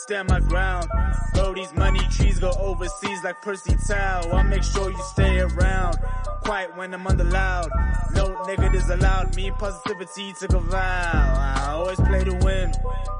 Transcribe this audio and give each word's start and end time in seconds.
stand 0.00 0.28
my 0.28 0.40
ground. 0.40 0.88
Bro, 1.34 1.54
these 1.54 1.72
money 1.74 2.00
trees 2.10 2.38
go 2.38 2.50
overseas 2.58 3.22
like 3.22 3.40
Percy 3.42 3.76
Tau. 3.86 4.30
I 4.32 4.42
make 4.42 4.62
sure 4.62 4.90
you 4.90 5.02
stay 5.12 5.40
around. 5.40 5.98
Quiet 6.42 6.76
when 6.76 6.94
I'm 6.94 7.06
under 7.06 7.24
loud. 7.24 7.68
No 8.14 8.42
negatives 8.44 8.88
allowed. 8.88 9.36
Me 9.36 9.50
positivity 9.52 10.32
took 10.40 10.52
a 10.52 10.60
vow. 10.60 11.34
I 11.56 11.72
always 11.72 12.00
play 12.00 12.24
to 12.24 12.34
win. 12.44 12.72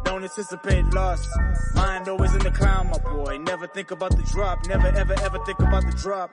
Don't 0.04 0.22
anticipate 0.22 0.84
loss. 0.94 1.26
Mind 1.74 2.08
always 2.08 2.32
in 2.34 2.40
the 2.40 2.50
clown, 2.50 2.90
my 2.90 2.98
boy. 2.98 3.38
Never 3.38 3.66
think 3.66 3.90
about 3.90 4.16
the 4.16 4.22
drop. 4.32 4.66
Never 4.66 4.88
ever 4.88 5.14
ever 5.20 5.38
think 5.44 5.60
about 5.60 5.84
the 5.84 5.96
drop. 5.96 6.30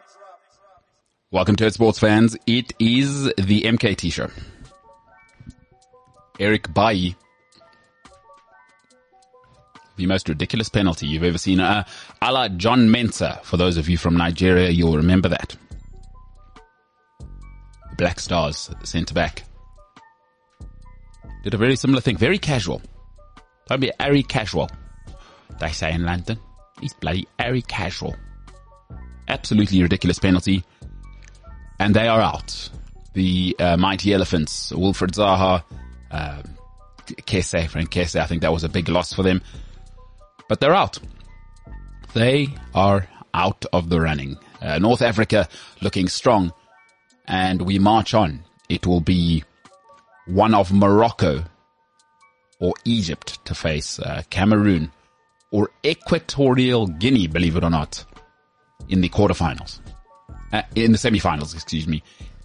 Welcome 1.29 1.57
to 1.57 1.65
it, 1.65 1.73
sports 1.73 2.00
fans. 2.00 2.37
It 2.47 2.73
is 2.79 3.25
the 3.36 3.64
MKT 3.64 4.11
show. 4.14 4.29
Eric 6.39 6.73
Bailly. 6.73 7.15
The 9.97 10.06
most 10.06 10.29
ridiculous 10.29 10.69
penalty 10.69 11.07
you've 11.07 11.24
ever 11.24 11.37
seen. 11.37 11.60
Uh, 11.60 11.83
a 12.21 12.32
la 12.32 12.47
John 12.50 12.89
Mensah. 12.89 13.43
For 13.43 13.57
those 13.57 13.78
of 13.78 13.89
you 13.89 13.97
from 13.97 14.15
Nigeria, 14.15 14.69
you'll 14.69 14.97
remember 14.97 15.29
that. 15.29 15.55
Black 17.97 18.19
Stars 18.19 18.69
centre 18.83 19.14
back. 19.14 19.43
Did 21.43 21.54
a 21.54 21.57
very 21.57 21.75
similar 21.75 22.02
thing. 22.02 22.18
Very 22.18 22.38
casual. 22.38 22.82
Don't 23.68 23.79
be 23.79 23.91
very 24.00 24.24
casual. 24.24 24.69
They 25.60 25.71
say 25.71 25.91
in 25.91 26.05
London. 26.05 26.39
He's 26.79 26.93
bloody 26.93 27.27
very 27.39 27.64
casual. 27.64 28.16
Absolutely 29.27 29.82
ridiculous 29.82 30.19
penalty 30.19 30.64
and 31.79 31.96
they 31.96 32.08
are 32.08 32.22
out. 32.22 32.69
The 33.14 33.55
uh, 33.59 33.77
mighty 33.77 34.14
elephants, 34.14 34.71
Wilfried 34.71 35.11
Zaha, 35.11 35.64
uh, 36.11 36.41
Kessié, 37.05 37.67
Franck 37.67 37.89
Kessié. 37.89 38.21
I 38.21 38.25
think 38.25 38.41
that 38.41 38.53
was 38.53 38.64
a 38.64 38.69
big 38.69 38.89
loss 38.89 39.14
for 39.14 39.23
them, 39.23 39.41
but 40.49 40.59
they're 40.59 40.75
out. 40.75 40.99
They 42.13 42.49
are 42.73 43.07
out 43.33 43.65
of 43.73 43.89
the 43.89 44.01
running. 44.01 44.37
Uh, 44.61 44.79
North 44.79 45.01
Africa 45.01 45.47
looking 45.81 46.07
strong, 46.07 46.53
and 47.25 47.61
we 47.61 47.79
march 47.79 48.13
on. 48.13 48.43
It 48.69 48.87
will 48.87 49.01
be 49.01 49.43
one 50.25 50.53
of 50.53 50.73
Morocco 50.73 51.43
or 52.59 52.73
Egypt 52.85 53.43
to 53.45 53.53
face 53.53 53.99
uh, 53.99 54.23
Cameroon 54.29 54.91
or 55.51 55.69
Equatorial 55.85 56.87
Guinea, 56.87 57.27
believe 57.27 57.55
it 57.55 57.63
or 57.63 57.69
not, 57.69 58.03
in 58.89 59.01
the 59.01 59.09
quarterfinals 59.09 59.79
uh, 60.53 60.61
in 60.75 60.91
the 60.91 60.97
semi-finals, 60.97 61.53
excuse 61.53 61.87
me. 61.87 62.03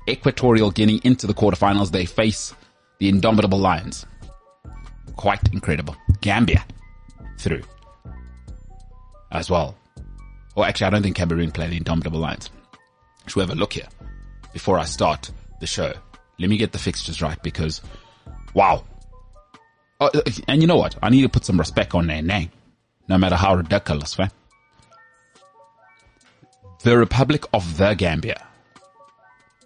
Equatorial 0.09 0.71
Guinea 0.71 1.01
into 1.05 1.27
the 1.27 1.35
quarterfinals. 1.35 1.91
They 1.91 2.05
face 2.05 2.55
the 2.99 3.09
indomitable 3.09 3.59
Lions. 3.59 4.07
Quite 5.17 5.53
incredible. 5.53 5.97
Gambia 6.21 6.65
through 7.39 7.63
as 9.33 9.51
well. 9.51 9.75
Well, 10.55 10.65
actually, 10.65 10.87
I 10.87 10.91
don't 10.91 11.03
think 11.03 11.17
Cameroon 11.17 11.51
play 11.51 11.67
the 11.69 11.77
indomitable 11.77 12.21
Lions. 12.21 12.51
Should 13.27 13.37
we 13.37 13.43
have 13.43 13.51
a 13.51 13.55
look 13.55 13.73
here 13.73 13.89
before 14.53 14.79
I 14.79 14.85
start 14.85 15.31
the 15.61 15.67
show? 15.67 15.93
Let 16.39 16.51
me 16.51 16.57
get 16.57 16.73
the 16.73 16.79
fixtures 16.79 17.21
right 17.21 17.43
because, 17.43 17.81
wow. 18.55 18.85
Oh, 20.01 20.11
and 20.47 20.61
you 20.61 20.69
know 20.69 20.77
what? 20.77 20.97
I 21.03 21.11
need 21.11 21.23
to 21.23 21.29
put 21.29 21.45
some 21.45 21.59
respect 21.59 21.95
on 21.95 22.07
their 22.07 22.23
name, 22.23 22.51
no 23.09 23.19
matter 23.19 23.37
how 23.37 23.55
ridiculous, 23.57 24.19
right? 24.19 24.31
the 26.83 26.99
Republic 26.99 27.45
of 27.53 27.77
the 27.77 27.95
Gambia, 27.95 28.43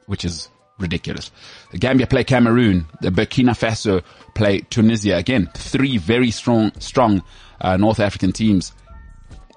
which 0.06 0.25
is 0.25 0.48
ridiculous. 0.78 1.31
The 1.72 1.78
Gambia 1.78 2.06
play 2.06 2.25
Cameroon, 2.25 2.87
the 3.00 3.11
Burkina 3.11 3.50
Faso 3.53 4.03
play 4.34 4.61
Tunisia. 4.61 5.16
Again, 5.16 5.50
three 5.55 5.97
very 5.97 6.31
strong, 6.31 6.72
strong 6.78 7.22
uh, 7.60 7.76
North 7.76 8.00
African 8.00 8.32
teams. 8.32 8.72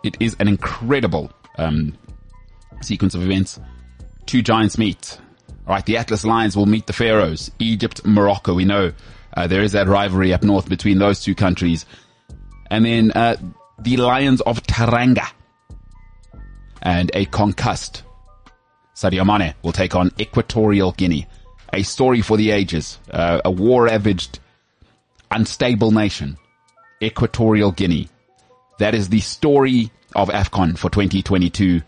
It 0.03 0.17
is 0.19 0.35
an 0.39 0.47
incredible 0.47 1.31
um, 1.57 1.97
sequence 2.81 3.15
of 3.15 3.21
events. 3.21 3.59
Two 4.25 4.41
giants 4.41 4.77
meet. 4.77 5.19
All 5.67 5.75
right, 5.75 5.85
the 5.85 5.97
Atlas 5.97 6.25
Lions 6.25 6.55
will 6.55 6.65
meet 6.65 6.87
the 6.87 6.93
Pharaohs. 6.93 7.51
Egypt, 7.59 8.05
Morocco. 8.05 8.53
We 8.53 8.65
know 8.65 8.93
uh, 9.35 9.47
there 9.47 9.61
is 9.61 9.73
that 9.73 9.87
rivalry 9.87 10.33
up 10.33 10.43
north 10.43 10.69
between 10.69 10.99
those 10.99 11.21
two 11.21 11.35
countries. 11.35 11.85
And 12.71 12.85
then 12.85 13.11
uh, 13.11 13.35
the 13.79 13.97
Lions 13.97 14.41
of 14.41 14.63
Teranga 14.63 15.27
and 16.81 17.11
a 17.13 17.25
concussed 17.25 18.03
Sadio 18.95 19.25
Mane 19.25 19.53
will 19.61 19.71
take 19.71 19.95
on 19.95 20.11
Equatorial 20.19 20.91
Guinea. 20.93 21.27
A 21.71 21.83
story 21.83 22.21
for 22.21 22.35
the 22.35 22.51
ages. 22.51 22.99
Uh, 23.09 23.41
a 23.45 23.51
war-ravaged, 23.51 24.39
unstable 25.31 25.91
nation. 25.91 26.37
Equatorial 27.01 27.71
Guinea. 27.71 28.09
That 28.79 28.95
is 28.95 29.09
the 29.09 29.19
story 29.19 29.91
of 30.15 30.29
AFCON 30.29 30.77
for 30.77 30.89
2022 30.89 31.81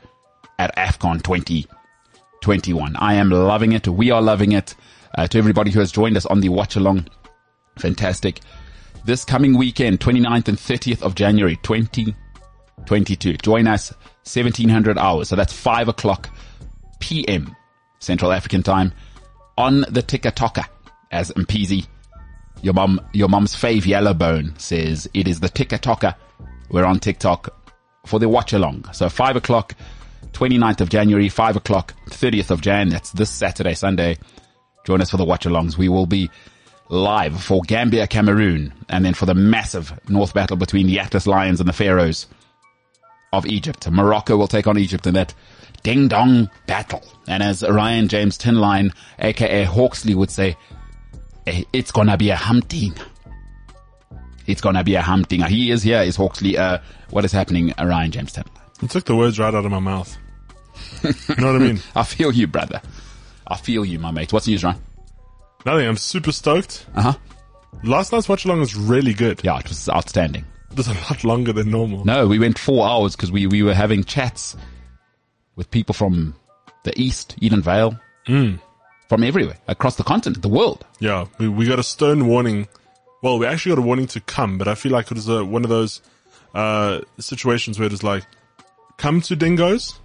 at 0.59 0.75
AFCON 0.75 1.23
2021. 1.23 2.95
I 2.97 3.13
am 3.15 3.29
loving 3.29 3.71
it. 3.71 3.87
We 3.87 4.11
are 4.11 4.21
loving 4.21 4.51
it. 4.51 4.75
Uh, 5.17 5.27
to 5.27 5.37
everybody 5.37 5.71
who 5.71 5.79
has 5.79 5.91
joined 5.91 6.15
us 6.15 6.25
on 6.25 6.39
the 6.39 6.47
watch 6.49 6.77
along. 6.77 7.07
Fantastic. 7.77 8.39
This 9.03 9.25
coming 9.25 9.57
weekend, 9.57 9.99
29th 9.99 10.47
and 10.47 10.57
30th 10.57 11.01
of 11.01 11.15
January 11.15 11.57
2022. 11.63 13.33
Join 13.37 13.67
us 13.67 13.91
1700 14.23 14.97
hours. 14.97 15.27
So 15.27 15.35
that's 15.35 15.51
5 15.51 15.89
o'clock 15.89 16.29
PM 16.99 17.55
Central 17.99 18.31
African 18.31 18.63
time 18.63 18.93
on 19.57 19.81
the 19.81 20.01
TikToker 20.01 20.65
as 21.11 21.31
Mpeezy, 21.31 21.87
your 22.61 22.73
mom, 22.73 23.01
your 23.13 23.27
mom's 23.27 23.55
fave 23.55 23.83
Yellowbone 23.83 24.59
says 24.59 25.09
it 25.13 25.27
is 25.27 25.39
the 25.39 25.49
TikToker. 25.49 26.15
We're 26.71 26.85
on 26.85 26.99
TikTok 26.99 27.53
for 28.05 28.19
the 28.19 28.29
watch 28.29 28.53
along. 28.53 28.85
So 28.93 29.09
5 29.09 29.35
o'clock, 29.35 29.75
29th 30.33 30.81
of 30.81 30.89
January, 30.89 31.29
5 31.29 31.57
o'clock, 31.57 31.93
30th 32.07 32.49
of 32.49 32.61
Jan. 32.61 32.89
That's 32.89 33.11
this 33.11 33.29
Saturday, 33.29 33.73
Sunday. 33.73 34.17
Join 34.85 35.01
us 35.01 35.11
for 35.11 35.17
the 35.17 35.25
watch 35.25 35.45
alongs. 35.45 35.77
We 35.77 35.89
will 35.89 36.05
be 36.05 36.29
live 36.89 37.41
for 37.41 37.61
Gambia, 37.61 38.07
Cameroon, 38.07 38.73
and 38.89 39.05
then 39.05 39.13
for 39.13 39.25
the 39.25 39.33
massive 39.33 39.97
North 40.09 40.33
battle 40.33 40.57
between 40.57 40.87
the 40.87 40.99
Atlas 40.99 41.27
Lions 41.27 41.59
and 41.59 41.69
the 41.69 41.73
Pharaohs 41.73 42.27
of 43.33 43.45
Egypt. 43.45 43.89
Morocco 43.89 44.35
will 44.37 44.47
take 44.47 44.67
on 44.67 44.77
Egypt 44.77 45.07
in 45.07 45.13
that 45.13 45.33
ding 45.83 46.07
dong 46.07 46.49
battle. 46.67 47.03
And 47.27 47.43
as 47.43 47.63
Ryan 47.63 48.07
James 48.07 48.37
Tinline, 48.37 48.93
aka 49.19 49.63
Hawksley 49.63 50.15
would 50.15 50.31
say, 50.31 50.57
eh, 51.47 51.63
it's 51.71 51.91
gonna 51.91 52.17
be 52.17 52.29
a 52.29 52.35
hunting. 52.35 52.93
It's 54.47 54.61
gonna 54.61 54.83
be 54.83 54.95
a 54.95 55.01
hunting. 55.01 55.41
He 55.43 55.71
is 55.71 55.83
here, 55.83 56.01
is 56.01 56.15
Hawksley. 56.15 56.57
Uh, 56.57 56.79
what 57.09 57.25
is 57.25 57.31
happening, 57.31 57.73
uh, 57.79 57.85
Ryan 57.85 58.11
James 58.11 58.33
Tinline? 58.33 58.47
You 58.81 58.87
took 58.87 59.05
the 59.05 59.15
words 59.15 59.39
right 59.39 59.53
out 59.53 59.65
of 59.65 59.71
my 59.71 59.79
mouth. 59.79 60.17
you 61.03 61.35
know 61.37 61.53
what 61.53 61.61
I 61.61 61.65
mean? 61.65 61.79
I 61.95 62.03
feel 62.03 62.31
you, 62.31 62.47
brother. 62.47 62.81
I 63.47 63.57
feel 63.57 63.85
you, 63.85 63.99
my 63.99 64.11
mate. 64.11 64.33
What's 64.33 64.45
the 64.45 64.51
news, 64.51 64.63
Ryan? 64.63 64.81
Nothing. 65.65 65.87
I'm 65.87 65.97
super 65.97 66.31
stoked. 66.31 66.85
Uh 66.95 67.01
huh. 67.01 67.13
Last 67.83 68.11
night's 68.11 68.29
watch 68.29 68.45
along 68.45 68.59
was 68.59 68.75
really 68.75 69.13
good. 69.13 69.41
Yeah, 69.43 69.59
it 69.59 69.67
was 69.67 69.89
outstanding. 69.89 70.45
It 70.71 70.77
was 70.77 70.87
a 70.87 70.93
lot 70.93 71.23
longer 71.23 71.51
than 71.51 71.69
normal. 71.69 72.05
No, 72.05 72.27
we 72.27 72.39
went 72.39 72.57
four 72.57 72.87
hours 72.87 73.15
because 73.15 73.31
we, 73.31 73.47
we 73.47 73.63
were 73.63 73.73
having 73.73 74.03
chats 74.03 74.55
with 75.55 75.69
people 75.69 75.93
from 75.93 76.35
the 76.83 76.99
East, 76.99 77.35
Edenvale, 77.41 77.99
mm. 78.27 78.59
from 79.09 79.23
everywhere, 79.23 79.57
across 79.67 79.95
the 79.95 80.03
continent, 80.03 80.41
the 80.41 80.49
world. 80.49 80.85
Yeah, 80.99 81.25
we, 81.37 81.49
we 81.49 81.67
got 81.67 81.79
a 81.79 81.83
stern 81.83 82.27
warning. 82.27 82.67
Well, 83.21 83.37
we 83.37 83.45
actually 83.45 83.75
got 83.75 83.79
a 83.79 83.85
warning 83.85 84.07
to 84.07 84.19
come, 84.21 84.57
but 84.57 84.67
I 84.67 84.75
feel 84.75 84.91
like 84.91 85.05
it 85.05 85.13
was 85.13 85.29
a, 85.29 85.45
one 85.45 85.63
of 85.63 85.69
those 85.69 86.01
uh, 86.55 87.01
situations 87.19 87.77
where 87.77 87.85
it 87.85 87.91
was 87.91 88.03
like, 88.03 88.25
come 88.97 89.21
to 89.21 89.35
dingoes, 89.35 89.99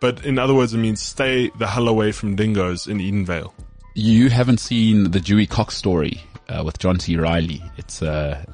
but 0.00 0.24
in 0.24 0.38
other 0.38 0.54
words, 0.54 0.74
it 0.74 0.78
means 0.78 1.02
stay 1.02 1.50
the 1.58 1.66
hell 1.66 1.88
away 1.88 2.12
from 2.12 2.36
dingoes 2.36 2.86
in 2.86 2.98
Edenvale. 2.98 3.52
You 3.94 4.28
haven't 4.28 4.58
seen 4.58 5.10
the 5.10 5.20
Dewey 5.20 5.46
Cox 5.46 5.76
story 5.76 6.22
uh, 6.48 6.62
with 6.64 6.78
John 6.78 7.00
C. 7.00 7.16
Reilly. 7.16 7.62
It's 7.76 8.02
uh, 8.02 8.44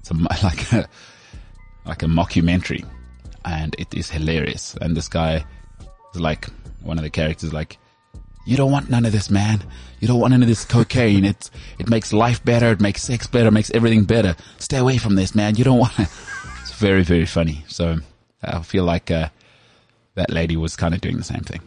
it's 0.00 0.10
a, 0.10 0.14
like 0.42 0.72
a 0.72 0.88
like 1.86 2.02
a 2.02 2.06
mockumentary, 2.06 2.84
and 3.44 3.74
it 3.78 3.94
is 3.94 4.10
hilarious. 4.10 4.74
And 4.80 4.96
this 4.96 5.08
guy 5.08 5.44
is 6.14 6.20
like 6.20 6.46
one 6.82 6.98
of 6.98 7.04
the 7.04 7.10
characters, 7.10 7.52
like, 7.52 7.78
"You 8.46 8.56
don't 8.56 8.72
want 8.72 8.90
none 8.90 9.04
of 9.06 9.12
this, 9.12 9.30
man. 9.30 9.62
You 10.00 10.08
don't 10.08 10.18
want 10.20 10.30
none 10.32 10.42
of 10.42 10.48
this 10.48 10.64
cocaine. 10.64 11.24
It's 11.24 11.50
it 11.78 11.88
makes 11.88 12.12
life 12.12 12.42
better. 12.44 12.70
It 12.72 12.80
makes 12.80 13.02
sex 13.02 13.26
better. 13.26 13.48
It 13.48 13.52
Makes 13.52 13.70
everything 13.72 14.04
better. 14.04 14.34
Stay 14.58 14.78
away 14.78 14.98
from 14.98 15.14
this, 15.16 15.34
man. 15.34 15.56
You 15.56 15.64
don't 15.64 15.78
want." 15.78 15.98
It. 15.98 16.08
It's 16.62 16.72
very 16.72 17.02
very 17.02 17.26
funny. 17.26 17.64
So 17.68 17.98
I 18.42 18.62
feel 18.62 18.84
like 18.84 19.10
uh, 19.10 19.28
that 20.14 20.30
lady 20.30 20.56
was 20.56 20.76
kind 20.76 20.94
of 20.94 21.00
doing 21.00 21.16
the 21.16 21.24
same 21.24 21.40
thing. 21.42 21.60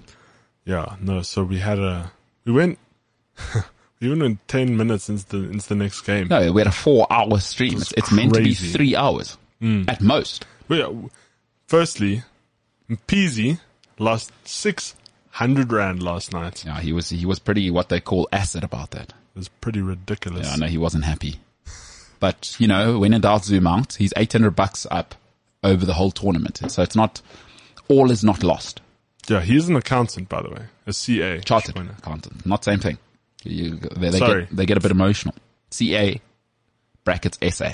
Yeah. 0.66 0.96
No. 1.02 1.22
So 1.22 1.44
we 1.44 1.60
had 1.60 1.80
a 1.80 2.12
we 2.46 2.52
went. 2.52 2.80
Even 4.02 4.22
in 4.22 4.38
10 4.50 4.76
minutes 4.76 5.08
into 5.08 5.26
the, 5.30 5.38
into 5.50 5.70
the 5.70 5.76
next 5.76 6.02
game. 6.02 6.28
No, 6.28 6.52
we 6.52 6.60
had 6.60 6.68
a 6.68 6.72
four 6.74 7.08
hour 7.10 7.40
stream. 7.40 7.78
It's, 7.78 7.94
it's 7.94 8.12
meant 8.12 8.34
to 8.34 8.42
be 8.44 8.54
three 8.54 8.98
hours 8.98 9.38
Mm. 9.62 9.88
at 9.90 10.02
most. 10.02 10.46
But 10.68 10.80
yeah, 10.80 10.90
firstly, 11.68 12.22
Mpeezy, 12.90 13.60
lost 13.98 14.34
600 15.34 15.74
rand 15.74 16.04
last 16.04 16.32
night. 16.32 16.64
Yeah, 16.64 16.80
he 16.80 16.94
was 16.94 17.10
he 17.10 17.26
was 17.26 17.40
pretty 17.40 17.72
what 17.72 17.90
they 17.90 18.00
call 18.00 18.30
acid 18.32 18.64
about 18.64 18.92
that. 18.92 19.10
It 19.10 19.40
was 19.40 19.50
pretty 19.50 19.82
ridiculous. 19.82 20.46
Yeah, 20.48 20.54
I 20.54 20.58
know 20.58 20.68
he 20.68 20.78
wasn't 20.78 21.06
happy. 21.06 21.40
But 22.20 22.56
you 22.60 22.68
know, 22.68 23.00
when 23.00 23.14
in 23.14 23.22
doubt, 23.22 23.46
zoom 23.46 23.66
out. 23.66 23.94
He's 23.94 24.14
eight 24.16 24.32
hundred 24.32 24.52
bucks 24.52 24.86
up 24.92 25.16
over 25.64 25.86
the 25.86 25.96
whole 25.96 26.12
tournament, 26.12 26.62
so 26.70 26.84
it's 26.84 26.96
not 26.96 27.22
all 27.88 28.12
is 28.12 28.24
not 28.24 28.44
lost. 28.44 28.80
Yeah, 29.28 29.42
he's 29.42 29.68
an 29.68 29.76
accountant, 29.76 30.30
by 30.30 30.42
the 30.44 30.50
way, 30.50 30.66
a 30.86 30.94
CA. 30.94 31.40
Chartered 31.40 31.78
accountant, 31.78 32.46
not 32.46 32.64
same 32.64 32.80
thing. 32.80 33.00
You, 33.44 33.78
they, 33.78 34.10
they 34.12 34.20
Sorry. 34.20 34.42
get 34.46 34.56
they 34.56 34.66
get 34.68 34.78
a 34.78 34.82
bit 34.82 34.92
emotional. 34.92 35.34
CA 35.72 36.22
brackets 37.04 37.40
SA. 37.56 37.72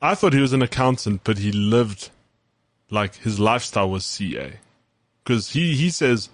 I 0.00 0.14
thought 0.14 0.32
he 0.32 0.40
was 0.40 0.54
an 0.54 0.62
accountant, 0.62 1.20
but 1.24 1.38
he 1.38 1.52
lived 1.52 2.08
like 2.90 3.16
his 3.16 3.38
lifestyle 3.38 3.90
was 3.90 4.06
CA. 4.06 4.54
Because 5.22 5.50
he, 5.50 5.76
he 5.76 5.90
says 5.90 6.30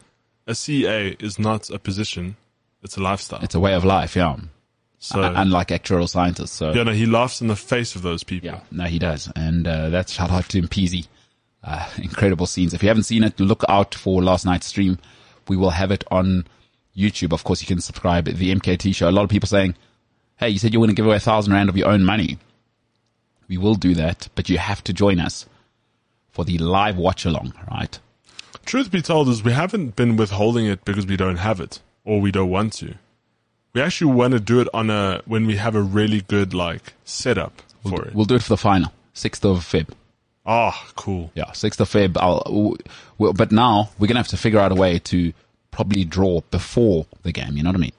a 0.49 0.55
CA 0.55 1.15
is 1.21 1.39
not 1.39 1.71
a 1.71 1.79
position, 1.79 2.37
it's 2.83 2.97
a 2.97 3.01
lifestyle. 3.01 3.41
It's 3.43 3.55
a 3.55 3.61
way 3.61 3.75
of 3.75 3.85
life, 3.85 4.17
yeah. 4.17 4.37
so, 4.99 5.23
Uh, 5.23 5.33
Unlike 5.37 5.69
actuarial 5.69 6.09
scientists, 6.09 6.53
so 6.53 6.73
yeah, 6.73 6.83
no, 6.83 6.93
he 6.93 7.07
laughs 7.07 7.41
in 7.41 7.47
the 7.49 7.57
face 7.57 7.95
of 7.95 8.03
those 8.03 8.25
people. 8.25 8.49
Yeah, 8.51 8.61
no, 8.73 8.85
he 8.85 8.99
does. 8.99 9.31
And 9.37 9.67
uh, 9.69 9.91
that's 9.91 10.13
shout 10.13 10.31
out 10.31 10.49
to 10.49 10.63
Mpeezy. 10.63 11.07
Uh, 11.63 11.89
incredible 11.99 12.47
scenes. 12.47 12.73
If 12.73 12.83
you 12.83 12.89
haven't 12.89 13.03
seen 13.05 13.23
it, 13.25 13.39
look 13.39 13.63
out 13.69 13.95
for 13.95 14.23
last 14.23 14.45
night's 14.47 14.67
stream. 14.67 14.99
We 15.49 15.57
will 15.57 15.71
have 15.71 15.91
it 15.91 16.05
on 16.11 16.47
YouTube. 16.97 17.33
Of 17.33 17.45
course, 17.45 17.61
you 17.61 17.67
can 17.67 17.81
subscribe. 17.81 18.25
To 18.27 18.33
the 18.33 18.55
MKT 18.55 18.95
show. 18.95 19.09
A 19.09 19.11
lot 19.11 19.25
of 19.25 19.31
people 19.31 19.49
saying, 19.49 19.75
"Hey, 20.37 20.49
you 20.51 20.59
said 20.59 20.73
you 20.73 20.81
were 20.81 20.87
going 20.87 20.95
to 20.95 21.01
give 21.01 21.07
away 21.07 21.17
a 21.17 21.21
thousand 21.21 21.53
rand 21.53 21.69
of 21.69 21.77
your 21.77 21.89
own 21.89 22.05
money." 22.05 22.39
We 23.49 23.59
will 23.59 23.75
do 23.75 23.95
that, 23.95 24.29
but 24.35 24.49
you 24.49 24.59
have 24.59 24.85
to 24.85 24.93
join 24.93 25.19
us 25.21 25.47
for 26.31 26.45
the 26.45 26.59
live 26.59 26.97
watch 26.97 27.25
along, 27.25 27.55
right? 27.71 27.99
Truth 28.69 28.91
be 28.91 29.01
told 29.01 29.31
is 29.31 29.43
we 29.43 29.53
haven't 29.53 29.97
been 29.97 30.19
withholding 30.19 30.67
it 30.67 30.85
because 30.85 31.07
we 31.07 31.17
don't 31.17 31.37
have 31.37 31.59
it 31.59 31.81
or 32.05 32.21
we 32.21 32.31
don't 32.31 32.51
want 32.51 32.75
to. 32.75 32.97
We 33.73 33.81
actually 33.81 34.13
want 34.13 34.35
to 34.35 34.41
do 34.41 34.61
it 34.61 34.69
on 34.75 34.91
a, 34.91 35.23
when 35.25 35.47
we 35.47 35.57
have 35.57 35.75
a 35.75 35.81
really 35.81 36.21
good 36.21 36.53
like 36.53 36.93
setup 37.03 37.63
for 37.83 38.05
it. 38.05 38.15
We'll 38.15 38.27
do 38.27 38.35
it 38.35 38.43
for 38.43 38.51
the 38.51 38.59
final, 38.59 38.93
sixth 39.15 39.43
of 39.43 39.61
Feb. 39.61 39.89
Ah, 40.45 40.87
cool. 40.97 41.33
Yeah, 41.35 41.51
sixth 41.53 41.81
of 41.81 41.89
Feb. 41.89 42.19
I'll, 42.19 42.77
well, 43.17 43.33
but 43.33 43.53
now 43.53 43.89
we're 43.99 44.07
gonna 44.07 44.21
have 44.21 44.29
to 44.29 44.37
figure 44.37 44.61
out 44.61 44.71
a 44.71 44.75
way 44.75 44.99
to 44.99 45.33
probably 45.71 46.05
draw 46.05 46.43
before 46.51 47.07
the 47.23 47.33
game. 47.33 47.57
You 47.57 47.63
know 47.63 47.71
what 47.71 47.77
I 47.77 47.81
mean? 47.81 47.93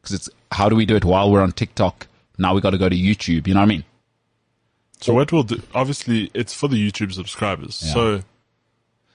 Because 0.00 0.14
it's 0.14 0.30
how 0.50 0.70
do 0.70 0.76
we 0.76 0.86
do 0.86 0.96
it 0.96 1.04
while 1.04 1.30
we're 1.30 1.42
on 1.42 1.52
TikTok? 1.52 2.06
Now 2.38 2.54
we 2.54 2.62
got 2.62 2.70
to 2.70 2.78
go 2.78 2.88
to 2.88 2.96
YouTube. 2.96 3.46
You 3.46 3.52
know 3.52 3.60
what 3.60 3.64
I 3.64 3.68
mean? 3.68 3.84
So 4.98 5.12
what 5.12 5.30
we'll 5.30 5.42
do, 5.42 5.60
obviously 5.74 6.30
it's 6.32 6.54
for 6.54 6.68
the 6.68 6.90
YouTube 6.90 7.12
subscribers. 7.12 7.82
Yeah. 7.84 7.92
So 7.92 8.22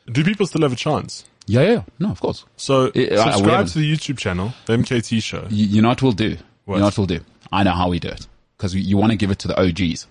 do 0.05 0.23
people 0.23 0.45
still 0.47 0.61
have 0.61 0.73
a 0.73 0.75
chance? 0.77 1.25
Yeah, 1.47 1.61
yeah, 1.61 1.83
no, 1.99 2.09
of 2.11 2.19
course. 2.21 2.45
So 2.55 2.91
I- 2.95 3.09
I- 3.13 3.31
subscribe 3.31 3.67
to 3.67 3.79
the 3.79 3.91
YouTube 3.91 4.17
channel, 4.17 4.53
the 4.65 4.73
MKT 4.77 5.21
show. 5.21 5.47
You, 5.49 5.65
you 5.65 5.81
know 5.81 5.89
what 5.89 6.01
we'll 6.01 6.11
do? 6.11 6.37
What? 6.65 6.75
You 6.75 6.79
know 6.81 6.85
what 6.87 6.97
we'll 6.97 7.07
do? 7.07 7.19
I 7.51 7.63
know 7.63 7.71
how 7.71 7.89
we 7.89 7.99
do 7.99 8.07
it 8.09 8.27
because 8.57 8.73
you 8.75 8.95
want 8.97 9.11
to 9.11 9.17
give 9.17 9.31
it 9.31 9.39
to 9.39 9.47
the 9.47 9.59
OGs, 9.59 10.07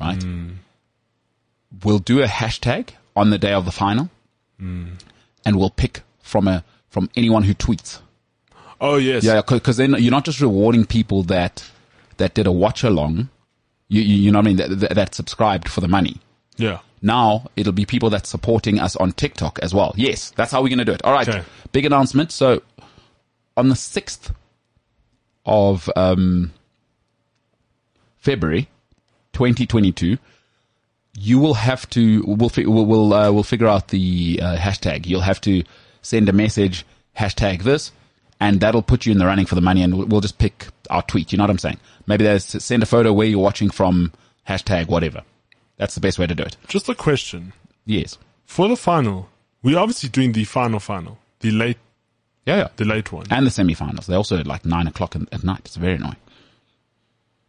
right? 0.00 0.20
Hmm. 0.22 0.50
We'll 1.84 1.98
do 2.00 2.22
a 2.22 2.26
hashtag 2.26 2.90
on 3.16 3.30
the 3.30 3.38
day 3.38 3.52
of 3.52 3.64
the 3.64 3.72
final, 3.72 4.10
Hmm. 4.58 4.94
and 5.44 5.56
we'll 5.58 5.70
pick 5.70 6.02
from 6.20 6.48
a 6.48 6.64
from 6.90 7.08
anyone 7.16 7.42
who 7.44 7.54
tweets. 7.54 8.00
Oh 8.80 8.96
yes. 8.96 9.24
Yeah, 9.24 9.40
because 9.46 9.76
then 9.76 9.94
you're 9.98 10.10
not 10.10 10.24
just 10.24 10.40
rewarding 10.40 10.84
people 10.86 11.22
that 11.24 11.64
that 12.18 12.34
did 12.34 12.46
a 12.46 12.52
watch 12.52 12.82
along. 12.84 13.28
You, 13.88 14.00
you, 14.02 14.16
you 14.16 14.32
know 14.32 14.38
what 14.38 14.46
I 14.46 14.48
mean? 14.48 14.56
That, 14.56 14.80
that, 14.80 14.94
that 14.94 15.14
subscribed 15.14 15.68
for 15.68 15.80
the 15.80 15.88
money. 15.88 16.16
Yeah. 16.56 16.78
Now 17.02 17.50
it'll 17.56 17.72
be 17.72 17.84
people 17.84 18.10
that's 18.10 18.28
supporting 18.28 18.78
us 18.78 18.94
on 18.96 19.12
TikTok 19.12 19.58
as 19.60 19.74
well. 19.74 19.92
Yes, 19.96 20.30
that's 20.30 20.52
how 20.52 20.62
we're 20.62 20.68
going 20.68 20.78
to 20.78 20.84
do 20.84 20.92
it. 20.92 21.02
All 21.04 21.12
right. 21.12 21.26
Big 21.72 21.84
announcement. 21.84 22.30
So 22.30 22.62
on 23.56 23.68
the 23.68 23.74
6th 23.74 24.32
of 25.44 25.90
um, 25.96 26.52
February 28.18 28.68
2022, 29.32 30.16
you 31.18 31.38
will 31.38 31.54
have 31.54 31.88
to, 31.90 32.22
we'll, 32.26 32.48
fi- 32.48 32.66
we'll, 32.66 32.86
we'll, 32.86 33.12
uh, 33.12 33.30
we'll 33.32 33.42
figure 33.42 33.66
out 33.66 33.88
the 33.88 34.40
uh, 34.40 34.56
hashtag. 34.56 35.06
You'll 35.06 35.20
have 35.20 35.40
to 35.42 35.62
send 36.00 36.28
a 36.28 36.32
message, 36.32 36.86
hashtag 37.18 37.64
this, 37.64 37.92
and 38.40 38.60
that'll 38.60 38.82
put 38.82 39.06
you 39.06 39.12
in 39.12 39.18
the 39.18 39.26
running 39.26 39.46
for 39.46 39.54
the 39.54 39.60
money 39.60 39.82
and 39.82 39.98
we'll, 39.98 40.06
we'll 40.06 40.20
just 40.20 40.38
pick 40.38 40.68
our 40.88 41.02
tweet. 41.02 41.32
You 41.32 41.38
know 41.38 41.44
what 41.44 41.50
I'm 41.50 41.58
saying? 41.58 41.78
Maybe 42.06 42.24
there's 42.24 42.44
send 42.44 42.82
a 42.82 42.86
photo 42.86 43.12
where 43.12 43.26
you're 43.26 43.38
watching 43.38 43.70
from 43.70 44.12
hashtag 44.48 44.88
whatever. 44.88 45.22
That's 45.76 45.94
the 45.94 46.00
best 46.00 46.18
way 46.18 46.26
to 46.26 46.34
do 46.34 46.42
it. 46.42 46.56
Just 46.68 46.88
a 46.88 46.94
question. 46.94 47.52
Yes. 47.86 48.18
For 48.44 48.68
the 48.68 48.76
final, 48.76 49.28
we're 49.62 49.78
obviously 49.78 50.08
doing 50.08 50.32
the 50.32 50.44
final 50.44 50.80
final. 50.80 51.18
The 51.40 51.50
late 51.50 51.78
Yeah, 52.46 52.56
yeah. 52.56 52.68
the 52.76 52.84
late 52.84 53.10
one. 53.12 53.26
And 53.30 53.46
the 53.46 53.50
semi-finals. 53.50 54.06
They 54.06 54.14
also 54.14 54.38
at 54.38 54.46
like 54.46 54.64
nine 54.64 54.86
o'clock 54.86 55.14
in, 55.16 55.26
at 55.32 55.42
night. 55.44 55.60
It's 55.64 55.76
very 55.76 55.94
annoying. 55.96 56.16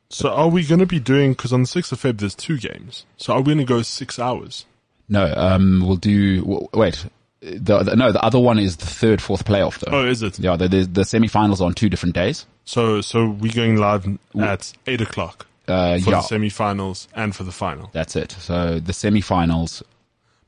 So 0.09 0.29
are 0.29 0.47
we 0.47 0.63
going 0.63 0.79
to 0.79 0.85
be 0.85 0.99
doing, 0.99 1.31
because 1.31 1.51
on 1.53 1.63
the 1.63 1.67
6th 1.67 1.91
of 1.91 2.01
Feb 2.01 2.19
there's 2.19 2.35
two 2.35 2.57
games. 2.57 3.05
So 3.17 3.33
are 3.33 3.39
we 3.41 3.45
going 3.45 3.57
to 3.59 3.63
go 3.65 3.81
six 3.81 4.19
hours? 4.19 4.65
No, 5.09 5.33
um, 5.35 5.81
we'll 5.85 5.95
do, 5.97 6.67
wait, 6.73 7.05
the, 7.41 7.83
the, 7.83 7.95
no, 7.95 8.11
the 8.11 8.23
other 8.23 8.39
one 8.39 8.57
is 8.59 8.77
the 8.77 8.85
third, 8.85 9.21
fourth 9.21 9.43
playoff 9.43 9.79
though. 9.79 9.91
Oh, 9.91 10.05
is 10.05 10.21
it? 10.23 10.39
Yeah, 10.39 10.55
the, 10.55 10.67
the, 10.67 10.83
the 10.85 11.05
semi-finals 11.05 11.61
are 11.61 11.65
on 11.65 11.73
two 11.73 11.89
different 11.89 12.15
days. 12.15 12.45
So, 12.63 13.01
so 13.01 13.27
we're 13.27 13.51
going 13.51 13.77
live 13.77 14.07
at 14.39 14.71
8 14.87 15.01
o'clock 15.01 15.47
Uh, 15.67 15.97
for 15.99 16.09
yeah, 16.09 16.15
the 16.17 16.21
semi-finals 16.21 17.07
and 17.15 17.33
for 17.35 17.43
the 17.43 17.51
final. 17.51 17.89
that's 17.93 18.15
it. 18.15 18.33
So 18.33 18.79
the 18.79 18.91
semi-finals, 18.93 19.81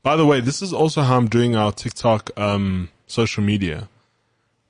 By 0.02 0.14
the 0.16 0.26
way, 0.26 0.40
this 0.40 0.60
is 0.60 0.72
also 0.72 1.02
how 1.02 1.16
I'm 1.16 1.28
doing 1.28 1.56
our 1.56 1.72
TikTok 1.72 2.30
um, 2.38 2.90
social 3.06 3.42
media. 3.42 3.88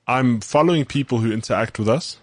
I'm 0.07 0.41
following 0.41 0.85
people 0.85 1.19
who 1.19 1.33
interact 1.33 1.79
with 1.81 1.89
us 1.89 2.19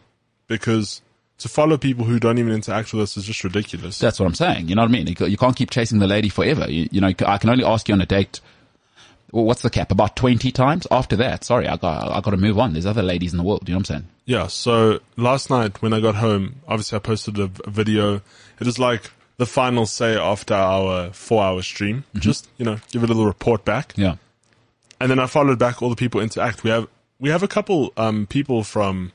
because 0.48 1.02
to 1.40 1.50
follow 1.50 1.78
people 1.78 2.06
who 2.06 2.20
don't 2.20 2.38
even 2.38 2.54
interact 2.54 2.94
with 2.94 3.02
us 3.04 3.18
is 3.18 3.26
just 3.26 3.44
ridiculous. 3.44 4.00
that's 4.00 4.20
what 4.20 4.26
I'm 4.26 4.36
saying. 4.36 4.70
You 4.70 4.76
know 4.76 4.84
what 4.84 4.90
I 4.90 4.94
mean? 4.94 5.08
You 5.08 5.38
can't 5.38 5.56
keep 5.56 5.70
chasing 5.70 6.00
the 6.00 6.08
lady 6.08 6.30
forever. 6.30 6.72
You, 6.72 6.88
you 6.92 7.02
know, 7.02 7.12
I 7.26 7.38
can 7.38 7.50
only 7.50 7.66
ask 7.66 7.90
you 7.90 7.94
on 7.94 8.02
a 8.02 8.06
date. 8.06 8.40
Well, 9.34 9.46
what's 9.46 9.64
the 9.64 9.70
cap? 9.72 9.92
About 9.92 10.16
20 10.16 10.52
times? 10.52 10.86
After 10.92 11.16
that, 11.18 11.44
sorry, 11.44 11.68
I 11.68 11.76
got, 11.78 12.12
I 12.12 12.22
got 12.22 12.32
to 12.32 12.38
move 12.38 12.60
on. 12.60 12.74
There's 12.74 12.86
other 12.86 13.02
ladies 13.02 13.34
in 13.34 13.38
the 13.38 13.44
world. 13.44 13.68
You 13.68 13.74
know 13.74 13.80
what 13.80 13.90
I'm 13.90 13.96
saying? 13.96 14.08
Yeah. 14.26 14.48
So 14.48 15.00
last 15.18 15.50
night 15.50 15.82
when 15.82 15.92
I 15.92 16.00
got 16.00 16.16
home, 16.16 16.62
obviously 16.68 16.96
I 16.96 17.00
posted 17.00 17.40
a, 17.40 17.50
a 17.66 17.70
video. 17.70 18.22
It 18.60 18.66
was 18.66 18.78
like 18.78 19.10
the 19.38 19.46
final 19.48 19.86
say 19.88 20.16
after 20.16 20.54
our 20.54 21.10
four 21.14 21.44
hour 21.44 21.62
stream. 21.64 22.04
Just, 22.16 22.48
you 22.58 22.66
know, 22.66 22.78
give 22.92 23.04
a 23.04 23.08
little 23.08 23.26
report 23.26 23.66
back. 23.66 23.94
Yeah. 23.98 24.18
And 25.02 25.10
then 25.10 25.18
I 25.20 25.26
followed 25.26 25.58
back 25.58 25.82
all 25.82 25.90
the 25.90 25.96
people 25.96 26.22
interact. 26.22 26.64
We 26.64 26.70
have, 26.70 26.88
we 27.20 27.30
have 27.30 27.42
a 27.44 27.48
couple, 27.48 27.92
um, 27.98 28.28
people 28.28 28.64
from, 28.64 29.12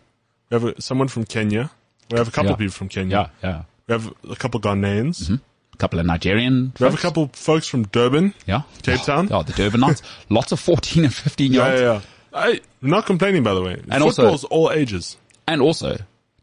we 0.51 0.57
have 0.57 0.65
a, 0.65 0.83
someone 0.83 1.07
from 1.09 1.25
Kenya. 1.27 1.71
We 2.11 2.19
have 2.19 2.27
a 2.27 2.33
couple 2.33 2.51
Yeah. 2.51 2.57
people 2.57 2.73
from 2.73 2.89
Kenya. 2.89 3.31
Yeah. 3.43 3.49
Yeah. 3.49 3.63
We 3.87 3.93
have 3.93 4.13
a 4.29 4.35
couple 4.37 4.59
Ghanaians. 4.61 5.31
A 5.31 5.41
couple 5.79 5.99
of 6.01 6.07
Nigerian. 6.07 6.73
We 6.79 6.85
have 6.85 6.95
a 6.95 6.99
couple 6.99 7.29
folks 7.33 7.67
from 7.67 7.85
Durban. 7.85 8.35
Yeah. 8.47 8.63
Cape 8.83 9.01
Town? 9.03 9.29
Oh, 9.33 9.43
the 9.43 9.53
Durban 9.53 9.81
Knights. 9.81 10.03
Lots 10.29 10.53
of 10.53 10.61
14 10.61 11.05
and 11.05 11.15
15 11.15 11.53
year 11.53 11.63
Yeah, 11.63 11.69
olds. 11.71 11.81
yeah, 11.81 11.93
yeah. 11.95 12.01
I, 12.33 12.61
I'm 12.83 12.91
not 12.91 13.07
complaining, 13.07 13.43
by 13.43 13.55
the 13.55 13.63
way. 13.63 13.81
And 13.91 14.03
also- 14.03 14.23
Football's 14.23 14.45
all 14.45 14.71
ages. 14.71 15.17
And 15.47 15.63
also, 15.63 15.97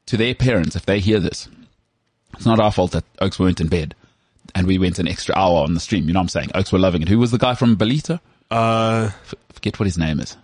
to 0.08 0.18
their 0.18 0.34
parents, 0.34 0.76
if 0.76 0.86
they 0.86 1.00
hear 1.00 1.20
this, 1.20 1.48
it's 2.34 2.46
not 2.46 2.60
our 2.60 2.72
fault 2.72 2.92
that 2.94 3.04
Oaks 3.22 3.38
weren't 3.40 3.62
in 3.62 3.68
bed 3.68 3.94
and 4.56 4.66
we 4.68 4.78
went 4.80 5.00
an 5.00 5.08
extra 5.08 5.36
hour 5.36 5.60
on 5.64 5.74
the 5.74 5.80
stream. 5.80 6.08
You 6.08 6.14
know 6.14 6.20
what 6.20 6.24
I'm 6.24 6.30
saying? 6.30 6.52
Oaks 6.56 6.72
were 6.72 6.80
loving 6.80 7.02
it. 7.02 7.08
Who 7.10 7.20
was 7.20 7.32
the 7.32 7.38
guy 7.38 7.54
from 7.56 7.76
Belita? 7.78 8.20
Uh, 8.50 9.10
F- 9.26 9.34
forget 9.54 9.80
what 9.80 9.86
his 9.86 9.98
name 9.98 10.20
is. 10.20 10.36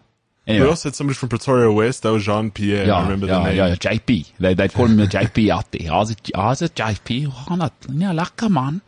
We 0.47 0.53
Anyway. 0.53 0.69
also 0.69 0.89
had 0.89 0.95
somebody 0.95 1.15
from 1.15 1.29
Pretoria 1.29 1.71
West. 1.71 2.03
That 2.03 2.11
was 2.11 2.23
Jean 2.25 2.49
Pierre. 2.51 2.87
yeah, 2.87 2.93
I 2.95 3.03
remember 3.03 3.27
yeah, 3.27 3.39
the 3.39 3.43
name. 3.45 3.55
yeah, 3.57 3.75
JP. 3.75 4.31
They, 4.39 4.53
they'd 4.53 4.73
call 4.73 4.87
him 4.87 4.97
the 4.97 5.05
JP 5.05 5.49
out 5.53 5.71
there. 5.71 5.89
How's 5.89 6.11
it, 6.11 6.31
how's 6.35 6.61
it 6.61 6.73
JP? 6.75 7.31
Oh, 7.49 7.55
not, 7.55 7.73
yeah, 7.89 8.11
lekker 8.11 8.49
man. 8.49 8.81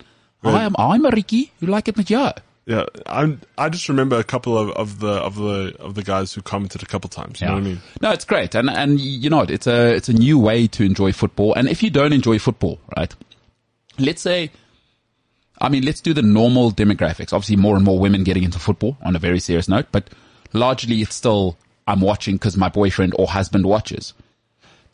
I 0.44 0.64
am, 0.64 0.76
I'm 0.78 1.06
a 1.06 1.10
Ricky. 1.10 1.52
You 1.62 1.68
like 1.70 1.88
it 1.88 1.96
jou? 1.96 2.32
Yeah, 2.66 2.86
I'm. 3.08 3.42
I 3.58 3.68
just 3.70 3.90
remember 3.90 4.18
a 4.18 4.24
couple 4.24 4.58
of, 4.58 4.70
of 4.72 5.00
the 5.00 5.10
of 5.12 5.36
the 5.36 5.76
of 5.80 5.96
the 5.96 6.04
guys 6.04 6.34
who 6.34 6.42
commented 6.42 6.82
a 6.82 6.86
couple 6.86 7.10
times. 7.10 7.42
You 7.42 7.48
know 7.48 7.54
what 7.54 7.60
I 7.60 7.64
mean? 7.64 7.82
No, 8.02 8.12
it's 8.12 8.24
great, 8.24 8.56
and 8.56 8.70
and 8.70 9.00
you 9.02 9.30
know? 9.30 9.42
It's 9.42 9.68
a 9.68 9.94
it's 9.96 10.08
a 10.08 10.14
new 10.14 10.40
way 10.40 10.68
to 10.68 10.84
enjoy 10.84 11.12
football. 11.12 11.54
And 11.56 11.68
if 11.68 11.84
you 11.84 11.90
don't 11.90 12.14
enjoy 12.14 12.40
football, 12.40 12.80
right? 12.96 13.14
Let's 14.00 14.22
say, 14.22 14.50
I 15.60 15.68
mean, 15.68 15.84
let's 15.84 16.00
do 16.00 16.14
the 16.14 16.22
normal 16.22 16.72
demographics. 16.72 17.34
Obviously, 17.34 17.58
more 17.58 17.76
and 17.76 17.84
more 17.84 18.00
women 18.00 18.24
getting 18.24 18.44
into 18.44 18.60
football 18.60 18.98
on 19.04 19.16
a 19.16 19.20
very 19.20 19.40
serious 19.40 19.68
note, 19.68 19.88
but 19.92 20.10
largely 20.54 21.02
it's 21.02 21.16
still 21.16 21.58
I'm 21.88 22.00
watching 22.02 22.36
because 22.36 22.56
my 22.58 22.70
boyfriend 22.70 23.14
or 23.18 23.28
husband 23.28 23.66
watches. 23.66 24.14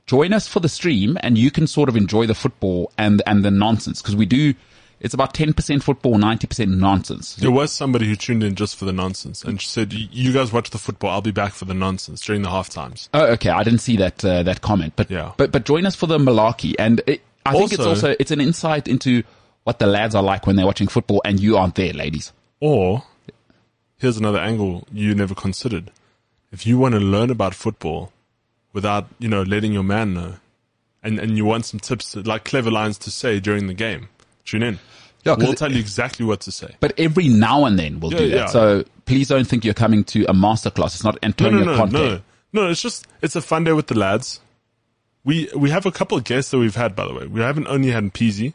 Join 0.08 0.34
us 0.34 0.48
for 0.48 0.60
the 0.60 0.70
stream, 0.70 1.18
and 1.22 1.38
you 1.38 1.52
can 1.52 1.68
sort 1.68 1.88
of 1.88 1.96
enjoy 1.96 2.26
the 2.26 2.34
football 2.34 2.92
and 2.98 3.22
and 3.28 3.46
the 3.46 3.52
nonsense 3.52 4.02
because 4.02 4.16
we 4.16 4.26
do. 4.26 4.56
It's 5.02 5.14
about 5.14 5.34
ten 5.36 5.54
percent 5.54 5.84
football, 5.84 6.18
ninety 6.18 6.48
percent 6.48 6.72
nonsense. 6.72 7.36
There 7.36 7.52
was 7.52 7.72
somebody 7.72 8.08
who 8.08 8.16
tuned 8.16 8.44
in 8.44 8.56
just 8.56 8.76
for 8.76 8.86
the 8.86 8.92
nonsense 8.92 9.44
and 9.44 9.62
said, 9.62 9.94
"You 9.94 10.34
guys 10.34 10.52
watch 10.52 10.72
the 10.72 10.80
football. 10.80 11.12
I'll 11.12 11.22
be 11.22 11.32
back 11.32 11.54
for 11.54 11.66
the 11.66 11.76
nonsense 11.76 12.22
during 12.22 12.42
the 12.42 12.50
half 12.50 12.70
times." 12.70 13.08
Oh, 13.14 13.26
okay. 13.34 13.50
I 13.52 13.64
didn't 13.64 13.80
see 13.82 13.98
that 13.98 14.26
uh, 14.26 14.42
that 14.44 14.62
comment, 14.62 14.94
but 14.96 15.12
Yeah. 15.12 15.34
but 15.38 15.52
but 15.52 15.64
join 15.66 15.86
us 15.86 15.96
for 15.96 16.08
the 16.08 16.18
malarkey, 16.18 16.74
and 16.80 17.02
it, 17.06 17.22
I 17.46 17.54
think 17.54 17.72
it's 17.72 17.80
Also- 17.80 17.90
also 17.92 18.16
it's 18.20 18.32
an 18.32 18.42
insight 18.42 18.88
into 18.88 19.22
what 19.64 19.78
the 19.80 19.86
lads 19.88 20.16
are 20.16 20.24
like 20.24 20.48
when 20.48 20.56
they're 20.56 20.66
watching 20.66 20.88
football, 20.88 21.22
and 21.24 21.40
you 21.40 21.56
aren't 21.56 21.76
there, 21.76 21.94
ladies. 21.94 22.34
Or 22.60 23.04
here's 24.00 24.18
another 24.18 24.40
angle 24.40 24.88
you 24.92 25.14
never 25.14 25.36
considered. 25.36 25.92
If 26.52 26.66
you 26.66 26.80
want 26.80 26.96
to 26.96 27.00
learn 27.00 27.30
about 27.30 27.54
football 27.54 28.12
without, 28.74 29.08
you 29.20 29.28
know, 29.30 29.44
letting 29.44 29.72
your 29.72 29.84
man 29.84 30.14
know, 30.16 30.34
and, 31.04 31.20
and 31.20 31.38
you 31.38 31.46
want 31.46 31.66
some 31.66 31.80
tips, 31.80 32.12
to, 32.14 32.22
like 32.22 32.44
clever 32.44 32.72
lines 32.72 32.98
to 33.00 33.12
say 33.12 33.40
during 33.40 33.68
the 33.68 33.74
game, 33.76 34.10
tune 34.46 34.64
in. 34.64 34.80
Yeah, 35.26 35.36
we'll 35.38 35.54
tell 35.54 35.72
you 35.72 35.80
exactly 35.80 36.26
what 36.26 36.40
to 36.42 36.52
say. 36.52 36.76
But 36.80 36.94
every 36.98 37.28
now 37.28 37.66
and 37.66 37.78
then 37.78 38.00
we'll 38.00 38.14
Yeah, 38.14 38.18
do 38.20 38.30
that. 38.32 38.36
yeah. 38.36 38.46
So 38.48 38.84
please 39.06 39.28
don't 39.28 39.46
think 39.46 39.64
you're 39.66 39.74
coming 39.74 40.04
to 40.06 40.24
a 40.26 40.34
masterclass. 40.34 40.96
It's 40.96 41.04
not 41.04 41.16
No, 41.16 41.20
Antonio 41.24 41.60
no, 41.60 41.66
no, 41.74 41.78
Conte. 41.78 41.94
no, 41.94 42.22
no. 42.54 42.70
It's 42.70 42.82
just 42.82 43.06
it's 43.22 43.36
a 43.36 43.42
fun 43.42 43.66
day 43.66 43.74
with 43.74 43.88
the 43.88 43.98
lads. 44.00 44.40
We 45.26 45.50
we 45.56 45.70
have 45.72 45.86
a 45.86 45.92
couple 45.92 46.18
of 46.18 46.24
guests 46.24 46.52
that 46.52 46.58
we've 46.58 46.76
had, 46.76 46.96
by 46.96 47.06
the 47.06 47.14
way. 47.14 47.28
We 47.28 47.42
haven't 47.42 47.68
only 47.68 47.92
had 47.92 48.14
Peasy. 48.14 48.54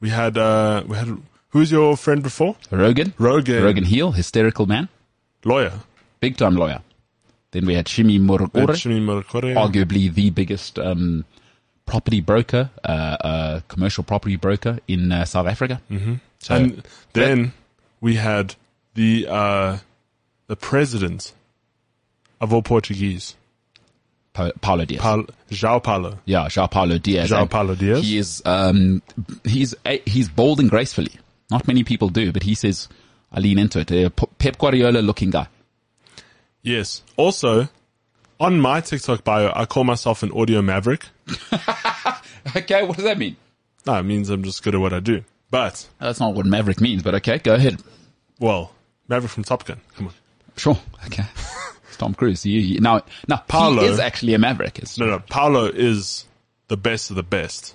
We 0.00 0.10
had 0.10 0.36
uh 0.36 0.84
we 0.86 0.96
had 0.96 1.16
who's 1.50 1.70
your 1.70 1.96
friend 1.96 2.22
before? 2.22 2.56
Rogan. 2.70 3.12
Rogan. 3.18 3.62
Rogan 3.62 3.84
Heel, 3.84 4.12
hysterical 4.12 4.66
man. 4.66 4.88
Lawyer. 5.44 5.72
Big 6.20 6.36
time 6.36 6.56
lawyer. 6.56 6.80
Then 7.52 7.64
we 7.64 7.74
had 7.74 7.86
Shimi 7.86 8.20
Morokore, 8.20 8.74
Shimi 8.76 9.00
Morokore. 9.00 9.54
arguably 9.54 10.12
the 10.12 10.28
biggest 10.30 10.78
um, 10.78 11.24
property 11.86 12.20
broker, 12.20 12.70
uh, 12.84 13.16
uh, 13.20 13.60
commercial 13.68 14.04
property 14.04 14.36
broker 14.36 14.78
in 14.86 15.10
uh, 15.10 15.24
South 15.24 15.46
Africa. 15.46 15.80
Mm-hmm. 15.90 16.14
So, 16.40 16.54
and 16.54 16.82
then 17.14 17.52
we 18.00 18.16
had 18.16 18.54
the 18.94 19.26
uh 19.30 19.78
the 20.48 20.56
president 20.56 21.32
of 22.40 22.52
all 22.52 22.62
Portuguese, 22.62 23.34
Pa- 24.34 24.52
Paulo 24.60 24.84
Diaz. 24.84 25.00
Paulo, 25.00 25.26
João 25.50 25.82
Paulo. 25.82 26.18
yeah, 26.26 26.48
João 26.48 26.70
Paulo 26.70 26.98
Diaz. 26.98 27.28
João 27.30 27.48
Paulo 27.48 27.74
Diaz. 27.76 28.04
He 28.04 28.18
is, 28.18 28.42
um, 28.44 29.02
he's, 29.44 29.74
he's 30.06 30.28
bold 30.28 30.60
and 30.60 30.68
gracefully. 30.70 31.12
Not 31.50 31.66
many 31.66 31.84
people 31.84 32.08
do, 32.08 32.32
but 32.32 32.42
he 32.42 32.54
says, 32.54 32.88
I 33.32 33.40
lean 33.40 33.58
into 33.58 33.80
it. 33.80 33.90
A 33.90 34.10
Pep 34.10 34.58
Guardiola 34.58 34.98
looking 34.98 35.30
guy. 35.30 35.48
Yes. 36.62 37.02
Also, 37.16 37.68
on 38.40 38.60
my 38.60 38.80
TikTok 38.80 39.24
bio, 39.24 39.52
I 39.54 39.64
call 39.66 39.84
myself 39.84 40.22
an 40.22 40.32
audio 40.32 40.62
maverick. 40.62 41.06
Okay, 42.56 42.82
what 42.82 42.96
does 42.96 43.04
that 43.04 43.18
mean? 43.18 43.36
No, 43.86 43.94
it 43.98 44.04
means 44.04 44.30
I'm 44.30 44.42
just 44.42 44.62
good 44.62 44.74
at 44.74 44.80
what 44.80 44.92
I 44.92 45.00
do. 45.00 45.22
But 45.50 45.86
That's 45.98 46.20
not 46.20 46.34
what 46.34 46.46
Maverick 46.46 46.80
means, 46.80 47.02
but 47.02 47.14
okay, 47.16 47.38
go 47.38 47.54
ahead. 47.54 47.82
well, 48.38 48.72
Maverick 49.08 49.30
from 49.30 49.44
Top 49.44 49.64
Gun. 49.64 49.80
Come 49.96 50.08
on. 50.08 50.14
Sure. 50.56 50.78
Okay. 51.06 51.24
It's 51.88 51.96
Tom 51.96 52.14
Cruise. 52.14 52.44
You, 52.44 52.60
you, 52.60 52.80
now, 52.80 53.02
now, 53.28 53.42
he 53.50 53.86
is 53.86 53.98
actually 53.98 54.34
a 54.34 54.38
Maverick. 54.38 54.78
It's, 54.78 54.98
No, 54.98 55.06
no. 55.06 55.18
Paulo 55.20 55.66
is 55.66 56.26
the 56.68 56.76
best 56.76 57.10
of 57.10 57.16
the 57.16 57.22
best. 57.22 57.74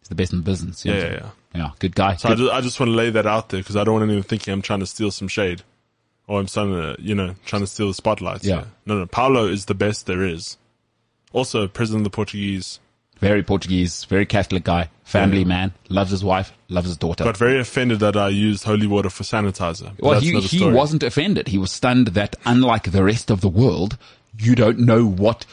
He's 0.00 0.08
the 0.08 0.14
best 0.14 0.32
in 0.32 0.42
business. 0.42 0.84
Yeah, 0.84 0.94
yeah, 0.94 1.12
yeah. 1.12 1.30
Yeah, 1.56 1.70
good 1.78 1.94
guy. 1.94 2.16
So 2.16 2.28
I 2.28 2.34
just, 2.34 2.52
I 2.52 2.60
just 2.60 2.78
want 2.80 2.90
to 2.90 2.94
lay 2.96 3.10
that 3.10 3.26
out 3.26 3.48
there 3.48 3.60
because 3.60 3.76
I 3.76 3.84
don't 3.84 3.94
want 3.94 4.04
anyone 4.04 4.22
thinking 4.22 4.52
I'm 4.52 4.62
trying 4.62 4.80
to 4.80 4.86
steal 4.86 5.10
some 5.10 5.28
shade 5.28 5.62
or 6.26 6.40
I'm 6.40 6.46
trying 6.46 6.72
to, 6.72 6.96
you 7.00 7.14
know, 7.14 7.34
trying 7.44 7.62
to 7.62 7.66
steal 7.66 7.88
the 7.88 7.94
spotlight. 7.94 8.44
Yeah. 8.44 8.64
No, 8.84 8.98
no. 8.98 9.06
Paulo 9.06 9.46
is 9.46 9.66
the 9.66 9.74
best 9.74 10.06
there 10.06 10.22
is. 10.22 10.56
Also, 11.32 11.66
president 11.68 12.00
of 12.06 12.12
the 12.12 12.14
Portuguese. 12.16 12.80
very 13.20 13.42
Portuguese, 13.42 14.04
very 14.04 14.26
Catholic 14.26 14.64
guy, 14.64 14.90
family 15.04 15.38
Yeah. 15.40 15.44
man, 15.46 15.72
loves 15.88 16.10
his 16.10 16.22
wife, 16.22 16.52
loves 16.68 16.88
his 16.88 16.96
daughter. 16.96 17.24
Got 17.24 17.36
very 17.36 17.58
offended 17.58 18.00
that 18.00 18.16
I 18.16 18.28
used 18.28 18.64
holy 18.64 18.86
water 18.86 19.08
for 19.10 19.22
sanitizer. 19.24 19.92
Well, 19.98 20.20
he, 20.20 20.32
he 20.40 20.58
story. 20.58 20.74
wasn't 20.74 21.02
offended. 21.02 21.48
He 21.48 21.58
was 21.58 21.72
stunned 21.72 22.08
that 22.08 22.36
unlike 22.44 22.90
the 22.92 23.02
rest 23.02 23.30
of 23.30 23.40
the 23.40 23.48
world, 23.48 23.96
you 24.38 24.54
don't 24.54 24.80
know 24.80 25.06
what, 25.06 25.46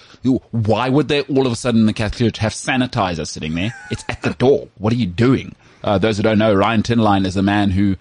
why 0.52 0.90
would 0.90 1.08
they 1.08 1.22
all 1.22 1.46
of 1.46 1.54
a 1.54 1.56
sudden 1.56 1.82
in 1.82 1.86
the 1.88 1.94
Catholic 1.94 2.18
Church 2.34 2.38
have 2.40 2.52
sanitizer 2.54 3.26
sitting 3.26 3.56
there? 3.56 3.74
It's 3.92 4.04
at 4.10 4.22
the 4.24 4.32
door. 4.34 4.68
What 4.78 4.92
are 4.92 4.98
you 4.98 5.06
doing? 5.06 5.56
Uh, 5.84 5.98
those 5.98 6.18
who 6.18 6.24
don't 6.24 6.38
know, 6.38 6.54
Ryan 6.54 6.84
Tinline 6.84 7.26
is 7.26 7.36
a 7.38 7.44
man 7.44 7.72
who 7.72 7.96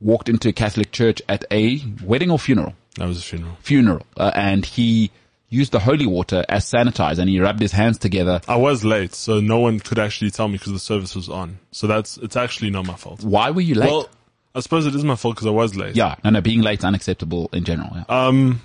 walked 0.00 0.28
into 0.28 0.48
a 0.48 0.52
Catholic 0.52 0.92
church 0.92 1.20
at 1.28 1.44
a 1.50 1.82
wedding 2.04 2.30
or 2.30 2.38
funeral. 2.38 2.74
That 2.96 3.06
was 3.08 3.18
a 3.18 3.22
funeral. 3.22 3.56
Funeral. 3.60 4.06
Uh, 4.16 4.30
and 4.34 4.64
he 4.64 5.10
used 5.48 5.72
the 5.72 5.80
holy 5.80 6.06
water 6.06 6.44
as 6.48 6.64
sanitizer 6.64 7.18
and 7.20 7.28
he 7.28 7.40
rubbed 7.40 7.60
his 7.60 7.72
hands 7.72 7.98
together. 7.98 8.40
I 8.46 8.56
was 8.56 8.84
late, 8.84 9.14
so 9.14 9.40
no 9.40 9.58
one 9.58 9.80
could 9.80 9.98
actually 9.98 10.30
tell 10.30 10.46
me 10.48 10.58
because 10.58 10.72
the 10.72 10.78
service 10.78 11.16
was 11.16 11.28
on. 11.28 11.58
So 11.72 11.86
that's, 11.86 12.16
it's 12.18 12.36
actually 12.36 12.70
not 12.70 12.86
my 12.86 12.94
fault. 12.94 13.22
Why 13.24 13.50
were 13.50 13.60
you 13.60 13.74
late? 13.74 13.90
Well, 13.90 14.08
I 14.54 14.60
suppose 14.60 14.86
it 14.86 14.94
is 14.94 15.04
my 15.04 15.16
fault 15.16 15.36
because 15.36 15.46
I 15.46 15.50
was 15.50 15.74
late. 15.76 15.96
yeah, 15.96 16.16
no, 16.24 16.30
no, 16.30 16.40
being 16.40 16.60
late 16.62 16.80
is 16.80 16.84
unacceptable 16.84 17.48
in 17.52 17.64
general. 17.64 17.90
Yeah. 17.94 18.04
Um, 18.08 18.62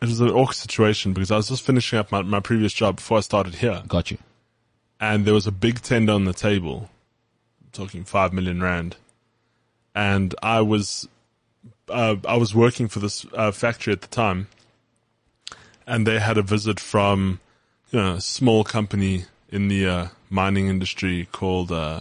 it 0.00 0.06
was 0.08 0.20
an 0.20 0.30
awkward 0.30 0.56
situation 0.56 1.12
because 1.12 1.30
I 1.30 1.36
was 1.36 1.48
just 1.48 1.62
finishing 1.64 1.98
up 1.98 2.10
my, 2.10 2.22
my 2.22 2.40
previous 2.40 2.72
job 2.72 2.96
before 2.96 3.18
I 3.18 3.20
started 3.20 3.54
here. 3.54 3.82
Got 3.86 4.10
you. 4.10 4.18
and 5.00 5.24
there 5.24 5.34
was 5.34 5.46
a 5.46 5.52
big 5.52 5.80
tender 5.82 6.12
on 6.12 6.24
the 6.24 6.32
table, 6.32 6.88
talking 7.72 8.04
five 8.04 8.32
million 8.32 8.62
rand, 8.62 8.96
and 9.94 10.34
I 10.42 10.60
was, 10.60 11.08
uh, 11.88 12.16
I 12.26 12.36
was 12.36 12.54
working 12.54 12.88
for 12.88 12.98
this 13.00 13.26
uh, 13.34 13.50
factory 13.52 13.92
at 13.92 14.00
the 14.02 14.08
time, 14.08 14.48
and 15.86 16.06
they 16.06 16.18
had 16.18 16.38
a 16.38 16.42
visit 16.42 16.78
from, 16.80 17.40
you 17.90 17.98
know, 18.00 18.14
a 18.14 18.20
small 18.20 18.64
company 18.64 19.24
in 19.48 19.68
the 19.68 19.86
uh, 19.86 20.06
mining 20.30 20.68
industry 20.68 21.28
called 21.32 21.70
uh, 21.72 22.00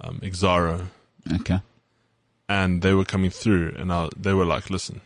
um, 0.00 0.18
Exxaro, 0.22 0.86
Okay. 1.32 1.60
and 2.48 2.82
they 2.82 2.92
were 2.94 3.04
coming 3.04 3.30
through, 3.30 3.74
and 3.78 3.92
I, 3.92 4.08
they 4.16 4.32
were 4.34 4.44
like, 4.44 4.68
"Listen, 4.70 5.00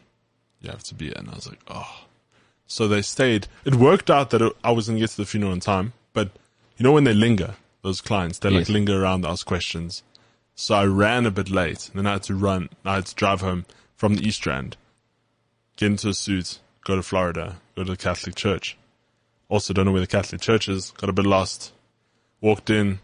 you 0.61 0.71
have 0.71 0.83
to 0.85 0.95
be," 0.95 1.07
here. 1.07 1.15
and 1.17 1.29
I 1.31 1.35
was 1.35 1.49
like, 1.49 1.61
"Oh." 1.69 2.03
So 2.69 2.89
they 2.89 3.03
stayed. 3.03 3.47
It 3.65 3.77
worked 3.77 4.11
out 4.11 4.31
that 4.31 4.43
it, 4.43 4.53
I 4.65 4.73
was 4.73 4.89
going 4.89 4.97
to 4.97 5.01
get 5.01 5.11
to 5.11 5.19
the 5.19 5.25
funeral 5.27 5.53
in 5.53 5.61
time, 5.61 5.93
but 6.13 6.31
you 6.77 6.83
know 6.83 6.91
when 6.93 7.05
they 7.05 7.15
linger, 7.15 7.55
those 7.87 8.01
clients, 8.01 8.39
they 8.41 8.51
Yes. 8.51 8.69
like 8.69 8.69
linger 8.69 9.03
around, 9.03 9.25
ask 9.25 9.47
questions. 9.47 10.03
So 10.55 10.75
I 10.75 10.85
ran 10.87 11.25
a 11.27 11.31
bit 11.31 11.49
late, 11.51 11.89
and 11.89 11.97
then 11.99 12.07
I 12.07 12.13
had 12.15 12.23
to 12.25 12.35
run. 12.35 12.69
I 12.85 12.97
had 12.97 13.07
to 13.07 13.15
drive 13.15 13.41
home 13.41 13.65
from 13.97 14.15
the 14.17 14.27
East 14.27 14.45
Rand, 14.47 14.77
get 15.77 15.87
into 15.87 16.09
a 16.09 16.15
suit, 16.15 16.59
go 16.85 16.97
to 16.97 17.03
Florida, 17.03 17.57
go 17.77 17.85
to 17.85 17.91
the 17.93 17.97
Catholic 17.97 18.35
church. 18.35 18.77
Also, 19.49 19.73
don't 19.73 19.85
know 19.87 19.93
where 19.93 20.01
the 20.01 20.07
Catholic 20.07 20.41
church 20.41 20.69
is. 20.69 20.91
Got 20.93 21.09
a 21.11 21.13
bit 21.13 21.27
lost. 21.27 21.73
Walked 22.41 22.71
in. 22.71 22.99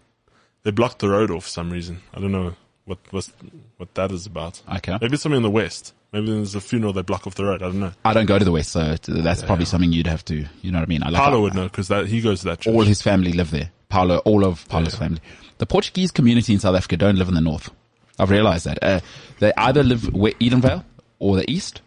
They 0.65 0.71
blocked 0.71 0.99
the 0.99 1.09
road 1.09 1.31
off 1.31 1.45
for 1.45 1.51
some 1.51 1.71
reason. 1.71 2.01
I 2.15 2.21
don't 2.21 2.33
know 2.33 2.57
what 2.85 2.99
what 3.11 3.29
what 3.77 3.95
that 3.95 4.11
is 4.11 4.27
about. 4.27 4.63
Okay. 4.77 4.97
Maybe 5.01 5.15
it's 5.15 5.23
something 5.23 5.37
in 5.37 5.43
the 5.43 5.51
west. 5.51 5.95
Maybe 6.13 6.27
there's 6.27 6.55
a 6.55 6.61
funeral 6.61 6.93
they 6.93 7.03
block 7.03 7.27
off 7.27 7.35
the 7.37 7.45
road. 7.45 7.63
I 7.63 7.67
don't 7.67 7.81
know. 7.81 7.93
I 8.05 8.13
don't 8.13 8.27
go 8.27 8.39
to 8.39 8.45
the 8.45 8.53
west, 8.53 8.71
so 8.73 8.97
that's 9.07 9.43
probably 9.43 9.65
something 9.65 9.93
you'd 9.93 10.07
have 10.07 10.25
to, 10.27 10.45
you 10.61 10.71
know 10.71 10.79
what 10.81 10.89
I 10.89 10.93
mean? 10.95 11.03
I 11.03 11.09
like 11.09 11.23
Paulo 11.23 11.41
would 11.43 11.55
know 11.55 11.69
because 11.69 11.89
he 12.11 12.21
goes 12.21 12.41
to 12.41 12.47
that 12.47 12.61
church. 12.61 12.75
all 12.75 12.83
his 12.83 13.01
family 13.01 13.33
live 13.33 13.51
there. 13.51 13.71
Paulo, 13.93 14.17
all 14.25 14.45
of 14.45 14.67
Paulo's 14.69 14.95
Yeah. 14.95 15.01
family. 15.01 15.21
The 15.59 15.67
Portuguese 15.67 16.11
community 16.11 16.53
in 16.55 16.61
South 16.61 16.75
Africa 16.77 16.97
don't 16.97 17.17
live 17.17 17.29
in 17.29 17.35
the 17.35 17.41
north. 17.51 17.71
I've 18.19 18.31
realized 18.31 18.65
that. 18.67 18.79
Uh, 18.83 19.01
they 19.39 19.53
either 19.57 19.83
live 19.83 20.13
where 20.15 20.33
Edenvale 20.41 20.85
or 21.19 21.37
the 21.37 21.49
east, 21.51 21.81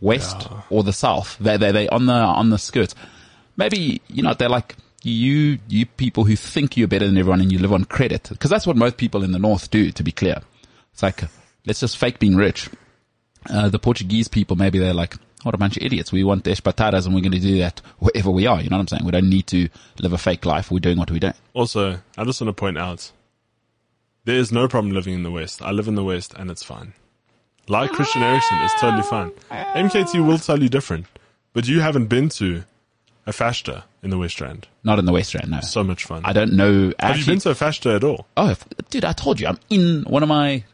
west 0.00 0.48
or 0.70 0.82
the 0.82 0.92
south. 0.92 1.36
They 1.40 1.56
they 1.56 1.70
they 1.72 1.88
on 1.88 2.06
the 2.06 2.14
on 2.40 2.50
the 2.50 2.58
skirts. 2.58 2.94
Maybe 3.56 4.00
you 4.08 4.22
know 4.22 4.34
they're 4.34 4.48
like 4.48 4.76
you 5.02 5.58
you 5.68 5.84
people 5.86 6.24
who 6.24 6.34
think 6.36 6.76
you're 6.76 6.88
better 6.88 7.06
than 7.06 7.18
everyone 7.18 7.40
and 7.42 7.52
you 7.52 7.58
live 7.58 7.72
on 7.72 7.84
credit 7.84 8.28
because 8.30 8.50
that's 8.50 8.66
what 8.66 8.76
most 8.76 8.96
people 8.96 9.22
in 9.22 9.32
the 9.32 9.38
north 9.38 9.70
do. 9.70 9.90
To 9.92 10.02
be 10.02 10.12
clear, 10.12 10.40
it's 10.92 11.02
like 11.02 11.24
let's 11.66 11.80
just 11.80 11.98
fake 11.98 12.18
being 12.18 12.36
rich. 12.36 12.68
Uh, 13.50 13.68
the 13.68 13.78
Portuguese 13.78 14.28
people 14.28 14.56
maybe 14.56 14.78
they're 14.78 14.94
like. 15.04 15.16
What 15.44 15.54
a 15.54 15.58
bunch 15.58 15.76
of 15.76 15.82
idiots. 15.82 16.10
We 16.10 16.24
want 16.24 16.44
the 16.44 16.50
espetadas 16.50 17.06
and 17.06 17.14
we're 17.14 17.20
going 17.20 17.32
to 17.32 17.38
do 17.38 17.58
that 17.58 17.80
wherever 17.98 18.30
we 18.30 18.46
are. 18.46 18.60
You 18.60 18.70
know 18.70 18.76
what 18.76 18.82
I'm 18.82 18.88
saying? 18.88 19.04
We 19.04 19.12
don't 19.12 19.28
need 19.28 19.46
to 19.48 19.68
live 20.00 20.12
a 20.12 20.18
fake 20.18 20.44
life. 20.44 20.70
We're 20.70 20.78
doing 20.80 20.98
what 20.98 21.10
we 21.10 21.20
do. 21.20 21.32
Also, 21.52 22.00
I 22.18 22.24
just 22.24 22.40
want 22.40 22.48
to 22.48 22.52
point 22.52 22.78
out 22.78 23.12
there 24.24 24.36
is 24.36 24.50
no 24.50 24.66
problem 24.68 24.92
living 24.94 25.14
in 25.14 25.22
the 25.22 25.30
west. 25.30 25.62
I 25.62 25.70
live 25.70 25.86
in 25.86 25.94
the 25.94 26.04
west 26.04 26.34
and 26.34 26.50
it's 26.50 26.62
fine. 26.62 26.94
Like 27.68 27.90
Christian 27.92 28.22
Eriksen, 28.22 28.58
it's 28.62 28.80
totally 28.80 29.02
fine. 29.02 29.30
MKT 29.50 30.26
will 30.26 30.38
tell 30.38 30.62
you 30.62 30.68
different, 30.68 31.06
but 31.52 31.66
you 31.66 31.80
haven't 31.80 32.06
been 32.06 32.28
to 32.30 32.64
a 33.26 33.32
fashta 33.32 33.84
in 34.02 34.10
the 34.10 34.18
West 34.18 34.40
Rand. 34.40 34.68
Not 34.82 34.98
in 34.98 35.06
the 35.06 35.12
West 35.12 35.34
Rand, 35.34 35.50
no. 35.50 35.60
So 35.60 35.82
much 35.82 36.04
fun. 36.04 36.22
I 36.24 36.32
don't 36.34 36.52
know. 36.52 36.92
Have 36.98 37.18
you 37.18 37.24
been 37.24 37.38
to 37.40 37.50
a 37.50 37.54
fashta 37.54 37.96
at 37.96 38.04
all? 38.04 38.26
oh, 38.36 38.54
dude, 38.90 39.04
I 39.04 39.12
told 39.12 39.40
you, 39.40 39.46
I'm 39.46 39.58
in 39.70 40.04
one 40.04 40.22
of 40.22 40.28
my. 40.28 40.64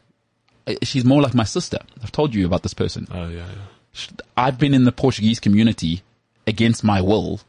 She's 0.83 1.05
more 1.05 1.21
like 1.21 1.33
my 1.33 1.43
sister. 1.43 1.79
I've 2.03 2.11
told 2.11 2.35
you 2.35 2.45
about 2.45 2.63
this 2.63 2.73
person. 2.73 3.07
Oh 3.11 3.27
yeah, 3.29 3.37
yeah. 3.37 3.45
I've 4.37 4.57
been 4.57 4.73
in 4.73 4.85
the 4.85 4.91
Portuguese 4.91 5.39
community 5.39 6.01
against 6.47 6.83
my 6.83 7.01
will 7.01 7.41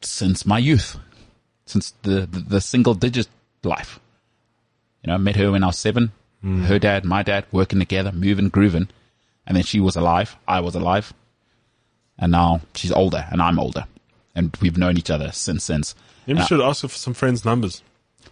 since 0.00 0.44
my 0.46 0.58
youth, 0.58 0.96
since 1.66 1.92
the 2.02 2.26
the, 2.26 2.40
the 2.40 2.60
single 2.60 2.94
digit 2.94 3.28
life. 3.62 4.00
You 5.02 5.08
know, 5.08 5.14
I 5.14 5.18
met 5.18 5.36
her 5.36 5.52
when 5.52 5.62
I 5.62 5.68
was 5.68 5.78
seven. 5.78 6.12
Hmm. 6.40 6.64
Her 6.64 6.78
dad, 6.78 7.04
my 7.04 7.22
dad, 7.22 7.44
working 7.52 7.78
together, 7.78 8.12
moving, 8.12 8.48
grooving, 8.48 8.88
and 9.46 9.56
then 9.56 9.64
she 9.64 9.80
was 9.80 9.96
alive. 9.96 10.36
I 10.48 10.60
was 10.60 10.74
alive, 10.74 11.12
and 12.18 12.32
now 12.32 12.60
she's 12.74 12.92
older 12.92 13.26
and 13.30 13.40
I'm 13.42 13.58
older, 13.58 13.84
and 14.34 14.54
we've 14.60 14.78
known 14.78 14.96
each 14.98 15.10
other 15.10 15.30
since. 15.32 15.64
Since 15.64 15.94
you 16.26 16.36
Yeah. 16.36 16.44
should 16.44 16.60
ask 16.60 16.82
her 16.82 16.88
for 16.88 16.96
some 16.98 17.14
friends' 17.14 17.44
numbers 17.44 17.82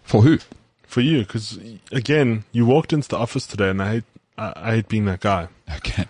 for 0.03 0.21
who? 0.23 0.39
for 0.87 1.01
you, 1.01 1.19
because 1.19 1.57
again, 1.91 2.43
you 2.51 2.65
walked 2.67 2.93
into 2.93 3.07
the 3.09 3.17
office 3.17 3.47
today, 3.47 3.69
and 3.71 3.81
I 3.81 3.91
hate, 3.93 4.03
I, 4.37 4.53
I 4.55 4.71
hate 4.75 4.87
being 4.87 5.05
that 5.05 5.21
guy. 5.21 5.47
Okay. 5.77 6.05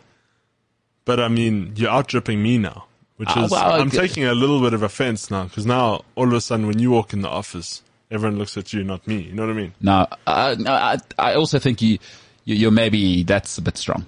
But 1.05 1.19
I 1.19 1.27
mean, 1.27 1.73
you're 1.75 1.89
out 1.89 2.07
dripping 2.07 2.41
me 2.41 2.57
now, 2.57 2.85
which 3.17 3.29
Ah, 3.31 3.45
is 3.45 3.51
well, 3.51 3.81
I'm 3.81 3.89
taking 3.89 4.23
a 4.25 4.33
little 4.33 4.61
bit 4.61 4.73
of 4.73 4.83
offense 4.83 5.29
now 5.29 5.43
because 5.43 5.65
now 5.65 6.03
all 6.15 6.27
of 6.27 6.33
a 6.33 6.41
sudden 6.41 6.67
when 6.67 6.79
you 6.79 6.91
walk 6.91 7.13
in 7.13 7.21
the 7.21 7.29
office, 7.29 7.81
everyone 8.09 8.37
looks 8.39 8.55
at 8.57 8.71
you, 8.73 8.83
not 8.83 9.05
me. 9.07 9.21
You 9.21 9.33
know 9.33 9.45
what 9.45 9.51
I 9.51 9.57
mean? 9.57 9.73
No, 9.81 10.07
uh, 10.27 10.55
no, 10.57 10.71
I, 10.71 10.97
I 11.19 11.33
also 11.35 11.59
think 11.59 11.81
you, 11.81 11.99
you, 12.45 12.55
you're 12.55 12.71
maybe, 12.71 13.23
that's 13.23 13.57
a 13.57 13.61
bit 13.61 13.77
strong. 13.77 14.05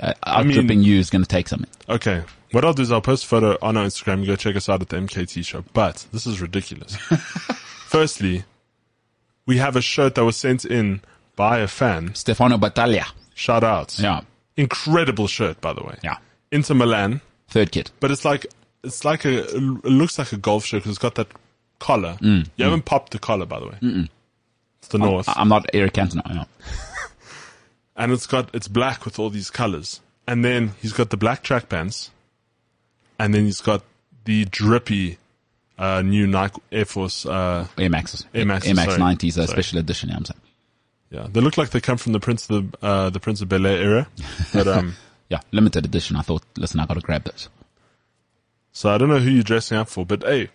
Uh, 0.00 0.12
outdripping 0.26 0.82
you 0.82 0.98
is 0.98 1.10
going 1.10 1.22
to 1.22 1.28
take 1.28 1.48
something. 1.48 1.70
Okay. 1.88 2.22
What 2.52 2.64
I'll 2.64 2.74
do 2.74 2.82
is 2.82 2.90
I'll 2.92 3.00
post 3.00 3.24
a 3.24 3.28
photo 3.28 3.56
on 3.62 3.76
our 3.76 3.84
Instagram. 3.86 4.20
You 4.20 4.26
go 4.26 4.36
check 4.36 4.56
us 4.56 4.68
out 4.68 4.82
at 4.82 4.88
the 4.88 4.96
MKT 4.96 5.44
show. 5.44 5.64
But 5.72 6.06
this 6.12 6.26
is 6.26 6.40
ridiculous. 6.40 6.96
Firstly, 7.86 8.44
we 9.46 9.58
have 9.58 9.76
a 9.76 9.80
shirt 9.80 10.14
that 10.16 10.24
was 10.24 10.36
sent 10.36 10.64
in 10.64 11.00
by 11.36 11.58
a 11.58 11.68
fan. 11.68 12.14
Stefano 12.14 12.58
Battaglia. 12.58 13.06
Shout 13.34 13.62
out. 13.64 13.98
Yeah. 13.98 14.22
Incredible 14.56 15.28
shirt, 15.28 15.60
by 15.60 15.72
the 15.72 15.82
way. 15.82 15.96
Yeah. 16.02 16.16
Inter 16.52 16.74
Milan. 16.74 17.20
Third 17.48 17.72
kit. 17.72 17.90
But 18.00 18.10
it's 18.10 18.24
like, 18.24 18.46
it's 18.82 19.04
like 19.04 19.24
a, 19.24 19.44
it 19.56 19.84
looks 19.84 20.18
like 20.18 20.32
a 20.32 20.36
golf 20.36 20.64
shirt 20.64 20.80
because 20.80 20.90
it's 20.92 20.98
got 20.98 21.14
that 21.16 21.28
collar. 21.78 22.16
you 22.20 22.44
haven't 22.58 22.84
popped 22.84 23.12
the 23.12 23.18
collar, 23.18 23.46
by 23.46 23.60
the 23.60 23.66
way. 23.66 23.78
Mm-mm. 23.82 24.08
It's 24.78 24.88
the 24.88 24.98
North. 24.98 25.28
I- 25.28 25.34
I'm 25.36 25.48
not 25.48 25.66
Eric 25.72 25.94
Cantona. 25.94 26.22
Yeah. 26.34 26.44
and 27.96 28.12
it's 28.12 28.26
got, 28.26 28.54
it's 28.54 28.68
black 28.68 29.04
with 29.04 29.18
all 29.18 29.30
these 29.30 29.50
colors. 29.50 30.00
And 30.26 30.44
then 30.44 30.72
he's 30.82 30.92
got 30.92 31.10
the 31.10 31.16
black 31.16 31.42
track 31.42 31.68
pants. 31.68 32.10
And 33.18 33.32
then 33.32 33.44
he's 33.44 33.60
got 33.60 33.82
the 34.24 34.44
drippy, 34.44 35.18
uh, 35.78 36.02
new 36.02 36.26
Nike 36.26 36.60
Air 36.72 36.84
Force, 36.84 37.24
uh, 37.26 37.66
Air 37.78 37.88
Maxes. 37.90 38.26
Air 38.34 38.44
Maxes, 38.44 38.68
Air 38.70 38.74
Max 38.74 38.94
sorry. 38.96 39.14
90s, 39.14 39.28
a 39.28 39.32
Sorry. 39.32 39.46
special 39.46 39.78
edition. 39.78 40.08
Yeah, 40.10 40.16
I'm 40.16 40.24
saying. 40.24 40.40
yeah, 41.10 41.26
they 41.30 41.40
look 41.40 41.56
like 41.56 41.70
they 41.70 41.80
come 41.80 41.96
from 41.96 42.12
the 42.12 42.20
Prince 42.20 42.50
of 42.50 42.70
the, 42.72 42.86
uh, 42.86 43.10
the 43.10 43.20
Prince 43.20 43.40
of 43.40 43.48
Bel 43.48 43.64
Air 43.66 43.82
era. 43.82 44.08
But, 44.52 44.66
um, 44.68 44.96
Yeah, 45.28 45.40
limited 45.52 45.84
edition. 45.84 46.16
I 46.16 46.22
thought, 46.22 46.42
listen, 46.56 46.78
I 46.80 46.86
got 46.86 46.94
to 46.94 47.00
grab 47.00 47.24
those. 47.24 47.48
so 48.72 48.90
I 48.90 48.98
don't 48.98 49.08
know 49.08 49.18
who 49.18 49.30
you're 49.30 49.42
dressing 49.42 49.76
up 49.78 49.88
for, 49.88 50.06
but 50.06 50.22
hey, 50.22 50.48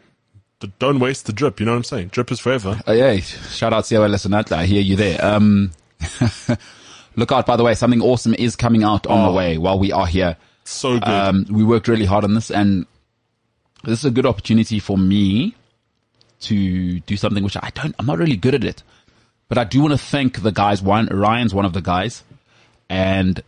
don't 0.79 0.99
waste 0.99 1.25
the 1.25 1.33
drip. 1.33 1.59
You 1.59 1.65
know 1.65 1.73
what 1.73 1.77
I'm 1.79 1.83
saying? 1.83 2.07
Drip 2.09 2.31
is 2.31 2.39
forever. 2.39 2.79
Oh, 2.87 2.93
yeah. 2.93 3.17
Shout 3.17 3.73
out 3.73 3.85
Sierra 3.85 4.07
Lesenatla. 4.07 4.53
I 4.57 4.65
hear 4.65 4.81
you 4.81 4.95
there. 4.95 5.23
Um, 5.25 5.71
look 7.15 7.31
out, 7.31 7.45
by 7.45 7.55
the 7.57 7.63
way, 7.63 7.73
something 7.73 8.01
awesome 8.01 8.33
is 8.35 8.55
coming 8.55 8.83
out 8.83 9.07
on 9.07 9.23
the 9.23 9.29
Oh. 9.29 9.33
way 9.35 9.57
while 9.57 9.77
we 9.79 9.91
are 9.91 10.05
here. 10.07 10.37
So 10.63 10.93
good. 10.99 11.03
Um, 11.07 11.45
we 11.49 11.63
worked 11.63 11.87
really 11.87 12.05
hard 12.05 12.23
on 12.23 12.33
this 12.35 12.51
and 12.51 12.85
this 13.83 13.99
is 13.99 14.05
a 14.05 14.11
good 14.11 14.25
opportunity 14.27 14.79
for 14.79 14.97
me 14.97 15.55
to 16.41 16.99
do 17.01 17.17
something 17.17 17.43
which 17.43 17.57
I 17.57 17.71
don't, 17.73 17.95
I'm 17.99 18.05
not 18.05 18.19
really 18.19 18.37
good 18.37 18.53
at 18.55 18.63
it, 18.63 18.83
but 19.49 19.57
I 19.57 19.63
do 19.63 19.81
want 19.81 19.91
to 19.93 19.97
thank 19.97 20.41
the 20.43 20.51
guys. 20.51 20.81
One, 20.81 21.07
Ryan's 21.07 21.53
one 21.53 21.65
of 21.65 21.73
the 21.73 21.81
guys 21.81 22.23
and 22.89 23.41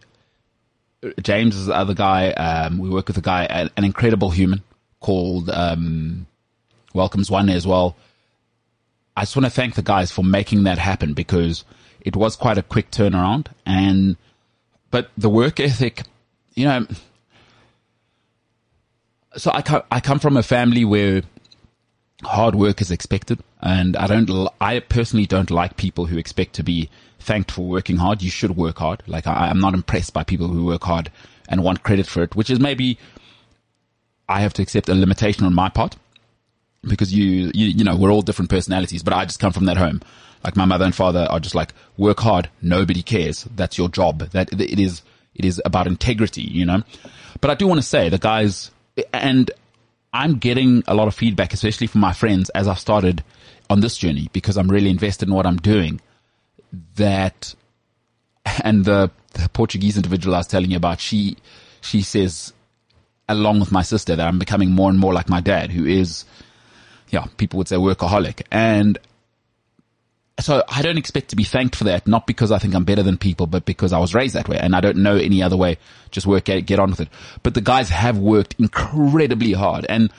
James 1.21 1.55
is 1.55 1.67
the 1.67 1.75
other 1.75 1.93
guy. 1.93 2.29
Um, 2.31 2.79
we 2.79 2.89
work 2.89 3.07
with 3.07 3.17
a 3.17 3.21
guy, 3.21 3.45
an, 3.45 3.69
incredible 3.83 4.29
human 4.29 4.63
called, 4.99 5.49
um, 5.49 6.27
Welcomes 6.93 7.29
One 7.29 7.49
as 7.49 7.67
well. 7.67 7.95
I 9.15 9.21
just 9.21 9.35
want 9.35 9.45
to 9.45 9.51
thank 9.51 9.75
the 9.75 9.81
guys 9.81 10.11
for 10.11 10.23
making 10.23 10.63
that 10.63 10.77
happen 10.77 11.13
because 11.13 11.65
it 12.01 12.15
was 12.15 12.35
quite 12.35 12.57
a 12.57 12.63
quick 12.63 12.91
turnaround 12.91 13.47
and, 13.65 14.17
but 14.91 15.11
the 15.17 15.29
work 15.29 15.59
ethic, 15.59 16.03
you 16.55 16.65
know, 16.65 16.87
so 19.35 19.51
I 19.51 19.61
come, 19.61 19.83
I 19.91 19.99
come 19.99 20.19
from 20.19 20.37
a 20.37 20.43
family 20.43 20.85
where 20.85 21.23
hard 22.23 22.55
work 22.55 22.81
is 22.81 22.91
expected 22.91 23.39
and 23.61 23.95
I 23.95 24.07
don't, 24.07 24.49
I 24.59 24.79
personally 24.79 25.25
don't 25.25 25.51
like 25.51 25.77
people 25.77 26.05
who 26.05 26.17
expect 26.17 26.53
to 26.55 26.63
be 26.63 26.89
thanked 27.19 27.51
for 27.51 27.67
working 27.67 27.97
hard. 27.97 28.21
You 28.21 28.29
should 28.29 28.55
work 28.55 28.79
hard. 28.79 29.03
Like 29.07 29.27
I, 29.27 29.47
I'm 29.49 29.59
not 29.59 29.73
impressed 29.73 30.13
by 30.13 30.23
people 30.23 30.47
who 30.47 30.65
work 30.65 30.83
hard 30.83 31.11
and 31.47 31.63
want 31.63 31.83
credit 31.83 32.07
for 32.07 32.23
it, 32.23 32.35
which 32.35 32.49
is 32.49 32.59
maybe 32.59 32.97
I 34.27 34.41
have 34.41 34.53
to 34.53 34.61
accept 34.61 34.89
a 34.89 34.95
limitation 34.95 35.45
on 35.45 35.53
my 35.53 35.69
part 35.69 35.95
because 36.83 37.13
you, 37.13 37.51
you, 37.53 37.67
you 37.67 37.83
know, 37.83 37.95
we're 37.95 38.11
all 38.11 38.21
different 38.21 38.49
personalities, 38.49 39.03
but 39.03 39.13
I 39.13 39.25
just 39.25 39.39
come 39.39 39.53
from 39.53 39.65
that 39.65 39.77
home. 39.77 40.01
Like 40.43 40.57
my 40.57 40.65
mother 40.65 40.85
and 40.85 40.93
father 40.93 41.25
are 41.29 41.39
just 41.39 41.55
like, 41.55 41.73
work 41.97 42.19
hard. 42.19 42.49
Nobody 42.61 43.01
cares. 43.01 43.47
That's 43.55 43.77
your 43.77 43.87
job. 43.87 44.19
That 44.31 44.51
it 44.51 44.79
is, 44.79 45.01
it 45.35 45.45
is 45.45 45.61
about 45.63 45.87
integrity, 45.87 46.41
you 46.41 46.65
know? 46.65 46.83
But 47.39 47.51
I 47.51 47.55
do 47.55 47.67
want 47.67 47.79
to 47.79 47.87
say 47.87 48.09
the 48.09 48.17
guys, 48.17 48.71
and 49.13 49.49
I'm 50.13 50.37
getting 50.37 50.83
a 50.87 50.93
lot 50.93 51.07
of 51.07 51.15
feedback, 51.15 51.53
especially 51.53 51.87
from 51.87 52.01
my 52.01 52.13
friends 52.13 52.49
as 52.51 52.67
I've 52.67 52.79
started 52.79 53.23
on 53.69 53.79
this 53.79 53.97
journey 53.97 54.29
because 54.31 54.57
I'm 54.57 54.69
really 54.69 54.89
invested 54.89 55.27
in 55.27 55.33
what 55.33 55.45
I'm 55.47 55.57
doing 55.57 55.99
that, 56.95 57.55
and 58.63 58.85
the, 58.85 59.09
the 59.33 59.49
Portuguese 59.49 59.95
individual 59.95 60.35
I 60.35 60.39
was 60.39 60.47
telling 60.47 60.71
you 60.71 60.77
about, 60.77 60.99
she, 60.99 61.37
she 61.81 62.01
says, 62.01 62.53
along 63.27 63.59
with 63.59 63.71
my 63.71 63.81
sister, 63.81 64.15
that 64.15 64.27
I'm 64.27 64.39
becoming 64.39 64.71
more 64.71 64.89
and 64.89 64.99
more 64.99 65.13
like 65.13 65.29
my 65.29 65.41
dad, 65.41 65.71
who 65.71 65.85
is, 65.85 66.25
yeah, 67.09 67.25
people 67.37 67.57
would 67.57 67.67
say 67.67 67.77
workaholic. 67.77 68.43
And 68.51 68.97
so 70.39 70.63
I 70.67 70.81
don't 70.81 70.97
expect 70.97 71.29
to 71.29 71.35
be 71.35 71.43
thanked 71.43 71.75
for 71.75 71.83
that, 71.85 72.07
not 72.07 72.25
because 72.25 72.51
I 72.51 72.57
think 72.57 72.73
I'm 72.73 72.85
better 72.85 73.03
than 73.03 73.17
people, 73.17 73.47
but 73.47 73.65
because 73.65 73.93
I 73.93 73.99
was 73.99 74.13
raised 74.13 74.35
that 74.35 74.49
way 74.49 74.57
and 74.57 74.75
I 74.75 74.81
don't 74.81 74.97
know 74.97 75.15
any 75.15 75.43
other 75.43 75.55
way. 75.55 75.77
Just 76.11 76.27
work 76.27 76.49
at 76.49 76.57
it, 76.57 76.65
get 76.65 76.79
on 76.79 76.89
with 76.89 77.01
it. 77.01 77.09
But 77.43 77.53
the 77.53 77.61
guys 77.61 77.89
have 77.89 78.17
worked 78.17 78.55
incredibly 78.57 79.53
hard. 79.53 79.85
And 79.87 80.11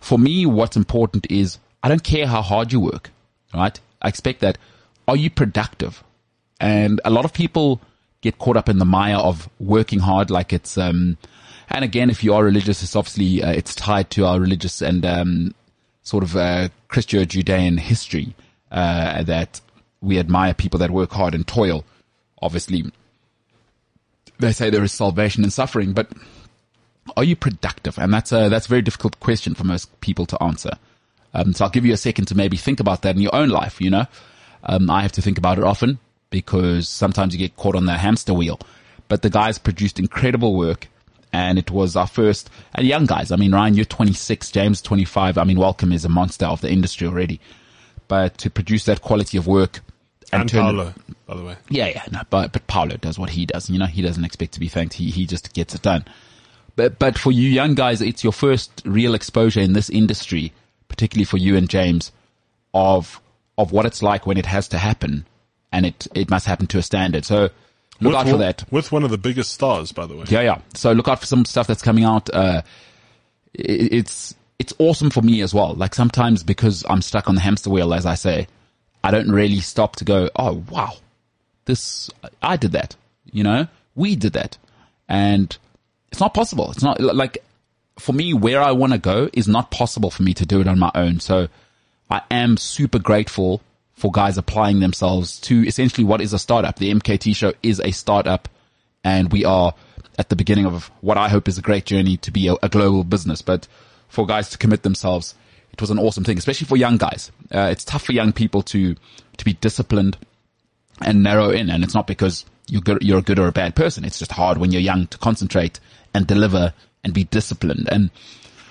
for 0.00 0.18
me, 0.18 0.44
what's 0.44 0.76
important 0.76 1.26
is 1.30 1.58
I 1.82 1.88
don't 1.88 2.02
care 2.02 2.26
how 2.26 2.42
hard 2.42 2.72
you 2.72 2.80
work, 2.80 3.10
right? 3.54 3.78
I 4.02 4.08
expect 4.08 4.40
that. 4.40 4.58
Are 5.06 5.16
you 5.16 5.30
productive? 5.30 6.02
And 6.60 7.00
a 7.04 7.10
lot 7.10 7.24
of 7.24 7.32
people 7.32 7.80
get 8.22 8.38
caught 8.38 8.56
up 8.56 8.68
in 8.68 8.78
the 8.78 8.84
mire 8.84 9.16
of 9.16 9.48
working 9.60 10.00
hard 10.00 10.30
like 10.30 10.52
it's, 10.52 10.78
um, 10.78 11.16
and 11.68 11.84
again, 11.84 12.10
if 12.10 12.24
you 12.24 12.34
are 12.34 12.42
religious, 12.42 12.82
it's 12.82 12.96
obviously, 12.96 13.42
uh, 13.42 13.50
it's 13.50 13.74
tied 13.74 14.10
to 14.10 14.24
our 14.24 14.40
religious 14.40 14.82
and, 14.82 15.04
um, 15.04 15.54
sort 16.02 16.24
of, 16.24 16.34
uh, 16.36 16.68
Christo-Judean 16.88 17.78
history, 17.78 18.34
uh, 18.74 19.22
that 19.22 19.60
we 20.02 20.18
admire 20.18 20.52
people 20.52 20.78
that 20.80 20.90
work 20.90 21.12
hard 21.12 21.34
and 21.34 21.46
toil. 21.46 21.84
Obviously, 22.42 22.84
they 24.38 24.52
say 24.52 24.68
there 24.68 24.84
is 24.84 24.92
salvation 24.92 25.44
in 25.44 25.50
suffering, 25.50 25.92
but 25.92 26.12
are 27.16 27.24
you 27.24 27.36
productive? 27.36 27.98
And 27.98 28.12
that's 28.12 28.32
a, 28.32 28.48
that's 28.48 28.66
a 28.66 28.68
very 28.68 28.82
difficult 28.82 29.18
question 29.20 29.54
for 29.54 29.64
most 29.64 29.98
people 30.00 30.26
to 30.26 30.42
answer. 30.42 30.72
Um, 31.32 31.54
so 31.54 31.64
I'll 31.64 31.70
give 31.70 31.86
you 31.86 31.94
a 31.94 31.96
second 31.96 32.26
to 32.26 32.34
maybe 32.34 32.56
think 32.56 32.80
about 32.80 33.02
that 33.02 33.16
in 33.16 33.22
your 33.22 33.34
own 33.34 33.48
life, 33.48 33.80
you 33.80 33.90
know? 33.90 34.06
Um, 34.64 34.90
I 34.90 35.02
have 35.02 35.12
to 35.12 35.22
think 35.22 35.38
about 35.38 35.58
it 35.58 35.64
often 35.64 35.98
because 36.30 36.88
sometimes 36.88 37.32
you 37.32 37.38
get 37.38 37.56
caught 37.56 37.76
on 37.76 37.86
the 37.86 37.94
hamster 37.94 38.34
wheel. 38.34 38.58
But 39.08 39.22
the 39.22 39.30
guys 39.30 39.58
produced 39.58 39.98
incredible 39.98 40.56
work 40.56 40.88
and 41.32 41.58
it 41.58 41.70
was 41.70 41.96
our 41.96 42.06
first, 42.06 42.48
and 42.76 42.86
young 42.86 43.06
guys. 43.06 43.32
I 43.32 43.36
mean, 43.36 43.52
Ryan, 43.52 43.74
you're 43.74 43.84
26, 43.84 44.52
James 44.52 44.80
25. 44.80 45.36
I 45.36 45.42
mean, 45.42 45.58
Welcome 45.58 45.92
is 45.92 46.04
a 46.04 46.08
monster 46.08 46.46
of 46.46 46.60
the 46.60 46.70
industry 46.70 47.08
already. 47.08 47.40
But 48.08 48.38
to 48.38 48.50
produce 48.50 48.84
that 48.84 49.00
quality 49.02 49.38
of 49.38 49.46
work 49.46 49.80
and 50.32 50.48
turn- 50.48 50.62
Paulo, 50.62 50.94
by 51.26 51.36
the 51.36 51.42
way. 51.44 51.56
yeah, 51.70 51.86
yeah, 51.88 52.04
no, 52.12 52.20
but 52.30 52.52
but 52.52 52.66
Paulo 52.66 52.96
does 52.96 53.18
what 53.18 53.30
he 53.30 53.46
does. 53.46 53.70
You 53.70 53.78
know, 53.78 53.86
he 53.86 54.02
doesn't 54.02 54.24
expect 54.24 54.52
to 54.52 54.60
be 54.60 54.68
thanked. 54.68 54.94
He 54.94 55.10
he 55.10 55.26
just 55.26 55.52
gets 55.54 55.74
it 55.74 55.82
done. 55.82 56.04
But 56.76 56.98
but 56.98 57.16
for 57.18 57.30
you 57.32 57.48
young 57.48 57.74
guys, 57.74 58.00
it's 58.02 58.22
your 58.24 58.32
first 58.32 58.82
real 58.84 59.14
exposure 59.14 59.60
in 59.60 59.72
this 59.74 59.88
industry, 59.88 60.52
particularly 60.88 61.24
for 61.24 61.36
you 61.38 61.56
and 61.56 61.68
James, 61.68 62.12
of 62.74 63.20
of 63.56 63.72
what 63.72 63.86
it's 63.86 64.02
like 64.02 64.26
when 64.26 64.36
it 64.36 64.46
has 64.46 64.68
to 64.68 64.78
happen, 64.78 65.24
and 65.72 65.86
it 65.86 66.06
it 66.14 66.28
must 66.30 66.46
happen 66.46 66.66
to 66.68 66.78
a 66.78 66.82
standard. 66.82 67.24
So 67.24 67.50
look 68.00 68.12
With 68.12 68.14
out 68.16 68.28
for 68.28 68.36
that. 68.38 68.64
With 68.72 68.90
one 68.92 69.04
of 69.04 69.10
the 69.10 69.18
biggest 69.18 69.52
stars, 69.52 69.92
by 69.92 70.06
the 70.06 70.16
way. 70.16 70.24
Yeah, 70.28 70.40
yeah. 70.42 70.58
So 70.74 70.92
look 70.92 71.06
out 71.08 71.20
for 71.20 71.26
some 71.26 71.44
stuff 71.44 71.66
that's 71.68 71.82
coming 71.82 72.04
out. 72.04 72.28
Uh, 72.34 72.62
i- 73.56 73.62
it's, 73.62 74.34
it's 74.58 74.72
awesome 74.78 75.10
for 75.10 75.22
me 75.22 75.40
as 75.42 75.52
well. 75.52 75.74
Like 75.74 75.94
sometimes 75.94 76.42
because 76.42 76.84
I'm 76.88 77.02
stuck 77.02 77.28
on 77.28 77.34
the 77.34 77.40
hamster 77.40 77.70
wheel, 77.70 77.94
as 77.94 78.06
I 78.06 78.14
say, 78.14 78.46
I 79.02 79.10
don't 79.10 79.30
really 79.30 79.60
stop 79.60 79.96
to 79.96 80.04
go, 80.04 80.30
oh, 80.36 80.62
wow, 80.70 80.94
this, 81.64 82.10
I 82.42 82.56
did 82.56 82.72
that, 82.72 82.96
you 83.32 83.42
know, 83.42 83.66
we 83.94 84.16
did 84.16 84.32
that. 84.34 84.56
And 85.08 85.56
it's 86.10 86.20
not 86.20 86.34
possible. 86.34 86.70
It's 86.70 86.82
not 86.82 87.00
like 87.00 87.38
for 87.98 88.12
me, 88.12 88.34
where 88.34 88.62
I 88.62 88.72
want 88.72 88.92
to 88.92 88.98
go 88.98 89.28
is 89.32 89.46
not 89.46 89.70
possible 89.70 90.10
for 90.10 90.22
me 90.22 90.34
to 90.34 90.46
do 90.46 90.60
it 90.60 90.68
on 90.68 90.78
my 90.78 90.90
own. 90.94 91.20
So 91.20 91.48
I 92.10 92.22
am 92.30 92.56
super 92.56 92.98
grateful 92.98 93.60
for 93.94 94.10
guys 94.10 94.38
applying 94.38 94.80
themselves 94.80 95.38
to 95.40 95.66
essentially 95.66 96.04
what 96.04 96.20
is 96.20 96.32
a 96.32 96.38
startup. 96.38 96.78
The 96.78 96.92
MKT 96.92 97.36
show 97.36 97.52
is 97.62 97.80
a 97.80 97.92
startup 97.92 98.48
and 99.04 99.30
we 99.30 99.44
are 99.44 99.74
at 100.18 100.28
the 100.28 100.36
beginning 100.36 100.66
of 100.66 100.90
what 101.00 101.18
I 101.18 101.28
hope 101.28 101.48
is 101.48 101.58
a 101.58 101.62
great 101.62 101.84
journey 101.84 102.16
to 102.18 102.30
be 102.30 102.48
a, 102.48 102.54
a 102.62 102.68
global 102.68 103.04
business. 103.04 103.42
But 103.42 103.68
for 104.14 104.26
guys 104.26 104.50
to 104.50 104.58
commit 104.58 104.82
themselves, 104.82 105.34
it 105.72 105.80
was 105.80 105.90
an 105.90 105.98
awesome 105.98 106.24
thing, 106.24 106.38
especially 106.38 106.66
for 106.66 106.76
young 106.76 106.96
guys. 106.96 107.32
Uh, 107.52 107.68
it's 107.70 107.84
tough 107.84 108.04
for 108.04 108.12
young 108.12 108.32
people 108.32 108.62
to, 108.62 108.94
to 109.36 109.44
be 109.44 109.54
disciplined 109.54 110.16
and 111.00 111.22
narrow 111.22 111.50
in. 111.50 111.68
And 111.68 111.82
it's 111.82 111.94
not 111.94 112.06
because 112.06 112.44
you're 112.68 112.80
good, 112.80 113.02
you're 113.02 113.18
a 113.18 113.22
good 113.22 113.38
or 113.38 113.48
a 113.48 113.52
bad 113.52 113.74
person. 113.74 114.04
It's 114.04 114.18
just 114.18 114.32
hard 114.32 114.58
when 114.58 114.70
you're 114.70 114.80
young 114.80 115.08
to 115.08 115.18
concentrate 115.18 115.80
and 116.14 116.26
deliver 116.26 116.72
and 117.02 117.12
be 117.12 117.24
disciplined. 117.24 117.88
And 117.90 118.10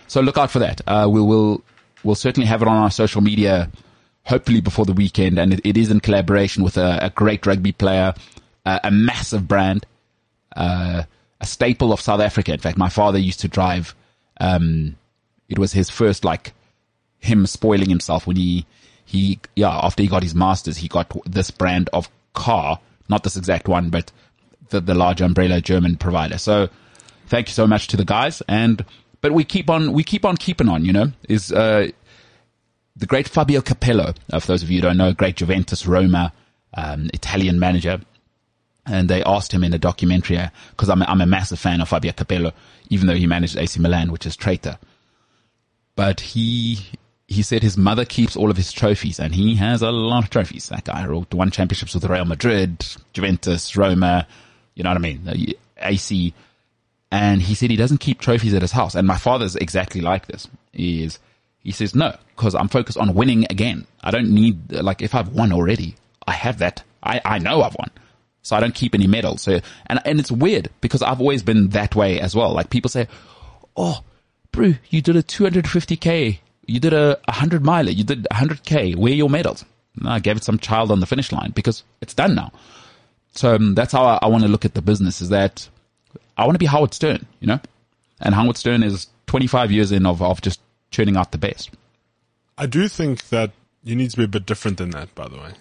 so 0.08 0.22
look 0.22 0.38
out 0.38 0.50
for 0.50 0.60
that. 0.60 0.82
Uh, 0.88 1.08
we 1.12 1.22
will, 1.22 1.62
we'll 2.04 2.16
certainly 2.16 2.48
have 2.48 2.62
it 2.62 2.68
on 2.68 2.78
our 2.78 2.92
social 2.92 3.22
media, 3.22 3.70
hopefully 4.26 4.62
before 4.62 4.86
the 4.86 4.94
weekend. 4.94 5.38
And 5.38 5.54
it, 5.54 5.62
it 5.66 5.78
is 5.78 5.92
in 5.92 6.00
collaboration 6.00 6.64
with 6.64 6.78
a, 6.78 7.00
a 7.06 7.10
great 7.10 7.46
rugby 7.46 7.74
player, 7.74 8.14
uh, 8.66 8.80
a 8.84 8.92
massive 8.92 9.48
brand, 9.48 9.86
uh, 10.56 11.04
a 11.42 11.46
staple 11.46 11.92
of 11.92 12.00
South 12.00 12.22
Africa. 12.22 12.54
In 12.54 12.60
fact, 12.60 12.78
my 12.78 12.90
father 12.90 13.20
used 13.20 13.42
to 13.42 13.50
drive, 13.50 13.94
um, 14.40 14.96
it 15.50 15.60
was 15.60 15.74
his 15.74 15.90
first 15.90 16.24
like 16.24 16.54
him 17.20 17.46
spoiling 17.46 17.90
himself 17.90 18.28
when 18.28 18.36
he, 18.36 18.66
he, 19.06 19.40
yeah, 19.56 19.70
after 19.70 20.04
he 20.04 20.10
got 20.10 20.24
his 20.24 20.36
masters, 20.36 20.78
he 20.78 20.88
got 20.88 21.12
this 21.26 21.52
brand 21.52 21.90
of 21.94 22.10
car, 22.34 22.80
not 23.10 23.24
this 23.24 23.38
exact 23.38 23.68
one, 23.68 23.90
but 23.90 24.12
the, 24.70 24.82
the 24.82 24.94
large 24.94 25.22
umbrella 25.22 25.62
German 25.62 25.96
provider. 25.96 26.38
So 26.38 26.70
thank 27.28 27.48
you 27.48 27.54
so 27.54 27.68
much 27.68 27.88
to 27.88 27.98
the 27.98 28.06
guys. 28.06 28.42
And, 28.48 28.84
but 29.22 29.32
we 29.32 29.44
keep 29.44 29.70
on, 29.70 29.94
we 29.94 30.04
keep 30.04 30.26
on 30.26 30.38
keeping 30.38 30.68
on, 30.68 30.86
you 30.86 30.94
know, 30.94 31.12
is, 31.30 31.52
uh, 31.52 31.90
the 32.96 33.06
great 33.06 33.28
Fabio 33.28 33.62
Capello, 33.62 34.14
uh, 34.32 34.40
for 34.40 34.48
those 34.48 34.64
of 34.64 34.70
you 34.70 34.78
who 34.78 34.82
don't 34.84 34.98
know, 34.98 35.14
great 35.14 35.36
Juventus 35.36 35.88
Roma, 35.88 36.32
um, 36.76 37.10
Italian 37.14 37.60
manager. 37.60 38.02
And 38.86 39.10
they 39.10 39.24
asked 39.24 39.54
him 39.54 39.64
in 39.64 39.74
a 39.74 39.80
documentary, 39.80 40.40
because 40.72 40.90
I'm, 40.90 41.02
a, 41.02 41.06
I'm 41.06 41.22
a 41.22 41.26
massive 41.26 41.60
fan 41.60 41.82
of 41.82 41.90
Fabio 41.90 42.12
Capello, 42.12 42.52
even 42.90 43.08
though 43.08 43.16
he 43.16 43.28
managed 43.28 43.58
AC 43.58 43.80
Milan, 43.80 44.12
which 44.12 44.26
is 44.26 44.36
traitor. 44.36 44.78
But 45.96 46.20
he, 46.20 46.80
he 47.28 47.44
said 47.44 47.62
his 47.64 47.78
mother 47.78 48.06
keeps 48.06 48.36
all 48.36 48.50
of 48.50 48.58
his 48.58 48.72
trophies 48.72 49.20
and 49.20 49.34
he 49.34 49.56
has 49.56 49.82
a 49.82 49.92
lot 49.92 50.24
of 50.24 50.30
trophies. 50.30 50.70
That 50.70 50.86
guy 50.86 51.08
won 51.08 51.52
championships 51.52 51.94
with 51.94 52.06
Real 52.06 52.26
Madrid, 52.26 52.86
Juventus, 53.14 53.76
Roma, 53.76 54.28
you 54.76 54.84
know 54.84 54.90
what 54.90 54.98
I 54.98 55.02
mean? 55.02 55.54
AC. 55.78 56.34
And 57.12 57.42
he 57.42 57.54
said 57.54 57.70
he 57.70 57.76
doesn't 57.76 58.00
keep 58.00 58.20
trophies 58.20 58.54
at 58.54 58.62
his 58.62 58.72
house. 58.72 58.96
And 58.96 59.08
my 59.08 59.18
father's 59.18 59.56
exactly 59.56 60.02
like 60.02 60.26
this. 60.26 60.48
He 60.72 61.04
is, 61.04 61.20
he 61.60 61.72
says, 61.72 61.94
no, 61.94 62.16
because 62.36 62.56
I'm 62.56 62.70
focused 62.70 62.98
on 62.98 63.14
winning 63.14 63.46
again. 63.50 63.86
I 64.02 64.10
don't 64.10 64.30
need, 64.32 64.72
like, 64.72 65.02
if 65.02 65.14
I've 65.14 65.30
won 65.30 65.54
already, 65.54 65.96
I 66.26 66.32
have 66.32 66.58
that. 66.60 66.84
I, 67.04 67.22
I 67.24 67.38
know 67.38 67.62
I've 67.62 67.76
won. 67.78 67.92
So 68.42 68.56
I 68.56 68.60
don't 68.60 68.76
keep 68.76 68.96
any 68.96 69.08
medals. 69.08 69.42
So, 69.44 69.62
and, 69.86 70.00
and 70.06 70.20
it's 70.20 70.32
weird 70.32 70.70
because 70.82 71.02
I've 71.02 71.22
always 71.22 71.44
been 71.44 71.70
that 71.70 71.96
way 71.96 72.20
as 72.20 72.36
well. 72.36 72.52
Like 72.52 72.70
people 72.70 72.90
say, 72.90 73.08
Oh, 73.78 74.04
bro, 74.54 74.76
you 74.90 75.02
did 75.02 75.18
a 75.18 75.24
250k. 75.24 76.40
You 76.66 76.80
did 76.80 76.94
a 76.94 77.20
100 77.26 77.64
miler. 77.66 77.92
You 77.92 78.06
did 78.06 78.26
100k. 78.32 78.96
Where 78.96 79.12
are 79.12 79.16
your 79.16 79.30
medals? 79.30 79.66
And 80.00 80.08
I 80.08 80.20
gave 80.20 80.38
it 80.38 80.46
some 80.46 80.58
child 80.58 80.92
on 80.92 81.02
the 81.02 81.06
finish 81.06 81.34
line 81.34 81.52
because 81.52 81.84
it's 82.00 82.14
done 82.14 82.36
now. 82.36 82.54
So 83.34 83.56
um, 83.56 83.76
that's 83.76 83.92
how 83.92 84.06
I, 84.06 84.20
I 84.22 84.28
want 84.28 84.44
to 84.44 84.50
look 84.50 84.64
at 84.64 84.76
the 84.76 84.82
business 84.82 85.22
is 85.22 85.30
that 85.30 85.68
I 86.38 86.46
want 86.46 86.56
to 86.56 86.60
be 86.60 86.66
Howard 86.66 86.94
Stern, 86.94 87.26
you 87.42 87.48
know, 87.48 87.60
and 88.22 88.34
Howard 88.34 88.58
Stern 88.58 88.84
is 88.84 89.08
25 89.28 89.72
years 89.72 89.92
in 89.92 90.06
of, 90.06 90.22
of 90.22 90.42
just 90.42 90.62
churning 90.92 91.18
out 91.18 91.32
the 91.32 91.38
best. 91.38 91.72
I 92.58 92.68
do 92.68 92.88
think 92.88 93.30
that 93.30 93.52
you 93.84 93.96
need 93.96 94.12
to 94.12 94.18
be 94.18 94.24
a 94.24 94.28
bit 94.28 94.46
different 94.46 94.78
than 94.78 94.92
that, 94.92 95.14
by 95.16 95.28
the 95.28 95.38
way. 95.38 95.54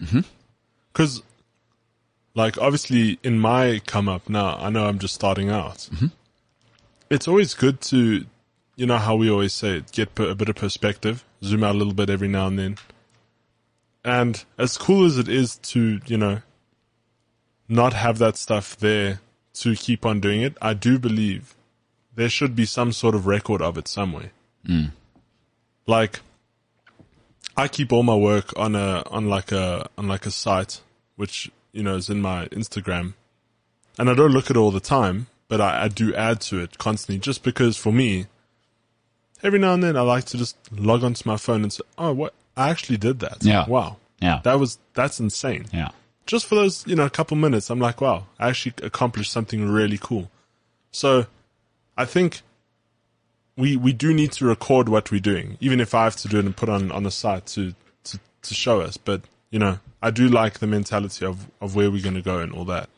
Because, 0.93 1.21
mm-hmm. 1.21 2.39
like, 2.39 2.59
obviously, 2.59 3.19
in 3.23 3.39
my 3.39 3.81
come 3.87 4.09
up 4.09 4.29
now, 4.29 4.57
I 4.59 4.71
know 4.71 4.87
I'm 4.87 4.99
just 4.99 5.15
starting 5.15 5.51
out. 5.51 5.89
Mm-hmm. 5.93 6.07
It's 7.11 7.27
always 7.27 7.55
good 7.55 7.81
to, 7.83 8.27
you 8.77 8.87
know, 8.87 8.99
how 8.99 9.17
we 9.17 9.31
always 9.31 9.53
say, 9.53 9.79
it, 9.79 9.93
get 9.93 10.19
a 10.19 10.35
bit 10.35 10.49
of 10.49 10.57
perspective, 10.57 11.25
zoom 11.43 11.65
out 11.65 11.75
a 11.75 11.79
little 11.79 11.95
bit 11.95 12.11
every 12.11 12.29
now 12.29 12.47
and 12.47 12.59
then. 12.59 12.77
And 14.05 14.45
as 14.59 14.77
cool 14.77 15.05
as 15.05 15.19
it 15.19 15.29
is 15.29 15.57
to, 15.59 16.01
you 16.07 16.17
know, 16.17 16.43
not 17.69 17.93
have 17.93 18.19
that 18.19 18.37
stuff 18.37 18.77
there 18.77 19.21
to 19.55 19.77
keep 19.77 20.05
on 20.05 20.21
doing 20.21 20.43
it, 20.43 20.57
I 20.61 20.75
do 20.75 20.99
believe 20.99 21.55
there 22.15 22.29
should 22.29 22.57
be 22.57 22.67
some 22.67 22.93
sort 22.93 23.15
of 23.15 23.27
record 23.27 23.63
of 23.63 23.79
it 23.79 23.89
somewhere. 23.89 24.33
Mm. 24.67 24.93
Like, 25.87 26.21
I 27.57 27.69
keep 27.69 27.93
all 27.93 28.03
my 28.03 28.17
work 28.17 28.53
on 28.57 28.75
a 28.75 29.03
on 29.11 29.29
like 29.29 29.53
a 29.53 29.89
on 29.99 30.09
like 30.09 30.27
a 30.27 30.31
site, 30.31 30.81
which 31.17 31.51
you 31.73 31.83
know 31.83 31.97
is 31.97 32.09
in 32.09 32.21
my 32.23 32.47
Instagram, 32.49 33.15
and 33.99 34.09
I 34.09 34.15
don't 34.15 34.33
look 34.33 34.47
at 34.47 34.57
it 34.57 34.59
all 34.59 34.71
the 34.71 34.81
time, 34.81 35.27
but 35.49 35.61
I, 35.61 35.85
I 35.85 35.89
do 35.89 36.15
add 36.15 36.41
to 36.43 36.61
it 36.61 36.79
constantly, 36.79 37.19
just 37.19 37.43
because 37.43 37.77
for 37.77 37.93
me, 37.93 38.27
every 39.43 39.59
now 39.59 39.75
and 39.75 39.83
then 39.83 39.97
I 39.97 40.03
like 40.03 40.25
to 40.27 40.39
just 40.39 40.57
log 40.73 41.03
onto 41.05 41.29
my 41.29 41.37
phone 41.37 41.63
and 41.63 41.73
say, 41.73 41.83
"Oh, 41.99 42.13
what 42.13 42.35
I 42.57 42.71
actually 42.71 42.99
did 42.99 43.21
that! 43.21 43.39
Yeah. 43.43 43.67
wow, 43.67 43.97
Yeah. 44.21 44.41
that 44.45 44.59
was 44.59 44.79
that's 44.95 45.21
insane." 45.21 45.67
yeah. 45.73 45.89
just 46.27 46.47
for 46.47 46.55
those, 46.55 46.87
you 46.87 46.95
know, 46.97 47.05
a 47.05 47.11
couple 47.11 47.37
minutes, 47.37 47.69
I'm 47.71 47.81
like, 47.81 48.01
wow, 48.01 48.27
I 48.39 48.49
actually 48.49 48.75
accomplished 48.83 49.33
something 49.33 49.69
really 49.69 49.99
cool. 49.99 50.31
So 50.93 51.27
I 51.97 52.05
think 52.05 52.43
we, 53.57 53.77
we 53.77 53.93
do 53.93 54.15
need 54.15 54.33
to 54.33 54.45
record 54.47 54.89
what 54.89 55.11
we're 55.11 55.21
doing, 55.21 55.57
even 55.61 55.81
if 55.81 55.95
I 55.95 56.05
have 56.05 56.17
to 56.17 56.29
do 56.29 56.39
it 56.39 56.45
and 56.45 56.57
put 56.57 56.69
on, 56.69 56.91
on 56.93 57.03
the 57.03 57.11
site 57.11 57.47
to, 57.47 57.75
to, 58.05 58.19
to 58.43 58.55
show 58.55 58.81
us. 58.81 58.97
But, 58.97 59.23
you 59.51 59.59
know, 59.59 59.79
I 60.01 60.11
do 60.11 60.29
like 60.29 60.59
the 60.61 60.67
mentality 60.67 61.27
of, 61.27 61.49
of 61.61 61.75
where 61.75 61.91
we're 61.91 62.03
going 62.03 62.15
to 62.15 62.23
go 62.23 62.39
and 62.39 62.53
all 62.53 62.65
that. 62.67 62.89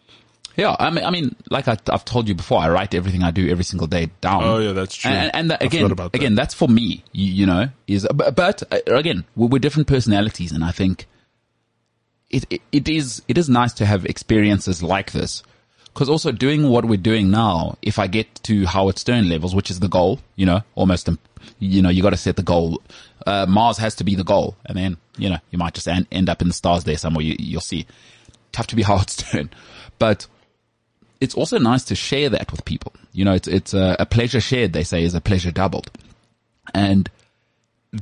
Yeah, 0.56 0.76
I 0.78 0.90
mean, 0.90 1.04
I 1.04 1.10
mean, 1.10 1.34
like 1.50 1.66
I, 1.66 1.76
have 1.90 2.04
told 2.04 2.28
you 2.28 2.34
before, 2.34 2.60
I 2.60 2.68
write 2.68 2.94
everything 2.94 3.24
I 3.24 3.32
do 3.32 3.48
every 3.50 3.64
single 3.64 3.88
day 3.88 4.10
down. 4.20 4.44
Oh 4.44 4.58
yeah, 4.58 4.72
that's 4.72 4.94
true. 4.94 5.10
And, 5.10 5.34
and 5.34 5.50
that, 5.50 5.62
again, 5.62 5.88
that. 5.88 6.14
again, 6.14 6.34
that's 6.36 6.54
for 6.54 6.68
me. 6.68 7.02
You, 7.12 7.32
you 7.32 7.46
know, 7.46 7.68
is 7.88 8.06
but, 8.14 8.36
but 8.36 8.62
uh, 8.72 8.78
again, 8.86 9.24
we're, 9.34 9.48
we're 9.48 9.58
different 9.58 9.88
personalities, 9.88 10.52
and 10.52 10.62
I 10.62 10.70
think 10.70 11.06
it, 12.30 12.44
it 12.50 12.62
it 12.70 12.88
is 12.88 13.22
it 13.26 13.36
is 13.36 13.48
nice 13.48 13.72
to 13.74 13.86
have 13.86 14.04
experiences 14.06 14.82
like 14.82 15.10
this. 15.10 15.42
Because 15.92 16.08
also 16.08 16.32
doing 16.32 16.68
what 16.68 16.84
we're 16.84 16.96
doing 16.96 17.30
now, 17.30 17.78
if 17.80 18.00
I 18.00 18.08
get 18.08 18.34
to 18.42 18.66
Howard 18.66 18.98
Stern 18.98 19.28
levels, 19.28 19.54
which 19.54 19.70
is 19.70 19.78
the 19.78 19.88
goal, 19.88 20.18
you 20.34 20.44
know, 20.44 20.60
almost, 20.74 21.08
um, 21.08 21.20
you 21.60 21.82
know, 21.82 21.88
you 21.88 22.02
got 22.02 22.10
to 22.10 22.16
set 22.16 22.34
the 22.34 22.42
goal. 22.42 22.82
Uh, 23.24 23.46
Mars 23.48 23.78
has 23.78 23.94
to 23.96 24.04
be 24.04 24.16
the 24.16 24.24
goal, 24.24 24.56
and 24.66 24.76
then 24.76 24.96
you 25.18 25.30
know 25.30 25.38
you 25.50 25.58
might 25.58 25.74
just 25.74 25.88
end, 25.88 26.06
end 26.12 26.28
up 26.28 26.42
in 26.42 26.48
the 26.48 26.54
stars 26.54 26.84
there 26.84 26.96
somewhere. 26.96 27.24
You, 27.24 27.36
you'll 27.40 27.60
see. 27.60 27.86
Tough 28.52 28.68
to 28.68 28.76
be 28.76 28.82
Howard 28.90 29.10
Stern, 29.10 29.50
but 29.98 30.28
it's 31.24 31.34
also 31.34 31.58
nice 31.58 31.82
to 31.84 31.94
share 31.94 32.28
that 32.30 32.50
with 32.52 32.64
people. 32.64 32.92
You 33.12 33.24
know, 33.24 33.32
it's, 33.34 33.48
it's 33.48 33.74
a, 33.74 33.96
a 33.98 34.06
pleasure 34.06 34.40
shared, 34.40 34.72
they 34.72 34.84
say, 34.84 35.02
is 35.02 35.14
a 35.14 35.20
pleasure 35.20 35.50
doubled. 35.50 35.90
And 36.72 37.10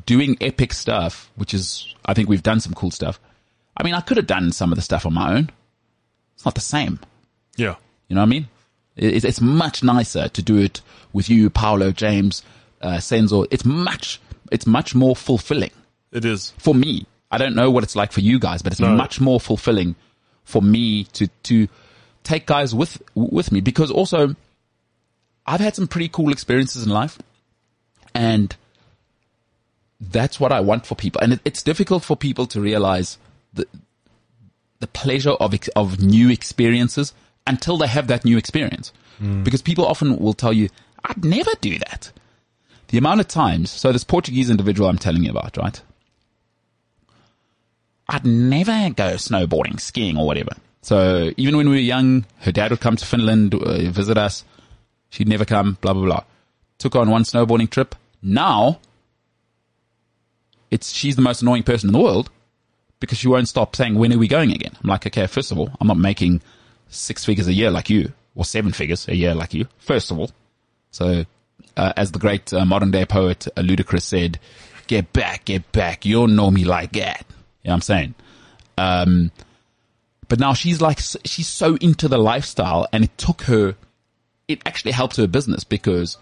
doing 0.07 0.37
epic 0.41 0.73
stuff, 0.73 1.31
which 1.37 1.53
is, 1.55 1.95
I 2.05 2.15
think 2.15 2.29
we've 2.29 2.43
done 2.43 2.61
some 2.61 2.75
cool 2.75 2.91
stuff. 2.91 3.19
I 3.77 3.83
mean, 3.85 3.95
I 3.95 4.01
could 4.01 4.17
have 4.19 4.27
done 4.27 4.53
some 4.53 4.73
of 4.73 4.77
the 4.77 4.83
stuff 4.83 5.07
on 5.07 5.15
my 5.15 5.35
own. 5.35 5.51
It's 6.35 6.45
not 6.45 6.55
the 6.55 6.61
same. 6.61 6.99
yeah, 7.57 7.77
You 8.09 8.15
know 8.17 8.21
what 8.23 8.27
I 8.27 8.31
mean? 8.31 8.49
It's, 8.97 9.25
it's 9.25 9.41
much 9.41 9.83
nicer 9.83 10.29
to 10.29 10.43
do 10.43 10.59
it 10.59 10.81
with 11.13 11.29
you, 11.31 11.49
Paulo, 11.51 11.93
James, 11.93 12.43
uh, 12.83 12.97
Senzo. 12.99 13.47
It's 13.51 13.65
much, 13.65 14.21
it's 14.51 14.67
much 14.67 14.95
more 14.95 15.17
fulfilling 15.17 15.71
it 16.13 16.25
is. 16.25 16.53
for 16.59 16.75
me. 16.75 17.07
I 17.31 17.39
don't 17.39 17.55
know 17.55 17.71
what 17.71 17.83
it's 17.85 17.97
like 17.97 18.13
for 18.13 18.21
you 18.21 18.39
guys, 18.39 18.61
but 18.63 18.73
it's 18.73 18.81
No. 18.81 18.95
much 18.95 19.21
more 19.21 19.41
fulfilling 19.41 19.95
for 20.45 20.61
me 20.61 21.05
to, 21.05 21.29
to 21.45 21.69
take 22.23 22.47
guys 22.47 22.75
with, 22.75 23.03
with 23.15 23.53
me 23.53 23.61
because 23.61 23.91
also 23.91 24.35
I've 25.47 25.61
had 25.61 25.75
some 25.75 25.89
pretty 25.89 26.09
cool 26.09 26.33
experiences 26.33 26.85
in 26.85 26.91
life 26.91 27.19
and 28.15 28.55
that's 30.01 30.41
what 30.41 30.53
I 30.53 30.61
want 30.61 30.87
for 30.87 30.95
people. 30.95 31.21
And 31.21 31.35
it, 31.35 31.41
it's 31.45 31.63
difficult 31.63 32.05
for 32.05 32.17
people 32.17 32.47
to 32.47 32.61
realize 32.61 33.19
the, 33.53 33.67
the 34.81 34.87
pleasure 34.87 35.31
of, 35.31 35.55
ex- 35.55 35.69
of 35.69 36.01
new 36.03 36.29
experiences 36.29 37.13
until 37.47 37.77
they 37.77 37.87
have 37.87 38.09
that 38.09 38.25
new 38.25 38.37
experience. 38.37 38.93
Mm. 39.21 39.45
Because 39.45 39.63
people 39.63 39.87
often 39.87 40.19
will 40.19 40.35
tell 40.35 40.53
you, 40.53 40.69
I'd 41.05 41.25
never 41.25 41.51
do 41.61 41.79
that. 41.79 42.13
The 42.89 42.99
amount 42.99 43.21
of 43.21 43.29
times, 43.29 43.71
so 43.71 43.93
this 43.93 44.05
Portuguese 44.05 44.51
individual 44.51 44.89
I'm 44.89 44.99
telling 44.99 45.25
you 45.25 45.31
about, 45.31 45.57
right? 45.57 45.81
I'd 48.09 48.27
never 48.27 48.91
go 48.91 49.15
snowboarding, 49.15 49.81
skiing 49.81 50.19
or 50.19 50.27
whatever. 50.27 50.53
So 50.83 51.31
even 51.37 51.57
when 51.57 51.69
we 51.69 51.77
were 51.77 51.81
young, 51.81 52.27
her 52.41 52.53
dad 52.53 52.71
would 52.71 52.81
come 52.81 52.97
to 52.97 53.07
Finland, 53.07 53.55
uh, 53.55 53.91
visit 53.91 54.19
us. 54.19 54.45
She'd 55.11 55.29
never 55.29 55.45
come, 55.45 55.79
blah, 55.81 55.93
blah, 55.93 56.05
blah. 56.05 56.25
Took 56.79 56.95
her 56.95 57.01
on 57.01 57.11
one 57.11 57.23
snowboarding 57.23 57.71
trip. 57.71 57.95
Now, 58.23 58.81
it's, 60.71 60.91
she's 60.91 61.17
the 61.17 61.23
most 61.23 61.43
annoying 61.43 61.63
person 61.63 61.89
in 61.89 61.93
the 61.93 62.01
world 62.01 62.31
because 62.99 63.19
she 63.19 63.29
won't 63.29 63.49
stop 63.49 63.77
saying, 63.77 63.95
when 63.95 64.13
are 64.13 64.19
we 64.19 64.29
going 64.29 64.51
again? 64.53 64.73
I'm 64.83 64.89
like, 64.89 65.07
okay, 65.07 65.27
first 65.27 65.53
of 65.53 65.59
all, 65.59 65.71
I'm 65.81 65.87
not 65.87 65.99
making 65.99 66.41
six 66.89 67.25
figures 67.25 67.47
a 67.47 67.53
year 67.53 67.71
like 67.71 67.89
you 67.89 68.13
or 68.35 68.45
seven 68.45 68.73
figures 68.73 69.07
a 69.09 69.15
year 69.15 69.35
like 69.35 69.55
you, 69.55 69.67
first 69.79 70.11
of 70.11 70.19
all. 70.19 70.31
So, 70.91 71.25
uh, 71.77 71.93
as 71.97 72.13
the 72.13 72.19
great 72.19 72.53
uh, 72.53 72.65
modern 72.65 72.91
day 72.91 73.05
poet 73.05 73.47
uh, 73.57 73.63
Ludacris 73.63 74.03
said, 74.03 74.39
get 74.87 75.13
back, 75.13 75.45
get 75.45 75.71
back. 75.73 76.05
You 76.05 76.15
don't 76.15 76.37
know 76.37 76.51
me 76.51 76.65
like 76.65 76.93
that. 76.93 77.25
You 77.63 77.69
know 77.69 77.71
what 77.71 77.75
I'm 77.75 77.81
saying? 77.83 78.15
Um, 78.79 79.31
but 80.33 80.41
now 80.41 80.55
she's 80.55 80.81
like, 80.81 80.99
she's 80.99 81.47
so 81.47 81.77
into 81.83 82.09
the 82.09 82.17
lifestyle 82.17 82.89
and 82.91 83.05
it 83.05 83.19
took 83.19 83.43
her, 83.43 83.77
it 84.49 84.63
actually 84.65 84.93
helped 84.93 85.17
her 85.17 85.27
business 85.27 85.63
because 85.63 86.17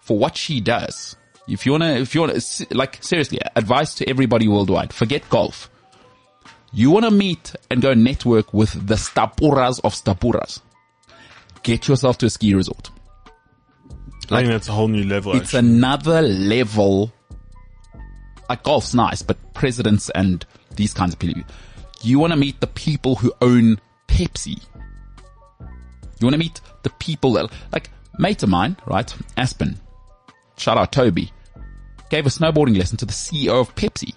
for 0.00 0.18
what 0.18 0.36
she 0.36 0.60
does, 0.60 1.16
if 1.48 1.64
you 1.64 1.72
want 1.72 1.84
to, 1.84 1.96
if 1.96 2.14
you 2.14 2.20
want 2.20 2.38
to, 2.38 2.66
like 2.76 3.02
seriously, 3.02 3.38
advice 3.56 3.94
to 3.94 4.06
everybody 4.06 4.48
worldwide, 4.48 4.92
forget 4.92 5.26
golf. 5.30 5.70
You 6.74 6.90
want 6.90 7.06
to 7.06 7.10
meet 7.10 7.54
and 7.70 7.80
go 7.80 7.94
network 7.94 8.52
with 8.52 8.86
the 8.86 8.96
stapuras 8.96 9.80
of 9.82 9.94
stapuras. 9.94 10.60
Get 11.62 11.88
yourself 11.88 12.18
to 12.18 12.26
a 12.26 12.30
ski 12.30 12.52
resort. 12.52 12.90
I 14.30 14.40
think 14.40 14.48
that's 14.48 14.68
a 14.68 14.72
whole 14.72 14.88
new 14.88 15.04
level. 15.04 15.36
It's 15.36 15.54
actually. 15.54 15.70
another 15.70 16.20
level. 16.20 17.14
Like 18.46 18.62
golf's 18.62 18.92
nice, 18.92 19.22
but 19.22 19.38
presidents 19.54 20.10
and 20.10 20.44
these 20.76 20.92
kinds 20.92 21.14
of 21.14 21.18
people, 21.18 21.44
you 22.04 22.18
want 22.18 22.32
to 22.32 22.38
meet 22.38 22.60
the 22.60 22.66
people 22.66 23.16
who 23.16 23.32
own 23.40 23.80
Pepsi. 24.08 24.62
You 26.20 26.26
want 26.26 26.34
to 26.34 26.38
meet 26.38 26.60
the 26.82 26.90
people 26.90 27.32
that, 27.32 27.50
like, 27.72 27.90
mate 28.18 28.42
of 28.42 28.48
mine, 28.48 28.76
right? 28.86 29.14
Aspen. 29.36 29.80
Shout 30.56 30.78
out 30.78 30.92
Toby. 30.92 31.32
Gave 32.10 32.26
a 32.26 32.28
snowboarding 32.28 32.78
lesson 32.78 32.96
to 32.98 33.06
the 33.06 33.12
CEO 33.12 33.60
of 33.60 33.74
Pepsi. 33.74 34.14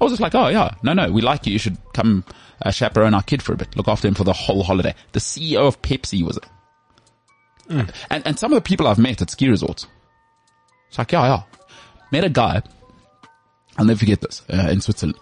I 0.00 0.04
was 0.04 0.12
just 0.12 0.20
like, 0.20 0.34
oh 0.34 0.48
yeah, 0.48 0.74
no, 0.82 0.92
no, 0.92 1.10
we 1.12 1.22
like 1.22 1.46
you. 1.46 1.52
You 1.52 1.58
should 1.58 1.78
come 1.94 2.24
uh, 2.60 2.70
chaperone 2.70 3.14
our 3.14 3.22
kid 3.22 3.42
for 3.42 3.52
a 3.52 3.56
bit, 3.56 3.76
look 3.76 3.88
after 3.88 4.08
him 4.08 4.14
for 4.14 4.24
the 4.24 4.32
whole 4.32 4.64
holiday. 4.64 4.94
The 5.12 5.20
CEO 5.20 5.66
of 5.66 5.80
Pepsi 5.80 6.24
was 6.24 6.36
it. 6.36 6.46
And, 8.10 8.26
and 8.26 8.38
some 8.38 8.52
of 8.52 8.56
the 8.56 8.68
people 8.68 8.86
I've 8.86 8.98
met 8.98 9.22
at 9.22 9.30
ski 9.30 9.48
resorts, 9.48 9.86
it's 10.88 10.98
like, 10.98 11.12
yeah, 11.12 11.26
yeah. 11.26 11.42
Met 12.10 12.24
a 12.24 12.28
guy, 12.28 12.62
I'll 13.78 13.84
never 13.84 13.98
forget 13.98 14.20
this, 14.20 14.42
uh, 14.52 14.68
in 14.70 14.80
Switzerland. 14.80 15.16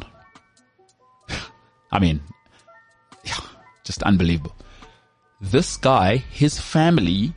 I 1.93 1.99
mean, 1.99 2.21
yeah, 3.25 3.41
just 3.85 4.03
unbelievable. 4.03 4.55
This 5.41 5.77
guy, 5.77 6.17
his 6.17 6.61
family 6.61 7.33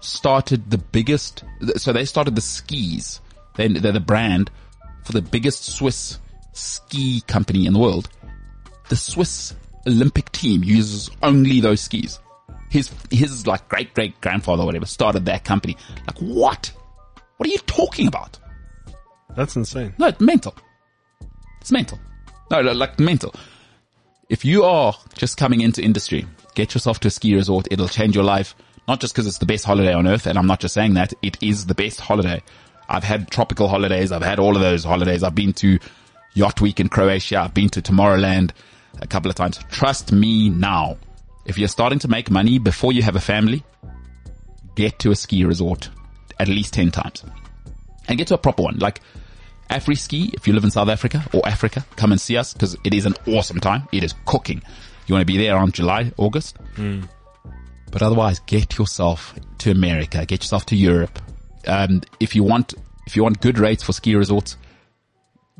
started 0.00 0.70
the 0.70 0.78
biggest, 0.78 1.44
so 1.76 1.92
they 1.92 2.04
started 2.04 2.34
the 2.34 2.40
skis. 2.40 3.20
They, 3.56 3.68
they're 3.68 3.92
the 3.92 4.00
brand 4.00 4.50
for 5.04 5.12
the 5.12 5.22
biggest 5.22 5.64
Swiss 5.64 6.18
ski 6.52 7.22
company 7.26 7.66
in 7.66 7.72
the 7.72 7.78
world. 7.78 8.08
The 8.88 8.96
Swiss 8.96 9.54
Olympic 9.86 10.30
team 10.32 10.62
uses 10.62 11.10
only 11.22 11.60
those 11.60 11.80
skis. 11.80 12.18
His, 12.70 12.90
his 13.10 13.46
like 13.46 13.68
great 13.68 13.92
great 13.94 14.18
grandfather 14.20 14.62
or 14.62 14.66
whatever 14.66 14.86
started 14.86 15.26
that 15.26 15.44
company. 15.44 15.76
Like 16.06 16.18
what? 16.18 16.72
What 17.36 17.48
are 17.48 17.52
you 17.52 17.58
talking 17.58 18.06
about? 18.06 18.38
That's 19.34 19.56
insane. 19.56 19.94
No, 19.98 20.06
it's 20.06 20.20
mental. 20.20 20.54
It's 21.60 21.72
mental. 21.72 21.98
No, 22.50 22.60
no, 22.62 22.72
like 22.72 22.98
mental. 22.98 23.34
If 24.32 24.46
you 24.46 24.64
are 24.64 24.94
just 25.14 25.36
coming 25.36 25.60
into 25.60 25.82
industry, 25.82 26.26
get 26.54 26.72
yourself 26.72 26.98
to 27.00 27.08
a 27.08 27.10
ski 27.10 27.34
resort. 27.34 27.68
It'll 27.70 27.86
change 27.86 28.14
your 28.14 28.24
life. 28.24 28.54
Not 28.88 28.98
just 28.98 29.12
because 29.12 29.26
it's 29.26 29.36
the 29.36 29.44
best 29.44 29.66
holiday 29.66 29.92
on 29.92 30.06
earth. 30.06 30.26
And 30.26 30.38
I'm 30.38 30.46
not 30.46 30.58
just 30.58 30.72
saying 30.72 30.94
that. 30.94 31.12
It 31.20 31.36
is 31.42 31.66
the 31.66 31.74
best 31.74 32.00
holiday. 32.00 32.42
I've 32.88 33.04
had 33.04 33.30
tropical 33.30 33.68
holidays. 33.68 34.10
I've 34.10 34.22
had 34.22 34.38
all 34.38 34.56
of 34.56 34.62
those 34.62 34.84
holidays. 34.84 35.22
I've 35.22 35.34
been 35.34 35.52
to 35.52 35.78
Yacht 36.32 36.62
Week 36.62 36.80
in 36.80 36.88
Croatia. 36.88 37.40
I've 37.40 37.52
been 37.52 37.68
to 37.68 37.82
Tomorrowland 37.82 38.52
a 39.02 39.06
couple 39.06 39.28
of 39.28 39.34
times. 39.34 39.60
Trust 39.70 40.12
me 40.12 40.48
now. 40.48 40.96
If 41.44 41.58
you're 41.58 41.68
starting 41.68 41.98
to 41.98 42.08
make 42.08 42.30
money 42.30 42.58
before 42.58 42.94
you 42.94 43.02
have 43.02 43.16
a 43.16 43.20
family, 43.20 43.62
get 44.76 44.98
to 45.00 45.10
a 45.10 45.14
ski 45.14 45.44
resort 45.44 45.90
at 46.38 46.48
least 46.48 46.72
10 46.72 46.90
times 46.90 47.22
and 48.08 48.16
get 48.16 48.28
to 48.28 48.34
a 48.34 48.38
proper 48.38 48.62
one. 48.62 48.78
Like 48.78 49.02
Afri 49.72 49.96
Ski, 49.96 50.30
if 50.34 50.46
you 50.46 50.52
live 50.52 50.64
in 50.64 50.70
South 50.70 50.88
Africa 50.88 51.24
or 51.32 51.40
Africa, 51.48 51.84
come 51.96 52.12
and 52.12 52.20
see 52.20 52.36
us 52.36 52.52
because 52.52 52.76
it 52.84 52.92
is 52.92 53.06
an 53.06 53.14
awesome 53.26 53.58
time. 53.58 53.88
It 53.90 54.04
is 54.04 54.14
cooking. 54.26 54.62
You 55.06 55.14
want 55.14 55.22
to 55.22 55.32
be 55.32 55.38
there 55.38 55.56
on 55.56 55.72
July, 55.72 56.12
August. 56.18 56.58
But 57.90 58.02
otherwise, 58.02 58.40
get 58.40 58.78
yourself 58.78 59.34
to 59.58 59.70
America, 59.70 60.26
get 60.26 60.42
yourself 60.42 60.66
to 60.66 60.76
Europe. 60.76 61.18
Um, 61.66 62.02
if 62.20 62.34
you 62.36 62.42
want, 62.44 62.74
if 63.06 63.16
you 63.16 63.22
want 63.22 63.40
good 63.40 63.58
rates 63.58 63.82
for 63.82 63.92
ski 63.92 64.14
resorts, 64.14 64.56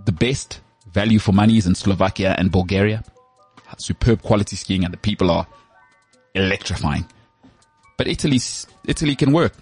the 0.05 0.13
best 0.13 0.61
value 0.93 1.19
for 1.19 1.33
money 1.33 1.57
is 1.57 1.67
in 1.67 1.75
Slovakia 1.75 2.35
and 2.39 2.51
Bulgaria. 2.53 3.03
Superb 3.79 4.21
quality 4.21 4.57
skiing 4.57 4.85
and 4.85 4.93
the 4.93 4.99
people 4.99 5.31
are 5.31 5.47
electrifying. 6.35 7.07
But 7.97 8.09
Italy's, 8.09 8.67
Italy 8.87 9.17
can 9.17 9.33
work. 9.33 9.55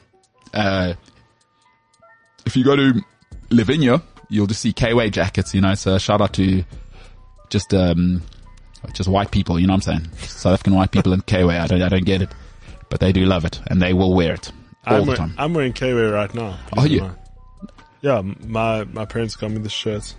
Uh, 0.53 0.95
if 2.45 2.57
you 2.57 2.65
go 2.65 2.75
to 2.75 3.01
Livigno, 3.51 4.03
you'll 4.31 4.47
just 4.47 4.61
see 4.63 4.73
K-Way 4.73 5.11
jackets, 5.11 5.55
you 5.55 5.61
know, 5.61 5.75
so 5.75 5.99
shout 5.99 6.21
out 6.21 6.33
to 6.35 6.65
just, 7.51 7.75
um, 7.75 8.23
just 8.95 9.09
white 9.09 9.31
people, 9.31 9.59
you 9.59 9.67
know 9.67 9.75
what 9.75 9.87
I'm 9.87 10.03
saying? 10.05 10.17
South 10.19 10.55
African 10.55 10.75
white 10.75 10.91
people 10.93 11.13
in 11.13 11.21
K-Way. 11.23 11.59
I 11.59 11.67
don't, 11.67 11.83
I 11.83 11.89
don't 11.89 12.05
get 12.07 12.23
it, 12.23 12.31
but 12.89 13.01
they 13.01 13.13
do 13.13 13.27
love 13.27 13.45
it 13.45 13.61
and 13.67 13.83
they 13.83 13.93
will 13.93 14.15
wear 14.15 14.35
it 14.35 14.51
all 14.87 15.01
I'm, 15.03 15.07
the 15.07 15.17
time. 15.17 15.35
I'm 15.37 15.53
wearing 15.53 15.73
K-Way 15.73 16.05
right 16.05 16.33
now. 16.35 16.59
Are 16.77 16.87
you? 16.87 17.11
Yeah, 18.03 18.23
my 18.23 18.85
my 18.85 19.05
parents 19.05 19.37
got 19.37 19.51
me 19.51 19.59
the 19.59 19.69
shirt. 19.69 20.15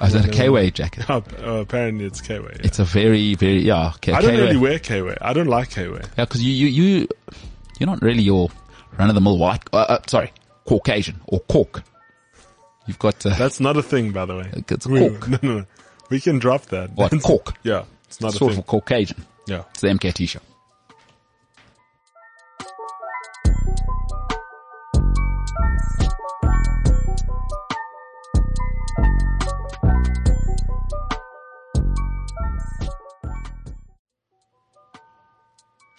Oh, 0.00 0.06
is 0.06 0.14
that 0.14 0.24
a 0.24 0.30
K-Way 0.30 0.70
jacket? 0.70 1.04
Uh, 1.10 1.20
apparently 1.60 2.06
it's 2.06 2.22
K-Way. 2.22 2.52
Yeah. 2.54 2.60
It's 2.64 2.78
a 2.78 2.84
very, 2.84 3.34
very, 3.34 3.58
yeah, 3.58 3.92
K- 4.00 4.12
I 4.12 4.22
don't 4.22 4.30
K-Way. 4.30 4.42
really 4.44 4.56
wear 4.56 4.78
K-Way. 4.78 5.16
I 5.20 5.34
don't 5.34 5.46
like 5.48 5.68
K-Way. 5.70 6.00
Yeah, 6.16 6.24
because 6.24 6.42
you, 6.42 6.52
you, 6.52 6.66
you, 6.68 7.08
you're 7.78 7.86
not 7.86 8.00
really 8.00 8.22
your 8.22 8.48
run-of-the-mill 8.98 9.36
white, 9.36 9.62
uh, 9.74 9.76
uh, 9.76 9.98
sorry, 10.06 10.32
Caucasian 10.64 11.20
or 11.26 11.40
Cork. 11.40 11.82
You've 12.86 12.98
got, 12.98 13.24
uh, 13.26 13.36
That's 13.36 13.60
not 13.60 13.76
a 13.76 13.82
thing, 13.82 14.12
by 14.12 14.24
the 14.24 14.36
way. 14.36 14.50
it's 14.68 14.86
We, 14.86 15.00
Cork. 15.10 15.28
no, 15.28 15.38
no, 15.42 15.58
no. 15.60 15.64
We 16.08 16.20
can 16.20 16.38
drop 16.38 16.66
that. 16.66 16.90
What, 16.92 17.10
That's- 17.10 17.24
Cork? 17.24 17.54
Yeah, 17.62 17.84
it's 18.04 18.20
not 18.20 18.32
Sort 18.32 18.42
a 18.42 18.52
of 18.52 18.54
thing. 18.56 18.64
Caucasian. 18.64 19.24
Yeah. 19.46 19.64
It's 19.70 19.80
the 19.80 19.88
MKT 19.88 20.28
show. 20.28 20.40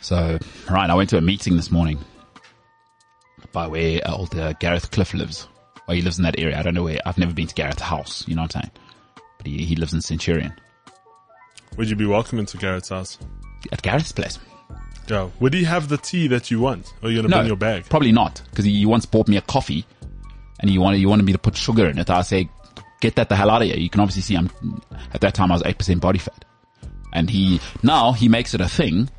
So, 0.01 0.39
right, 0.69 0.89
I 0.89 0.95
went 0.95 1.09
to 1.11 1.17
a 1.17 1.21
meeting 1.21 1.55
this 1.55 1.71
morning 1.71 1.99
by 3.51 3.67
where 3.67 4.01
uh, 4.05 4.13
old 4.15 4.35
uh, 4.35 4.53
Gareth 4.53 4.91
Cliff 4.91 5.13
lives. 5.13 5.47
Well, 5.87 5.95
he 5.95 6.01
lives 6.01 6.17
in 6.17 6.23
that 6.23 6.39
area. 6.39 6.57
I 6.57 6.61
don't 6.63 6.73
know 6.73 6.83
where. 6.83 6.99
I've 7.05 7.17
never 7.17 7.33
been 7.33 7.47
to 7.47 7.55
Gareth's 7.55 7.81
house. 7.81 8.23
You 8.27 8.35
know 8.35 8.43
what 8.43 8.55
I'm 8.55 8.61
saying? 8.63 8.71
But 9.37 9.47
he, 9.47 9.65
he 9.65 9.75
lives 9.75 9.93
in 9.93 10.01
Centurion. 10.01 10.53
Would 11.77 11.89
you 11.89 11.95
be 11.95 12.05
welcome 12.05 12.39
into 12.39 12.57
Gareth's 12.57 12.89
house? 12.89 13.17
At 13.71 13.81
Gareth's 13.81 14.11
place. 14.11 14.39
Yeah. 15.07 15.29
Would 15.39 15.53
he 15.53 15.63
have 15.63 15.89
the 15.89 15.97
tea 15.97 16.27
that 16.27 16.51
you 16.51 16.59
want? 16.59 16.93
Or 17.01 17.07
are 17.07 17.11
you 17.11 17.17
going 17.21 17.29
to 17.31 17.35
bring 17.37 17.47
your 17.47 17.55
bag? 17.57 17.85
Probably 17.89 18.11
not, 18.11 18.41
because 18.49 18.65
he 18.65 18.85
once 18.85 19.05
bought 19.05 19.27
me 19.27 19.35
a 19.37 19.41
coffee, 19.41 19.85
and 20.59 20.69
he 20.69 20.77
wanted 20.77 20.97
he 20.99 21.05
wanted 21.05 21.23
me 21.25 21.31
to 21.33 21.37
put 21.39 21.57
sugar 21.57 21.87
in 21.87 21.97
it. 21.97 22.09
I 22.09 22.21
say, 22.21 22.49
get 23.01 23.15
that 23.15 23.27
the 23.27 23.35
hell 23.35 23.49
out 23.49 23.61
of 23.61 23.67
here. 23.67 23.77
You 23.77 23.89
can 23.89 23.99
obviously 23.99 24.21
see 24.21 24.35
I'm 24.35 24.49
at 25.13 25.21
that 25.21 25.33
time 25.33 25.51
I 25.51 25.55
was 25.55 25.63
eight 25.65 25.77
percent 25.77 25.99
body 26.01 26.19
fat, 26.19 26.45
and 27.13 27.29
he 27.29 27.59
now 27.83 28.13
he 28.13 28.29
makes 28.29 28.53
it 28.53 28.61
a 28.61 28.69
thing 28.69 29.09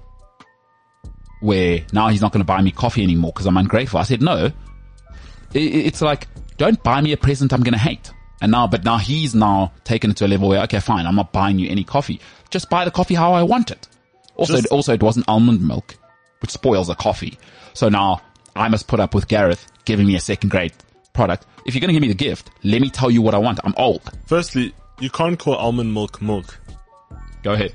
where 1.40 1.84
now 1.92 2.08
he's 2.08 2.20
not 2.20 2.32
going 2.32 2.40
to 2.40 2.44
buy 2.46 2.62
me 2.62 2.70
coffee 2.70 3.02
anymore 3.02 3.32
because 3.32 3.46
I'm 3.46 3.56
ungrateful. 3.56 3.98
I 3.98 4.04
said 4.04 4.22
no. 4.22 4.46
I- 5.54 5.58
I- 5.58 5.58
It's 5.58 6.00
like 6.00 6.28
don't 6.62 6.82
buy 6.82 7.00
me 7.00 7.12
a 7.12 7.16
present 7.16 7.52
I'm 7.52 7.62
going 7.62 7.72
to 7.72 7.78
hate. 7.78 8.12
And 8.40 8.52
now, 8.52 8.66
but 8.66 8.84
now 8.84 8.98
he's 8.98 9.34
now 9.34 9.72
taken 9.84 10.10
it 10.10 10.16
to 10.18 10.26
a 10.26 10.28
level 10.28 10.48
where 10.48 10.62
okay, 10.62 10.80
fine, 10.80 11.06
I'm 11.06 11.16
not 11.16 11.32
buying 11.32 11.58
you 11.58 11.68
any 11.68 11.84
coffee. 11.84 12.20
Just 12.50 12.70
buy 12.70 12.84
the 12.84 12.90
coffee 12.90 13.14
how 13.14 13.32
I 13.32 13.42
want 13.42 13.70
it. 13.70 13.88
Also, 14.36 14.56
Just- 14.56 14.68
also 14.72 14.94
it 14.94 15.02
wasn't 15.02 15.28
almond 15.28 15.66
milk, 15.66 15.96
which 16.40 16.50
spoils 16.50 16.88
a 16.88 16.94
coffee. 16.94 17.38
So 17.74 17.88
now 17.88 18.20
I 18.54 18.68
must 18.68 18.86
put 18.86 19.00
up 19.00 19.14
with 19.14 19.26
Gareth 19.28 19.66
giving 19.84 20.06
me 20.06 20.14
a 20.14 20.20
second 20.20 20.50
grade 20.50 20.72
product. 21.12 21.46
If 21.66 21.74
you're 21.74 21.80
going 21.80 21.88
to 21.88 21.94
give 21.94 22.02
me 22.02 22.08
the 22.08 22.14
gift, 22.14 22.50
let 22.62 22.80
me 22.80 22.90
tell 22.90 23.10
you 23.10 23.22
what 23.22 23.34
I 23.34 23.38
want. 23.38 23.60
I'm 23.64 23.74
old. 23.76 24.02
Firstly, 24.26 24.74
you 25.00 25.10
can't 25.10 25.38
call 25.38 25.54
almond 25.54 25.92
milk 25.92 26.22
milk. 26.22 26.58
Go 27.42 27.52
ahead. 27.52 27.74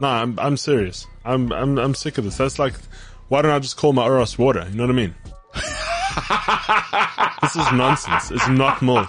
No, 0.00 0.08
I'm 0.08 0.38
I'm 0.38 0.56
serious. 0.56 1.06
I'm 1.24 1.52
I'm 1.52 1.78
I'm 1.78 1.94
sick 1.94 2.18
of 2.18 2.24
this. 2.24 2.36
That's 2.36 2.58
like, 2.58 2.74
why 3.28 3.42
don't 3.42 3.50
I 3.50 3.58
just 3.58 3.76
call 3.76 3.92
my 3.92 4.04
Oros 4.04 4.38
water? 4.38 4.64
You 4.70 4.76
know 4.76 4.84
what 4.84 4.90
I 4.90 4.94
mean? 4.94 5.14
this 7.42 7.56
is 7.56 7.72
nonsense. 7.72 8.30
It's 8.30 8.48
not 8.48 8.82
milk. 8.82 9.08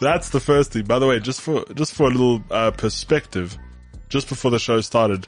That's 0.00 0.30
the 0.30 0.40
first 0.40 0.72
thing. 0.72 0.84
By 0.84 0.98
the 0.98 1.06
way, 1.06 1.20
just 1.20 1.40
for 1.42 1.64
just 1.74 1.92
for 1.94 2.04
a 2.04 2.10
little 2.10 2.42
uh, 2.50 2.70
perspective, 2.70 3.58
just 4.08 4.28
before 4.28 4.50
the 4.50 4.58
show 4.58 4.80
started, 4.80 5.26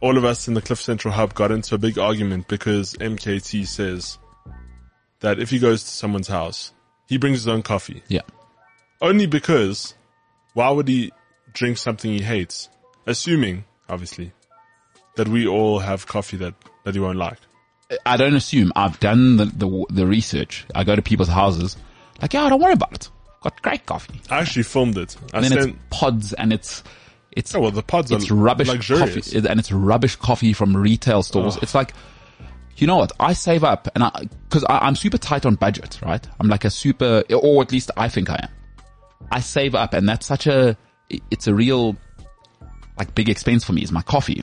all 0.00 0.16
of 0.16 0.24
us 0.24 0.46
in 0.46 0.54
the 0.54 0.62
Cliff 0.62 0.80
Central 0.80 1.12
Hub 1.12 1.34
got 1.34 1.50
into 1.50 1.74
a 1.74 1.78
big 1.78 1.98
argument 1.98 2.46
because 2.46 2.94
MKT 2.94 3.66
says 3.66 4.18
that 5.20 5.40
if 5.40 5.50
he 5.50 5.58
goes 5.58 5.82
to 5.82 5.90
someone's 5.90 6.28
house, 6.28 6.72
he 7.08 7.16
brings 7.18 7.38
his 7.38 7.48
own 7.48 7.62
coffee 7.62 8.02
Yeah. 8.08 8.20
only 9.00 9.26
because 9.26 9.94
why 10.52 10.70
would 10.70 10.86
he 10.86 11.10
drink 11.52 11.78
something 11.78 12.10
he 12.12 12.20
hates? 12.20 12.68
Assuming, 13.06 13.64
obviously, 13.88 14.32
that 15.16 15.26
we 15.28 15.46
all 15.46 15.78
have 15.80 16.06
coffee 16.06 16.36
that, 16.38 16.54
that 16.84 16.94
he 16.94 17.00
won't 17.00 17.18
like. 17.18 17.38
I 18.04 18.16
don't 18.16 18.34
assume. 18.34 18.72
I've 18.76 18.98
done 19.00 19.36
the, 19.36 19.44
the, 19.46 19.86
the 19.90 20.06
research. 20.06 20.66
I 20.74 20.84
go 20.84 20.96
to 20.96 21.02
people's 21.02 21.28
houses. 21.28 21.76
Like, 22.20 22.32
yeah, 22.32 22.48
don't 22.48 22.60
worry 22.60 22.72
about 22.74 22.92
it. 22.92 23.10
Got 23.42 23.60
great 23.62 23.86
coffee. 23.86 24.20
I 24.30 24.40
actually 24.40 24.62
filmed 24.62 24.96
it. 24.96 25.16
I 25.32 25.38
And 25.38 25.44
then 25.44 25.52
sent, 25.52 25.70
it's 25.70 25.78
pods 25.90 26.32
and 26.32 26.52
it's, 26.52 26.82
it's, 27.32 27.54
oh 27.54 27.60
well, 27.60 27.70
the 27.70 27.82
pods 27.82 28.10
it's 28.10 28.30
are 28.30 28.34
rubbish 28.34 28.68
luxurious. 28.68 29.32
coffee 29.32 29.48
and 29.48 29.60
it's 29.60 29.70
rubbish 29.70 30.16
coffee 30.16 30.52
from 30.52 30.76
retail 30.76 31.22
stores. 31.22 31.58
It's 31.60 31.74
like, 31.74 31.92
you 32.76 32.86
know 32.86 32.96
what? 32.96 33.12
I 33.20 33.34
save 33.34 33.62
up 33.64 33.88
and 33.94 34.04
I, 34.04 34.28
cause 34.50 34.64
I, 34.64 34.78
I'm 34.78 34.96
super 34.96 35.18
tight 35.18 35.44
on 35.44 35.56
budget, 35.56 36.00
right? 36.02 36.26
I'm 36.40 36.48
like 36.48 36.64
a 36.64 36.70
super, 36.70 37.22
or 37.30 37.62
at 37.62 37.70
least 37.72 37.90
I 37.96 38.08
think 38.08 38.30
I 38.30 38.38
am. 38.42 38.50
I 39.30 39.40
save 39.40 39.74
up 39.74 39.92
and 39.94 40.08
that's 40.08 40.26
such 40.26 40.46
a, 40.46 40.76
it's 41.30 41.46
a 41.46 41.54
real, 41.54 41.96
like 42.98 43.14
big 43.14 43.28
expense 43.28 43.64
for 43.64 43.72
me 43.72 43.82
is 43.82 43.92
my 43.92 44.02
coffee. 44.02 44.42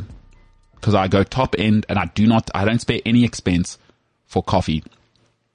Cause 0.82 0.96
I 0.96 1.08
go 1.08 1.24
top 1.24 1.56
end 1.58 1.86
and 1.90 2.00
I 2.00 2.06
do 2.06 2.26
not, 2.26 2.50
I 2.56 2.66
don't 2.66 2.82
spare 2.82 3.00
any 3.06 3.24
expense 3.24 3.78
for 4.26 4.42
coffee. 4.42 4.84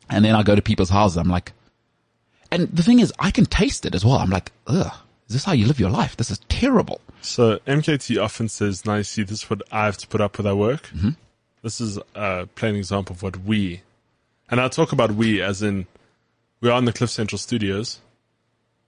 And 0.09 0.25
then 0.25 0.35
I 0.37 0.43
go 0.43 0.55
to 0.55 0.63
people's 0.63 0.91
houses. 0.91 1.17
I'm 1.17 1.29
like, 1.29 1.53
and 2.53 2.69
the 2.69 2.83
thing 2.83 3.01
is, 3.01 3.13
I 3.19 3.31
can 3.33 3.45
taste 3.45 3.87
it 3.87 3.95
as 3.95 4.05
well. 4.05 4.17
I'm 4.19 4.31
like, 4.31 4.53
ugh, 4.69 4.93
is 5.29 5.35
this 5.35 5.45
how 5.45 5.53
you 5.53 5.67
live 5.67 5.81
your 5.81 5.91
life? 5.91 6.17
This 6.17 6.31
is 6.31 6.39
terrible. 6.49 7.01
So 7.23 7.59
MKT 7.67 8.23
often 8.23 8.49
says, 8.49 8.87
"Now 8.87 8.95
you 8.97 9.03
see, 9.03 9.25
this 9.25 9.43
is 9.43 9.51
what 9.51 9.63
I 9.73 9.87
have 9.87 9.97
to 9.99 10.07
put 10.07 10.21
up 10.21 10.39
with 10.39 10.47
at 10.47 10.57
work." 10.57 10.83
Mm-hmm. 10.95 11.11
This 11.63 11.81
is 11.81 11.99
a 12.15 12.47
plain 12.55 12.77
example 12.77 13.15
of 13.17 13.23
what 13.25 13.39
we, 13.39 13.83
and 14.49 14.61
I 14.61 14.69
talk 14.69 14.93
about 14.93 15.13
we 15.13 15.43
as 15.43 15.61
in 15.63 15.87
we 16.61 16.71
are 16.71 16.79
in 16.79 16.85
the 16.85 16.93
Cliff 16.93 17.11
Central 17.11 17.39
Studios, 17.39 18.01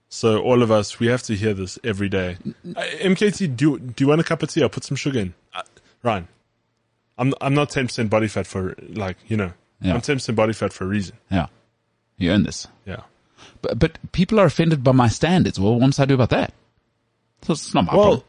So 0.07 0.41
all 0.41 0.63
of 0.63 0.71
us, 0.71 0.99
we 0.99 1.07
have 1.07 1.21
to 1.23 1.35
hear 1.35 1.53
this 1.53 1.77
every 1.83 2.09
day. 2.09 2.37
Uh, 2.75 2.81
MKT, 3.01 3.55
do 3.55 3.77
do 3.77 4.03
you 4.03 4.07
want 4.07 4.21
a 4.21 4.23
cup 4.23 4.41
of 4.41 4.49
tea? 4.49 4.63
I'll 4.63 4.69
put 4.69 4.83
some 4.83 4.97
sugar 4.97 5.19
in. 5.19 5.33
Ryan, 6.03 6.27
I'm 7.17 7.33
I'm 7.41 7.53
not 7.53 7.69
10% 7.69 8.09
body 8.09 8.27
fat 8.27 8.47
for 8.47 8.75
like 8.87 9.17
you 9.27 9.37
know. 9.37 9.51
Yeah. 9.81 9.93
I'm 9.93 10.01
10% 10.01 10.35
body 10.35 10.53
fat 10.53 10.73
for 10.73 10.83
a 10.83 10.87
reason. 10.87 11.15
Yeah. 11.31 11.47
You 12.17 12.31
earn 12.31 12.43
this. 12.43 12.67
Yeah. 12.85 13.01
But, 13.61 13.79
but 13.79 13.97
people 14.11 14.37
are 14.39 14.45
offended 14.45 14.83
by 14.83 14.91
my 14.91 15.07
standards. 15.07 15.57
Well, 15.59 15.73
what 15.75 15.85
must 15.85 15.99
I 16.01 16.05
do 16.05 16.15
about 16.15 16.31
that? 16.31 16.53
So 17.43 17.53
it's 17.53 17.73
not 17.73 17.85
my 17.85 17.93
Well, 17.95 18.03
problem. 18.03 18.23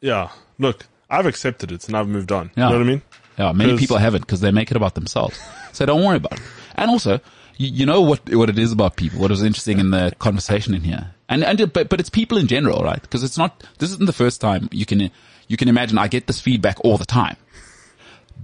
yeah. 0.00 0.30
Look, 0.60 0.86
I've 1.08 1.26
accepted 1.26 1.72
it 1.72 1.88
and 1.88 1.96
I've 1.96 2.06
moved 2.06 2.30
on. 2.30 2.52
Yeah. 2.56 2.66
You 2.66 2.72
know 2.72 2.78
what 2.78 2.86
I 2.86 2.90
mean? 2.90 3.02
Yeah, 3.36 3.52
many 3.52 3.76
people 3.78 3.96
haven't 3.96 4.20
because 4.20 4.40
they 4.40 4.52
make 4.52 4.70
it 4.70 4.76
about 4.76 4.94
themselves. 4.94 5.38
So 5.72 5.86
don't 5.86 6.04
worry 6.04 6.16
about 6.16 6.32
it. 6.32 6.42
And 6.74 6.90
also, 6.90 7.20
you, 7.56 7.68
you 7.68 7.86
know 7.86 8.00
what 8.02 8.28
what 8.34 8.48
it 8.50 8.58
is 8.58 8.72
about 8.72 8.96
people. 8.96 9.20
What 9.20 9.30
was 9.30 9.42
interesting 9.42 9.78
in 9.78 9.90
the 9.92 10.12
conversation 10.18 10.74
in 10.74 10.82
here, 10.82 11.14
and 11.28 11.44
and 11.44 11.72
but 11.72 11.88
but 11.88 12.00
it's 12.00 12.10
people 12.10 12.38
in 12.38 12.48
general, 12.48 12.82
right? 12.82 13.00
Because 13.00 13.22
it's 13.22 13.38
not. 13.38 13.62
This 13.78 13.90
isn't 13.92 14.06
the 14.06 14.12
first 14.12 14.40
time 14.40 14.68
you 14.72 14.84
can 14.84 15.12
you 15.50 15.56
can 15.56 15.68
imagine. 15.68 15.98
I 15.98 16.06
get 16.06 16.28
this 16.28 16.40
feedback 16.40 16.78
all 16.84 16.96
the 16.96 17.04
time, 17.04 17.36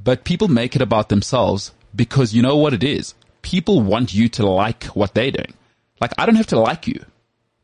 but 0.03 0.25
people 0.25 0.49
make 0.49 0.75
it 0.75 0.83
about 0.83 1.09
themselves 1.09 1.71
because 1.95 2.35
you 2.35 2.43
know 2.43 2.57
what 2.57 2.75
it 2.75 2.83
is. 2.83 3.15
People 3.43 3.81
want 3.81 4.13
you 4.13 4.29
to 4.31 4.45
like 4.45 4.85
what 4.87 5.15
they're 5.15 5.31
doing. 5.31 5.55
Like 6.01 6.13
I 6.19 6.27
don't 6.27 6.35
have 6.35 6.49
to 6.49 6.59
like 6.59 6.89
you, 6.89 7.01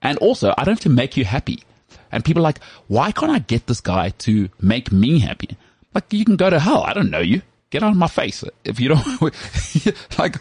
and 0.00 0.16
also 0.18 0.55
I 0.57 0.62
don't 0.62 0.74
have 0.74 0.85
to 0.85 0.90
make 0.90 1.16
you 1.16 1.24
happy. 1.24 1.64
And 2.12 2.24
people 2.24 2.40
are 2.40 2.44
like, 2.44 2.62
why 2.87 3.11
can't 3.11 3.33
I 3.33 3.40
get 3.40 3.66
this 3.66 3.81
guy 3.81 4.11
to 4.18 4.48
make 4.61 4.92
me 4.92 5.18
happy? 5.18 5.57
Like 5.92 6.12
you 6.12 6.24
can 6.24 6.37
go 6.37 6.48
to 6.48 6.61
hell. 6.61 6.85
I 6.85 6.92
don't 6.92 7.11
know 7.11 7.18
you. 7.18 7.42
Get 7.70 7.83
out 7.83 7.90
of 7.90 7.96
my 7.96 8.07
face. 8.07 8.44
If 8.64 8.78
you 8.78 8.90
don't, 8.90 9.22
like, 10.18 10.37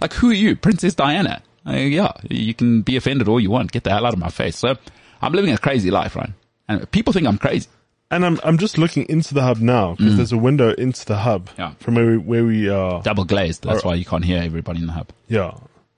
like 0.00 0.12
who 0.14 0.30
are 0.30 0.34
you? 0.34 0.56
Princess 0.56 0.94
Diana. 0.94 1.42
Uh, 1.66 1.72
yeah, 1.72 2.12
you 2.30 2.54
can 2.54 2.80
be 2.80 2.96
offended 2.96 3.28
all 3.28 3.40
you 3.40 3.50
want. 3.50 3.72
Get 3.72 3.84
the 3.84 3.90
hell 3.90 4.06
out 4.06 4.14
of 4.14 4.18
my 4.18 4.30
face. 4.30 4.56
So 4.56 4.74
I'm 5.20 5.32
living 5.34 5.52
a 5.52 5.58
crazy 5.58 5.90
life, 5.90 6.16
right? 6.16 6.30
And 6.66 6.90
people 6.90 7.12
think 7.12 7.26
I'm 7.26 7.36
crazy. 7.36 7.68
And 8.10 8.24
I'm 8.24 8.40
I'm 8.42 8.56
just 8.58 8.78
looking 8.78 9.06
into 9.08 9.34
the 9.34 9.42
hub 9.42 9.58
now 9.58 9.94
because 9.94 10.16
there's 10.16 10.32
a 10.32 10.38
window 10.38 10.72
into 10.72 11.04
the 11.04 11.16
hub 11.18 11.48
Mm. 11.50 11.58
Yeah. 11.58 11.72
from 11.78 11.94
where 11.96 12.06
we 12.06 12.16
where 12.18 12.44
we 12.44 12.68
are. 12.70 13.02
Double 13.02 13.24
glazed. 13.24 13.64
That's 13.64 13.84
Or- 13.84 13.88
why 13.88 13.94
you 13.96 14.04
can't 14.04 14.24
hear 14.24 14.42
everybody 14.42 14.80
in 14.80 14.86
the 14.86 14.92
hub. 14.94 15.08
Yeah, 15.28 15.52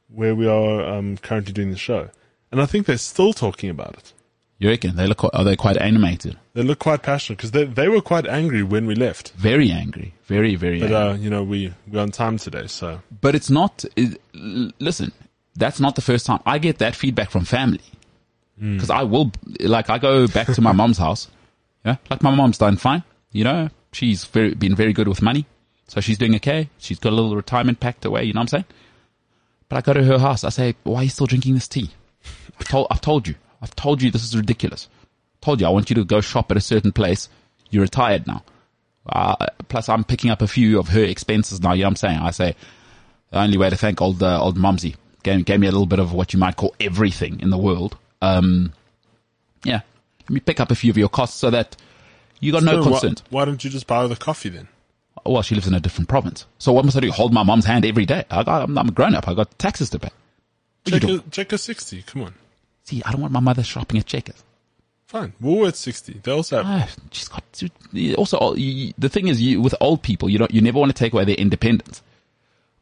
where 0.09 0.35
we 0.35 0.49
are 0.49 0.85
um, 0.85 1.16
currently 1.18 1.53
doing 1.53 1.70
the 1.70 1.77
show, 1.79 2.11
and 2.51 2.61
I 2.61 2.66
think 2.66 2.87
they're 2.87 2.99
still 2.99 3.33
talking 3.33 3.70
about 3.70 3.94
it. 3.96 4.12
You 4.59 4.68
reckon 4.68 4.96
they 4.96 5.07
look? 5.07 5.23
Are 5.33 5.44
they 5.44 5.57
quite 5.57 5.77
animated? 5.79 6.37
They 6.53 6.62
look 6.64 6.81
quite 6.81 7.03
passionate 7.03 7.37
because 7.38 7.53
they 7.53 7.64
they 7.64 7.88
were 7.88 8.03
quite 8.03 8.27
angry 8.27 8.62
when 8.64 8.87
we 8.87 8.94
left. 8.96 9.33
Very 9.37 9.70
angry. 9.70 10.12
Very 10.27 10.57
very. 10.57 10.81
But 10.81 10.92
angry. 10.92 11.11
uh, 11.12 11.14
you 11.14 11.31
know, 11.31 11.44
we 11.44 11.73
we're 11.88 12.03
on 12.03 12.11
time 12.11 12.38
today, 12.38 12.66
so 12.66 13.01
but 13.23 13.35
it's 13.37 13.51
not. 13.51 13.85
It, 13.96 14.20
listen, 14.35 15.12
that's 15.55 15.79
not 15.81 15.94
the 15.94 16.03
first 16.03 16.27
time 16.27 16.40
I 16.44 16.59
get 16.59 16.79
that 16.79 16.94
feedback 16.96 17.31
from 17.31 17.44
family. 17.44 17.81
Because 18.59 18.90
I 18.90 19.05
will, 19.05 19.33
like, 19.61 19.88
I 19.88 19.96
go 19.96 20.27
back 20.29 20.49
to 20.49 20.61
my 20.61 20.73
mom's 20.73 20.99
house. 20.99 21.29
Yeah, 21.84 21.96
like 22.10 22.22
my 22.22 22.34
mom's 22.34 22.58
done 22.58 22.76
fine. 22.76 23.02
You 23.32 23.44
know, 23.44 23.68
she's 23.92 24.24
very, 24.24 24.54
been 24.54 24.74
very 24.74 24.92
good 24.92 25.08
with 25.08 25.22
money, 25.22 25.46
so 25.88 26.00
she's 26.00 26.18
doing 26.18 26.34
okay. 26.36 26.68
She's 26.78 26.98
got 26.98 27.12
a 27.12 27.16
little 27.16 27.36
retirement 27.36 27.80
packed 27.80 28.04
away. 28.04 28.24
You 28.24 28.32
know 28.32 28.40
what 28.40 28.52
I'm 28.52 28.62
saying? 28.62 28.64
But 29.68 29.76
I 29.76 29.80
go 29.80 29.92
to 29.94 30.04
her 30.04 30.18
house. 30.18 30.44
I 30.44 30.50
say, 30.50 30.74
"Why 30.84 31.00
are 31.00 31.04
you 31.04 31.10
still 31.10 31.26
drinking 31.26 31.54
this 31.54 31.68
tea?" 31.68 31.90
I've 32.58 32.68
told, 32.68 32.86
I've 32.90 33.00
told 33.00 33.26
you, 33.26 33.34
I've 33.62 33.74
told 33.74 34.02
you 34.02 34.10
this 34.10 34.24
is 34.24 34.36
ridiculous. 34.36 34.88
I 34.92 35.44
Told 35.44 35.60
you 35.60 35.66
I 35.66 35.70
want 35.70 35.88
you 35.88 35.96
to 35.96 36.04
go 36.04 36.20
shop 36.20 36.50
at 36.50 36.56
a 36.56 36.60
certain 36.60 36.92
place. 36.92 37.28
You're 37.70 37.82
retired 37.82 38.26
now. 38.26 38.42
Uh, 39.06 39.46
plus, 39.68 39.88
I'm 39.88 40.04
picking 40.04 40.30
up 40.30 40.42
a 40.42 40.46
few 40.46 40.78
of 40.78 40.88
her 40.88 41.02
expenses 41.02 41.62
now. 41.62 41.72
You 41.72 41.82
know 41.82 41.86
what 41.86 41.90
I'm 41.90 41.96
saying? 41.96 42.18
I 42.18 42.30
say, 42.30 42.54
the 43.30 43.40
only 43.40 43.56
way 43.56 43.70
to 43.70 43.76
thank 43.76 44.02
old 44.02 44.22
uh, 44.22 44.42
old 44.42 44.58
Mumsy 44.58 44.96
gave, 45.22 45.44
gave 45.44 45.60
me 45.60 45.66
a 45.66 45.70
little 45.70 45.86
bit 45.86 45.98
of 45.98 46.12
what 46.12 46.32
you 46.32 46.38
might 46.38 46.56
call 46.56 46.74
everything 46.80 47.40
in 47.40 47.50
the 47.50 47.58
world. 47.58 47.96
Um, 48.20 48.72
yeah, 49.64 49.80
let 50.30 50.34
me 50.34 50.40
pick 50.40 50.60
up 50.60 50.70
a 50.70 50.74
few 50.76 50.90
of 50.90 50.96
your 50.96 51.08
costs 51.08 51.36
so 51.38 51.50
that 51.50 51.76
you 52.38 52.52
got 52.52 52.62
no 52.62 52.72
So 52.72 52.78
why- 52.78 52.90
concerns. 53.00 53.22
Why, 53.30 53.44
don't 53.44 53.62
you 53.64 53.68
just 53.70 53.86
buy 53.88 54.02
her 54.02 54.08
the 54.08 54.16
coffee 54.16 54.48
then? 54.48 54.68
Well, 55.26 55.42
she 55.42 55.54
lives 55.56 55.66
in 55.66 55.74
a 55.74 55.80
different 55.80 56.08
province, 56.08 56.46
so 56.58 56.72
what 56.72 56.84
must 56.84 56.96
I 56.96 57.00
do? 57.00 57.10
Hold 57.10 57.34
my 57.34 57.42
mom's 57.42 57.66
hand 57.66 57.84
every 57.84 58.06
day? 58.06 58.24
I 58.30 58.42
got, 58.44 58.62
I'm, 58.62 58.78
I'm 58.78 58.88
a 58.88 58.92
grown 58.92 59.14
up. 59.14 59.28
I 59.28 59.34
got 59.34 59.58
taxes 59.58 59.90
to 59.90 59.98
pay. 59.98 60.08
Check 60.86 61.02
check 61.30 61.50
her 61.50 61.58
sixty. 61.58 62.02
Come 62.02 62.22
on, 62.22 62.34
See, 62.84 63.02
I 63.04 63.10
don't 63.12 63.20
want 63.20 63.32
my 63.32 63.40
mother 63.40 63.62
shopping 63.62 63.98
at 63.98 64.06
Checkers. 64.06 64.42
fine. 65.06 65.34
Woolworths 65.42 65.76
sixty. 65.76 66.20
They 66.22 66.32
also 66.32 66.62
have. 66.62 66.66
Ah, 66.66 66.88
she's 67.10 67.28
got 67.28 67.44
also 68.16 68.54
you, 68.54 68.94
the 68.96 69.08
thing 69.10 69.28
is 69.28 69.42
you 69.42 69.60
with 69.60 69.74
old 69.80 70.02
people 70.02 70.30
you 70.30 70.38
don't 70.38 70.52
you 70.54 70.60
never 70.62 70.78
want 70.78 70.90
to 70.94 70.98
take 70.98 71.12
away 71.12 71.24
their 71.26 71.34
independence. 71.34 72.02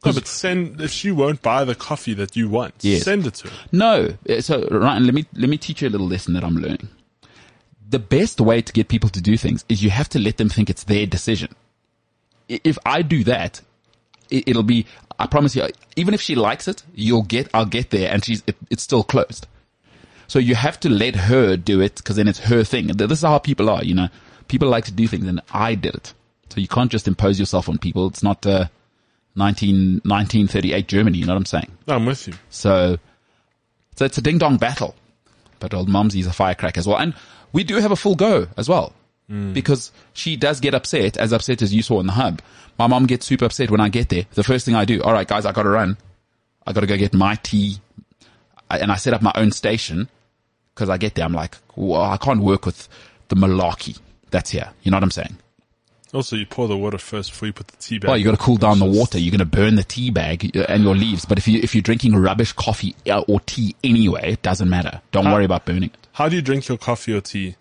No, 0.05 0.13
but 0.13 0.27
send 0.27 0.79
if 0.79 0.91
she 0.91 1.11
won't 1.11 1.41
buy 1.41 1.65
the 1.65 1.75
coffee 1.75 2.13
that 2.13 2.37
you 2.37 2.47
want, 2.47 2.73
Yes. 2.81 3.03
send 3.03 3.27
it 3.27 3.33
to 3.33 3.49
her. 3.49 3.57
No. 3.73 4.15
Uh, 4.29 4.39
So, 4.39 4.65
Ryan, 4.71 5.03
let 5.05 5.13
me, 5.13 5.25
let 5.33 5.49
me 5.49 5.57
teach 5.57 5.81
you 5.81 5.89
a 5.89 5.91
little 5.91 6.07
lesson 6.07 6.35
that 6.35 6.43
I'm 6.45 6.55
learning. 6.55 6.87
The 7.89 7.99
best 7.99 8.39
way 8.39 8.61
to 8.61 8.71
get 8.71 8.87
people 8.87 9.09
to 9.09 9.21
do 9.21 9.35
things 9.35 9.65
is 9.67 9.83
you 9.83 9.89
have 9.89 10.09
to 10.09 10.19
let 10.19 10.37
them 10.37 10.49
think 10.49 10.69
it's 10.69 10.83
their 10.83 11.05
decision. 11.05 11.55
If 12.47 12.77
I 12.85 13.01
do 13.01 13.23
that, 13.23 13.61
it, 14.29 14.47
it'll 14.47 14.63
be, 14.63 14.85
I 15.17 15.25
promise 15.25 15.55
you, 15.55 15.67
even 15.95 16.13
if 16.13 16.21
she 16.21 16.35
likes 16.35 16.67
it, 16.67 16.83
you'll 16.93 17.23
get, 17.23 17.49
I'll 17.53 17.65
get 17.65 17.89
there 17.89 18.11
and 18.11 18.23
she's, 18.23 18.43
it, 18.45 18.55
it's 18.69 18.83
still 18.83 19.03
closed. 19.03 19.47
So 20.27 20.37
you 20.37 20.53
have 20.53 20.79
to 20.81 20.89
let 20.89 21.15
her 21.15 21.57
do 21.57 21.81
it 21.81 21.95
because 21.95 22.15
then 22.15 22.27
it's 22.27 22.39
her 22.39 22.63
thing. 22.63 22.87
This 22.87 23.11
is 23.11 23.21
how 23.21 23.39
people 23.39 23.69
are, 23.69 23.83
you 23.83 23.95
know. 23.95 24.09
People 24.47 24.69
like 24.69 24.85
to 24.85 24.91
do 24.91 25.07
things 25.07 25.27
and 25.27 25.41
I 25.51 25.75
did 25.75 25.95
it. 25.95 26.13
So 26.49 26.59
you 26.59 26.67
can't 26.67 26.91
just 26.91 27.07
impose 27.07 27.39
yourself 27.39 27.69
on 27.69 27.79
people. 27.79 28.07
It's 28.07 28.23
not, 28.23 28.45
uh, 28.45 28.67
19, 29.35 30.01
1938 30.03 30.87
Germany, 30.87 31.17
you 31.17 31.25
know 31.25 31.33
what 31.33 31.37
I'm 31.37 31.45
saying? 31.45 31.71
I'm 31.87 32.05
with 32.05 32.27
you. 32.27 32.33
So, 32.49 32.97
so 33.95 34.05
it's 34.05 34.17
a 34.17 34.21
ding 34.21 34.37
dong 34.37 34.57
battle. 34.57 34.95
But 35.59 35.73
old 35.73 35.89
Mumsy's 35.89 36.27
a 36.27 36.33
firecracker 36.33 36.79
as 36.79 36.87
well. 36.87 36.97
And 36.97 37.13
we 37.53 37.63
do 37.63 37.75
have 37.77 37.91
a 37.91 37.95
full 37.95 38.15
go 38.15 38.47
as 38.57 38.67
well. 38.69 38.93
Because 39.53 39.91
she 40.13 40.35
does 40.37 40.59
get 40.59 40.73
upset, 40.73 41.15
as 41.15 41.31
upset 41.33 41.61
as 41.61 41.71
you 41.71 41.83
saw 41.83 41.99
in 41.99 42.07
the 42.07 42.13
hub. 42.13 42.41
My 42.79 42.87
mom 42.87 43.05
gets 43.05 43.27
super 43.27 43.45
upset 43.45 43.69
when 43.69 43.79
I 43.79 43.87
get 43.87 44.09
there. 44.09 44.25
The 44.33 44.43
first 44.43 44.65
thing 44.65 44.73
I 44.73 44.85
do, 44.85 45.03
all 45.03 45.13
right, 45.13 45.27
guys, 45.27 45.45
I 45.45 45.51
gotta 45.51 45.69
run. 45.69 45.97
I 46.65 46.73
gotta 46.73 46.87
go 46.87 46.97
get 46.97 47.13
my 47.13 47.35
tea. 47.35 47.77
I, 48.71 48.79
and 48.79 48.91
I 48.91 48.95
set 48.95 49.13
up 49.13 49.21
my 49.21 49.31
own 49.35 49.51
station. 49.51 50.09
Cause 50.73 50.89
I 50.89 50.97
get 50.97 51.13
there, 51.13 51.25
I'm 51.25 51.33
like, 51.33 51.57
well, 51.75 52.01
I 52.01 52.17
can't 52.17 52.39
work 52.41 52.65
with 52.65 52.89
the 53.27 53.35
malarkey 53.35 53.99
that's 54.31 54.49
here. 54.49 54.71
You 54.81 54.89
know 54.91 54.97
what 54.97 55.03
I'm 55.03 55.11
saying? 55.11 55.37
Also, 56.13 56.35
you 56.35 56.45
pour 56.47 56.67
the 56.67 56.77
water 56.77 56.97
first 56.97 57.29
before 57.29 57.47
you 57.47 57.53
put 57.53 57.67
the 57.67 57.77
tea 57.77 57.99
bag. 57.99 58.07
Well, 58.07 58.17
you 58.17 58.25
got 58.25 58.31
to 58.31 58.37
cool 58.37 58.57
down 58.57 58.79
the 58.79 58.85
water. 58.85 59.19
You're 59.19 59.29
going 59.31 59.39
to 59.39 59.45
burn 59.45 59.75
the 59.75 59.83
tea 59.83 60.09
bag 60.09 60.55
uh, 60.57 60.65
and 60.67 60.83
your 60.83 60.95
leaves. 60.95 61.25
But 61.25 61.37
if 61.37 61.47
you 61.47 61.59
if 61.61 61.75
you're 61.75 61.83
drinking 61.83 62.15
rubbish 62.15 62.51
coffee 62.53 62.95
uh, 63.07 63.23
or 63.27 63.41
tea 63.41 63.75
anyway, 63.83 64.31
it 64.33 64.41
doesn't 64.41 64.69
matter. 64.69 65.01
Don't 65.11 65.25
worry 65.31 65.45
about 65.45 65.65
burning. 65.65 65.91
How 66.19 66.27
do 66.27 66.35
you 66.35 66.41
drink 66.41 66.67
your 66.67 66.77
coffee 66.77 67.13
or 67.13 67.21
tea? 67.21 67.55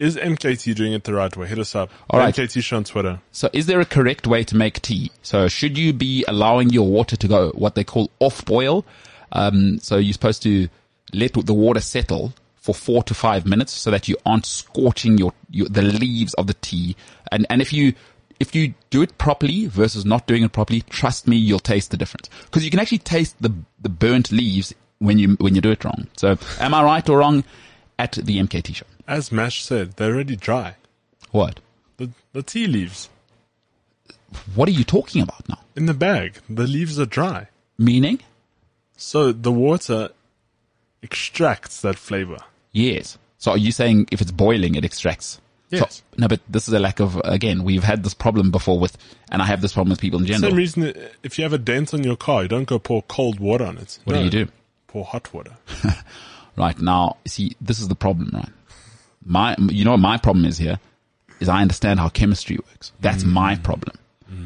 Is 0.00 0.16
MKT 0.16 0.74
doing 0.74 0.94
it 0.94 1.04
the 1.04 1.14
right 1.14 1.34
way? 1.36 1.46
Hit 1.46 1.60
us 1.60 1.76
up. 1.76 1.92
All 2.10 2.18
right. 2.18 2.34
MKT 2.34 2.60
show 2.60 2.78
on 2.78 2.82
Twitter. 2.82 3.20
So, 3.30 3.48
is 3.52 3.66
there 3.66 3.78
a 3.78 3.84
correct 3.84 4.26
way 4.26 4.42
to 4.42 4.56
make 4.56 4.82
tea? 4.82 5.12
So, 5.22 5.46
should 5.46 5.78
you 5.78 5.92
be 5.92 6.24
allowing 6.26 6.70
your 6.70 6.88
water 6.88 7.16
to 7.16 7.28
go 7.28 7.50
what 7.50 7.76
they 7.76 7.84
call 7.84 8.10
off 8.18 8.44
boil? 8.44 8.84
Um, 9.30 9.78
so 9.78 9.96
you're 9.96 10.12
supposed 10.12 10.42
to 10.42 10.68
let 11.12 11.34
the 11.34 11.54
water 11.54 11.78
settle 11.78 12.34
for 12.56 12.74
four 12.74 13.04
to 13.04 13.14
five 13.14 13.46
minutes 13.46 13.74
so 13.74 13.92
that 13.92 14.08
you 14.08 14.16
aren't 14.26 14.44
scorching 14.44 15.16
your, 15.16 15.32
your 15.48 15.68
the 15.68 15.82
leaves 15.82 16.34
of 16.34 16.48
the 16.48 16.54
tea. 16.54 16.96
And 17.30 17.46
and 17.48 17.62
if 17.62 17.72
you 17.72 17.94
if 18.40 18.56
you 18.56 18.74
do 18.88 19.02
it 19.02 19.18
properly 19.18 19.66
versus 19.66 20.04
not 20.04 20.26
doing 20.26 20.42
it 20.42 20.50
properly, 20.50 20.80
trust 20.80 21.28
me, 21.28 21.36
you'll 21.36 21.60
taste 21.60 21.92
the 21.92 21.96
difference. 21.96 22.28
Because 22.46 22.64
you 22.64 22.72
can 22.72 22.80
actually 22.80 22.98
taste 22.98 23.40
the 23.40 23.54
the 23.80 23.88
burnt 23.88 24.32
leaves 24.32 24.74
when 24.98 25.20
you 25.20 25.36
when 25.38 25.54
you 25.54 25.60
do 25.60 25.70
it 25.70 25.84
wrong. 25.84 26.08
So, 26.16 26.36
am 26.58 26.74
I 26.74 26.82
right 26.82 27.08
or 27.08 27.18
wrong? 27.18 27.44
At 28.00 28.12
the 28.12 28.38
MKT 28.38 28.74
show. 28.76 28.86
As 29.06 29.30
Mash 29.30 29.62
said, 29.62 29.96
they're 29.96 30.14
already 30.14 30.34
dry. 30.34 30.76
What? 31.32 31.60
The, 31.98 32.10
the 32.32 32.42
tea 32.42 32.66
leaves 32.66 33.10
What 34.54 34.68
are 34.68 34.72
you 34.72 34.84
talking 34.84 35.20
about 35.20 35.46
now? 35.48 35.58
in 35.76 35.84
the 35.84 35.92
bag, 35.92 36.38
the 36.48 36.66
leaves 36.66 36.98
are 36.98 37.04
dry. 37.04 37.48
Meaning? 37.76 38.20
So 38.96 39.32
the 39.32 39.52
water 39.52 40.08
extracts 41.02 41.82
that 41.82 41.96
flavor. 41.96 42.38
Yes. 42.72 43.18
So 43.36 43.50
are 43.50 43.58
you 43.58 43.72
saying 43.72 44.06
if 44.10 44.22
it's 44.22 44.30
boiling, 44.32 44.76
it 44.76 44.84
extracts? 44.84 45.40
Yes. 45.68 45.96
So, 45.96 46.02
no, 46.16 46.28
but 46.28 46.40
this 46.48 46.68
is 46.68 46.74
a 46.74 46.80
lack 46.80 47.00
of, 47.00 47.20
again, 47.22 47.64
we've 47.64 47.84
had 47.84 48.02
this 48.02 48.14
problem 48.14 48.50
before 48.50 48.78
with, 48.78 48.96
and 49.30 49.42
I 49.42 49.46
have 49.46 49.60
this 49.60 49.74
problem 49.74 49.90
with 49.90 50.00
people 50.00 50.20
in 50.20 50.26
general. 50.26 50.50
Same 50.50 50.56
reason 50.56 50.82
uh, 50.84 51.08
if 51.22 51.38
you 51.38 51.44
have 51.44 51.52
a 51.52 51.58
dent 51.58 51.92
on 51.94 52.02
your 52.02 52.16
car, 52.16 52.42
you 52.42 52.48
don't 52.48 52.64
go 52.64 52.78
pour 52.78 53.02
cold 53.02 53.40
water 53.40 53.66
on 53.66 53.76
it. 53.76 53.98
What 54.04 54.14
do 54.14 54.24
you 54.24 54.30
do? 54.30 54.48
Pour 54.88 55.04
hot 55.04 55.32
water. 55.34 55.56
Right 56.60 56.78
now, 56.78 57.16
see, 57.26 57.56
this 57.60 57.80
is 57.80 57.88
the 57.88 57.94
problem, 57.94 58.30
right? 58.34 58.52
My, 59.24 59.56
you 59.58 59.84
know 59.84 59.92
what 59.92 60.00
my 60.00 60.18
problem 60.18 60.44
is 60.44 60.58
here? 60.58 60.78
Is 61.40 61.48
I 61.48 61.62
understand 61.62 61.98
how 62.00 62.10
chemistry 62.10 62.58
works. 62.58 62.92
That's 63.00 63.24
my 63.24 63.56
problem. 63.56 63.96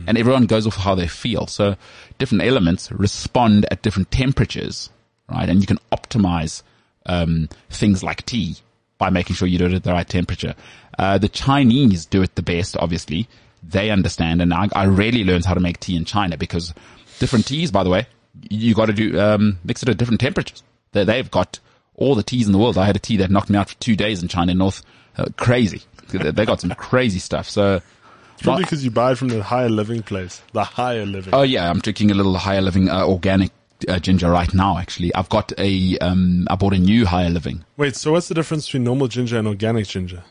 And 0.07 0.17
everyone 0.17 0.47
goes 0.47 0.67
off 0.67 0.77
how 0.77 0.95
they 0.95 1.09
feel. 1.09 1.47
So 1.47 1.77
different 2.19 2.45
elements 2.45 2.91
respond 2.93 3.67
at 3.71 3.83
different 3.83 4.11
temperatures, 4.11 4.91
right? 5.29 5.49
And 5.49 5.61
you 5.61 5.67
can 5.67 5.79
optimize, 5.91 6.63
um, 7.07 7.49
things 7.69 8.03
like 8.03 8.25
tea 8.25 8.57
by 8.97 9.11
making 9.11 9.35
sure 9.37 9.49
you 9.49 9.59
do 9.59 9.67
it 9.67 9.73
at 9.75 9.83
the 9.83 9.93
right 9.93 10.09
temperature. 10.09 10.55
Uh, 10.99 11.19
the 11.19 11.29
Chinese 11.29 12.07
do 12.07 12.23
it 12.23 12.35
the 12.37 12.43
best, 12.43 12.77
obviously. 12.77 13.29
They 13.63 13.91
understand. 13.91 14.41
And 14.41 14.55
I, 14.55 14.69
I 14.73 14.87
rarely 14.87 15.25
learned 15.25 15.47
how 15.47 15.55
to 15.55 15.61
make 15.61 15.81
tea 15.81 15.97
in 15.97 16.05
China 16.05 16.37
because 16.37 16.73
different 17.19 17.47
teas, 17.47 17.73
by 17.73 17.83
the 17.83 17.91
way, 17.91 18.07
you 18.49 18.75
got 18.75 18.87
to 18.87 18.93
do, 18.93 19.21
um, 19.21 19.59
mix 19.65 19.83
it 19.83 19.89
at 19.89 19.97
different 19.97 20.21
temperatures. 20.21 20.63
They, 20.93 21.05
they've 21.05 21.31
got 21.31 21.59
all 21.97 22.15
the 22.15 22.23
teas 22.23 22.47
in 22.47 22.53
the 22.53 22.59
world. 22.59 22.77
I 22.79 22.87
had 22.87 22.97
a 22.97 23.01
tea 23.01 23.17
that 23.19 23.31
knocked 23.31 23.51
me 23.51 23.59
out 23.59 23.69
for 23.71 23.77
two 23.77 23.97
days 23.97 24.23
in 24.23 24.29
China 24.29 24.55
North. 24.55 24.83
Uh, 25.17 25.27
crazy. 25.37 25.83
They 26.09 26.45
got 26.45 26.61
some 26.61 26.71
crazy 26.71 27.19
stuff. 27.19 27.49
So, 27.49 27.81
Probably 28.43 28.65
because 28.65 28.85
you 28.85 28.91
buy 28.91 29.13
it 29.13 29.19
from 29.19 29.29
the 29.29 29.43
higher 29.43 29.69
living 29.71 30.03
place. 30.03 30.43
The 30.53 30.65
higher 30.65 31.07
living. 31.07 31.33
oh 31.33 31.43
yeah, 31.43 31.71
I'm 31.71 31.79
drinking 31.79 32.11
a 32.11 32.15
little 32.15 32.37
higher 32.37 32.61
living 32.61 32.89
uh, 32.91 33.07
organic 33.07 33.53
uh, 33.89 33.99
ginger 34.01 34.31
right 34.31 34.53
now. 34.53 34.77
Actually, 34.77 35.15
I've 35.15 35.29
got 35.29 35.53
a 35.59 35.97
um, 35.99 36.47
I 36.51 36.57
bought 36.57 36.75
a 36.75 36.79
new 36.79 37.07
higher 37.07 37.31
living. 37.31 37.65
Wait, 37.77 37.95
so 37.97 38.13
what's 38.13 38.29
the 38.29 38.35
difference 38.35 38.67
between 38.67 38.85
normal 38.85 39.09
ginger 39.09 39.39
and 39.39 39.47
organic 39.47 39.87
ginger? 39.87 40.25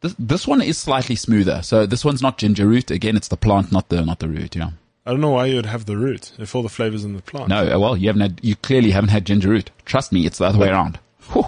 This 0.00 0.14
this 0.18 0.46
one 0.46 0.62
is 0.62 0.78
slightly 0.78 1.16
smoother. 1.16 1.60
So 1.62 1.86
this 1.86 2.04
one's 2.04 2.22
not 2.22 2.38
ginger 2.38 2.66
root. 2.66 2.90
Again, 2.90 3.14
it's 3.16 3.28
the 3.28 3.36
plant, 3.36 3.70
not 3.70 3.88
the 3.90 4.04
not 4.04 4.18
the 4.20 4.28
root. 4.28 4.56
Yeah. 4.56 4.70
I 5.06 5.10
don't 5.10 5.20
know 5.20 5.30
why 5.30 5.46
you 5.46 5.56
would 5.56 5.66
have 5.66 5.84
the 5.84 5.96
root 5.96 6.32
if 6.38 6.54
all 6.54 6.62
the 6.62 6.68
flavors 6.68 7.04
in 7.04 7.14
the 7.14 7.22
plant. 7.22 7.48
No, 7.48 7.74
uh, 7.74 7.78
well, 7.78 7.96
you 7.96 8.08
haven't 8.08 8.22
had, 8.22 8.40
you 8.42 8.56
clearly 8.56 8.90
haven't 8.90 9.10
had 9.10 9.26
ginger 9.26 9.50
root. 9.50 9.70
Trust 9.84 10.12
me, 10.12 10.24
it's 10.24 10.38
the 10.38 10.46
other 10.46 10.58
way 10.58 10.68
around. 10.68 10.98
Whew. 11.32 11.46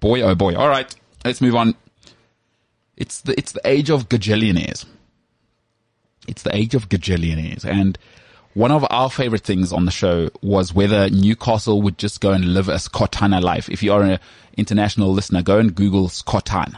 Boy, 0.00 0.22
oh 0.22 0.34
boy. 0.34 0.54
All 0.56 0.68
right, 0.68 0.92
let's 1.24 1.40
move 1.40 1.54
on. 1.54 1.74
It's 2.96 3.20
the, 3.20 3.38
it's 3.38 3.52
the 3.52 3.60
age 3.64 3.90
of 3.90 4.08
gajillionaires. 4.08 4.84
It's 6.26 6.42
the 6.42 6.54
age 6.54 6.74
of 6.74 6.88
gajillionaires. 6.88 7.64
And 7.64 7.96
one 8.54 8.72
of 8.72 8.84
our 8.90 9.08
favorite 9.08 9.44
things 9.44 9.72
on 9.72 9.84
the 9.84 9.92
show 9.92 10.30
was 10.42 10.74
whether 10.74 11.08
Newcastle 11.08 11.80
would 11.82 11.98
just 11.98 12.20
go 12.20 12.32
and 12.32 12.54
live 12.54 12.68
a 12.68 12.74
Skhothane 12.74 13.40
life. 13.40 13.68
If 13.68 13.84
you 13.84 13.92
are 13.92 14.02
an 14.02 14.18
international 14.56 15.12
listener, 15.12 15.42
go 15.42 15.58
and 15.58 15.72
Google 15.72 16.08
Skhothane. 16.08 16.74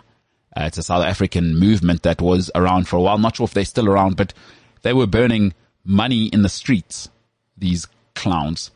Uh, 0.54 0.64
it's 0.64 0.76
a 0.76 0.82
South 0.82 1.04
African 1.04 1.56
movement 1.56 2.02
that 2.02 2.20
was 2.20 2.50
around 2.54 2.86
for 2.86 2.96
a 2.96 3.00
while. 3.00 3.16
Not 3.16 3.36
sure 3.36 3.44
if 3.44 3.54
they're 3.54 3.64
still 3.64 3.88
around, 3.88 4.16
but 4.16 4.34
they 4.82 4.92
were 4.92 5.06
burning 5.06 5.54
money 5.90 6.26
in 6.26 6.42
the 6.42 6.48
streets. 6.48 7.10
These 7.58 7.86
clowns, 8.14 8.70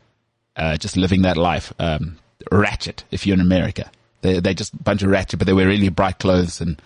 uh, 0.57 0.77
just 0.77 0.97
living 0.97 1.23
that 1.23 1.37
life. 1.37 1.73
Um, 1.79 2.19
ratchet, 2.51 3.05
if 3.11 3.27
you're 3.27 3.35
in 3.35 3.41
America. 3.41 3.91
They, 4.21 4.41
they're 4.41 4.55
just 4.55 4.75
a 4.75 4.83
bunch 4.83 5.03
of 5.03 5.11
ratchet, 5.11 5.39
but 5.39 5.47
they 5.47 5.53
wear 5.53 5.69
really 5.69 5.89
bright 5.89 6.19
clothes 6.19 6.61
and, 6.61 6.81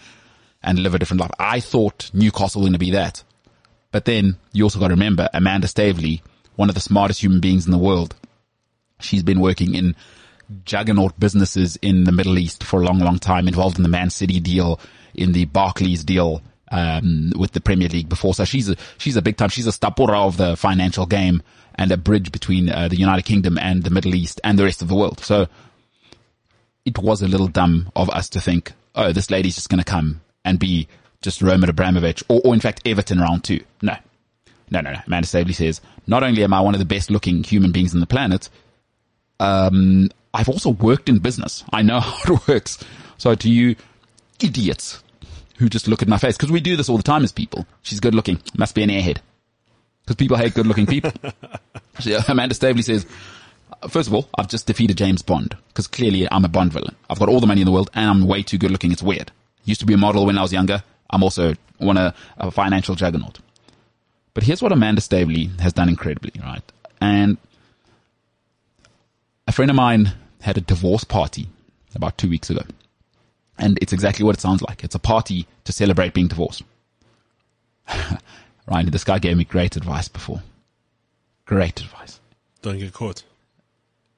and 0.63 0.79
live 0.79 0.95
a 0.95 0.99
different 0.99 1.21
life. 1.21 1.31
I 1.39 1.61
thought 1.61 2.11
Newcastle 2.13 2.61
was 2.61 2.67
going 2.67 2.73
to 2.75 2.79
be 2.79 2.93
that. 2.93 3.23
But 3.91 4.05
then 4.05 4.37
you 4.53 4.65
also 4.65 4.79
got 4.79 4.89
to 4.89 4.95
remember 4.95 5.29
Amanda 5.33 5.67
Staveley, 5.67 6.23
one 6.57 6.69
of 6.69 6.75
the 6.75 6.81
smartest 6.81 7.23
human 7.23 7.41
beings 7.41 7.65
in 7.65 7.73
the 7.73 7.79
world. 7.79 8.15
She's 9.01 9.23
been 9.23 9.41
working 9.41 9.75
in 9.75 9.97
juggernaut 10.65 11.19
businesses 11.19 11.77
in 11.77 12.05
the 12.05 12.13
Middle 12.13 12.39
East 12.39 12.65
for 12.65 12.83
a 12.83 12.85
long, 12.85 12.99
long 12.99 13.19
time, 13.19 13.49
involved 13.49 13.79
in 13.79 13.83
the 13.83 13.89
Man 13.89 14.11
City 14.11 14.41
deal, 14.41 14.79
in 15.15 15.33
the 15.33 15.47
Barclays 15.47 16.05
deal, 16.05 16.43
um, 16.71 17.33
with 17.37 17.53
the 17.53 17.61
Premier 17.61 17.89
League 17.89 18.09
before. 18.09 18.35
So 18.35 18.45
she's 18.45 18.69
a, 18.69 18.77
she's 18.99 19.17
a 19.17 19.23
big 19.23 19.37
time, 19.37 19.49
she's 19.49 19.67
a 19.67 19.71
stapura 19.71 20.27
of 20.27 20.37
the 20.37 20.57
financial 20.57 21.07
game 21.07 21.43
and 21.75 21.93
a 21.93 21.97
bridge 21.97 22.33
between 22.33 22.69
uh, 22.69 22.89
the 22.89 22.97
United 22.97 23.25
Kingdom 23.25 23.59
and 23.59 23.85
the 23.85 23.91
Middle 23.91 24.15
East 24.15 24.41
and 24.45 24.59
the 24.59 24.65
rest 24.65 24.83
of 24.83 24.89
the 24.89 24.95
world. 24.95 25.21
So 25.21 25.47
it 26.85 26.99
was 26.99 27.23
a 27.23 27.29
little 27.29 27.49
dumb 27.49 27.91
of 27.95 28.11
us 28.11 28.29
to 28.31 28.41
think, 28.41 28.73
oh, 28.95 29.13
this 29.13 29.31
lady's 29.31 29.55
just 29.55 29.69
going 29.69 29.79
to 29.79 29.85
come 29.85 30.21
and 30.45 30.59
be 30.59 30.89
just 31.23 31.43
Roman 31.43 31.69
Abramovich 31.69 32.23
or, 32.29 32.41
or 32.45 32.55
in 32.55 32.61
fact 32.61 32.83
Everton 32.87 33.21
round 33.21 33.45
two. 33.45 33.63
No. 33.83 33.97
No, 34.71 34.81
no, 34.81 34.93
no. 34.93 35.01
Amanda 35.07 35.27
Staveley 35.27 35.55
says, 35.55 35.81
not 36.07 36.23
only 36.23 36.45
am 36.45 36.53
I 36.53 36.61
one 36.61 36.75
of 36.75 36.79
the 36.79 36.85
best 36.85 37.11
looking 37.11 37.43
human 37.43 37.73
beings 37.73 37.95
on 37.95 38.01
the 38.01 38.07
planet, 38.07 38.51
um, 39.41 40.11
I've 40.35 40.49
also 40.49 40.71
worked 40.71 41.09
in 41.09 41.21
business. 41.21 41.65
I 41.73 41.83
know 41.83 42.01
how 42.01 42.35
it 42.35 42.49
works. 42.49 42.85
So 43.17 43.35
to 43.35 43.51
you 43.51 43.77
idiots 44.41 45.03
who 45.59 45.69
just 45.69 45.89
look 45.89 46.03
at 46.03 46.09
my 46.09 46.19
face, 46.19 46.37
because 46.37 46.51
we 46.51 46.61
do 46.61 46.77
this 46.77 46.89
all 46.89 46.97
the 46.97 47.03
time 47.03 47.25
as 47.25 47.33
people. 47.33 47.67
She's 47.83 48.01
good 48.01 48.15
looking. 48.15 48.41
Must 48.57 48.75
be 48.75 48.83
an 48.83 48.91
airhead. 48.91 49.19
Because 50.03 50.17
people 50.17 50.37
hate 50.37 50.55
good 50.55 50.67
looking 50.67 50.87
people. 50.87 51.13
so 52.01 52.19
Amanda 52.29 52.55
Staveley 52.55 52.83
says, 52.83 53.07
First 53.89 54.09
of 54.09 54.15
all, 54.15 54.29
I've 54.37 54.49
just 54.49 54.67
defeated 54.67 54.99
James 54.99 55.23
Bond 55.23 55.57
because 55.69 55.87
clearly 55.87 56.27
I'm 56.31 56.45
a 56.45 56.49
Bond 56.49 56.73
villain. 56.73 56.97
I've 57.09 57.19
got 57.19 57.29
all 57.29 57.41
the 57.41 57.47
money 57.47 57.61
in 57.61 57.67
the 57.67 57.73
world 57.73 57.91
and 57.95 58.11
I'm 58.11 58.27
way 58.27 58.43
too 58.43 58.59
good 58.59 58.71
looking. 58.71 58.91
It's 58.91 59.03
weird. 59.03 59.31
Used 59.65 59.81
to 59.81 59.87
be 59.87 59.95
a 59.95 59.99
model 59.99 60.27
when 60.27 60.39
I 60.39 60.43
was 60.43 60.53
younger. 60.53 60.83
I'm 61.11 61.23
also 61.23 61.55
one 61.79 61.97
a, 61.97 62.15
a 62.39 62.51
financial 62.51 62.95
juggernaut. 62.95 63.39
But 64.35 64.43
here's 64.43 64.63
what 64.63 64.73
Amanda 64.73 65.01
Staveley 65.01 65.51
has 65.61 65.73
done 65.73 65.89
incredibly, 65.89 66.33
right? 66.43 66.63
And 67.01 67.39
a 69.47 69.53
friend 69.53 69.71
of 69.71 69.77
mine 69.77 70.13
had 70.41 70.59
a 70.59 70.61
divorce 70.61 71.05
party 71.05 71.49
about 71.95 72.19
two 72.19 72.29
weeks 72.29 72.51
ago. 72.51 72.63
And 73.59 73.79
it's 73.83 73.93
exactly 73.93 74.25
what 74.25 74.37
it 74.37 74.41
sounds 74.41 74.63
like. 74.63 74.85
It's 74.85 74.95
a 74.95 75.01
party 75.01 75.47
to 75.65 75.73
celebrate 75.73 76.15
being 76.15 76.29
divorced. 76.29 76.63
Ryan, 78.69 78.91
this 78.91 79.05
guy 79.05 79.19
gave 79.19 79.37
me 79.37 79.45
great 79.45 79.77
advice 79.77 80.09
before. 80.09 80.43
Great 81.47 81.81
advice. 81.81 82.21
Don't 82.63 82.79
get 82.79 82.93
caught. 82.93 83.23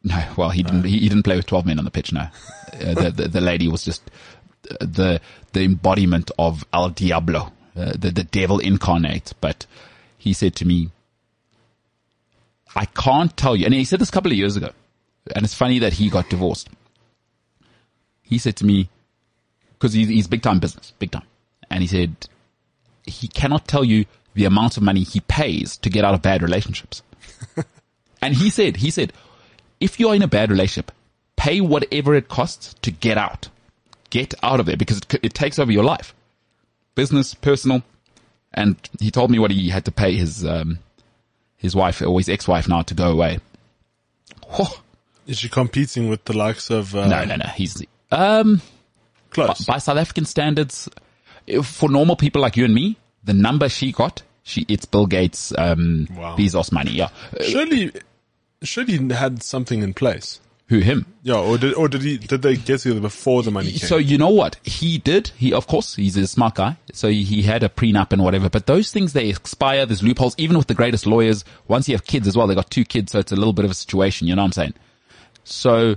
No, 0.02 0.22
well, 0.36 0.50
he 0.50 0.62
didn't. 0.62 0.84
He, 0.84 0.98
he 0.98 1.08
didn't 1.08 1.24
play 1.24 1.36
with 1.36 1.46
twelve 1.46 1.66
men 1.66 1.78
on 1.78 1.84
the 1.84 1.90
pitch. 1.90 2.12
No, 2.12 2.22
uh, 2.22 2.94
the, 2.94 3.12
the 3.14 3.28
the 3.28 3.40
lady 3.40 3.68
was 3.68 3.84
just 3.84 4.02
uh, 4.70 4.76
the 4.80 5.20
the 5.52 5.62
embodiment 5.62 6.30
of 6.38 6.64
El 6.72 6.88
Diablo, 6.88 7.52
uh, 7.76 7.92
the 7.98 8.10
the 8.10 8.24
devil 8.24 8.58
incarnate. 8.58 9.34
But 9.42 9.66
he 10.16 10.32
said 10.32 10.56
to 10.56 10.64
me, 10.64 10.90
"I 12.74 12.86
can't 12.86 13.36
tell 13.36 13.54
you," 13.54 13.66
and 13.66 13.74
he 13.74 13.84
said 13.84 13.98
this 14.00 14.08
a 14.08 14.12
couple 14.12 14.32
of 14.32 14.38
years 14.38 14.56
ago. 14.56 14.70
And 15.36 15.44
it's 15.44 15.54
funny 15.54 15.78
that 15.80 15.92
he 15.92 16.08
got 16.08 16.30
divorced. 16.30 16.70
He 18.22 18.38
said 18.38 18.56
to 18.56 18.64
me, 18.64 18.88
because 19.80 19.94
he's, 19.94 20.08
he's 20.08 20.26
big 20.28 20.42
time 20.42 20.60
business, 20.60 20.92
big 20.98 21.10
time, 21.10 21.26
and 21.70 21.80
he 21.80 21.86
said 21.86 22.14
he 23.04 23.26
cannot 23.26 23.66
tell 23.66 23.82
you 23.82 24.04
the 24.34 24.44
amount 24.44 24.76
of 24.76 24.82
money 24.82 25.02
he 25.02 25.20
pays 25.20 25.76
to 25.78 25.90
get 25.90 26.04
out 26.04 26.14
of 26.14 26.22
bad 26.22 26.42
relationships. 26.42 27.02
and 28.22 28.34
he 28.34 28.50
said, 28.50 28.76
he 28.76 28.90
said, 28.90 29.12
if 29.80 29.98
you're 29.98 30.14
in 30.14 30.22
a 30.22 30.28
bad 30.28 30.50
relationship, 30.50 30.92
pay 31.36 31.60
whatever 31.60 32.14
it 32.14 32.28
costs 32.28 32.74
to 32.82 32.90
get 32.90 33.18
out. 33.18 33.48
Get 34.10 34.34
out 34.42 34.60
of 34.60 34.66
there 34.66 34.76
because 34.76 34.98
it, 34.98 35.14
it 35.22 35.34
takes 35.34 35.58
over 35.58 35.72
your 35.72 35.84
life. 35.84 36.14
Business, 36.94 37.34
personal. 37.34 37.82
And 38.52 38.76
he 38.98 39.10
told 39.10 39.30
me 39.30 39.38
what 39.38 39.50
he 39.50 39.70
had 39.70 39.84
to 39.86 39.92
pay 39.92 40.16
his, 40.16 40.44
um, 40.44 40.80
his 41.56 41.74
wife 41.74 42.02
or 42.02 42.18
his 42.18 42.28
ex-wife 42.28 42.68
now 42.68 42.82
to 42.82 42.94
go 42.94 43.10
away. 43.10 43.38
Whew. 44.56 44.66
Is 45.26 45.38
she 45.38 45.48
competing 45.48 46.08
with 46.08 46.24
the 46.24 46.36
likes 46.36 46.70
of 46.70 46.94
uh, 46.94 47.06
No, 47.06 47.24
no, 47.24 47.36
no. 47.36 47.46
He's, 47.46 47.84
um, 48.10 48.60
close? 49.30 49.64
by 49.64 49.78
South 49.78 49.96
African 49.98 50.24
standards, 50.24 50.88
if- 51.46 51.66
for 51.66 51.88
normal 51.88 52.16
people 52.16 52.40
like 52.42 52.56
you 52.56 52.64
and 52.64 52.74
me, 52.74 52.96
the 53.24 53.32
number 53.34 53.68
she 53.68 53.92
got, 53.92 54.22
she, 54.42 54.64
it's 54.68 54.84
Bill 54.86 55.06
Gates, 55.06 55.52
um, 55.58 56.08
Wow. 56.16 56.36
Bezos 56.36 56.72
money. 56.72 56.92
Yeah. 56.92 57.08
Surely, 57.42 57.92
surely 58.62 59.12
had 59.14 59.42
something 59.42 59.82
in 59.82 59.94
place. 59.94 60.40
Who, 60.68 60.78
him? 60.78 61.04
Yeah, 61.24 61.34
or 61.40 61.58
did 61.58 61.74
or 61.74 61.88
did 61.88 62.02
he 62.02 62.16
did 62.16 62.42
they 62.42 62.54
get 62.54 62.78
together 62.78 63.00
before 63.00 63.42
the 63.42 63.50
money 63.50 63.70
came? 63.70 63.88
So 63.88 63.96
you 63.96 64.16
know 64.16 64.28
what 64.30 64.56
he 64.62 64.98
did? 64.98 65.32
He, 65.36 65.52
of 65.52 65.66
course, 65.66 65.96
he's 65.96 66.16
a 66.16 66.28
smart 66.28 66.54
guy. 66.54 66.76
So 66.92 67.08
he, 67.08 67.24
he 67.24 67.42
had 67.42 67.64
a 67.64 67.68
prenup 67.68 68.12
and 68.12 68.22
whatever. 68.22 68.48
But 68.48 68.66
those 68.66 68.92
things 68.92 69.12
they 69.12 69.28
expire. 69.30 69.84
There's 69.84 70.00
loopholes. 70.00 70.36
Even 70.38 70.56
with 70.56 70.68
the 70.68 70.74
greatest 70.74 71.06
lawyers, 71.08 71.44
once 71.66 71.88
you 71.88 71.94
have 71.96 72.04
kids 72.06 72.28
as 72.28 72.36
well, 72.36 72.46
they 72.46 72.54
got 72.54 72.70
two 72.70 72.84
kids, 72.84 73.10
so 73.10 73.18
it's 73.18 73.32
a 73.32 73.36
little 73.36 73.52
bit 73.52 73.64
of 73.64 73.72
a 73.72 73.74
situation. 73.74 74.28
You 74.28 74.36
know 74.36 74.42
what 74.42 74.46
I'm 74.46 74.52
saying? 74.52 74.74
So, 75.42 75.96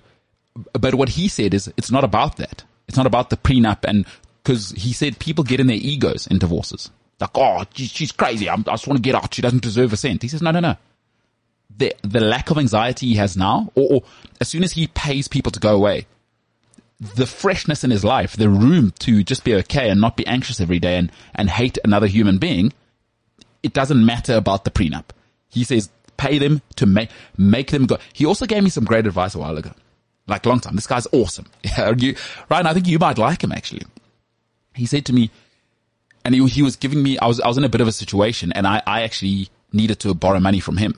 but 0.73 0.95
what 0.95 1.09
he 1.09 1.27
said 1.27 1.53
is 1.53 1.71
it's 1.77 1.91
not 1.91 2.03
about 2.03 2.37
that. 2.37 2.63
It's 2.93 2.97
not 2.97 3.07
about 3.07 3.29
the 3.29 3.37
prenup, 3.37 3.79
and 3.83 4.05
because 4.43 4.71
he 4.71 4.93
said 4.93 5.19
people 5.19 5.43
get 5.43 5.59
in 5.59 5.67
their 5.67 5.75
egos 5.77 6.27
in 6.27 6.37
divorces. 6.37 6.91
Like, 7.19 7.31
oh, 7.35 7.63
she- 7.73 7.85
she's 7.87 8.11
crazy. 8.11 8.47
I 8.49 8.55
just 8.57 8.87
want 8.87 8.97
to 8.97 9.01
get 9.01 9.15
out. 9.15 9.33
She 9.33 9.41
doesn't 9.41 9.63
deserve 9.63 9.93
a 9.93 9.97
cent. 9.97 10.21
He 10.21 10.27
says, 10.27 10.41
no, 10.41 10.51
no, 10.51 10.59
no 10.59 10.75
the 11.77 11.93
the 12.03 12.19
lack 12.19 12.51
of 12.51 12.57
anxiety 12.57 13.07
he 13.07 13.15
has 13.15 13.35
now, 13.35 13.71
or, 13.75 13.95
or 13.95 14.03
as 14.39 14.47
soon 14.47 14.63
as 14.63 14.73
he 14.73 14.87
pays 14.87 15.27
people 15.27 15.51
to 15.51 15.59
go 15.59 15.75
away, 15.75 16.05
the 16.99 17.25
freshness 17.25 17.83
in 17.83 17.91
his 17.91 18.03
life, 18.03 18.35
the 18.37 18.49
room 18.49 18.93
to 18.99 19.23
just 19.23 19.43
be 19.43 19.55
okay 19.55 19.89
and 19.89 19.99
not 19.99 20.15
be 20.15 20.25
anxious 20.27 20.61
every 20.61 20.79
day 20.79 20.97
and, 20.97 21.11
and 21.35 21.49
hate 21.49 21.77
another 21.83 22.07
human 22.07 22.37
being, 22.37 22.73
it 23.61 23.73
doesn't 23.73 24.05
matter 24.05 24.35
about 24.35 24.63
the 24.65 24.71
prenup. 24.71 25.05
He 25.49 25.63
says, 25.63 25.89
pay 26.17 26.37
them 26.37 26.61
to 26.75 26.85
make, 26.85 27.09
make 27.37 27.71
them 27.71 27.85
go. 27.85 27.97
He 28.13 28.25
also 28.25 28.45
gave 28.45 28.63
me 28.63 28.69
some 28.69 28.85
great 28.85 29.07
advice 29.07 29.35
a 29.35 29.39
while 29.39 29.57
ago. 29.57 29.71
Like 30.27 30.45
long 30.45 30.59
time. 30.59 30.75
This 30.75 30.87
guy's 30.87 31.07
awesome. 31.11 31.45
Yeah, 31.63 31.93
you, 31.97 32.15
Ryan, 32.49 32.67
I 32.67 32.73
think 32.73 32.87
you 32.87 32.99
might 32.99 33.17
like 33.17 33.43
him 33.43 33.51
actually. 33.51 33.83
He 34.75 34.85
said 34.85 35.05
to 35.05 35.13
me, 35.13 35.29
and 36.25 36.33
he, 36.33 36.45
he 36.47 36.61
was 36.61 36.75
giving 36.75 37.03
me, 37.03 37.17
I 37.17 37.27
was, 37.27 37.39
I 37.41 37.47
was 37.47 37.57
in 37.57 37.63
a 37.63 37.69
bit 37.69 37.81
of 37.81 37.87
a 37.87 37.91
situation 37.91 38.51
and 38.53 38.65
I, 38.65 38.81
I 38.87 39.01
actually 39.01 39.49
needed 39.71 39.99
to 40.01 40.13
borrow 40.13 40.39
money 40.39 40.59
from 40.59 40.77
him. 40.77 40.97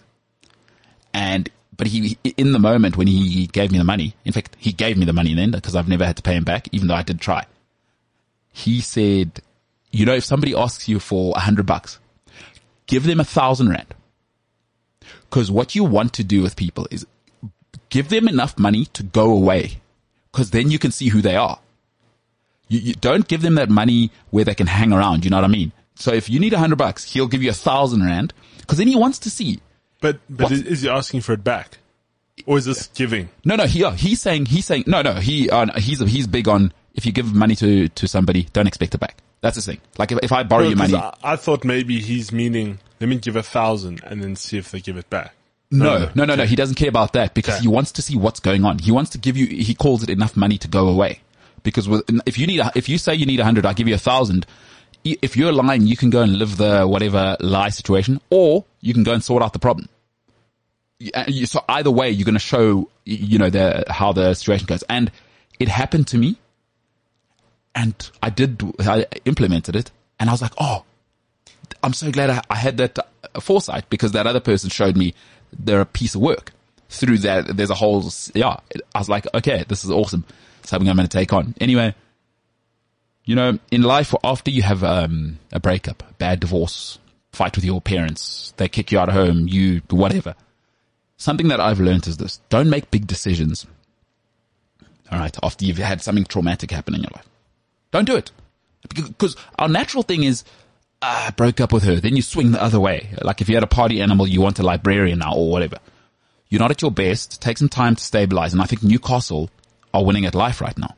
And, 1.13 1.49
but 1.76 1.88
he, 1.88 2.17
in 2.38 2.51
the 2.51 2.59
moment 2.59 2.97
when 2.97 3.07
he 3.07 3.47
gave 3.47 3.71
me 3.71 3.78
the 3.78 3.84
money, 3.84 4.15
in 4.26 4.34
fact, 4.34 4.55
he 4.59 4.71
gave 4.71 4.97
me 4.97 5.05
the 5.05 5.13
money 5.13 5.34
then 5.34 5.51
because 5.51 5.76
I've 5.76 5.88
never 5.88 6.05
had 6.05 6.17
to 6.17 6.21
pay 6.21 6.36
him 6.36 6.43
back, 6.43 6.69
even 6.71 6.88
though 6.88 6.95
I 6.95 7.01
did 7.03 7.19
try. 7.19 7.45
He 8.51 8.82
said, 8.82 9.41
you 9.91 10.05
know, 10.05 10.15
if 10.15 10.26
somebody 10.26 10.55
asks 10.55 10.88
you 10.88 10.99
for 10.99 11.34
a 11.36 11.39
hundred 11.39 11.65
bucks, 11.65 11.99
give 12.86 13.03
them 13.03 13.19
a 13.19 13.26
thousand 13.26 13.69
rand. 13.69 13.93
Cause 15.30 15.49
what 15.51 15.76
you 15.76 15.84
want 15.84 16.13
to 16.13 16.23
do 16.23 16.41
with 16.41 16.55
people 16.55 16.88
is 16.91 17.05
give 17.95 18.09
them 18.09 18.27
enough 18.27 18.59
money 18.59 18.83
to 18.87 19.03
go 19.03 19.31
away. 19.31 19.79
Cause 20.33 20.49
then 20.51 20.69
you 20.69 20.77
can 20.77 20.91
see 20.91 21.07
who 21.07 21.21
they 21.21 21.37
are. 21.37 21.59
You, 22.67 22.79
you 22.79 22.93
don't 22.93 23.25
give 23.25 23.41
them 23.41 23.55
that 23.55 23.69
money 23.69 24.11
where 24.31 24.43
they 24.43 24.53
can 24.53 24.67
hang 24.67 24.91
around. 24.91 25.23
You 25.23 25.31
know 25.31 25.37
what 25.37 25.45
I 25.45 25.47
mean? 25.59 25.71
So 25.95 26.11
if 26.11 26.29
you 26.29 26.41
need 26.41 26.51
a 26.51 26.57
hundred 26.57 26.75
bucks, 26.77 27.05
he'll 27.13 27.29
give 27.29 27.41
you 27.41 27.51
a 27.51 27.53
thousand 27.53 28.03
rand. 28.03 28.33
Cause 28.67 28.77
then 28.79 28.89
he 28.89 28.97
wants 28.97 29.19
to 29.19 29.29
see 29.29 29.61
but 30.01 30.19
but 30.29 30.43
What? 30.43 30.51
is, 30.51 30.81
he 30.81 30.89
asking 30.89 31.21
for 31.21 31.31
it 31.31 31.43
back? 31.43 31.77
Or 32.45 32.57
is 32.57 32.65
this 32.65 32.87
giving? 32.87 33.29
No, 33.45 33.55
no, 33.55 33.65
he, 33.65 33.85
uh, 33.85 33.91
he's 33.91 34.21
saying, 34.21 34.47
he's 34.47 34.65
saying, 34.65 34.83
no, 34.87 35.01
no, 35.01 35.13
he, 35.13 35.49
uh, 35.49 35.79
he's, 35.79 35.99
he's 36.01 36.27
big 36.27 36.49
on, 36.49 36.73
if 36.95 37.05
you 37.05 37.13
give 37.13 37.33
money 37.33 37.55
to, 37.55 37.87
to 37.87 38.07
somebody, 38.09 38.47
don't 38.51 38.67
expect 38.67 38.93
it 38.93 38.97
back. 38.97 39.17
That's 39.39 39.55
the 39.55 39.61
thing. 39.61 39.79
Like 39.97 40.11
if, 40.11 40.19
if 40.21 40.31
I 40.33 40.43
borrow 40.43 40.63
No, 40.63 40.69
you 40.69 40.75
'cause 40.75 40.91
money, 40.91 41.01
I, 41.23 41.33
I 41.33 41.35
thought 41.37 41.63
maybe 41.63 42.01
he's 42.01 42.33
meaning, 42.33 42.79
let 42.99 43.07
me 43.07 43.17
give 43.19 43.37
a 43.37 43.43
thousand 43.43 44.03
and 44.03 44.21
then 44.21 44.35
see 44.35 44.57
if 44.57 44.69
they 44.71 44.81
give 44.81 44.97
it 44.97 45.09
back. 45.09 45.33
No, 45.72 46.09
no, 46.16 46.26
no, 46.26 46.36
no, 46.36 46.45
he 46.45 46.55
doesn't 46.55 46.76
care 46.76 46.89
about 46.89 47.13
that 47.13 47.34
because 47.34 47.55
Okay. 47.55 47.63
he 47.63 47.68
wants 47.68 47.91
to 47.93 48.01
see 48.01 48.16
what's 48.16 48.39
going 48.39 48.63
on. 48.66 48.80
He 48.80 48.91
wants 48.91 49.11
to 49.11 49.18
give 49.18 49.36
you, 49.36 49.45
he 49.47 49.74
calls 49.76 50.03
it 50.03 50.09
enough 50.09 50.36
money 50.38 50.57
to 50.59 50.68
go 50.68 50.88
away. 50.88 51.20
Because 51.63 51.89
with, 51.89 52.03
if 52.26 52.38
you 52.38 52.45
need, 52.47 52.59
a, 52.59 52.72
if 52.76 52.88
you 52.88 52.97
say 52.97 53.16
you 53.16 53.26
need 53.26 53.39
a 53.39 53.43
hundred, 53.43 53.66
I'll 53.66 53.74
give 53.74 53.88
you 53.88 53.95
a 53.95 53.99
thousand. 53.99 54.45
If 55.03 55.36
you're 55.36 55.51
lying, 55.51 55.82
you 55.88 55.97
can 55.97 56.09
go 56.11 56.22
and 56.22 56.38
live 56.38 56.57
the 56.57 56.86
whatever 56.88 57.36
lie 57.39 57.70
situation 57.70 58.22
or 58.30 58.66
you 58.82 58.93
can 58.93 59.03
go 59.03 59.13
and 59.13 59.24
sort 59.24 59.41
out 59.43 59.53
the 59.53 59.59
problem. 59.59 59.89
You- 60.99 61.11
and 61.13 61.30
you- 61.34 61.45
So 61.47 61.63
either 61.68 61.91
way, 61.91 62.09
you're 62.11 62.26
going 62.26 62.34
to 62.36 62.39
show, 62.39 62.89
you 63.03 63.38
know, 63.39 63.49
the, 63.49 63.86
how 63.89 64.13
the 64.13 64.34
situation 64.36 64.68
goes. 64.68 64.84
And 64.84 65.11
it 65.59 65.68
happened 65.68 66.07
to 66.07 66.18
me 66.18 66.38
and 67.74 67.93
I 68.22 68.30
did, 68.30 68.61
I 68.80 69.05
implemented 69.26 69.76
it 69.76 69.91
and 70.20 70.30
I 70.30 70.34
was 70.34 70.41
like, 70.41 70.53
oh, 70.59 70.84
I'm 71.84 71.93
so 71.93 72.11
glad 72.11 72.30
I, 72.30 72.41
I 72.49 72.55
had 72.55 72.78
that 72.78 72.97
uh, 72.99 73.39
foresight 73.39 73.89
because 73.89 74.11
that 74.13 74.26
other 74.28 74.39
person 74.39 74.70
showed 74.70 74.95
me 74.97 75.13
they're 75.57 75.81
a 75.81 75.85
piece 75.85 76.15
of 76.15 76.21
work. 76.21 76.51
Through 76.89 77.19
that, 77.19 77.57
there's 77.57 77.71
a 77.71 77.75
whole, 77.75 78.09
yeah, 78.33 78.57
I 78.93 78.99
was 78.99 79.09
like, 79.09 79.27
okay, 79.33 79.65
this 79.67 79.83
is 79.83 79.91
awesome. 79.91 80.23
Something 80.63 80.89
I'm 80.89 80.95
going 80.95 81.07
to 81.07 81.17
take 81.17 81.33
on. 81.33 81.55
Anyway, 81.59 81.93
you 83.25 83.35
know, 83.35 83.59
in 83.71 83.81
life, 83.81 84.13
after 84.23 84.51
you 84.51 84.61
have 84.61 84.83
um, 84.83 85.39
a 85.51 85.59
breakup, 85.59 86.03
bad 86.19 86.39
divorce, 86.39 86.99
fight 87.31 87.55
with 87.55 87.65
your 87.65 87.81
parents, 87.81 88.53
they 88.57 88.69
kick 88.69 88.91
you 88.91 88.99
out 88.99 89.09
of 89.09 89.15
home, 89.15 89.47
you, 89.47 89.81
whatever. 89.89 90.35
Something 91.17 91.47
that 91.47 91.59
I've 91.59 91.79
learned 91.79 92.07
is 92.07 92.17
this. 92.17 92.39
Don't 92.49 92.69
make 92.69 92.91
big 92.91 93.07
decisions. 93.07 93.65
All 95.11 95.19
right. 95.19 95.35
After 95.41 95.65
you've 95.65 95.77
had 95.77 96.01
something 96.01 96.25
traumatic 96.25 96.71
happen 96.71 96.93
in 96.93 97.01
your 97.01 97.11
life. 97.15 97.27
Don't 97.91 98.05
do 98.05 98.15
it. 98.15 98.31
Because 98.89 99.35
our 99.57 99.69
natural 99.69 100.03
thing 100.03 100.23
is, 100.23 100.43
ah, 101.05 101.33
broke 101.35 101.61
up 101.61 101.71
with 101.71 101.83
her. 101.83 101.95
Then 101.95 102.15
you 102.15 102.21
swing 102.21 102.51
the 102.51 102.61
other 102.61 102.79
way. 102.79 103.09
Like 103.21 103.41
if 103.41 103.49
you 103.49 103.55
had 103.55 103.63
a 103.63 103.67
party 103.67 104.01
animal, 104.01 104.27
you 104.27 104.41
want 104.41 104.59
a 104.59 104.63
librarian 104.63 105.19
now 105.19 105.35
or 105.35 105.51
whatever. 105.51 105.77
You're 106.49 106.59
not 106.61 106.71
at 106.71 106.81
your 106.81 106.91
best. 106.91 107.41
Take 107.41 107.57
some 107.57 107.69
time 107.69 107.95
to 107.95 108.03
stabilize. 108.03 108.53
And 108.53 108.61
I 108.61 108.65
think 108.65 108.83
Newcastle 108.83 109.49
are 109.93 110.03
winning 110.03 110.25
at 110.25 110.35
life 110.35 110.61
right 110.61 110.77
now. 110.77 110.95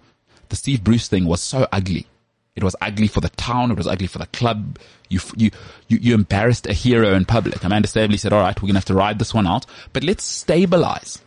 The 0.49 0.55
Steve 0.55 0.83
Bruce 0.83 1.07
thing 1.07 1.25
was 1.25 1.41
so 1.41 1.67
ugly. 1.71 2.07
It 2.55 2.63
was 2.63 2.75
ugly 2.81 3.07
for 3.07 3.21
the 3.21 3.29
town. 3.29 3.69
It 3.71 3.77
was 3.77 3.87
ugly 3.87 4.07
for 4.07 4.17
the 4.17 4.25
club. 4.27 4.79
You, 5.09 5.19
you, 5.35 5.51
you, 5.87 5.99
you 6.01 6.15
embarrassed 6.15 6.65
a 6.65 6.73
hero 6.73 7.13
in 7.13 7.25
public. 7.25 7.63
Amanda 7.63 7.87
Staveley 7.87 8.17
said, 8.17 8.33
all 8.33 8.41
right, 8.41 8.55
we're 8.57 8.67
going 8.67 8.73
to 8.73 8.79
have 8.79 8.85
to 8.85 8.95
ride 8.95 9.19
this 9.19 9.33
one 9.33 9.47
out, 9.47 9.65
but 9.93 10.03
let's 10.03 10.23
stabilize. 10.23 11.19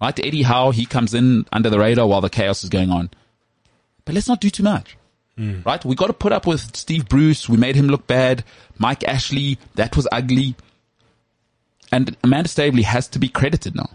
Right? 0.00 0.18
Eddie 0.18 0.42
Howe, 0.42 0.72
he 0.72 0.84
comes 0.84 1.14
in 1.14 1.46
under 1.52 1.70
the 1.70 1.78
radar 1.78 2.06
while 2.06 2.20
the 2.20 2.28
chaos 2.28 2.64
is 2.64 2.70
going 2.70 2.90
on. 2.90 3.10
But 4.04 4.14
let's 4.14 4.28
not 4.28 4.40
do 4.40 4.50
too 4.50 4.64
much. 4.64 4.96
Mm. 5.38 5.64
Right? 5.64 5.84
We 5.84 5.96
got 5.96 6.06
to 6.06 6.12
put 6.12 6.32
up 6.32 6.46
with 6.46 6.76
Steve 6.76 7.08
Bruce. 7.08 7.48
We 7.48 7.56
made 7.56 7.76
him 7.76 7.88
look 7.88 8.06
bad. 8.06 8.44
Mike 8.78 9.04
Ashley, 9.04 9.58
that 9.74 9.96
was 9.96 10.06
ugly. 10.12 10.54
And 11.90 12.16
Amanda 12.24 12.48
Staveley 12.48 12.82
has 12.82 13.08
to 13.08 13.18
be 13.18 13.28
credited 13.28 13.74
now. 13.74 13.90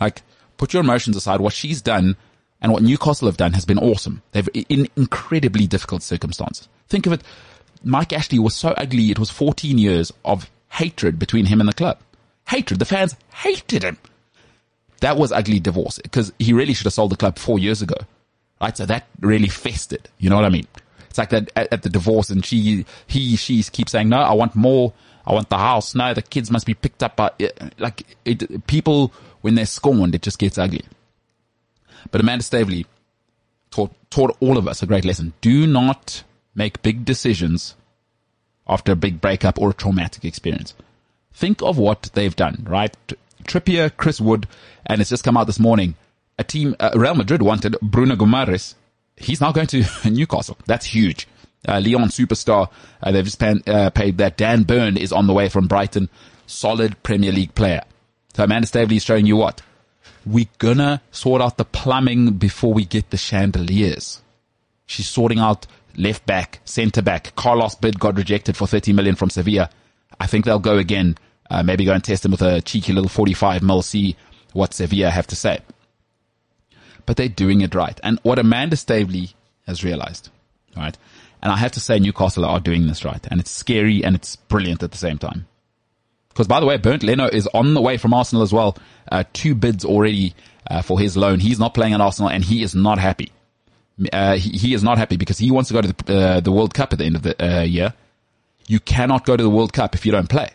Like, 0.00 0.22
put 0.56 0.72
your 0.72 0.82
emotions 0.82 1.16
aside. 1.16 1.40
What 1.40 1.52
she's 1.52 1.82
done 1.82 2.16
and 2.60 2.72
what 2.72 2.82
Newcastle 2.82 3.28
have 3.28 3.36
done 3.36 3.52
has 3.52 3.64
been 3.64 3.78
awesome. 3.78 4.22
They've 4.32 4.48
in 4.68 4.88
incredibly 4.96 5.66
difficult 5.66 6.02
circumstances. 6.02 6.68
Think 6.88 7.06
of 7.06 7.12
it. 7.12 7.22
Mike 7.82 8.12
Ashley 8.12 8.38
was 8.38 8.54
so 8.54 8.70
ugly. 8.70 9.10
It 9.10 9.18
was 9.18 9.30
14 9.30 9.78
years 9.78 10.12
of 10.24 10.50
hatred 10.70 11.18
between 11.18 11.46
him 11.46 11.60
and 11.60 11.68
the 11.68 11.74
club. 11.74 11.98
Hatred. 12.48 12.78
The 12.78 12.84
fans 12.84 13.16
hated 13.32 13.82
him. 13.82 13.98
That 15.00 15.16
was 15.16 15.30
ugly 15.30 15.60
divorce 15.60 15.98
because 15.98 16.32
he 16.38 16.52
really 16.52 16.72
should 16.72 16.86
have 16.86 16.94
sold 16.94 17.12
the 17.12 17.16
club 17.16 17.38
four 17.38 17.58
years 17.58 17.82
ago. 17.82 17.96
Right. 18.60 18.76
So 18.76 18.86
that 18.86 19.06
really 19.20 19.48
festered. 19.48 20.08
You 20.18 20.30
know 20.30 20.36
what 20.36 20.44
I 20.44 20.50
mean? 20.50 20.66
It's 21.08 21.18
like 21.18 21.30
that 21.30 21.50
at, 21.56 21.72
at 21.72 21.82
the 21.82 21.88
divorce 21.88 22.30
and 22.30 22.44
she, 22.44 22.84
he, 23.06 23.36
she 23.36 23.62
keeps 23.62 23.92
saying, 23.92 24.08
no, 24.08 24.18
I 24.18 24.32
want 24.32 24.54
more. 24.54 24.92
I 25.26 25.32
want 25.32 25.50
the 25.50 25.58
house. 25.58 25.94
No, 25.94 26.14
the 26.14 26.22
kids 26.22 26.50
must 26.50 26.66
be 26.66 26.74
picked 26.74 27.02
up 27.02 27.16
by, 27.16 27.32
eh, 27.40 27.48
like 27.78 28.06
it, 28.24 28.66
people, 28.66 29.12
when 29.40 29.56
they're 29.56 29.66
scorned, 29.66 30.14
it 30.14 30.22
just 30.22 30.38
gets 30.38 30.56
ugly. 30.56 30.84
But 32.10 32.20
Amanda 32.20 32.44
Staveley 32.44 32.86
taught, 33.70 33.92
taught 34.10 34.36
all 34.40 34.56
of 34.56 34.68
us 34.68 34.82
a 34.82 34.86
great 34.86 35.04
lesson. 35.04 35.32
Do 35.40 35.66
not 35.66 36.22
make 36.54 36.82
big 36.82 37.04
decisions 37.04 37.74
after 38.68 38.92
a 38.92 38.96
big 38.96 39.20
breakup 39.20 39.60
or 39.60 39.70
a 39.70 39.74
traumatic 39.74 40.24
experience. 40.24 40.74
Think 41.32 41.62
of 41.62 41.76
what 41.76 42.10
they've 42.14 42.34
done, 42.34 42.64
right? 42.68 42.96
Trippier, 43.44 43.94
Chris 43.96 44.20
Wood, 44.20 44.46
and 44.86 45.00
it's 45.00 45.10
just 45.10 45.24
come 45.24 45.36
out 45.36 45.46
this 45.46 45.60
morning. 45.60 45.94
A 46.38 46.44
team, 46.44 46.76
uh, 46.78 46.90
Real 46.94 47.14
Madrid 47.14 47.42
wanted 47.42 47.76
Bruno 47.80 48.14
Guimarães. 48.14 48.74
He's 49.16 49.40
now 49.40 49.52
going 49.52 49.66
to 49.68 49.84
Newcastle. 50.10 50.58
That's 50.66 50.86
huge. 50.86 51.26
Uh, 51.66 51.80
Lyon 51.80 52.08
superstar. 52.08 52.68
Uh, 53.02 53.12
they've 53.12 53.24
just 53.24 53.42
uh, 53.42 53.90
paid 53.90 54.18
that. 54.18 54.36
Dan 54.36 54.62
Burn 54.62 54.96
is 54.96 55.12
on 55.12 55.26
the 55.26 55.32
way 55.32 55.48
from 55.48 55.66
Brighton. 55.66 56.08
Solid 56.46 57.02
Premier 57.02 57.32
League 57.32 57.54
player. 57.54 57.82
So 58.34 58.44
Amanda 58.44 58.66
Staveley 58.66 58.96
is 58.96 59.04
showing 59.04 59.26
you 59.26 59.36
what? 59.36 59.62
We're 60.26 60.46
gonna 60.58 61.00
sort 61.10 61.40
out 61.40 61.56
the 61.56 61.64
plumbing 61.64 62.32
before 62.34 62.74
we 62.74 62.84
get 62.84 63.10
the 63.10 63.16
chandeliers. 63.16 64.20
She's 64.84 65.08
sorting 65.08 65.38
out 65.38 65.66
left 65.96 66.26
back, 66.26 66.60
centre 66.64 67.02
back. 67.02 67.34
Carlos 67.36 67.74
bid 67.76 67.98
got 67.98 68.16
rejected 68.16 68.56
for 68.56 68.66
30 68.66 68.92
million 68.92 69.14
from 69.14 69.30
Sevilla. 69.30 69.70
I 70.20 70.26
think 70.26 70.44
they'll 70.44 70.58
go 70.58 70.78
again. 70.78 71.16
Uh, 71.48 71.62
maybe 71.62 71.84
go 71.84 71.92
and 71.92 72.04
test 72.04 72.24
him 72.24 72.32
with 72.32 72.42
a 72.42 72.60
cheeky 72.60 72.92
little 72.92 73.08
45 73.08 73.62
mil, 73.62 73.82
see 73.82 74.16
what 74.52 74.74
Sevilla 74.74 75.10
have 75.10 75.26
to 75.28 75.36
say. 75.36 75.60
But 77.06 77.16
they're 77.16 77.28
doing 77.28 77.60
it 77.60 77.74
right. 77.74 77.98
And 78.02 78.18
what 78.22 78.38
Amanda 78.38 78.76
Staveley 78.76 79.30
has 79.66 79.84
realized, 79.84 80.28
right? 80.76 80.96
And 81.42 81.52
I 81.52 81.56
have 81.56 81.72
to 81.72 81.80
say 81.80 81.98
Newcastle 81.98 82.44
are 82.44 82.60
doing 82.60 82.86
this 82.86 83.04
right. 83.04 83.24
And 83.30 83.40
it's 83.40 83.50
scary 83.50 84.04
and 84.04 84.16
it's 84.16 84.36
brilliant 84.36 84.82
at 84.82 84.90
the 84.90 84.98
same 84.98 85.18
time. 85.18 85.46
Because 86.28 86.48
by 86.48 86.60
the 86.60 86.66
way, 86.66 86.76
Bernd 86.76 87.02
Leno 87.02 87.26
is 87.26 87.46
on 87.54 87.74
the 87.74 87.80
way 87.80 87.96
from 87.96 88.12
Arsenal 88.12 88.42
as 88.42 88.52
well. 88.52 88.76
Uh, 89.10 89.24
two 89.32 89.54
bids 89.54 89.84
already 89.84 90.34
uh, 90.68 90.82
for 90.82 90.98
his 90.98 91.16
loan. 91.16 91.40
He's 91.40 91.58
not 91.58 91.72
playing 91.72 91.94
at 91.94 92.00
Arsenal 92.00 92.30
and 92.30 92.44
he 92.44 92.62
is 92.62 92.74
not 92.74 92.98
happy. 92.98 93.32
Uh, 94.12 94.36
he, 94.36 94.50
he 94.50 94.74
is 94.74 94.82
not 94.82 94.98
happy 94.98 95.16
because 95.16 95.38
he 95.38 95.50
wants 95.50 95.68
to 95.68 95.74
go 95.74 95.80
to 95.82 95.92
the, 95.92 96.18
uh, 96.18 96.40
the 96.40 96.52
World 96.52 96.74
Cup 96.74 96.92
at 96.92 96.98
the 96.98 97.04
end 97.04 97.16
of 97.16 97.22
the 97.22 97.36
uh, 97.42 97.62
year. 97.62 97.94
You 98.66 98.80
cannot 98.80 99.24
go 99.24 99.36
to 99.36 99.42
the 99.42 99.48
World 99.48 99.72
Cup 99.72 99.94
if 99.94 100.04
you 100.04 100.12
don't 100.12 100.28
play. 100.28 100.50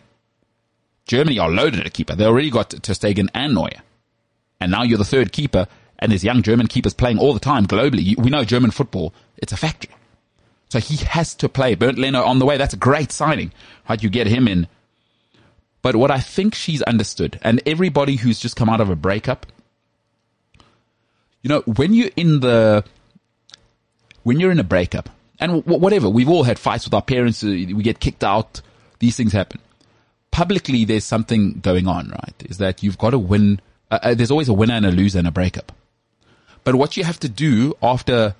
Germany 1.06 1.38
are 1.38 1.50
loaded 1.50 1.84
at 1.84 1.92
keeper. 1.92 2.14
They 2.14 2.26
already 2.26 2.50
got 2.50 2.70
Ter 2.70 2.92
Stegen 2.92 3.28
and 3.34 3.54
Neuer. 3.54 3.82
And 4.60 4.70
now 4.70 4.84
you're 4.84 4.98
the 4.98 5.04
third 5.04 5.32
keeper 5.32 5.66
and 6.02 6.10
there's 6.10 6.24
young 6.24 6.42
German 6.42 6.66
keepers 6.66 6.92
playing 6.92 7.18
all 7.18 7.32
the 7.32 7.40
time 7.40 7.66
globally. 7.66 8.18
We 8.18 8.28
know 8.28 8.44
German 8.44 8.72
football, 8.72 9.14
it's 9.38 9.52
a 9.52 9.56
factory. 9.56 9.94
So 10.68 10.78
he 10.78 10.96
has 11.04 11.34
to 11.34 11.48
play. 11.48 11.74
Bernd 11.74 11.98
Leno 11.98 12.22
on 12.22 12.38
the 12.38 12.46
way. 12.46 12.56
That's 12.56 12.74
a 12.74 12.78
great 12.78 13.12
signing. 13.12 13.52
Right? 13.88 14.02
You 14.02 14.08
get 14.08 14.26
him 14.26 14.48
in. 14.48 14.66
But 15.82 15.96
what 15.96 16.10
I 16.10 16.18
think 16.18 16.54
she's 16.54 16.80
understood, 16.82 17.38
and 17.42 17.60
everybody 17.66 18.16
who's 18.16 18.40
just 18.40 18.56
come 18.56 18.68
out 18.68 18.80
of 18.80 18.88
a 18.88 18.96
breakup, 18.96 19.46
you 21.42 21.48
know, 21.48 21.60
when 21.62 21.92
you're 21.92 22.10
in 22.16 22.40
the, 22.40 22.84
when 24.22 24.40
you're 24.40 24.52
in 24.52 24.60
a 24.60 24.64
breakup, 24.64 25.10
and 25.40 25.64
whatever, 25.66 26.08
we've 26.08 26.28
all 26.28 26.44
had 26.44 26.58
fights 26.58 26.84
with 26.84 26.94
our 26.94 27.02
parents, 27.02 27.42
uh, 27.42 27.48
we 27.48 27.82
get 27.82 28.00
kicked 28.00 28.24
out, 28.24 28.60
these 29.00 29.16
things 29.16 29.32
happen. 29.32 29.60
Publicly, 30.30 30.84
there's 30.84 31.04
something 31.04 31.60
going 31.60 31.86
on, 31.86 32.10
right? 32.10 32.42
Is 32.48 32.58
that 32.58 32.82
you've 32.82 32.96
got 32.96 33.10
to 33.10 33.18
win, 33.18 33.60
uh, 33.90 33.98
uh, 34.02 34.14
there's 34.14 34.30
always 34.30 34.48
a 34.48 34.54
winner 34.54 34.74
and 34.74 34.86
a 34.86 34.92
loser 34.92 35.18
in 35.18 35.26
a 35.26 35.32
breakup. 35.32 35.72
But 36.64 36.76
what 36.76 36.96
you 36.96 37.04
have 37.04 37.20
to 37.20 37.28
do 37.28 37.74
after 37.82 38.34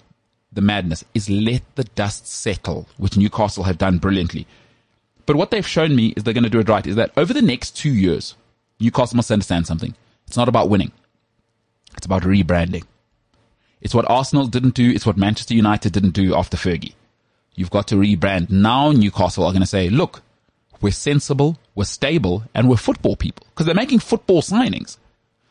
the 0.53 0.61
madness 0.61 1.05
is 1.15 1.31
let 1.31 1.63
the 1.75 1.85
dust 1.85 2.27
settle, 2.27 2.89
which 2.99 3.17
Newcastle 3.17 3.65
have 3.65 3.79
done 3.79 3.99
brilliantly. 3.99 4.47
But 5.27 5.37
what 5.37 5.51
they've 5.51 5.67
shown 5.67 5.97
me 5.97 6.09
is 6.17 6.25
they're 6.25 6.35
going 6.35 6.45
to 6.45 6.51
do 6.51 6.61
it 6.61 6.69
right 6.69 6.87
is 6.87 6.97
that 6.97 7.13
over 7.17 7.33
the 7.33 7.43
next 7.43 7.77
two 7.77 7.93
years, 7.93 8.35
Newcastle 8.81 9.17
must 9.17 9.31
understand 9.31 9.67
something. 9.67 9.95
It's 10.27 10.37
not 10.37 10.49
about 10.49 10.69
winning. 10.69 10.93
It's 11.97 12.07
about 12.07 12.23
rebranding. 12.23 12.85
It's 13.81 13.95
what 13.95 14.09
Arsenal 14.11 14.47
didn't 14.47 14.75
do. 14.75 14.91
It's 14.91 15.07
what 15.07 15.17
Manchester 15.17 15.55
United 15.55 15.93
didn't 15.93 16.11
do 16.11 16.35
after 16.35 16.57
Fergie. 16.57 16.95
You've 17.55 17.71
got 17.71 17.89
to 17.89 17.97
rebrand. 17.97 18.51
Now 18.51 18.93
Newcastle 18.93 19.45
are 19.45 19.53
going 19.53 19.63
to 19.63 19.67
say, 19.67 19.91
look, 19.91 20.23
we're 20.81 20.93
sensible, 20.93 21.59
we're 21.75 21.85
stable, 21.85 22.45
and 22.55 22.69
we're 22.69 22.77
football 22.77 23.17
people. 23.17 23.47
Because 23.51 23.67
they're 23.67 23.75
making 23.75 24.01
football 24.01 24.43
signings. 24.43 24.97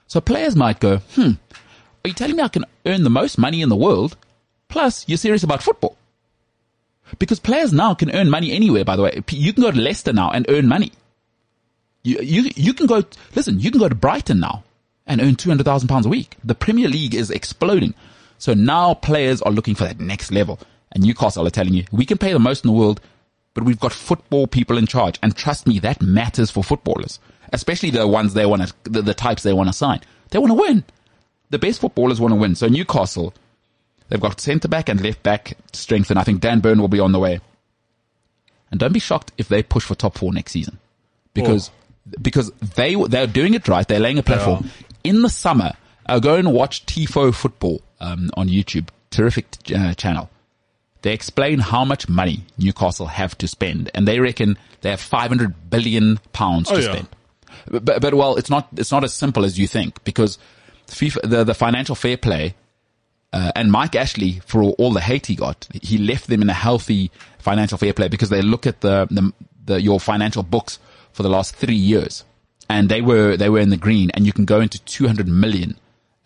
So 0.08 0.20
players 0.20 0.56
might 0.56 0.80
go, 0.80 0.98
hmm, 0.98 1.34
are 2.04 2.08
you 2.08 2.14
telling 2.14 2.36
me 2.36 2.44
I 2.44 2.48
can 2.48 2.66
earn 2.86 3.04
the 3.04 3.10
most 3.10 3.38
money 3.38 3.62
in 3.62 3.70
the 3.70 3.76
world? 3.76 4.18
Plus, 4.68 5.08
you're 5.08 5.18
serious 5.18 5.44
about 5.44 5.62
football. 5.62 5.98
Because 7.20 7.40
players 7.40 7.74
now 7.74 7.94
can 7.94 8.12
earn 8.16 8.30
money 8.30 8.52
anywhere, 8.52 8.86
by 8.86 8.96
the 8.96 9.04
way. 9.04 9.22
You 9.30 9.54
can 9.54 9.64
go 9.64 9.72
to 9.72 9.80
Leicester 9.80 10.14
now 10.14 10.32
and 10.32 10.46
earn 10.50 10.68
money. 10.68 10.92
You, 12.04 12.20
you, 12.22 12.52
you 12.56 12.74
can 12.74 12.88
go, 12.88 13.04
listen, 13.36 13.60
you 13.60 13.70
can 13.70 13.80
go 13.80 13.90
to 13.90 13.96
Brighton 13.96 14.40
now 14.40 14.64
and 15.06 15.22
earn 15.22 15.36
200,000 15.36 15.88
pounds 15.88 16.06
a 16.06 16.10
week. 16.10 16.38
The 16.44 16.56
Premier 16.56 16.88
League 16.88 17.14
is 17.14 17.30
exploding. 17.30 17.94
So 18.38 18.54
now 18.54 18.94
players 18.96 19.42
are 19.42 19.52
looking 19.52 19.76
for 19.76 19.84
that 19.84 20.00
next 20.00 20.32
level. 20.32 20.60
And 20.94 21.04
Newcastle 21.04 21.46
are 21.46 21.52
telling 21.52 21.74
you, 21.74 21.86
we 21.92 22.06
can 22.06 22.18
pay 22.18 22.34
the 22.34 22.40
most 22.40 22.64
in 22.64 22.70
the 22.70 22.78
world, 22.78 23.02
but 23.54 23.64
we've 23.64 23.80
got 23.80 23.94
football 23.94 24.48
people 24.48 24.78
in 24.78 24.88
charge. 24.88 25.20
And 25.22 25.36
trust 25.36 25.68
me, 25.68 25.80
that 25.80 26.02
matters 26.02 26.50
for 26.50 26.64
footballers, 26.64 27.20
especially 27.54 27.92
the 27.92 28.08
ones 28.08 28.34
they 28.34 28.46
want 28.46 28.68
to, 28.68 28.74
the, 28.90 29.02
the 29.02 29.14
types 29.14 29.44
they 29.44 29.54
want 29.54 29.70
to 29.70 29.74
sign. 29.74 30.02
They 30.32 30.40
want 30.40 30.52
to 30.52 30.56
win. 30.56 30.84
The 31.52 31.60
best 31.60 31.80
footballers 31.82 32.20
want 32.20 32.32
to 32.32 32.36
win. 32.36 32.56
So 32.56 32.68
Newcastle, 32.68 33.34
they've 34.10 34.20
got 34.20 34.40
centre 34.42 34.68
back 34.68 34.90
and 34.90 35.00
left 35.02 35.22
back 35.22 35.54
strength, 35.74 36.10
and 36.10 36.18
I 36.20 36.24
think 36.24 36.42
Dan 36.42 36.60
Burn 36.62 36.82
will 36.82 36.88
be 36.88 37.00
on 37.00 37.12
the 37.12 37.20
way. 37.20 37.40
And 38.72 38.80
don't 38.80 38.94
be 38.94 39.00
shocked 39.00 39.32
if 39.38 39.48
they 39.50 39.62
push 39.62 39.84
for 39.84 39.96
top 39.96 40.18
four 40.18 40.34
next 40.34 40.54
season, 40.54 40.80
because 41.34 41.70
because 42.22 42.52
they 42.76 42.96
they're 42.96 43.28
doing 43.28 43.54
it 43.54 43.68
right. 43.68 43.88
They're 43.88 44.00
laying 44.00 44.18
a 44.18 44.24
platform. 44.24 44.70
In 45.04 45.22
the 45.22 45.30
summer, 45.30 45.74
uh, 46.08 46.20
go 46.20 46.36
and 46.36 46.54
watch 46.54 46.86
Tifo 46.86 47.34
Football 47.36 47.82
um, 48.00 48.30
on 48.36 48.48
YouTube. 48.48 48.88
Terrific 49.10 49.46
uh, 49.76 49.94
channel. 49.96 50.30
They 51.02 51.14
explain 51.14 51.60
how 51.60 51.84
much 51.84 52.08
money 52.08 52.46
Newcastle 52.58 53.08
have 53.08 53.38
to 53.40 53.48
spend, 53.48 53.92
and 53.94 54.08
they 54.08 54.20
reckon 54.20 54.58
they 54.82 54.90
have 54.92 55.02
500 55.02 55.70
billion 55.70 56.18
pounds 56.32 56.70
to 56.70 56.76
Oh, 56.76 56.78
yeah. 56.78 56.92
spend. 56.94 57.08
But, 57.70 58.02
but 58.02 58.14
well, 58.14 58.38
it's 58.38 58.50
not 58.50 58.70
it's 58.78 58.92
not 58.92 59.04
as 59.04 59.14
simple 59.14 59.44
as 59.44 59.60
you 59.60 59.68
think 59.68 60.02
because 60.06 60.38
FIFA, 60.94 61.30
the 61.30 61.44
the 61.44 61.54
financial 61.54 61.96
fair 61.96 62.18
play 62.18 62.56
uh, 63.34 63.52
and 63.56 63.72
Mike 63.72 63.96
Ashley, 63.96 64.42
for 64.46 64.62
all, 64.62 64.92
the 64.92 65.00
hate 65.00 65.28
he 65.28 65.36
got, 65.36 65.68
he 65.82 65.98
left 65.98 66.28
them 66.28 66.42
in 66.42 66.50
a 66.50 66.54
healthy 66.54 67.12
financial 67.40 67.78
fair 67.78 67.94
play 67.94 68.10
because 68.10 68.30
they 68.30 68.42
look 68.42 68.68
at 68.68 68.82
the, 68.82 69.08
the, 69.10 69.34
the 69.66 69.82
your 69.82 70.00
financial 70.00 70.44
books 70.44 70.80
for 71.14 71.24
the 71.24 71.30
last 71.30 71.56
three 71.56 71.76
years, 71.76 72.26
and 72.70 72.90
they 72.90 73.02
were 73.02 73.38
they 73.38 73.50
were 73.50 73.60
in 73.60 73.70
the 73.70 73.78
green, 73.78 74.12
and 74.12 74.26
you 74.26 74.34
can 74.34 74.44
go 74.44 74.60
into 74.60 74.80
200 74.84 75.28
million 75.28 75.78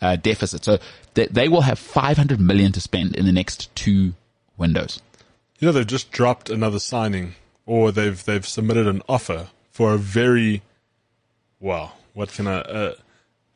uh, 0.02 0.16
deficit. 0.16 0.66
So 0.66 0.80
they, 1.14 1.28
they 1.28 1.48
will 1.48 1.62
have 1.62 1.78
500 1.78 2.40
million 2.40 2.72
to 2.72 2.82
spend 2.82 3.16
in 3.16 3.26
the 3.26 3.32
next 3.32 3.74
two 3.76 4.14
windows. 4.58 5.00
You 5.60 5.68
know, 5.68 5.72
they've 5.72 5.86
just 5.86 6.12
dropped 6.12 6.50
another 6.50 6.80
signing, 6.80 7.36
or 7.68 7.92
they've 7.92 8.24
they've 8.24 8.48
submitted 8.48 8.88
an 8.88 9.04
offer 9.08 9.50
for 9.70 9.94
a 9.94 9.98
very, 10.00 10.64
well, 11.60 11.98
what 12.14 12.30
can 12.30 12.48
I, 12.48 12.62
uh, 12.62 12.94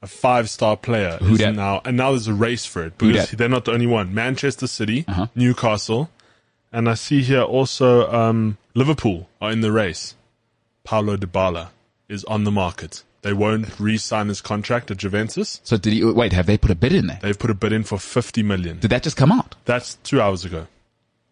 a 0.02 0.08
five 0.08 0.50
star 0.50 0.78
player 0.78 1.18
Who 1.22 1.34
is 1.36 1.40
now, 1.56 1.82
and 1.86 1.98
now 1.98 2.12
there's 2.12 2.28
a 2.28 2.34
race 2.34 2.66
for 2.66 2.86
it 2.86 2.98
because 2.98 3.32
they're 3.32 3.50
not 3.50 3.66
the 3.66 3.72
only 3.74 3.88
one. 3.88 4.14
Manchester 4.14 4.68
City, 4.68 5.06
Uh-huh. 5.08 5.28
Newcastle, 5.36 6.10
and 6.72 6.88
I 6.90 6.94
see 6.94 7.22
here 7.22 7.42
also 7.42 8.12
um, 8.12 8.58
Liverpool 8.76 9.28
are 9.42 9.52
in 9.52 9.62
the 9.62 9.72
race. 9.72 10.16
Paulo 10.84 11.18
Dybala 11.18 11.70
is 12.08 12.24
on 12.26 12.44
the 12.44 12.52
market. 12.52 13.04
They 13.22 13.34
won't 13.34 13.78
re-sign 13.80 14.30
his 14.30 14.40
contract 14.40 14.90
at 14.92 14.98
Juventus. 14.98 15.60
So 15.66 15.76
did 15.76 15.92
he 15.94 16.04
wait? 16.06 16.32
Have 16.32 16.46
they 16.46 16.58
put 16.58 16.72
a 16.72 16.76
bid 16.76 16.94
in 16.94 17.08
there? 17.08 17.20
They've 17.22 17.38
put 17.38 17.50
a 17.50 17.54
bid 17.54 17.74
in 17.74 17.84
for 17.84 17.98
50 18.00 18.44
million. 18.44 18.80
Did 18.80 18.92
that 18.92 19.04
just 19.04 19.18
come 19.18 19.32
out? 19.32 19.56
That's 19.66 19.96
two 20.04 20.22
hours 20.22 20.46
ago. 20.46 20.68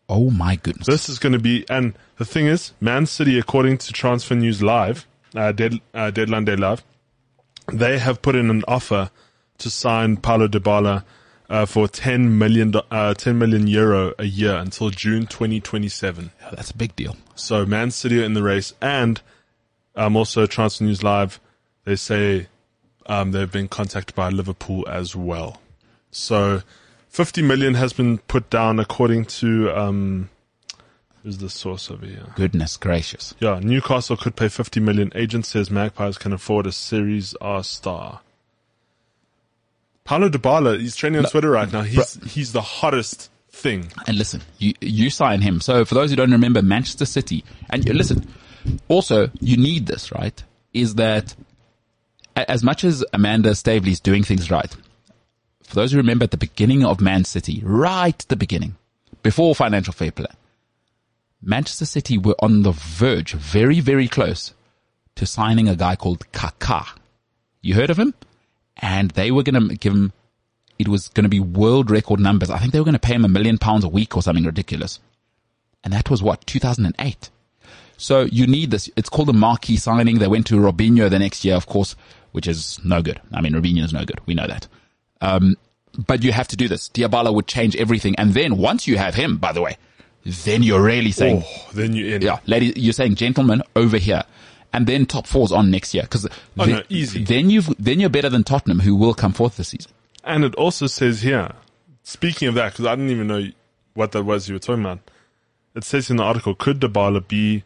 Oh 0.09 0.29
my 0.29 0.55
goodness! 0.57 0.87
This 0.87 1.09
is 1.09 1.19
going 1.19 1.33
to 1.33 1.39
be, 1.39 1.65
and 1.69 1.93
the 2.17 2.23
thing 2.25 2.45
is, 2.47 2.71
Man 2.79 3.05
City, 3.05 3.37
according 3.39 3.77
to 3.79 3.91
Transfer 3.93 4.35
News 4.35 4.61
Live, 4.63 5.05
uh, 5.35 5.51
dead, 5.51 5.79
uh, 5.93 6.11
Deadline 6.11 6.45
Day 6.45 6.55
Live, 6.55 6.81
they 7.71 7.97
have 7.99 8.21
put 8.21 8.35
in 8.35 8.49
an 8.49 8.63
offer 8.67 9.11
to 9.59 9.69
sign 9.69 10.17
Paulo 10.17 10.47
Dybala 10.47 11.03
uh, 11.49 11.65
for 11.65 11.87
10 11.87 12.37
million, 12.37 12.73
uh, 12.91 13.13
10 13.13 13.37
million 13.37 13.67
euro 13.67 14.13
a 14.19 14.25
year 14.25 14.55
until 14.55 14.89
June 14.89 15.25
2027. 15.25 16.31
Oh, 16.43 16.49
that's 16.55 16.71
a 16.71 16.77
big 16.77 16.95
deal. 16.95 17.15
So 17.35 17.65
Man 17.65 17.91
City 17.91 18.21
are 18.21 18.25
in 18.25 18.33
the 18.33 18.43
race, 18.43 18.73
and 18.81 19.21
um, 19.95 20.15
also 20.15 20.45
Transfer 20.45 20.83
News 20.83 21.03
Live, 21.03 21.39
they 21.85 21.95
say 21.95 22.47
um, 23.05 23.31
they've 23.31 23.51
been 23.51 23.67
contacted 23.67 24.15
by 24.15 24.29
Liverpool 24.29 24.87
as 24.87 25.15
well. 25.15 25.61
So 26.11 26.61
50 27.09 27.41
million 27.41 27.75
has 27.75 27.93
been 27.93 28.17
put 28.19 28.49
down 28.49 28.79
according 28.79 29.25
to 29.25 29.71
um, 29.71 30.29
who's 31.27 31.39
the 31.39 31.49
source 31.49 31.91
over 31.91 32.05
here? 32.05 32.23
Goodness 32.35 32.77
gracious! 32.77 33.35
Yeah, 33.37 33.59
Newcastle 33.61 34.15
could 34.15 34.37
pay 34.37 34.47
50 34.47 34.79
million. 34.79 35.11
Agent 35.13 35.45
says 35.45 35.69
Magpies 35.69 36.17
can 36.17 36.31
afford 36.31 36.65
a 36.65 36.71
Serie 36.71 37.21
A 37.41 37.63
star. 37.65 38.21
Paulo 40.05 40.29
Dybala, 40.29 40.79
he's 40.79 40.95
trending 40.95 41.25
on 41.25 41.29
Twitter 41.29 41.51
right 41.51 41.71
now. 41.71 41.81
He's 41.81 42.13
he's 42.33 42.53
the 42.53 42.61
hottest 42.61 43.29
thing. 43.51 43.91
And 44.07 44.17
listen, 44.17 44.41
you 44.57 44.73
you 44.79 45.09
sign 45.09 45.41
him. 45.41 45.59
So 45.59 45.83
for 45.83 45.95
those 45.95 46.11
who 46.11 46.15
don't 46.15 46.31
remember, 46.31 46.61
Manchester 46.61 47.05
City, 47.05 47.43
and 47.69 47.85
you, 47.85 47.91
listen, 47.91 48.25
also 48.87 49.29
you 49.41 49.57
need 49.57 49.85
this, 49.85 50.13
right? 50.13 50.41
Is 50.73 50.95
that 50.95 51.35
as 52.37 52.63
much 52.63 52.85
as 52.85 53.03
Amanda 53.11 53.53
Staveley 53.53 53.91
is 53.91 53.99
doing 53.99 54.23
things 54.23 54.49
right, 54.49 54.73
for 55.61 55.75
those 55.75 55.91
who 55.91 55.97
remember 55.97 56.23
at 56.23 56.31
the 56.31 56.37
beginning 56.37 56.85
of 56.85 57.01
Man 57.01 57.25
City, 57.25 57.61
right 57.65 58.17
at 58.17 58.29
the 58.29 58.37
beginning, 58.37 58.77
before 59.23 59.53
financial 59.53 59.91
fair 59.91 60.11
play, 60.11 60.27
Manchester 61.41 61.85
City 61.85 62.17
were 62.17 62.35
on 62.39 62.63
the 62.63 62.71
verge, 62.71 63.33
very 63.33 63.79
very 63.79 64.07
close, 64.07 64.53
to 65.15 65.25
signing 65.25 65.67
a 65.67 65.75
guy 65.75 65.95
called 65.95 66.29
Kaká. 66.31 66.87
You 67.61 67.75
heard 67.75 67.89
of 67.89 67.99
him? 67.99 68.13
And 68.77 69.11
they 69.11 69.31
were 69.31 69.43
going 69.43 69.69
to 69.69 69.75
give 69.75 69.93
him 69.93 70.13
it 70.79 70.87
was 70.87 71.07
going 71.09 71.23
to 71.23 71.29
be 71.29 71.39
world 71.39 71.89
record 71.89 72.19
numbers. 72.19 72.49
I 72.49 72.59
think 72.59 72.71
they 72.71 72.79
were 72.79 72.85
going 72.85 72.93
to 72.93 72.99
pay 72.99 73.15
him 73.15 73.25
a 73.25 73.29
million 73.29 73.57
pounds 73.57 73.83
a 73.83 73.89
week 73.89 74.15
or 74.15 74.21
something 74.21 74.45
ridiculous. 74.45 74.99
And 75.83 75.93
that 75.93 76.09
was 76.09 76.21
what, 76.21 76.45
2008. 76.45 77.29
So 77.97 78.21
you 78.21 78.45
need 78.45 78.71
this. 78.71 78.89
It's 78.95 79.09
called 79.09 79.29
a 79.29 79.33
marquee 79.33 79.77
signing. 79.77 80.19
They 80.19 80.27
went 80.27 80.45
to 80.47 80.55
Robinho 80.55 81.09
the 81.09 81.17
next 81.17 81.43
year, 81.43 81.55
of 81.55 81.65
course, 81.65 81.95
which 82.31 82.47
is 82.47 82.79
no 82.83 83.01
good. 83.01 83.19
I 83.33 83.41
mean, 83.41 83.53
Robinho 83.53 83.83
is 83.83 83.93
no 83.93 84.05
good. 84.05 84.19
We 84.27 84.35
know 84.35 84.47
that. 84.47 84.67
Um, 85.19 85.55
but 85.97 86.23
you 86.23 86.31
have 86.31 86.47
to 86.49 86.55
do 86.55 86.67
this. 86.67 86.89
Dybala 86.89 87.33
would 87.33 87.47
change 87.47 87.75
everything. 87.75 88.15
And 88.17 88.35
then 88.35 88.57
once 88.57 88.87
you 88.87 88.97
have 88.97 89.15
him, 89.15 89.37
by 89.37 89.51
the 89.51 89.61
way, 89.61 89.77
then 90.45 90.63
you're 90.63 90.81
really 90.81 91.11
saying, 91.11 91.43
Oh, 91.45 91.67
then 91.73 91.93
you're 91.93 92.15
in. 92.15 92.21
yeah, 92.21 92.39
ladies, 92.45 92.73
you're 92.75 92.93
saying, 92.93 93.15
gentlemen, 93.15 93.61
over 93.75 93.97
here. 93.97 94.23
And 94.73 94.85
then 94.85 95.05
top 95.05 95.25
four's 95.25 95.51
on 95.51 95.71
next 95.71 95.93
year. 95.93 96.05
Cause 96.07 96.27
Oh, 96.57 96.65
then, 96.65 96.69
no, 96.75 96.83
easy. 96.89 97.23
then 97.23 97.49
you've, 97.49 97.73
then 97.79 97.99
you're 97.99 98.09
better 98.09 98.29
than 98.29 98.43
Tottenham 98.43 98.79
who 98.81 98.95
will 98.95 99.13
come 99.13 99.31
fourth 99.33 99.57
this 99.57 99.69
season. 99.69 99.91
And 100.23 100.43
it 100.43 100.53
also 100.55 100.87
says 100.87 101.21
here, 101.21 101.51
speaking 102.03 102.47
of 102.49 102.55
that, 102.55 102.73
because 102.73 102.85
I 102.85 102.95
didn't 102.95 103.11
even 103.11 103.27
know 103.27 103.47
what 103.93 104.11
that 104.11 104.23
was 104.23 104.49
you 104.49 104.55
were 104.55 104.59
talking 104.59 104.83
about. 104.83 104.99
It 105.73 105.83
says 105.85 106.09
in 106.09 106.17
the 106.17 106.23
article, 106.23 106.53
could 106.53 106.79
Dybala 106.81 107.25
be 107.27 107.63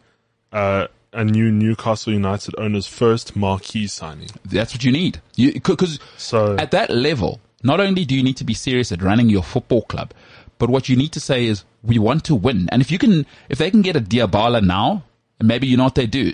uh, 0.54 0.88
a 1.12 1.24
new 1.26 1.52
Newcastle 1.52 2.14
United 2.14 2.54
owner's 2.58 2.86
first 2.88 3.36
marquee 3.36 3.88
signing? 3.88 4.30
That's 4.46 4.74
what 4.74 4.84
you 4.84 4.92
need. 4.92 5.22
You, 5.36 5.60
cause 5.60 6.00
So- 6.18 6.56
at 6.58 6.72
that 6.72 6.92
level, 6.92 7.40
not 7.64 7.80
only 7.80 8.06
do 8.06 8.16
you 8.16 8.24
need 8.24 8.38
to 8.38 8.44
be 8.44 8.54
serious 8.54 8.92
at 8.92 9.02
running 9.02 9.30
your 9.30 9.44
football 9.44 9.82
club, 9.84 10.14
but 10.62 10.70
what 10.70 10.88
you 10.88 10.96
need 10.96 11.12
to 11.14 11.20
say 11.20 11.46
is, 11.48 11.66
we 11.84 11.98
want 12.00 12.24
to 12.26 12.36
win. 12.36 12.70
And 12.72 12.82
if 12.82 12.92
you 12.92 13.00
can, 13.00 13.26
if 13.50 13.58
they 13.58 13.72
can 13.72 13.82
get 13.82 13.96
a 13.96 14.00
Dybala 14.00 14.62
now, 14.64 15.04
and 15.40 15.48
maybe 15.48 15.66
you 15.68 15.76
know 15.76 15.86
what 15.86 15.96
they 15.96 16.06
do, 16.08 16.34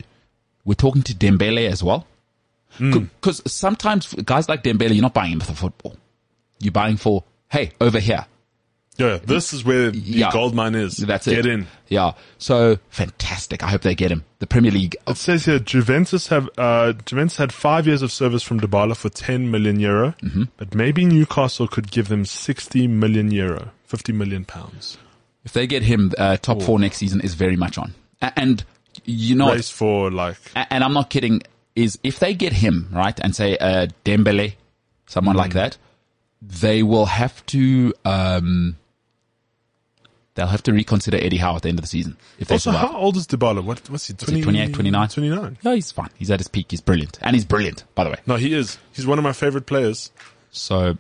we're 0.65 0.73
talking 0.75 1.01
to 1.03 1.13
Dembele 1.15 1.67
as 1.71 1.81
well. 1.81 2.05
Because 2.77 3.41
sometimes 3.51 4.13
guys 4.13 4.49
like 4.49 4.63
Dembele, 4.63 4.93
you're 4.93 5.01
not 5.01 5.13
buying 5.13 5.31
him 5.31 5.39
for 5.39 5.53
football. 5.53 5.95
You're 6.59 6.73
buying 6.73 6.97
for, 6.97 7.23
hey, 7.49 7.71
over 7.79 7.99
here. 7.99 8.25
Yeah, 8.97 9.19
this 9.23 9.53
is 9.53 9.63
where 9.63 9.91
the 9.91 9.97
Yeah. 9.99 10.31
gold 10.31 10.53
mine 10.55 10.73
is. 10.75 10.97
That's 10.97 11.27
Get 11.27 11.45
it. 11.45 11.45
in. 11.45 11.67
Yeah. 11.87 12.13
So 12.39 12.79
fantastic. 12.89 13.63
I 13.63 13.69
hope 13.69 13.81
they 13.83 13.93
get 13.95 14.11
him. 14.11 14.25
The 14.39 14.47
Premier 14.47 14.71
League. 14.71 14.95
It 15.07 15.17
says 15.17 15.45
here 15.45 15.59
Juventus 15.59 16.27
have 16.27 16.49
uh, 16.57 16.93
Juventus 17.05 17.37
had 17.37 17.53
five 17.53 17.85
years 17.87 18.01
of 18.01 18.11
service 18.11 18.41
from 18.43 18.59
Dybala 18.59 18.95
for 18.97 19.09
10 19.09 19.49
million 19.51 19.79
euro, 19.79 20.15
Mm-hmm. 20.23 20.43
but 20.57 20.73
maybe 20.75 21.05
Newcastle 21.05 21.67
could 21.67 21.91
give 21.91 22.07
them 22.09 22.25
60 22.25 22.87
million 22.87 23.29
euro, 23.31 23.69
50 23.87 24.13
million 24.13 24.45
pounds. 24.45 24.97
If 25.43 25.53
they 25.53 25.65
get 25.67 25.83
him, 25.83 26.13
uh, 26.17 26.37
top 26.37 26.61
four 26.61 26.77
next 26.79 26.97
season 26.97 27.21
is 27.21 27.33
very 27.33 27.55
much 27.55 27.77
on. 27.77 27.93
A- 28.21 28.37
And 28.39 28.63
you 29.05 29.35
know? 29.35 29.53
Race 29.53 29.69
for 29.69 30.11
like 30.11 30.37
A- 30.55 30.71
and 30.73 30.83
I'm 30.83 30.93
not 30.93 31.09
kidding, 31.09 31.41
is 31.75 31.97
if 32.03 32.19
they 32.19 32.33
get 32.33 32.53
him, 32.53 32.89
right, 32.91 33.17
and 33.21 33.35
say, 33.35 33.57
uh, 33.57 33.87
Dembele, 34.05 34.53
someone 35.05 35.35
like 35.35 35.53
that, 35.53 35.77
they 36.41 36.83
will 36.83 37.05
have 37.05 37.45
to, 37.47 37.93
um, 38.05 38.75
they'll 40.35 40.47
have 40.47 40.63
to 40.63 40.73
reconsider 40.73 41.17
Eddie 41.17 41.37
Howe 41.37 41.55
at 41.55 41.61
the 41.63 41.69
end 41.69 41.79
of 41.79 41.83
the 41.83 41.87
season. 41.89 42.17
If 42.39 42.47
they 42.47 42.55
Also, 42.55 42.71
survive. 42.71 42.89
how 42.91 42.97
old 42.97 43.15
is 43.17 43.25
Dybala? 43.27 43.63
What, 43.63 43.89
what's 43.89 44.07
he? 44.07 44.13
20, 44.13 44.41
28, 44.43 44.73
29? 44.73 45.07
29. 45.07 45.57
Yeah, 45.61 45.73
he's 45.75 45.91
fine. 45.91 46.09
He's 46.15 46.29
at 46.29 46.39
his 46.39 46.47
peak. 46.47 46.67
He's 46.71 46.81
brilliant. 46.81 47.17
And 47.21 47.35
he's 47.35 47.45
brilliant, 47.45 47.83
by 47.95 48.03
the 48.03 48.09
way. 48.11 48.17
No, 48.27 48.35
he 48.35 48.53
is. 48.53 48.77
He's 48.91 49.07
one 49.07 49.17
of 49.17 49.23
my 49.23 49.33
favorite 49.33 49.65
players. 49.65 50.11
So, 50.51 50.97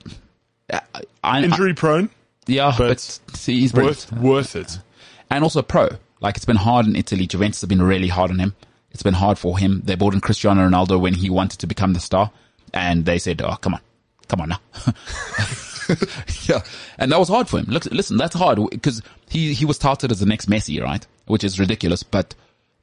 uh, 0.71 0.79
I, 0.95 1.01
I, 1.23 1.43
Injury 1.43 1.73
prone, 1.73 2.09
yeah, 2.47 2.73
but, 2.77 2.87
but 2.87 3.37
see, 3.37 3.59
he's 3.59 3.71
brilliant. 3.71 4.11
worth 4.11 4.21
worth 4.21 4.55
it. 4.55 4.79
and 5.29 5.43
also 5.43 5.61
pro. 5.61 5.89
Like 6.19 6.35
it's 6.35 6.45
been 6.45 6.55
hard 6.55 6.85
in 6.87 6.95
Italy. 6.95 7.27
Juventus 7.27 7.61
have 7.61 7.69
been 7.69 7.81
really 7.81 8.07
hard 8.07 8.31
on 8.31 8.39
him. 8.39 8.55
It's 8.91 9.03
been 9.03 9.13
hard 9.13 9.37
for 9.37 9.57
him. 9.57 9.81
They 9.83 9.95
bought 9.95 10.13
in 10.13 10.21
Cristiano 10.21 10.67
Ronaldo 10.67 10.99
when 10.99 11.13
he 11.13 11.29
wanted 11.29 11.59
to 11.59 11.67
become 11.67 11.93
the 11.93 11.99
star, 11.99 12.31
and 12.73 13.05
they 13.05 13.19
said, 13.19 13.41
"Oh, 13.41 13.55
come 13.57 13.75
on, 13.75 13.81
come 14.27 14.41
on 14.41 14.49
now." 14.49 14.59
yeah, 16.47 16.63
and 16.97 17.11
that 17.11 17.19
was 17.19 17.29
hard 17.29 17.47
for 17.47 17.59
him. 17.59 17.65
Look, 17.67 17.85
listen, 17.85 18.17
that's 18.17 18.35
hard 18.35 18.59
because 18.71 19.01
he 19.29 19.53
he 19.53 19.65
was 19.65 19.77
touted 19.77 20.11
as 20.11 20.19
the 20.19 20.25
next 20.25 20.49
Messi, 20.49 20.81
right? 20.81 21.05
Which 21.27 21.43
is 21.43 21.59
ridiculous, 21.59 22.01
but 22.01 22.33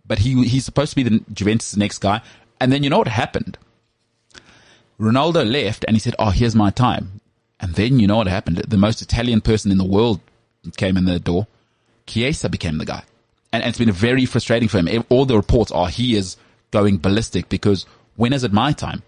but 0.06 0.20
he 0.20 0.44
he's 0.46 0.64
supposed 0.64 0.90
to 0.90 0.96
be 0.96 1.02
the 1.02 1.24
Juventus' 1.32 1.76
next 1.76 1.98
guy. 1.98 2.20
And 2.60 2.72
then 2.72 2.84
you 2.84 2.90
know 2.90 2.98
what 2.98 3.08
happened? 3.08 3.58
Ronaldo 5.00 5.50
left, 5.50 5.84
and 5.88 5.96
he 5.96 6.00
said, 6.00 6.14
"Oh, 6.18 6.30
here's 6.30 6.54
my 6.54 6.70
time." 6.70 7.20
And 7.64 7.74
then 7.74 7.98
you 7.98 8.06
know 8.06 8.18
what 8.18 8.28
happened? 8.28 8.58
The 8.58 8.76
most 8.76 9.02
Italian 9.02 9.40
person 9.40 9.72
in 9.72 9.78
the 9.78 9.84
world 9.84 10.20
came 10.76 10.96
in 10.96 11.04
the 11.04 11.18
door. 11.18 11.46
Chiesa 12.06 12.48
became 12.48 12.78
the 12.78 12.84
guy. 12.84 13.02
And, 13.52 13.62
and 13.62 13.70
it's 13.70 13.78
been 13.78 13.90
very 13.90 14.26
frustrating 14.26 14.68
for 14.68 14.78
him. 14.78 15.04
All 15.08 15.24
the 15.24 15.36
reports 15.36 15.72
are 15.72 15.88
he 15.88 16.14
is 16.14 16.36
going 16.70 16.98
ballistic 16.98 17.48
because 17.48 17.86
when 18.16 18.32
is 18.32 18.44
it 18.44 18.52
my 18.52 18.72
time? 18.72 19.02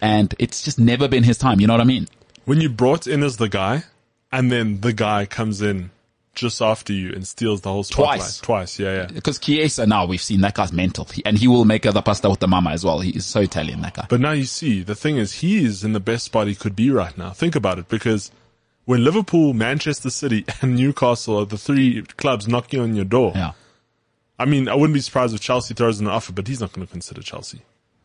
and 0.00 0.34
it's 0.38 0.62
just 0.62 0.78
never 0.78 1.08
been 1.08 1.24
his 1.24 1.38
time. 1.38 1.60
You 1.60 1.66
know 1.66 1.74
what 1.74 1.80
I 1.80 1.84
mean? 1.84 2.08
When 2.44 2.60
you 2.60 2.68
brought 2.68 3.06
in 3.06 3.22
as 3.22 3.36
the 3.36 3.48
guy, 3.48 3.84
and 4.32 4.50
then 4.50 4.80
the 4.80 4.92
guy 4.92 5.26
comes 5.26 5.60
in 5.60 5.90
just 6.34 6.62
after 6.62 6.92
you 6.92 7.12
and 7.12 7.26
steals 7.26 7.60
the 7.62 7.70
whole 7.70 7.82
spotlight. 7.82 8.20
Twice. 8.20 8.38
Twice, 8.38 8.78
yeah, 8.78 8.94
yeah. 8.94 9.06
Because 9.06 9.38
Chiesa 9.38 9.86
now 9.86 10.06
we've 10.06 10.22
seen 10.22 10.40
that 10.42 10.54
guy's 10.54 10.72
mental, 10.72 11.08
and 11.24 11.36
he 11.38 11.48
will 11.48 11.64
make 11.64 11.86
other 11.86 12.02
pasta 12.02 12.30
with 12.30 12.40
the 12.40 12.48
mama 12.48 12.70
as 12.70 12.84
well. 12.84 13.00
He 13.00 13.10
is 13.10 13.26
so 13.26 13.40
Italian, 13.40 13.80
that 13.82 13.94
guy. 13.94 14.06
But 14.08 14.20
now 14.20 14.32
you 14.32 14.44
see, 14.44 14.82
the 14.82 14.94
thing 14.94 15.16
is, 15.16 15.32
he 15.34 15.64
is 15.64 15.84
in 15.84 15.92
the 15.92 16.00
best 16.00 16.24
spot 16.24 16.46
he 16.46 16.54
could 16.54 16.76
be 16.76 16.90
right 16.90 17.16
now. 17.18 17.30
Think 17.30 17.56
about 17.56 17.78
it, 17.78 17.88
because 17.88 18.30
when 18.84 19.04
Liverpool, 19.04 19.54
Manchester 19.54 20.10
City, 20.10 20.44
and 20.62 20.76
Newcastle 20.76 21.38
are 21.40 21.46
the 21.46 21.58
three 21.58 22.02
clubs 22.16 22.48
knocking 22.48 22.80
on 22.80 22.94
your 22.94 23.04
door, 23.04 23.32
Yeah. 23.34 23.52
I 24.38 24.46
mean, 24.46 24.68
I 24.68 24.74
wouldn't 24.74 24.94
be 24.94 25.00
surprised 25.00 25.34
if 25.34 25.40
Chelsea 25.42 25.74
throws 25.74 26.00
in 26.00 26.06
an 26.06 26.12
offer, 26.12 26.32
but 26.32 26.48
he's 26.48 26.60
not 26.60 26.72
going 26.72 26.86
to 26.86 26.90
consider 26.90 27.20
Chelsea. 27.20 27.60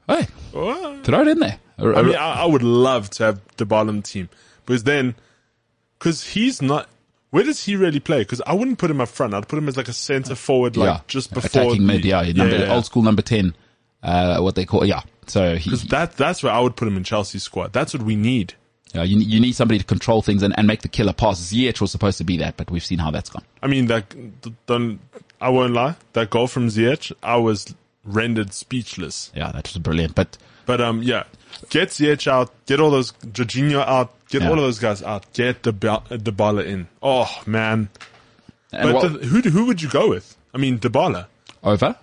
Hey, 0.05 0.27
throw 0.51 1.21
it 1.21 1.27
in 1.29 1.39
there. 1.39 1.59
I 1.79 2.01
mean, 2.01 2.15
I, 2.15 2.41
I 2.41 2.45
would 2.45 2.61
love 2.61 3.09
to 3.11 3.23
have 3.23 3.41
the 3.55 4.01
team, 4.03 4.29
because 4.65 4.83
then, 4.83 5.15
because 5.97 6.27
he's 6.27 6.61
not. 6.61 6.89
Where 7.35 7.43
does 7.43 7.65
he 7.65 7.75
really 7.75 7.99
play? 7.99 8.19
Because 8.19 8.41
I 8.47 8.53
wouldn't 8.53 8.77
put 8.77 8.89
him 8.89 9.01
up 9.01 9.09
front. 9.09 9.33
I'd 9.33 9.49
put 9.49 9.59
him 9.59 9.67
as 9.67 9.75
like 9.75 9.89
a 9.89 9.93
centre 9.93 10.35
forward, 10.35 10.77
like 10.77 10.87
yeah, 10.87 11.01
just 11.07 11.33
before 11.33 11.63
attacking 11.63 11.85
the- 11.85 11.93
mid. 11.93 12.05
Yeah, 12.05 12.21
number, 12.31 12.55
yeah, 12.55 12.61
yeah. 12.67 12.73
old 12.73 12.85
school 12.85 13.01
number 13.01 13.21
ten. 13.21 13.53
Uh, 14.01 14.39
what 14.39 14.55
they 14.55 14.63
call 14.63 14.85
yeah. 14.85 15.01
So 15.27 15.57
he, 15.57 15.75
That 15.89 16.15
that's 16.15 16.43
where 16.43 16.53
I 16.53 16.61
would 16.61 16.77
put 16.77 16.87
him 16.87 16.95
in 16.95 17.03
Chelsea's 17.03 17.43
squad. 17.43 17.73
That's 17.73 17.93
what 17.93 18.03
we 18.03 18.15
need. 18.15 18.53
yeah, 18.93 19.03
you, 19.03 19.17
you 19.17 19.41
need 19.41 19.51
somebody 19.53 19.79
to 19.79 19.83
control 19.83 20.21
things 20.21 20.43
and, 20.43 20.57
and 20.57 20.65
make 20.65 20.81
the 20.81 20.87
killer 20.87 21.11
pass. 21.11 21.41
Ziyech 21.41 21.81
was 21.81 21.91
supposed 21.91 22.17
to 22.19 22.23
be 22.23 22.37
that, 22.37 22.55
but 22.55 22.71
we've 22.71 22.85
seen 22.85 22.99
how 22.99 23.11
that's 23.11 23.29
gone. 23.29 23.43
I 23.61 23.67
mean, 23.67 23.87
that 23.87 24.15
don't. 24.65 25.01
I 25.41 25.49
won't 25.49 25.73
lie. 25.73 25.95
That 26.13 26.29
goal 26.29 26.47
from 26.47 26.69
Ziyech, 26.69 27.11
I 27.21 27.35
was 27.35 27.75
rendered 28.05 28.53
speechless. 28.53 29.33
Yeah, 29.35 29.51
that 29.51 29.67
was 29.67 29.77
brilliant. 29.79 30.15
But 30.15 30.37
But 30.65 30.81
um, 30.81 31.03
yeah, 31.03 31.23
get 31.69 31.89
Ziyech 31.89 32.27
out, 32.27 32.51
get 32.65 32.79
all 32.79 32.91
those 32.91 33.11
Jorginho 33.13 33.85
out, 33.85 34.13
get 34.29 34.41
Yeah. 34.41 34.49
all 34.49 34.55
of 34.55 34.61
those 34.61 34.79
guys 34.79 35.03
out, 35.03 35.31
get 35.33 35.63
the 35.63 35.71
Dybala 35.73 36.65
in. 36.65 36.87
Oh 37.01 37.29
man! 37.45 37.89
and 38.71 38.83
But 38.91 38.93
what- 38.95 39.13
the, 39.21 39.25
who 39.27 39.41
who 39.49 39.65
would 39.65 39.81
you 39.81 39.89
go 39.89 40.09
with? 40.09 40.35
I 40.53 40.57
mean, 40.57 40.79
Dybala. 40.79 41.27
over. 41.63 41.95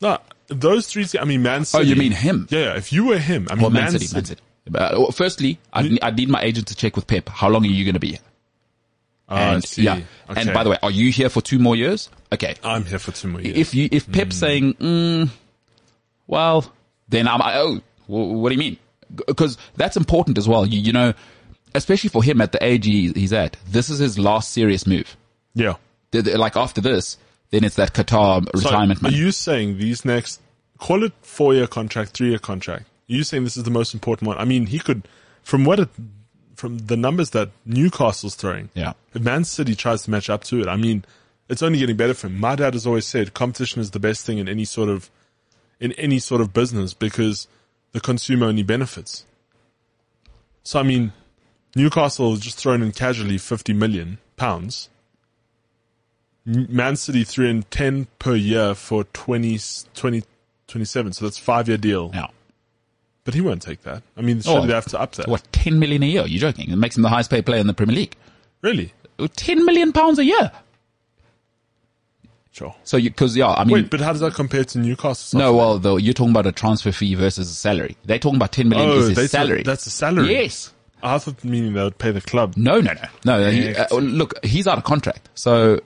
No, 0.00 0.18
those 0.48 0.88
three. 0.88 1.06
I 1.20 1.24
mean, 1.24 1.42
Man 1.42 1.64
City. 1.64 1.84
Oh, 1.84 1.86
you 1.86 1.94
mean 1.96 2.12
him? 2.12 2.48
Yeah, 2.50 2.58
yeah, 2.60 2.76
if 2.76 2.92
you 2.92 3.04
were 3.06 3.18
him, 3.18 3.46
I 3.50 3.54
mean, 3.54 3.62
Well, 3.62 3.70
Man, 3.70 3.84
Man, 3.84 3.92
City, 3.92 4.08
Man 4.14 4.24
City. 4.24 4.40
Uh, 4.68 4.90
well, 4.92 5.10
firstly, 5.12 5.58
I 5.72 5.98
I 6.02 6.10
need 6.10 6.28
my 6.28 6.42
agent 6.42 6.68
to 6.68 6.74
check 6.76 6.96
with 6.96 7.06
Pep. 7.06 7.28
How 7.28 7.48
long 7.48 7.64
are 7.64 7.68
you 7.68 7.84
going 7.84 7.94
to 7.94 8.00
be 8.00 8.08
here? 8.10 8.18
Oh, 9.28 9.36
And 9.36 9.78
yeah, 9.78 10.00
and 10.28 10.52
by 10.52 10.64
the 10.64 10.70
way, 10.70 10.78
are 10.82 10.90
you 10.90 11.10
here 11.12 11.28
for 11.28 11.40
two 11.40 11.58
more 11.58 11.76
years? 11.76 12.10
Okay. 12.32 12.54
I'm 12.64 12.84
here 12.84 12.98
for 12.98 13.12
two 13.12 13.28
more 13.28 13.40
years. 13.40 13.56
If 13.56 13.74
you 13.74 13.88
if. 13.90 14.10
Pep's 14.10 14.36
saying, 14.36 14.74
mm, 14.74 15.30
well, 16.26 16.70
then 17.08 17.28
I'm 17.28 17.40
oh, 17.42 17.80
what 18.06 18.48
do 18.48 18.54
you 18.54 18.58
mean? 18.58 18.78
Because 19.26 19.58
that's 19.76 19.96
important 19.96 20.38
as 20.38 20.48
well. 20.48 20.64
You, 20.66 20.80
you 20.80 20.92
know, 20.92 21.12
especially 21.74 22.08
for 22.10 22.22
him 22.22 22.40
at 22.40 22.52
the 22.52 22.62
age 22.64 22.84
he, 22.86 23.12
he's 23.12 23.32
at, 23.32 23.56
this 23.68 23.90
is 23.90 23.98
his 23.98 24.18
last 24.18 24.52
serious 24.52 24.86
move. 24.86 25.16
yeah. 25.54 25.74
Like 26.14 26.56
after 26.58 26.82
this, 26.82 27.16
then 27.50 27.64
it's 27.64 27.76
that 27.76 27.94
Qatar 27.94 28.44
So 28.54 28.68
retirement 28.68 29.00
are 29.00 29.04
money. 29.04 29.16
you 29.16 29.32
saying 29.32 29.78
these 29.78 30.04
next, 30.04 30.40
call 30.78 31.04
it 31.04 31.12
four 31.22 31.54
year 31.54 31.66
contract, 31.66 32.10
three 32.12 32.28
year 32.28 32.38
contract? 32.38 32.82
Are 32.82 33.14
you 33.14 33.24
saying 33.24 33.44
this 33.44 33.56
is 33.56 33.62
the 33.64 33.70
most 33.70 33.94
important 33.94 34.28
one? 34.28 34.36
I 34.36 34.44
mean, 34.44 34.66
he 34.66 34.78
could, 34.78 35.08
from 35.42 35.64
what 35.64 35.80
it, 35.80 35.88
from 36.54 36.78
the 36.78 36.98
numbers 36.98 37.30
that 37.30 37.48
Newcastle's 37.64 38.34
throwing, 38.34 38.68
Yeah. 38.74 38.92
if 39.14 39.22
Man 39.22 39.44
City 39.44 39.74
tries 39.74 40.02
to 40.04 40.10
match 40.10 40.28
up 40.28 40.44
to 40.44 40.60
it, 40.60 40.68
I 40.68 40.76
mean, 40.76 41.02
it's 41.48 41.62
only 41.62 41.78
getting 41.78 41.96
better 41.96 42.12
for 42.14 42.26
him. 42.26 42.38
My 42.38 42.56
dad 42.56 42.74
has 42.74 42.86
always 42.86 43.06
said 43.06 43.32
competition 43.32 43.80
is 43.80 43.90
the 43.92 43.98
best 44.00 44.26
thing 44.26 44.36
in 44.36 44.48
any 44.50 44.66
sort 44.66 44.90
of, 44.90 45.10
in 45.80 45.92
any 45.92 46.18
sort 46.18 46.40
of 46.42 46.52
business 46.52 46.92
because 46.92 47.48
the 47.92 48.00
consumer 48.00 48.46
only 48.46 48.62
benefits. 48.62 49.24
So 50.64 50.80
I 50.80 50.82
mean, 50.82 51.12
Newcastle 51.76 52.30
has 52.30 52.40
just 52.40 52.58
thrown 52.58 52.82
in 52.82 52.92
casually 52.92 53.38
50 53.38 53.72
million 53.72 54.18
pounds. 54.36 54.88
Man 56.44 56.96
City 56.96 57.22
threw 57.24 57.46
in 57.46 57.62
10 57.64 58.08
per 58.18 58.34
year 58.34 58.74
for 58.74 59.04
20, 59.04 59.58
20 59.94 60.22
27. 60.68 61.12
So 61.12 61.24
that's 61.26 61.38
five 61.38 61.68
year 61.68 61.76
deal. 61.76 62.10
yeah. 62.14 62.28
But 63.24 63.34
he 63.34 63.40
won't 63.40 63.62
take 63.62 63.82
that. 63.82 64.02
I 64.16 64.22
mean, 64.22 64.40
surely 64.40 64.64
Oh. 64.64 64.66
they 64.66 64.72
have 64.72 64.86
to 64.86 65.00
up 65.00 65.12
that. 65.12 65.28
What, 65.28 65.46
10 65.52 65.78
million 65.78 66.02
a 66.02 66.06
year? 66.06 66.26
You're 66.26 66.40
joking. 66.40 66.70
It 66.70 66.76
makes 66.76 66.96
him 66.96 67.02
the 67.02 67.08
highest 67.08 67.30
paid 67.30 67.46
player 67.46 67.60
in 67.60 67.68
the 67.68 67.74
Premier 67.74 67.94
League. 67.94 68.16
Really? 68.62 68.92
10 69.36 69.64
million 69.64 69.92
pounds 69.92 70.18
a 70.18 70.24
year. 70.24 70.50
Sure. 72.52 72.74
So 72.84 72.96
you, 72.98 73.10
cause 73.10 73.34
yeah, 73.36 73.48
I 73.48 73.64
mean, 73.64 73.72
Wait, 73.72 73.90
but 73.90 74.00
how 74.00 74.12
does 74.12 74.20
that 74.20 74.34
compare 74.34 74.62
to 74.64 74.78
Newcastle? 74.78 75.38
no, 75.38 75.54
well, 75.54 75.78
though, 75.78 75.96
you're 75.96 76.12
talking 76.14 76.32
about 76.32 76.46
a 76.46 76.52
transfer 76.52 76.92
fee 76.92 77.14
versus 77.14 77.50
a 77.50 77.54
salary. 77.54 77.96
They're 78.04 78.18
talking 78.18 78.36
about 78.36 78.52
10 78.52 78.68
million 78.68 78.90
Oh, 78.90 78.98
is 78.98 79.08
his 79.08 79.16
said 79.16 79.30
salary. 79.30 79.62
that's 79.62 79.86
a 79.86 79.90
salary. 79.90 80.32
Yes. 80.32 80.72
I 81.02 81.18
thought 81.18 81.42
meaning 81.42 81.72
they 81.72 81.82
would 81.82 81.98
pay 81.98 82.10
the 82.12 82.20
club. 82.20 82.54
No, 82.56 82.80
no, 82.80 82.92
no, 82.92 83.08
no. 83.38 83.50
He, 83.50 83.74
uh, 83.74 83.88
look, 83.96 84.34
he's 84.44 84.68
out 84.68 84.78
of 84.78 84.84
contract, 84.84 85.28
so 85.34 85.80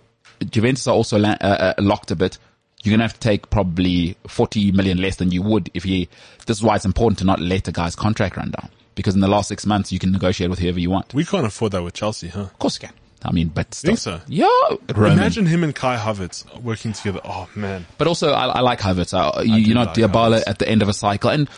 Juventus 0.51 0.87
are 0.87 0.95
also 0.95 1.19
la- 1.19 1.37
uh, 1.41 1.75
uh, 1.79 1.83
locked 1.83 2.11
a 2.11 2.17
bit. 2.17 2.37
You're 2.83 2.93
gonna 2.93 3.05
have 3.05 3.15
to 3.15 3.21
take 3.21 3.49
probably 3.49 4.17
40 4.29 4.73
million 4.73 4.99
less 4.99 5.17
than 5.17 5.31
you 5.31 5.41
would 5.43 5.71
if 5.73 5.85
he. 5.85 6.09
This 6.47 6.59
is 6.59 6.63
why 6.63 6.77
it's 6.77 6.85
important 6.85 7.19
to 7.21 7.25
not 7.25 7.41
let 7.41 7.67
a 7.67 7.73
guy's 7.73 7.97
contract 7.97 8.37
run 8.37 8.51
down 8.51 8.69
because 8.95 9.15
in 9.15 9.21
the 9.21 9.29
last 9.29 9.49
six 9.49 9.65
months 9.65 9.91
you 9.91 9.99
can 9.99 10.13
negotiate 10.13 10.51
with 10.51 10.59
whoever 10.59 10.79
you 10.79 10.91
want. 10.91 11.15
We 11.15 11.25
can't 11.25 11.47
afford 11.47 11.73
that 11.73 11.83
with 11.83 11.95
Chelsea, 11.95 12.29
huh? 12.29 12.41
Of 12.43 12.59
course 12.59 12.79
you 12.81 12.89
can. 12.89 12.97
I 13.27 13.33
mean, 13.33 13.49
but 13.49 13.75
still. 13.75 13.91
Think 13.91 13.99
so? 13.99 14.21
Yeah, 14.29 14.49
Roman. 14.95 15.19
Imagine 15.19 15.47
him 15.47 15.65
and 15.65 15.75
Kai 15.75 15.97
Havertz 15.97 16.45
working 16.63 16.93
together. 16.93 17.21
Oh 17.25 17.49
man. 17.55 17.87
But 17.99 18.07
also, 18.07 18.31
I, 18.33 18.47
I 18.47 18.61
like 18.61 18.81
Havertz. 18.81 19.13
Uh, 19.13 19.43
you, 19.43 19.55
do 19.55 19.61
you 19.61 19.75
know, 19.75 19.85
like 19.85 19.95
Dybala 19.95 20.39
Havertz. 20.39 20.49
at 20.49 20.59
the 20.59 20.69
end 20.69 20.83
of 20.83 20.89
a 20.89 20.93
cycle, 20.93 21.31
and 21.31 21.49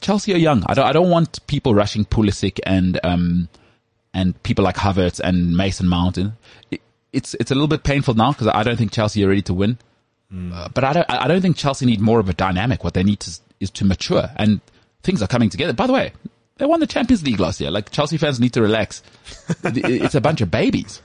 Chelsea 0.00 0.34
are 0.34 0.38
young. 0.38 0.64
I 0.66 0.74
don't, 0.74 0.86
I 0.86 0.92
don't 0.92 1.10
want 1.10 1.46
people 1.46 1.74
rushing 1.74 2.04
Pulisic 2.04 2.60
and 2.64 3.00
um 3.02 3.48
and 4.14 4.40
people 4.42 4.64
like 4.64 4.76
Havertz 4.76 5.20
and 5.20 5.56
Mason 5.56 5.88
Mount. 5.88 6.18
It, 6.18 6.80
it's 7.12 7.34
it's 7.34 7.50
a 7.50 7.54
little 7.54 7.68
bit 7.68 7.84
painful 7.84 8.14
now 8.14 8.32
because 8.32 8.48
I 8.48 8.62
don't 8.62 8.76
think 8.76 8.92
Chelsea 8.92 9.24
are 9.24 9.28
ready 9.28 9.42
to 9.42 9.54
win. 9.54 9.78
Hmm. 10.30 10.52
Uh, 10.52 10.68
but 10.68 10.84
I 10.84 10.92
don't 10.92 11.10
I 11.10 11.28
don't 11.28 11.40
think 11.40 11.56
Chelsea 11.56 11.86
need 11.86 12.00
more 12.00 12.20
of 12.20 12.28
a 12.28 12.34
dynamic. 12.34 12.84
What 12.84 12.94
they 12.94 13.02
need 13.02 13.20
to, 13.20 13.38
is 13.60 13.70
to 13.70 13.84
mature, 13.84 14.30
and 14.36 14.60
things 15.02 15.22
are 15.22 15.28
coming 15.28 15.50
together. 15.50 15.72
By 15.72 15.86
the 15.86 15.92
way, 15.92 16.12
they 16.62 16.66
won 16.66 16.78
the 16.78 16.86
Champions 16.86 17.24
League 17.24 17.40
last 17.40 17.60
year. 17.60 17.72
Like 17.72 17.90
Chelsea 17.90 18.18
fans 18.18 18.38
need 18.38 18.52
to 18.52 18.62
relax. 18.62 19.02
it's 19.64 20.14
a 20.14 20.20
bunch 20.20 20.40
of 20.40 20.48
babies 20.48 21.02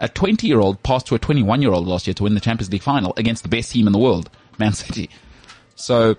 a 0.00 0.08
20 0.08 0.46
year 0.46 0.58
old 0.58 0.82
passed 0.82 1.06
to 1.06 1.14
a 1.14 1.18
21 1.18 1.62
year 1.62 1.72
old 1.72 1.86
last 1.86 2.06
year 2.06 2.14
to 2.14 2.24
win 2.24 2.34
the 2.34 2.40
Champions 2.40 2.72
League 2.72 2.82
final 2.82 3.12
against 3.16 3.42
the 3.42 3.48
best 3.48 3.70
team 3.70 3.86
in 3.86 3.92
the 3.92 3.98
world, 3.98 4.30
Man 4.58 4.72
City. 4.72 5.10
So, 5.76 6.16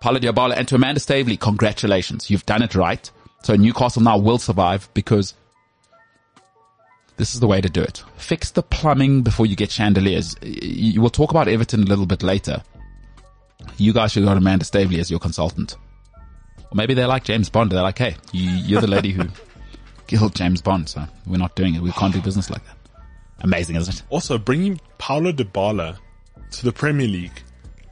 Paulo 0.00 0.18
Dybala 0.18 0.56
and 0.56 0.68
to 0.68 0.74
Amanda 0.74 1.00
Staveley, 1.00 1.36
congratulations. 1.36 2.30
You've 2.30 2.46
done 2.46 2.62
it 2.62 2.74
right. 2.74 3.10
So 3.42 3.56
Newcastle 3.56 4.02
now 4.02 4.18
will 4.18 4.38
survive 4.38 4.88
because 4.94 5.34
this 7.16 7.34
is 7.34 7.40
the 7.40 7.46
way 7.46 7.60
to 7.60 7.68
do 7.68 7.82
it. 7.82 8.04
Fix 8.16 8.50
the 8.52 8.62
plumbing 8.62 9.22
before 9.22 9.46
you 9.46 9.56
get 9.56 9.70
chandeliers. 9.70 10.36
We'll 10.96 11.10
talk 11.10 11.30
about 11.30 11.48
Everton 11.48 11.82
a 11.82 11.86
little 11.86 12.06
bit 12.06 12.22
later. 12.22 12.62
You 13.78 13.92
guys 13.92 14.12
should 14.12 14.24
go 14.24 14.30
to 14.30 14.36
Amanda 14.36 14.64
Staveley 14.64 15.00
as 15.00 15.10
your 15.10 15.20
consultant. 15.20 15.76
Or 16.72 16.74
maybe 16.74 16.94
they're 16.94 17.06
like 17.06 17.24
James 17.24 17.50
Bond. 17.50 17.70
They're 17.70 17.82
like, 17.82 17.98
hey, 17.98 18.16
you, 18.32 18.50
you're 18.50 18.80
the 18.80 18.86
lady 18.86 19.12
who 19.12 19.24
killed 20.06 20.34
James 20.34 20.62
Bond, 20.62 20.88
so 20.88 21.04
we're 21.26 21.36
not 21.36 21.54
doing 21.54 21.74
it. 21.74 21.82
We 21.82 21.92
can't 21.92 22.14
do 22.14 22.20
business 22.22 22.48
like 22.48 22.64
that. 22.64 22.76
Amazing, 23.40 23.76
isn't 23.76 23.96
it? 23.96 24.02
Also, 24.08 24.38
bringing 24.38 24.80
Paulo 24.96 25.32
Dybala 25.32 25.98
to 26.52 26.64
the 26.64 26.72
Premier 26.72 27.06
League 27.06 27.42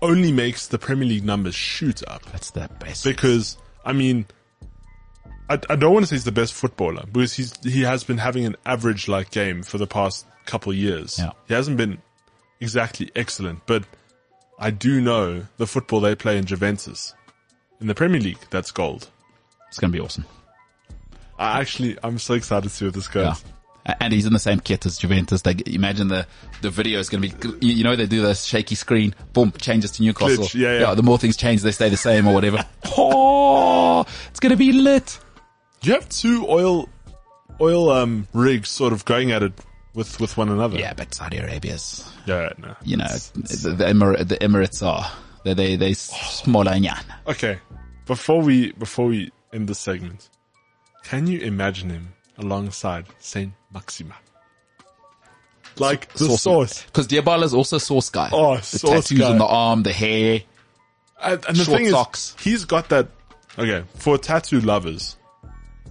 only 0.01 0.33
makes 0.33 0.69
the 0.69 0.79
Premier 0.79 1.07
League 1.07 1.27
numbers 1.27 1.55
shoot 1.55 2.03
up. 2.09 2.25
That's 2.33 2.53
the 2.53 2.71
best. 2.79 3.05
Because, 3.05 3.59
I 3.85 3.93
mean, 3.93 4.25
I, 5.51 5.59
I 5.69 5.77
don't 5.77 5.93
want 5.93 6.05
to 6.05 6.07
say 6.07 6.17
he's 6.17 6.25
the 6.25 6.33
best 6.33 6.55
footballer 6.55 7.05
because 7.13 7.35
he's, 7.35 7.53
he 7.63 7.83
has 7.83 8.03
been 8.03 8.17
having 8.17 8.47
an 8.47 8.57
average 8.65 9.09
like 9.09 9.31
game 9.31 9.63
for 9.63 9.77
the 9.77 9.87
past 9.87 10.25
couple 10.47 10.73
years. 10.73 11.19
Yeah. 11.19 11.33
He 11.49 11.53
hasn't 11.53 11.77
been 11.77 12.01
exactly 12.61 13.11
excellent, 13.15 13.67
but 13.67 13.85
I 14.59 14.71
do 14.71 15.03
know 15.03 15.47
the 15.59 15.67
football 15.67 16.01
they 16.01 16.15
play 16.15 16.39
in 16.39 16.47
Juventus. 16.47 17.15
In 17.81 17.87
the 17.87 17.95
Premier 17.95 18.21
League, 18.21 18.39
that's 18.51 18.71
gold. 18.71 19.09
It's 19.69 19.79
going 19.79 19.93
to 19.93 19.97
be 19.97 20.05
awesome. 20.05 20.27
I 21.39 21.61
actually, 21.61 21.97
I'm 22.03 22.19
so 22.19 22.35
excited 22.35 22.65
to 22.65 22.75
see 22.75 22.85
where 22.85 22.93
this 22.93 23.09
goes. 23.09 23.43
Yeah. 23.87 23.95
And 23.99 24.13
he's 24.13 24.27
in 24.27 24.35
the 24.35 24.39
same 24.39 24.61
kit 24.61 24.85
as 24.85 24.99
Juventus. 24.99 25.41
They 25.41 25.57
imagine 25.67 26.09
the 26.09 26.27
the 26.61 26.69
video 26.69 27.01
is 27.01 27.09
going 27.09 27.23
to 27.23 27.49
be. 27.49 27.67
You 27.67 27.83
know 27.83 27.97
they 27.97 28.07
do 28.07 28.21
the 28.21 28.35
shaky 28.35 28.75
screen. 28.75 29.15
Boom, 29.33 29.53
changes 29.53 29.93
to 29.93 30.03
Newcastle. 30.03 30.45
Glitch, 30.45 30.55
yeah, 30.55 30.81
yeah. 30.81 30.95
The 30.95 31.03
more 31.03 31.17
things 31.17 31.37
change, 31.39 31.63
they 31.63 31.73
stay 31.73 31.89
the 31.89 31.97
same 31.97 32.29
or 32.29 32.35
whatever. 32.35 32.63
oh, 32.99 34.05
it's 34.29 34.39
going 34.39 34.51
to 34.51 34.57
be 34.57 34.73
lit. 34.73 35.19
You 35.83 35.95
have 35.95 36.09
two 36.11 36.47
oil, 36.47 36.91
oil, 37.59 37.91
um, 37.91 38.29
rigs 38.35 38.69
sort 38.69 38.93
of 38.93 39.07
going 39.07 39.33
at 39.33 39.43
it 39.43 39.55
with, 39.95 40.21
with 40.21 40.37
one 40.37 40.51
another. 40.51 40.79
Yeah, 40.79 40.93
but 40.93 41.15
Saudi 41.15 41.39
Arabia's. 41.39 42.07
Yeah, 42.27 42.51
no. 42.59 42.77
You 42.85 42.99
know, 42.99 43.09
the, 43.09 43.75
the, 43.79 43.89
Emir- 43.89 44.23
the 44.25 44.37
Emirates 44.37 44.87
are 44.87 45.11
they 45.45 45.55
they 45.55 45.77
they 45.77 45.95
smaller. 45.95 46.75
Yeah. 46.75 47.01
Okay. 47.27 47.59
Before 48.07 48.43
we, 48.43 48.73
before 48.73 49.07
we 49.07 49.31
end 49.53 49.69
this 49.69 49.79
segment, 49.79 50.31
can 51.05 51.27
you 51.27 51.41
imagine 51.41 51.91
him 51.91 52.13
alongside 52.39 53.07
Saint 53.21 53.53
Maxima? 53.73 54.17
Like 55.79 56.13
the 56.15 56.29
sauce. 56.37 56.85
Because 56.85 57.07
Dybala 57.07 57.45
is 57.45 57.55
also 57.55 57.79
sauce 57.79 58.11
guy. 58.11 58.31
Oh, 58.33 58.57
the 58.57 58.63
sauce 58.63 59.09
tattoos 59.09 59.19
guy. 59.19 59.31
on 59.31 59.39
the 59.39 59.47
arm, 59.47 59.83
the 59.85 59.93
hair. 59.93 60.41
And, 61.23 61.45
and 61.47 61.57
the 61.57 61.65
thing 61.65 61.91
socks. 61.91 62.35
is, 62.39 62.45
he's 62.45 62.65
got 62.65 62.89
that 62.89 63.09
Okay, 63.59 63.85
for 63.95 64.17
tattoo 64.17 64.61
lovers, 64.61 65.17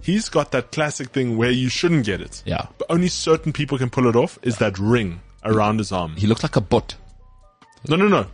he's 0.00 0.28
got 0.28 0.50
that 0.52 0.72
classic 0.72 1.10
thing 1.10 1.36
where 1.36 1.50
you 1.50 1.68
shouldn't 1.68 2.06
get 2.06 2.20
it. 2.20 2.42
Yeah. 2.46 2.66
But 2.78 2.86
only 2.90 3.08
certain 3.08 3.52
people 3.52 3.78
can 3.78 3.90
pull 3.90 4.06
it 4.06 4.16
off 4.16 4.38
is 4.42 4.58
that 4.58 4.78
ring 4.78 5.20
around 5.44 5.78
his 5.78 5.92
arm. 5.92 6.16
He 6.16 6.26
looks 6.26 6.42
like 6.42 6.56
a 6.56 6.60
butt. 6.60 6.96
No, 7.88 7.96
no, 7.96 8.08
no. 8.08 8.26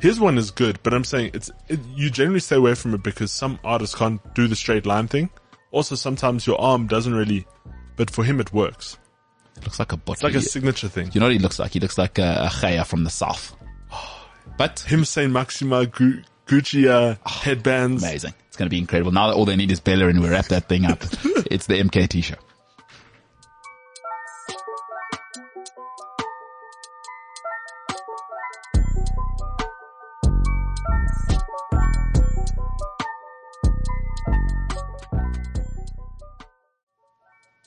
His 0.00 0.18
one 0.18 0.38
is 0.38 0.50
good, 0.50 0.78
but 0.82 0.94
I'm 0.94 1.04
saying 1.04 1.32
it's, 1.34 1.50
it, 1.68 1.78
you 1.94 2.10
generally 2.10 2.40
stay 2.40 2.56
away 2.56 2.74
from 2.74 2.94
it 2.94 3.02
because 3.02 3.30
some 3.30 3.58
artists 3.62 3.94
can't 3.94 4.20
do 4.34 4.48
the 4.48 4.56
straight 4.56 4.86
line 4.86 5.08
thing. 5.08 5.30
Also, 5.72 5.94
sometimes 5.94 6.46
your 6.46 6.60
arm 6.60 6.86
doesn't 6.86 7.14
really, 7.14 7.46
but 7.96 8.10
for 8.10 8.24
him 8.24 8.40
it 8.40 8.52
works. 8.52 8.96
It 9.56 9.64
looks 9.64 9.78
like 9.78 9.92
a 9.92 9.96
butt. 9.98 10.14
It's 10.16 10.22
like 10.22 10.34
a 10.34 10.40
signature 10.40 10.88
thing. 10.88 11.10
you 11.12 11.20
know 11.20 11.26
what 11.26 11.32
he 11.34 11.38
looks 11.38 11.58
like? 11.58 11.72
He 11.72 11.80
looks 11.80 11.98
like 11.98 12.18
a, 12.18 12.44
a 12.44 12.48
Chaya 12.48 12.86
from 12.86 13.04
the 13.04 13.10
south. 13.10 13.54
But 14.56 14.80
Him 14.80 15.04
Saint-Maximin 15.06 15.86
Gu- 15.86 16.22
Gucci 16.46 16.86
uh, 16.86 17.14
headbands. 17.26 18.02
amazing. 18.02 18.34
It's 18.48 18.56
going 18.56 18.66
to 18.66 18.70
be 18.70 18.78
incredible. 18.78 19.12
Now 19.12 19.28
that 19.28 19.34
all 19.36 19.44
they 19.46 19.56
need 19.56 19.70
is 19.70 19.80
Bella 19.80 20.08
and 20.08 20.20
we 20.20 20.28
wrap 20.28 20.46
that 20.46 20.68
thing 20.68 20.84
up. 20.84 21.02
it's 21.50 21.66
the 21.66 21.80
MKT 21.80 22.22
show. 22.24 22.34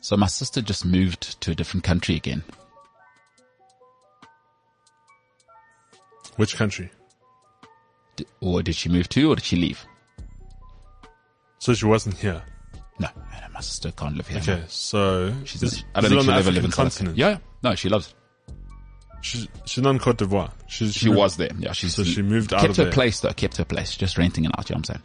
So 0.03 0.17
my 0.17 0.27
sister 0.27 0.61
just 0.61 0.85
moved 0.85 1.39
to 1.39 1.51
a 1.51 1.55
different 1.55 1.85
country 1.85 2.15
again. 2.17 2.43
Which 6.35 6.57
country? 6.57 6.91
D- 8.17 8.25
Or 8.41 8.61
did 8.61 8.75
she 8.75 8.89
move 8.89 9.07
to 9.09 9.29
or 9.31 9.35
did 9.35 9.45
she 9.45 9.55
leave? 9.55 9.85
So 11.59 11.73
she 11.73 11.85
wasn't 11.85 12.17
here. 12.17 12.43
No, 12.99 13.07
no, 13.15 13.47
my 13.53 13.61
sister 13.61 13.91
can't 13.91 14.17
live 14.17 14.27
here. 14.27 14.39
Okay, 14.41 14.63
so 14.67 15.33
She's, 15.45 15.63
is, 15.63 15.85
I 15.95 16.01
don't 16.01 16.09
think 16.09 16.23
she'll 16.23 16.31
ever 16.33 16.51
live 16.51 16.65
in 16.65 16.71
continent. 16.71 17.17
Yeah. 17.17 17.37
No, 17.63 17.73
she 17.75 17.87
loves 17.87 18.07
it. 18.09 18.13
She's, 19.21 19.47
she's 19.63 19.81
not 19.81 19.91
in 19.91 19.99
Cote 19.99 20.17
d'Ivoire. 20.17 20.51
She's, 20.67 20.93
She 20.93 21.07
was 21.07 21.37
there. 21.37 21.51
Yeah, 21.57 21.71
she's 21.71 21.95
So 21.95 22.03
she 22.03 22.21
moved 22.21 22.53
out 22.53 22.57
of 22.57 22.61
there. 22.61 22.67
kept 22.67 22.77
her 22.77 22.83
there. 22.83 22.91
place 22.91 23.21
though. 23.21 23.31
Kept 23.31 23.55
her 23.55 23.63
place. 23.63 23.95
Just 23.95 24.17
renting 24.17 24.43
it 24.43 24.51
out. 24.59 24.69
You 24.69 24.73
know 24.75 24.79
what 24.79 24.89
I'm 24.89 24.95
saying? 24.95 25.03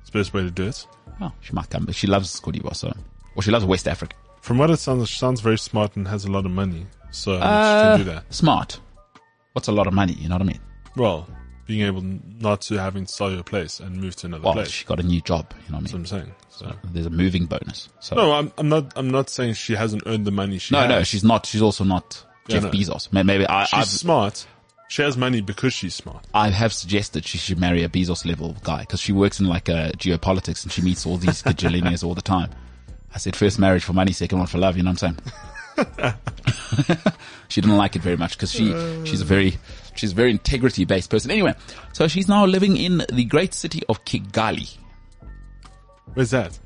It's 0.00 0.10
the 0.10 0.18
best 0.20 0.32
way 0.32 0.40
to 0.42 0.50
do 0.50 0.68
it. 0.68 0.86
Oh, 1.20 1.30
she 1.42 1.52
might 1.52 1.68
come, 1.68 1.84
but 1.84 1.94
she 1.94 2.06
loves 2.06 2.40
Cote 2.40 2.54
d'Ivoire, 2.54 2.74
so 2.74 2.90
or 3.36 3.42
she 3.42 3.50
loves 3.50 3.66
West 3.66 3.86
Africa. 3.86 4.16
From 4.42 4.58
what 4.58 4.70
it 4.70 4.76
sounds, 4.78 5.08
she 5.08 5.18
sounds 5.18 5.40
very 5.40 5.56
smart 5.58 5.96
and 5.96 6.06
has 6.08 6.24
a 6.24 6.30
lot 6.30 6.44
of 6.44 6.50
money. 6.52 6.86
So 7.10 7.34
Uh, 7.36 7.94
she 7.94 7.98
can 7.98 8.06
do 8.06 8.12
that. 8.12 8.34
Smart. 8.34 8.80
What's 9.54 9.68
a 9.68 9.72
lot 9.72 9.86
of 9.86 9.94
money? 9.94 10.14
You 10.14 10.28
know 10.28 10.34
what 10.34 10.42
I 10.42 10.46
mean? 10.46 10.60
Well, 10.96 11.28
being 11.66 11.82
able 11.82 12.02
not 12.02 12.60
to 12.62 12.76
having 12.76 13.06
to 13.06 13.12
sell 13.12 13.30
your 13.30 13.44
place 13.44 13.78
and 13.80 13.96
move 14.00 14.16
to 14.16 14.26
another 14.26 14.42
Well, 14.44 14.54
place. 14.54 14.68
she 14.70 14.84
got 14.84 14.98
a 14.98 15.02
new 15.02 15.20
job. 15.20 15.52
You 15.66 15.72
know 15.72 15.78
what 15.78 15.84
That's 15.92 15.94
I 15.94 15.96
what 15.96 16.12
mean? 16.12 16.22
I'm 16.22 16.26
saying. 16.26 16.34
So. 16.50 16.90
There's 16.92 17.06
a 17.06 17.10
moving 17.10 17.46
bonus. 17.46 17.88
So 18.00 18.16
No, 18.16 18.32
I'm, 18.32 18.52
I'm 18.58 18.68
not. 18.68 18.92
I'm 18.96 19.10
not 19.10 19.30
saying 19.30 19.54
she 19.54 19.74
hasn't 19.74 20.02
earned 20.06 20.26
the 20.26 20.30
money. 20.32 20.58
She 20.58 20.74
no, 20.74 20.80
has. 20.80 20.88
no, 20.88 21.02
she's 21.04 21.24
not. 21.24 21.46
She's 21.46 21.62
also 21.62 21.84
not 21.84 22.24
Yeah, 22.48 22.58
Jeff 22.60 22.64
no. 22.64 22.70
Bezos. 22.70 23.12
Maybe 23.12 23.46
I, 23.46 23.64
she's 23.64 23.78
I've, 23.78 23.86
smart. 23.86 24.46
She 24.88 25.00
has 25.02 25.16
money 25.16 25.40
because 25.40 25.72
she's 25.72 25.94
smart. 25.94 26.26
I 26.34 26.50
have 26.50 26.72
suggested 26.72 27.24
she 27.24 27.38
should 27.38 27.58
marry 27.58 27.82
a 27.84 27.88
Bezos 27.88 28.26
level 28.26 28.56
guy 28.62 28.80
because 28.80 29.00
she 29.00 29.12
works 29.12 29.40
in 29.40 29.46
like 29.46 29.68
a 29.70 29.92
geopolitics 29.96 30.64
and 30.64 30.72
she 30.72 30.82
meets 30.82 31.06
all 31.06 31.16
these 31.16 31.42
gajillionaires 31.44 32.04
all 32.04 32.14
the 32.14 32.20
time. 32.22 32.50
I 33.14 33.18
said 33.18 33.36
first 33.36 33.58
marriage 33.58 33.84
for 33.84 33.92
money, 33.92 34.12
second 34.12 34.38
one 34.38 34.46
for 34.46 34.58
love. 34.58 34.76
You 34.76 34.82
know 34.84 34.92
what 34.92 35.02
I'm 35.02 35.16
saying? 35.16 36.14
she 37.48 37.60
didn't 37.60 37.76
like 37.76 37.96
it 37.96 38.02
very 38.02 38.16
much 38.16 38.32
because 38.36 38.50
she 38.52 38.66
she's 39.04 39.20
a 39.20 39.24
very 39.24 39.58
she's 39.94 40.12
a 40.12 40.14
very 40.14 40.30
integrity 40.30 40.84
based 40.84 41.10
person. 41.10 41.30
Anyway, 41.30 41.54
so 41.92 42.08
she's 42.08 42.28
now 42.28 42.44
living 42.46 42.76
in 42.76 43.04
the 43.12 43.24
great 43.24 43.54
city 43.54 43.82
of 43.88 44.04
Kigali. 44.04 44.76
Where's 46.14 46.30
that? 46.30 46.58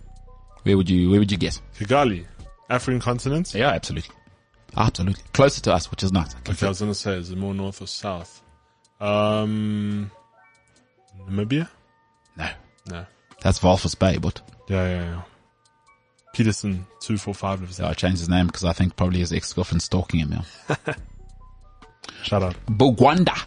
Where 0.63 0.77
would 0.77 0.89
you 0.91 1.11
where 1.11 1.21
would 1.21 1.31
you 1.31 1.39
guess? 1.39 1.61
Kigali, 1.79 2.27
African 2.71 3.01
continent. 3.01 3.55
Yeah, 3.55 3.71
absolutely, 3.71 4.15
absolutely 4.77 5.23
closer 5.33 5.61
to 5.63 5.73
us, 5.73 5.91
which 5.91 6.03
is 6.03 6.13
not. 6.13 6.35
Okay, 6.49 6.67
I 6.67 6.71
was 6.71 6.81
gonna 6.81 6.95
say, 6.95 7.13
is 7.17 7.31
it 7.31 7.39
more 7.39 7.55
north 7.55 7.81
or 7.81 7.87
south? 7.87 8.43
Um, 9.01 10.11
Namibia? 11.29 11.69
No, 12.37 12.49
No. 12.91 13.07
that's 13.43 13.61
Walvis 13.61 13.97
Bay, 13.99 14.17
but 14.19 14.41
Yeah, 14.69 14.89
yeah, 14.89 15.03
yeah. 15.03 15.23
Peterson 16.37 16.87
two 17.01 17.17
four 17.17 17.33
five 17.33 17.77
there. 17.77 17.87
I 17.87 17.95
changed 17.95 18.19
his 18.19 18.29
name 18.29 18.47
because 18.47 18.65
I 18.65 18.75
think 18.75 18.95
probably 18.95 19.21
his 19.21 19.33
ex 19.33 19.55
girlfriend 19.55 19.81
stalking 19.81 20.21
him. 20.21 20.43
Yeah. 20.69 20.77
Shout 22.23 22.43
out. 22.43 22.57
Bugwanda, 22.67 23.47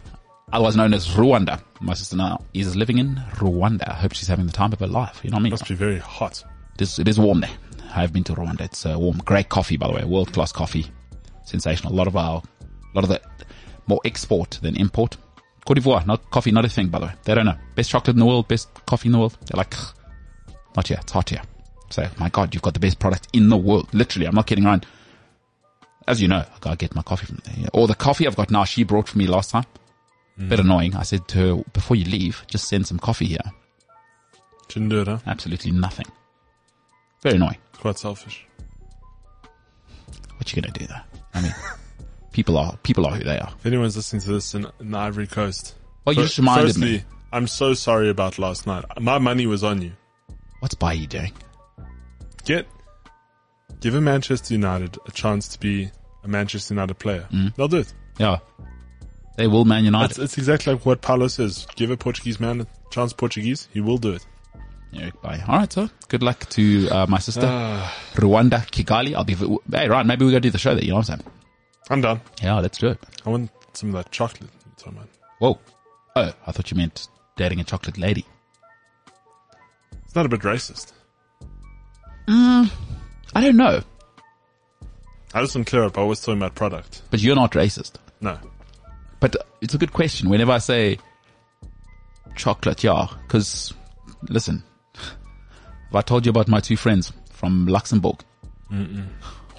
otherwise 0.52 0.76
known 0.76 0.96
as 0.96 1.08
Rwanda. 1.10 1.62
My 1.82 1.94
sister 1.94 2.16
now 2.16 2.44
is 2.56 2.76
living 2.76 2.98
in 2.98 3.18
Rwanda. 3.36 3.88
I 3.88 3.94
hope 3.94 4.14
she's 4.14 4.28
having 4.28 4.48
the 4.48 4.52
time 4.52 4.74
of 4.74 4.80
her 4.80 4.88
life. 4.88 5.22
You 5.24 5.30
know 5.30 5.36
what 5.36 5.42
I 5.42 5.44
mean? 5.44 5.52
Must 5.52 5.68
be 5.68 5.76
very 5.76 6.00
hot. 6.00 6.44
It 6.76 6.82
is, 6.82 6.98
it 6.98 7.08
is 7.08 7.20
warm 7.20 7.42
there. 7.42 7.52
I've 7.94 8.12
been 8.12 8.24
to 8.24 8.34
Rwanda. 8.34 8.62
It's 8.62 8.88
uh, 8.88 8.98
warm. 8.98 9.20
Great 9.20 9.50
coffee, 9.50 9.78
by 9.78 9.88
the 9.88 9.94
way. 9.94 10.04
World 10.04 10.34
class 10.34 10.52
coffee. 10.52 10.88
Sensational. 11.46 11.94
A 11.94 11.96
lot 11.96 12.08
of 12.08 12.16
our, 12.16 12.42
a 12.42 12.96
lot 12.96 13.04
of 13.04 13.10
the 13.10 13.22
more 13.86 14.02
export 14.04 14.58
than 14.64 14.76
import. 14.76 15.16
Cote 15.64 15.78
d'Ivoire, 15.78 16.08
not 16.08 16.28
coffee, 16.32 16.52
not 16.52 16.66
a 16.66 16.70
thing, 16.70 16.88
by 16.88 16.98
the 16.98 17.06
way. 17.06 17.14
They 17.24 17.36
don't 17.36 17.46
know. 17.46 17.58
Best 17.76 17.92
chocolate 17.92 18.16
in 18.16 18.20
the 18.20 18.26
world, 18.26 18.48
best 18.48 18.68
coffee 18.88 19.10
in 19.10 19.12
the 19.12 19.20
world. 19.20 19.38
They're 19.46 19.58
like, 19.58 19.76
"Ugh, 19.78 19.94
not 20.76 20.88
here. 20.88 20.98
It's 21.00 21.12
hot 21.12 21.30
here. 21.30 21.42
So, 21.90 22.08
my 22.20 22.30
God, 22.30 22.54
you've 22.54 22.62
got 22.62 22.74
the 22.74 22.80
best 22.80 23.00
product 23.00 23.28
in 23.34 23.50
the 23.50 23.58
world. 23.58 23.90
Literally, 23.94 24.28
I'm 24.28 24.36
not 24.36 24.48
kidding 24.48 24.66
around. 24.66 24.86
As 26.08 26.22
you 26.22 26.28
know, 26.28 26.44
I 26.64 26.76
get 26.76 26.96
my 26.96 27.02
coffee 27.02 27.26
from 27.28 27.40
there. 27.46 27.68
Or 27.74 27.88
the 27.88 27.96
coffee 27.96 28.26
I've 28.28 28.36
got 28.36 28.50
now, 28.52 28.64
she 28.64 28.84
brought 28.84 29.08
for 29.08 29.18
me 29.18 29.28
last 29.28 29.52
time. 29.52 29.66
Mm. 30.40 30.50
Bit 30.50 30.60
annoying. 30.62 30.96
I 30.96 31.04
said 31.04 31.28
to 31.30 31.38
her, 31.58 31.64
before 31.74 31.98
you 31.98 32.06
leave, 32.06 32.44
just 32.48 32.68
send 32.68 32.88
some 32.88 33.00
coffee 33.00 33.26
here. 33.26 33.40
Shouldn't 34.70 34.92
do 34.92 35.02
it, 35.02 35.08
huh? 35.08 35.20
Absolutely 35.26 35.72
nothing. 35.72 36.06
Very 37.22 37.36
annoying. 37.36 37.58
Quite 37.74 37.98
selfish. 37.98 38.46
What 40.38 40.56
you 40.56 40.62
gonna 40.62 40.74
do 40.74 40.86
though? 40.86 41.20
I 41.34 41.42
mean, 41.42 41.56
people 42.32 42.58
are 42.58 42.78
people 42.84 43.06
are 43.06 43.16
who 43.16 43.24
they 43.24 43.40
are. 43.40 43.52
If 43.58 43.66
anyone's 43.66 43.96
listening 43.98 44.22
to 44.22 44.32
this 44.34 44.54
in, 44.54 44.68
in 44.80 44.92
the 44.92 44.98
Ivory 44.98 45.28
Coast, 45.28 45.76
Well, 46.06 46.16
you 46.16 46.22
just 46.24 46.38
reminded 46.38 46.68
firstly, 46.68 46.92
me. 46.92 47.04
I'm 47.34 47.48
so 47.48 47.74
sorry 47.74 48.10
about 48.10 48.40
last 48.40 48.66
night. 48.68 48.86
My 49.00 49.18
money 49.18 49.48
was 49.48 49.64
on 49.64 49.82
you. 49.82 49.92
What's 50.60 50.76
Bailly 50.76 51.08
doing? 51.08 51.34
Get, 52.46 52.68
give 53.80 53.96
a 53.96 54.02
Manchester 54.02 54.54
United 54.54 54.98
a 55.08 55.12
chance 55.12 55.48
to 55.50 55.60
be 55.60 55.92
a 56.24 56.28
Manchester 56.28 56.74
United 56.74 56.96
player. 57.00 57.28
Mm. 57.32 57.56
They'll 57.56 57.68
do 57.68 57.78
it. 57.78 57.94
Yeah, 58.18 58.40
they 59.38 59.48
will 59.48 59.66
Man 59.66 59.86
United. 59.86 60.12
It's, 60.12 60.20
it's 60.20 60.38
exactly 60.38 60.74
like 60.74 60.86
what 60.86 61.02
Paulo 61.02 61.28
says. 61.28 61.68
Give 61.76 61.92
a 61.92 61.98
Portuguese 61.98 62.40
man 62.40 62.62
a 62.62 62.68
chance 62.90 63.14
Portuguese, 63.14 63.68
he 63.74 63.82
will 63.82 63.98
do 63.98 64.14
it. 64.14 64.26
Eric 64.94 65.22
Bailly. 65.22 65.42
All 65.48 65.58
right, 65.60 65.72
so 65.72 65.88
good 66.08 66.24
luck 66.24 66.50
to 66.50 66.90
uh, 66.90 67.06
my 67.08 67.20
sister, 67.20 67.42
Ah. 67.46 67.96
Rwanda, 68.16 68.66
Kigali. 68.72 69.14
I'll 69.14 69.24
be. 69.24 69.36
Hey, 69.72 69.88
right, 69.88 70.06
maybe 70.06 70.26
we 70.26 70.32
go 70.32 70.40
do 70.40 70.50
the 70.50 70.58
show 70.58 70.74
there. 70.74 70.84
You 70.84 70.90
know 70.90 70.96
what 70.98 71.10
I'm 71.12 71.20
saying? 71.20 71.32
I'm 71.92 72.02
done. 72.02 72.22
Yeah, 72.42 72.60
let's 72.60 72.78
do 72.80 72.88
it. 72.88 73.00
I 73.26 73.30
want 73.30 73.52
some 73.74 73.90
of 73.90 73.96
that 74.04 74.12
chocolate. 74.12 74.50
you're 74.66 74.92
talking. 74.94 75.08
Whoa. 75.38 75.60
Oh, 76.16 76.34
I 76.48 76.52
thought 76.52 76.72
you 76.72 76.78
meant 76.78 77.08
dating 77.38 77.60
a 77.60 77.64
chocolate 77.64 77.98
lady. 78.00 78.26
It's 80.06 80.16
not 80.16 80.26
a 80.26 80.30
bit 80.30 80.42
racist. 80.42 80.92
Mm, 82.30 82.72
I 83.34 83.42
don't 83.42 83.58
know, 83.58 83.82
I 85.34 85.42
just 85.42 85.56
want 85.56 85.66
to 85.68 85.70
clear 85.72 85.84
up. 85.84 85.98
I 85.98 86.04
was 86.04 86.22
talking 86.22 86.38
about 86.38 86.54
product. 86.56 87.02
but 87.10 87.20
you're 87.20 87.36
not 87.36 87.52
racist. 87.54 87.94
No. 88.22 88.38
But 89.20 89.36
it's 89.62 89.74
a 89.74 89.78
good 89.78 89.94
question. 89.94 90.30
Whenever 90.30 90.52
I 90.52 90.60
say 90.60 91.00
chocolate, 92.36 92.84
yeah, 92.84 93.08
because 93.24 93.74
listen, 94.30 94.64
if 94.96 95.96
I 95.96 96.02
told 96.02 96.26
you 96.26 96.30
about 96.30 96.48
my 96.48 96.60
two 96.60 96.78
friends 96.78 97.12
from 97.32 97.66
Luxembourg, 97.66 98.18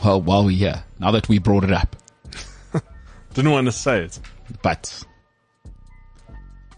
well, 0.04 0.22
while 0.22 0.44
we're 0.44 0.56
here, 0.56 0.82
now 0.98 1.10
that 1.10 1.28
we 1.28 1.38
brought 1.38 1.64
it 1.64 1.72
up, 1.72 1.96
Didn't 3.34 3.50
want 3.50 3.66
to 3.66 3.72
say 3.72 4.04
it. 4.04 4.18
but 4.62 5.04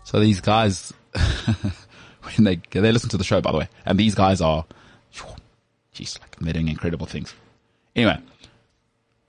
so 0.04 0.18
these 0.20 0.40
guys, 0.40 0.92
when 2.22 2.44
they 2.44 2.56
they 2.70 2.92
listen 2.92 3.10
to 3.10 3.16
the 3.18 3.24
show, 3.24 3.40
by 3.40 3.52
the 3.52 3.58
way, 3.58 3.68
and 3.86 3.98
these 3.98 4.14
guys 4.14 4.40
are, 4.40 4.64
jeez, 6.02 6.20
like 6.20 6.36
they're 6.36 6.52
doing 6.52 6.68
incredible 6.68 7.06
things. 7.06 7.34
Anyway, 7.94 8.18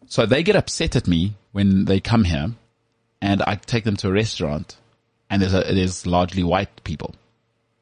so 0.08 0.26
they 0.26 0.44
get 0.44 0.56
upset 0.56 0.96
at 0.96 1.08
me 1.08 1.34
when 1.52 1.86
they 1.86 2.00
come 2.00 2.24
here, 2.24 2.52
and 3.22 3.42
I 3.44 3.56
take 3.56 3.84
them 3.84 3.98
to 3.98 4.10
a 4.10 4.12
restaurant, 4.12 4.78
and 5.30 5.42
there's 5.42 5.54
a, 5.54 5.62
there's 5.62 6.06
largely 6.06 6.44
white 6.44 6.84
people. 6.84 7.16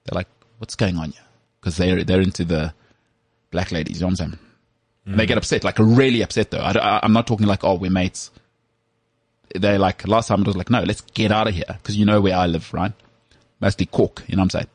They're 0.06 0.16
like, 0.16 0.28
"What's 0.58 0.76
going 0.76 0.98
on 0.98 1.12
here?" 1.12 1.22
Because 1.60 1.78
they're 1.78 2.04
they're 2.04 2.22
into 2.22 2.46
the 2.46 2.74
black 3.52 3.72
ladies. 3.72 3.98
You 3.98 4.02
know 4.02 4.08
what 4.08 4.22
I'm 4.22 4.32
saying? 4.32 4.40
And 5.06 5.20
they 5.20 5.26
get 5.26 5.38
upset, 5.38 5.64
like 5.64 5.80
really 5.80 6.22
upset 6.22 6.52
though. 6.52 6.60
I, 6.60 7.00
am 7.04 7.14
not 7.14 7.28
talking 7.28 7.48
like, 7.48 7.64
"Oh, 7.64 7.76
we're 7.76 7.92
mates." 7.92 8.32
They're 9.54 9.80
like, 9.80 10.08
last 10.08 10.28
time 10.28 10.42
it 10.42 10.48
was 10.48 10.56
like, 10.56 10.70
"No, 10.70 10.82
let's 10.84 11.02
get 11.02 11.32
out 11.32 11.48
of 11.48 11.54
here," 11.54 11.66
because 11.68 11.98
you 11.98 12.06
know 12.06 12.22
where 12.22 12.36
I 12.36 12.46
live, 12.48 12.74
right? 12.74 12.94
Mostly 13.60 13.86
Cork. 13.86 14.24
You 14.28 14.38
know 14.38 14.44
what 14.44 14.56
I'm 14.56 14.62
saying? 14.62 14.68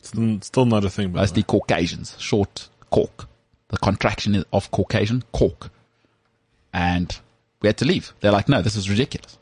Still, 0.00 0.40
still 0.42 0.66
not 0.66 0.84
a 0.84 0.90
thing, 0.90 1.10
but 1.10 1.20
Mostly 1.20 1.42
Caucasians, 1.42 2.14
short 2.18 2.68
cork. 2.90 3.28
The 3.68 3.78
contraction 3.78 4.44
of 4.52 4.70
Caucasian, 4.70 5.24
cork. 5.32 5.70
And 6.72 7.18
we 7.60 7.68
had 7.68 7.76
to 7.78 7.84
leave. 7.84 8.12
They're 8.20 8.32
like, 8.32 8.48
no, 8.48 8.62
this 8.62 8.76
is 8.76 8.88
ridiculous. 8.88 9.38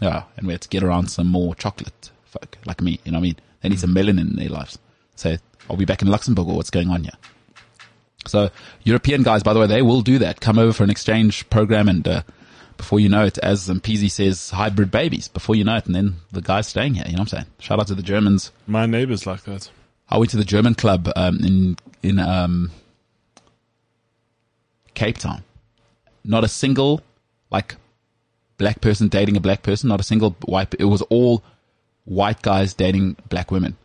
Yeah. 0.00 0.24
And 0.36 0.46
we 0.46 0.52
had 0.52 0.60
to 0.62 0.68
get 0.68 0.82
around 0.82 1.10
some 1.10 1.28
more 1.28 1.54
chocolate 1.54 2.10
folk 2.24 2.58
like 2.66 2.82
me. 2.82 3.00
You 3.04 3.12
know 3.12 3.18
what 3.18 3.22
I 3.22 3.28
mean? 3.28 3.36
They 3.62 3.68
need 3.70 3.80
some 3.80 3.94
melanin 3.94 4.30
in 4.30 4.36
their 4.36 4.48
lives. 4.48 4.78
So 5.16 5.36
I'll 5.70 5.76
be 5.76 5.86
back 5.86 6.02
in 6.02 6.08
Luxembourg 6.08 6.48
or 6.48 6.56
what's 6.56 6.70
going 6.70 6.90
on 6.90 7.04
here. 7.04 7.14
So 8.26 8.50
European 8.82 9.22
guys, 9.22 9.42
by 9.42 9.54
the 9.54 9.60
way, 9.60 9.66
they 9.66 9.82
will 9.82 10.02
do 10.02 10.18
that. 10.18 10.40
Come 10.40 10.58
over 10.58 10.72
for 10.72 10.84
an 10.84 10.90
exchange 10.90 11.48
program 11.50 11.88
and, 11.88 12.06
uh, 12.06 12.22
before 12.76 12.98
you 12.98 13.08
know 13.08 13.24
it, 13.24 13.38
as 13.38 13.68
Mpeezy 13.68 14.10
says, 14.10 14.50
hybrid 14.50 14.90
babies. 14.90 15.28
Before 15.28 15.54
you 15.54 15.62
know 15.62 15.76
it, 15.76 15.86
and 15.86 15.94
then 15.94 16.16
the 16.32 16.42
guy's 16.42 16.66
staying 16.66 16.94
here. 16.94 17.04
You 17.06 17.12
know 17.12 17.22
what 17.22 17.32
I'm 17.32 17.38
saying? 17.38 17.46
Shout 17.60 17.78
out 17.78 17.86
to 17.86 17.94
the 17.94 18.02
Germans. 18.02 18.50
My 18.66 18.84
neighbor's 18.84 19.26
like 19.26 19.44
that. 19.44 19.70
I 20.14 20.16
went 20.16 20.30
to 20.30 20.36
the 20.36 20.44
German 20.44 20.76
club 20.76 21.10
um, 21.16 21.40
in 21.40 21.76
in 22.00 22.20
um, 22.20 22.70
Cape 24.94 25.18
Town. 25.18 25.42
Not 26.22 26.44
a 26.44 26.48
single 26.48 27.02
like 27.50 27.74
black 28.56 28.80
person 28.80 29.08
dating 29.08 29.36
a 29.36 29.40
black 29.40 29.64
person. 29.64 29.88
Not 29.88 29.98
a 29.98 30.04
single 30.04 30.36
white. 30.44 30.72
It 30.78 30.84
was 30.84 31.02
all 31.02 31.42
white 32.04 32.42
guys 32.42 32.74
dating 32.74 33.16
black 33.28 33.50
women. 33.50 33.76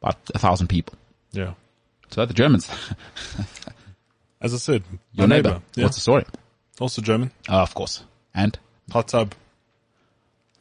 About 0.00 0.18
a 0.32 0.38
thousand 0.38 0.68
people. 0.68 0.94
Yeah. 1.32 1.54
So 2.10 2.24
the 2.24 2.32
Germans, 2.32 2.70
As 4.40 4.54
I 4.54 4.58
said, 4.58 4.84
your 5.12 5.26
my 5.26 5.36
neighbor. 5.36 5.60
Yeah. 5.74 5.86
What's 5.86 5.96
the 5.96 6.02
story? 6.02 6.24
Also 6.78 7.02
German. 7.02 7.32
Oh, 7.48 7.62
of 7.62 7.74
course. 7.74 8.04
And 8.32 8.56
Hot 8.92 9.08
tub 9.08 9.34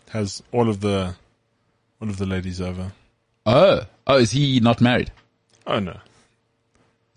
has 0.09 0.41
all 0.51 0.69
of 0.69 0.81
the 0.81 1.13
all 2.01 2.09
of 2.09 2.17
the 2.17 2.25
ladies 2.25 2.59
over. 2.59 2.93
Oh, 3.45 3.81
oh, 4.07 4.17
is 4.17 4.31
he 4.31 4.59
not 4.59 4.81
married? 4.81 5.11
Oh 5.67 5.79
no. 5.79 5.91
Is 5.91 5.97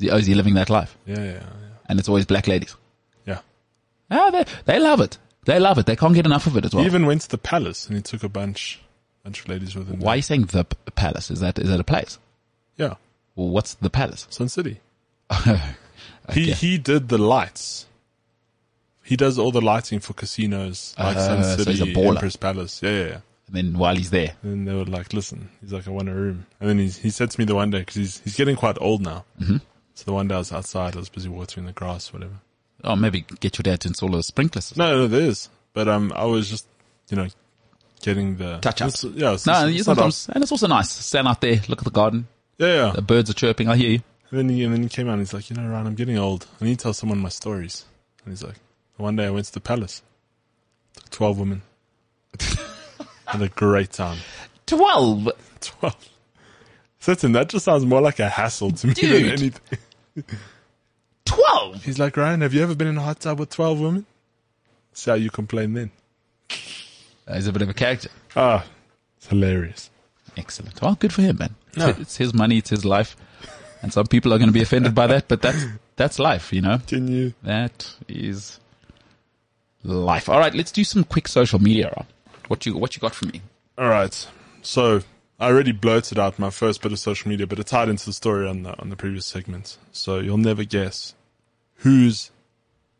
he, 0.01 0.11
oh, 0.11 0.17
is 0.17 0.27
he 0.27 0.35
living 0.35 0.55
that 0.55 0.71
life? 0.71 0.97
Yeah, 1.07 1.19
yeah, 1.19 1.33
yeah. 1.33 1.43
And 1.89 1.99
it's 1.99 2.09
always 2.09 2.25
black 2.27 2.47
ladies. 2.49 2.75
Yeah. 3.27 3.41
Ah, 4.11 4.31
they 4.31 4.45
they 4.65 4.79
love 4.79 5.01
it. 5.01 5.19
They 5.45 5.59
love 5.59 5.79
it. 5.79 5.87
They 5.87 5.97
can't 5.97 6.15
get 6.15 6.27
enough 6.27 6.47
of 6.47 6.57
it 6.57 6.65
as 6.65 6.75
well. 6.75 6.83
He 6.83 6.87
even 6.89 7.07
went 7.07 7.23
to 7.23 7.29
the 7.29 7.39
palace 7.39 7.87
and 7.87 7.97
he 7.97 8.03
took 8.03 8.23
a 8.23 8.29
bunch 8.29 8.81
bunch 9.23 9.41
of 9.41 9.49
ladies 9.49 9.75
with 9.75 9.89
him. 9.89 10.01
Why 10.01 10.15
are 10.15 10.17
you 10.17 10.23
saying 10.23 10.47
the 10.47 10.65
p- 10.65 10.77
palace? 10.95 11.31
Is 11.31 11.41
that 11.41 11.59
is 11.59 11.69
that 11.69 11.81
a 11.81 11.85
place? 11.85 12.19
Yeah. 12.77 12.95
Well, 13.37 13.49
what's 13.49 13.75
the 13.75 13.91
palace? 13.91 14.27
Sun 14.31 14.49
City. 14.49 14.81
Okay. 16.27 16.41
He 16.41 16.53
he 16.53 16.79
did 16.79 17.09
the 17.11 17.19
lights. 17.19 17.85
He 19.03 19.15
does 19.15 19.39
all 19.39 19.51
the 19.51 19.61
lighting 19.61 20.01
for 20.01 20.15
casinos 20.15 20.95
like 20.99 21.17
Uh, 21.19 21.21
Sun 21.21 21.45
so 21.45 21.57
City, 21.65 21.71
he's 21.73 21.81
a 21.83 21.85
baller. 21.87 22.15
Empress 22.15 22.37
Palace. 22.37 22.81
Yeah, 22.83 22.91
yeah, 22.91 23.07
yeah. 23.07 23.19
And 23.55 23.73
then 23.73 23.79
while 23.79 23.95
he's 23.95 24.11
there, 24.11 24.33
And 24.43 24.67
they 24.67 24.75
were 24.75 24.85
like, 24.85 25.13
"Listen," 25.13 25.49
he's 25.61 25.73
like, 25.73 25.87
"I 25.87 25.91
want 25.91 26.09
a 26.09 26.13
room." 26.15 26.47
And 26.61 26.69
then 26.69 26.79
he 26.79 26.89
he 26.89 27.11
said 27.11 27.31
to 27.31 27.41
me 27.41 27.45
the 27.45 27.55
one 27.55 27.71
day 27.71 27.79
because 27.81 27.95
he's 27.95 28.19
he's 28.25 28.35
getting 28.37 28.57
quite 28.57 28.77
old 28.81 29.01
now. 29.03 29.25
Mm-hmm. 29.41 29.59
So 29.95 30.05
the 30.07 30.13
one 30.13 30.27
day 30.27 30.35
I 30.35 30.39
was 30.39 30.53
outside, 30.53 30.97
I 30.97 30.99
was 30.99 31.09
busy 31.09 31.29
watering 31.29 31.67
the 31.67 31.73
grass, 31.73 32.13
whatever. 32.13 32.35
oh, 32.83 32.97
maybe 32.97 33.25
get 33.41 33.57
your 33.57 33.63
dad 33.63 33.81
to 33.83 33.89
install 33.89 34.15
a 34.17 34.23
sprinkler 34.25 34.61
system. 34.61 34.85
No, 34.85 34.97
no, 34.97 35.07
there 35.07 35.23
is. 35.23 35.49
But 35.73 35.87
um, 35.89 36.13
I 36.17 36.25
was 36.25 36.51
just, 36.51 36.67
you 37.11 37.17
know, 37.17 37.29
getting 38.03 38.37
the 38.37 38.59
Touch 38.59 38.83
up. 38.83 38.89
It's- 38.89 39.05
Yeah, 39.15 39.35
it's, 39.35 39.47
No, 39.47 39.67
it's 39.69 39.77
you 39.77 39.83
sometimes, 39.85 40.29
and 40.33 40.43
it's 40.43 40.51
also 40.53 40.67
nice. 40.67 40.91
Stand 40.91 41.29
out 41.29 41.41
there, 41.41 41.61
look 41.69 41.79
at 41.79 41.85
the 41.85 41.91
garden. 41.91 42.27
yeah, 42.59 42.75
yeah. 42.87 42.93
The 42.93 43.03
birds 43.03 43.31
are 43.31 43.35
chirping. 43.35 43.69
I 43.69 43.77
hear 43.77 43.91
you. 43.91 44.01
And 44.31 44.39
then 44.41 44.49
he 44.49 44.65
and 44.65 44.75
then 44.75 44.83
he 44.83 44.89
came 44.89 45.07
out 45.09 45.13
and 45.13 45.21
he's 45.21 45.33
like, 45.33 45.49
you 45.49 45.55
know, 45.57 45.69
Ryan, 45.69 45.87
I'm 45.87 45.95
getting 45.95 46.19
old. 46.19 46.47
I 46.61 46.65
need 46.65 46.79
to 46.81 46.83
tell 46.83 46.93
someone 46.93 47.19
my 47.21 47.29
stories. 47.29 47.85
And 48.25 48.33
he's 48.33 48.43
like, 48.43 48.57
one 48.97 49.15
day 49.17 49.27
I 49.27 49.31
went 49.31 49.47
to 49.47 49.53
the 49.53 49.61
palace, 49.61 50.03
took 50.97 51.11
twelve 51.11 51.39
women, 51.39 51.63
had 53.35 53.43
a 53.43 53.49
great 53.49 53.91
time. 53.91 54.19
Twelve. 54.67 55.29
Twelve. 55.61 56.09
Certain 57.01 57.33
that 57.33 57.49
just 57.49 57.65
sounds 57.65 57.85
more 57.85 58.01
like 58.01 58.19
a 58.21 58.29
hassle 58.29 58.71
to 58.71 58.87
me 58.87 58.95
Dude. 58.95 59.25
than 59.25 59.33
anything. 59.33 60.25
Twelve. 61.25 61.85
He's 61.85 61.99
like, 61.99 62.17
Ryan, 62.17 62.41
have 62.43 62.55
you 62.55 62.63
ever 62.63 62.75
been 62.75 62.89
in 62.89 62.97
a 62.97 63.03
hot 63.03 63.21
tub 63.21 63.41
with 63.41 63.51
twelve 63.51 63.81
women? 63.81 64.07
See 64.93 65.11
how 65.11 65.17
you 65.17 65.31
complain 65.31 65.75
then. 65.75 65.91
He's 67.33 67.47
a 67.47 67.53
bit 67.53 67.63
of 67.63 67.69
a 67.69 67.75
character. 67.75 68.11
Ah, 68.37 68.65
it's 69.17 69.27
hilarious. 69.27 69.91
Excellent. 70.37 70.81
Well, 70.81 70.95
good 70.95 71.13
for 71.13 71.23
him, 71.23 71.39
man. 71.39 71.55
No. 71.77 71.89
It's 71.89 72.17
his 72.17 72.33
money. 72.33 72.59
It's 72.59 72.71
his 72.71 72.85
life. 72.85 73.17
And 73.83 73.93
some 73.93 74.07
people 74.07 74.33
are 74.33 74.39
going 74.39 74.49
to 74.49 74.53
be 74.53 74.63
offended 74.63 74.95
by 74.95 75.07
that, 75.09 75.29
but 75.29 75.43
that's, 75.43 75.65
that's 75.97 76.19
life, 76.19 76.53
you 76.53 76.61
know? 76.61 76.79
You? 76.89 77.35
That 77.43 77.95
is 78.09 78.61
life. 79.83 80.29
All 80.29 80.39
right. 80.39 80.55
Let's 80.55 80.73
do 80.73 80.85
some 80.85 81.05
quick 81.05 81.29
social 81.29 81.59
media. 81.59 82.07
What 82.49 82.67
you, 82.67 82.77
what 82.77 82.95
you 82.95 83.01
got 83.01 83.15
for 83.15 83.27
me? 83.27 83.43
All 83.79 83.89
right. 83.89 84.29
So 84.63 85.03
I 85.41 85.47
already 85.49 85.73
blurted 85.73 86.19
out 86.19 86.39
my 86.39 86.51
first 86.51 86.83
bit 86.83 86.93
of 86.93 86.99
social 86.99 87.29
media, 87.29 87.47
but 87.47 87.59
it 87.59 87.67
tied 87.67 87.89
into 87.89 88.07
the 88.07 88.13
story 88.13 88.49
on 88.49 88.63
the 88.63 88.79
on 88.81 88.89
the 88.91 88.97
previous 88.97 89.27
segment. 89.27 89.77
So 89.93 90.19
you'll 90.19 90.39
never 90.39 90.65
guess 90.65 91.15
who's 91.79 92.31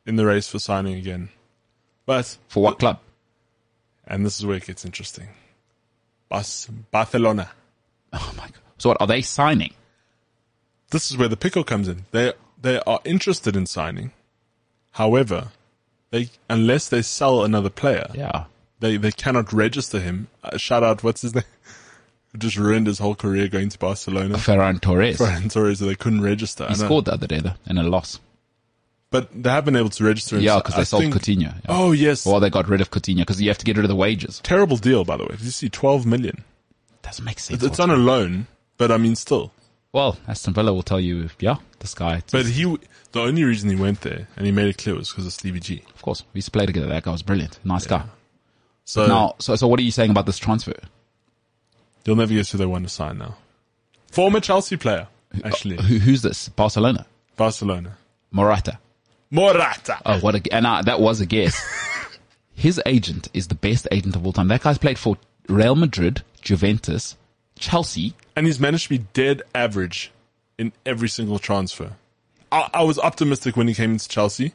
in 0.07 0.17
the 0.17 0.27
race 0.27 0.49
for 0.49 0.59
signing 0.59 0.95
again. 0.95 1.29
But 2.07 2.37
For 2.49 2.63
what 2.63 2.79
club? 2.79 2.99
and 4.07 4.27
this 4.27 4.39
is 4.39 4.45
where 4.45 4.57
it 4.57 4.67
gets 4.67 4.85
interesting. 4.85 5.29
Bas- 6.29 6.69
Barcelona. 6.91 7.51
Oh 8.13 8.35
my 8.37 8.45
God. 8.45 8.53
So 8.79 8.91
what 8.91 9.01
are 9.01 9.07
they 9.07 9.23
signing? 9.23 9.73
This 10.91 11.11
is 11.11 11.17
where 11.17 11.29
the 11.29 11.37
pickle 11.37 11.65
comes 11.65 11.89
in. 11.89 12.05
They 12.11 12.33
they 12.61 12.81
are 12.87 13.01
interested 13.05 13.57
in 13.57 13.67
signing. 13.67 14.13
However, 14.93 15.49
they 16.11 16.29
unless 16.51 16.89
they 16.89 17.03
sell 17.03 17.43
another 17.45 17.71
player, 17.71 18.09
Yeah. 18.15 18.45
They 18.81 18.97
they 18.97 19.13
cannot 19.13 19.53
register 19.53 20.01
him. 20.01 20.29
Uh, 20.43 20.57
shout 20.57 20.83
out, 20.83 21.03
what's 21.03 21.23
his 21.23 21.35
name? 21.35 21.45
Just 22.39 22.57
ruined 22.57 22.89
his 22.89 22.99
whole 22.99 23.15
career 23.15 23.47
going 23.47 23.69
to 23.69 23.79
Barcelona. 23.79 24.35
Ferran 24.37 24.81
Torres. 24.81 25.19
Ferran 25.19 25.53
Torres, 25.53 25.79
so 25.79 25.85
they 25.87 25.95
couldn't 25.95 26.21
register. 26.23 26.67
He 26.69 26.75
scored 26.75 27.05
the 27.05 27.13
other 27.13 27.29
day 27.29 27.39
though, 27.41 27.55
in 27.67 27.79
a 27.79 27.85
loss. 27.85 28.19
But 29.11 29.29
they 29.41 29.51
have 29.51 29.65
been 29.65 29.77
able 29.77 29.91
to 29.91 30.05
register 30.05 30.37
him. 30.37 30.43
Yeah, 30.43 30.57
because 30.57 30.75
I 30.75 30.79
they 30.79 30.85
sold 30.85 31.03
think- 31.05 31.15
Coutinho. 31.15 31.55
Yeah. 31.55 31.61
Oh, 31.69 31.93
yes. 31.93 32.27
Well, 32.27 32.41
they 32.41 32.51
got 32.51 32.69
rid 32.69 32.81
of 32.81 32.91
Coutinho 32.91 33.19
because 33.19 33.41
you 33.41 33.49
have 33.49 33.59
to 33.59 33.65
get 33.65 33.77
rid 33.77 33.85
of 33.85 33.89
the 33.89 33.95
wages. 33.95 34.41
Terrible 34.43 34.77
deal, 34.77 35.05
by 35.05 35.17
the 35.17 35.23
way. 35.23 35.31
Did 35.37 35.43
you 35.43 35.51
see 35.53 35.69
12 35.69 36.05
million? 36.05 36.43
Doesn't 37.03 37.25
make 37.25 37.39
sense. 37.39 37.63
It's, 37.63 37.65
it's 37.73 37.79
on 37.79 37.91
a 37.91 37.97
loan, 37.97 38.49
but 38.77 38.91
I 38.91 38.97
mean, 38.97 39.15
still. 39.15 39.53
well, 39.93 40.17
Aston 40.27 40.53
Villa 40.55 40.73
will 40.75 40.83
tell 40.83 40.99
you, 40.99 41.29
yeah, 41.39 41.59
this 41.79 41.95
guy. 41.95 42.23
But 42.33 42.47
he, 42.47 42.65
the 43.13 43.21
only 43.21 43.45
reason 43.45 43.71
he 43.71 43.77
went 43.77 44.01
there, 44.01 44.27
and 44.37 44.47
he 44.47 44.51
made 44.51 44.67
it 44.67 44.79
clear, 44.79 44.97
was 44.97 45.11
because 45.11 45.27
of 45.27 45.33
Stevie 45.33 45.61
G. 45.61 45.83
of 45.95 46.03
course, 46.03 46.25
we 46.33 46.39
used 46.39 46.47
to 46.47 46.51
play 46.51 46.67
together. 46.67 46.89
That 46.89 47.05
guy 47.05 47.13
was 47.13 47.23
brilliant. 47.23 47.61
Nice 47.65 47.87
guy. 47.87 48.03
So 48.85 49.07
Now, 49.07 49.35
so, 49.39 49.57
so 49.57 49.67
what 49.67 49.81
are 49.81 49.83
you 49.83 49.91
saying 49.91 50.11
about 50.11 50.27
this 50.27 50.39
transfer? 50.39 50.75
you'll 52.05 52.17
never 52.17 52.35
guess 52.35 52.53
who 52.53 52.59
they 52.59 52.67
want 52.67 52.85
to 52.85 52.91
sign 52.91 53.17
now. 53.19 53.35
Former 54.13 54.39
Chelsea 54.39 54.77
player, 54.77 55.09
actually. 55.43 55.77
Who, 55.83 55.99
who's 55.99 56.21
this? 56.23 56.51
Barcelona. 56.51 57.07
Barcelona. 57.37 57.97
Morata. 58.31 58.79
Morata. 59.31 59.99
Oh, 60.05 60.21
what 60.21 60.35
a, 60.35 60.55
and 60.55 60.67
uh, 60.67 60.83
that 60.83 61.01
was 61.01 61.21
a 61.21 61.27
guess. 61.27 61.61
His 62.55 62.81
agent 62.87 63.29
is 63.33 63.49
the 63.49 63.55
best 63.55 63.89
agent 63.91 64.15
of 64.17 64.25
all 64.25 64.33
time. 64.33 64.49
That 64.49 64.63
guy's 64.63 64.79
played 64.79 64.99
for 64.99 65.17
Real 65.49 65.75
Madrid, 65.75 66.23
Juventus, 66.43 67.17
Chelsea. 67.59 68.15
And 68.37 68.47
he's 68.47 68.61
managed 68.61 68.85
to 68.85 68.91
be 68.91 68.99
dead 69.13 69.43
average 69.55 70.13
in 70.59 70.73
every 70.87 71.09
single 71.09 71.39
transfer. 71.39 71.93
I, 72.53 72.69
I 72.75 72.83
was 72.85 72.99
optimistic 72.99 73.57
when 73.57 73.67
he 73.67 73.75
came 73.75 73.93
into 73.93 74.09
Chelsea. 74.09 74.53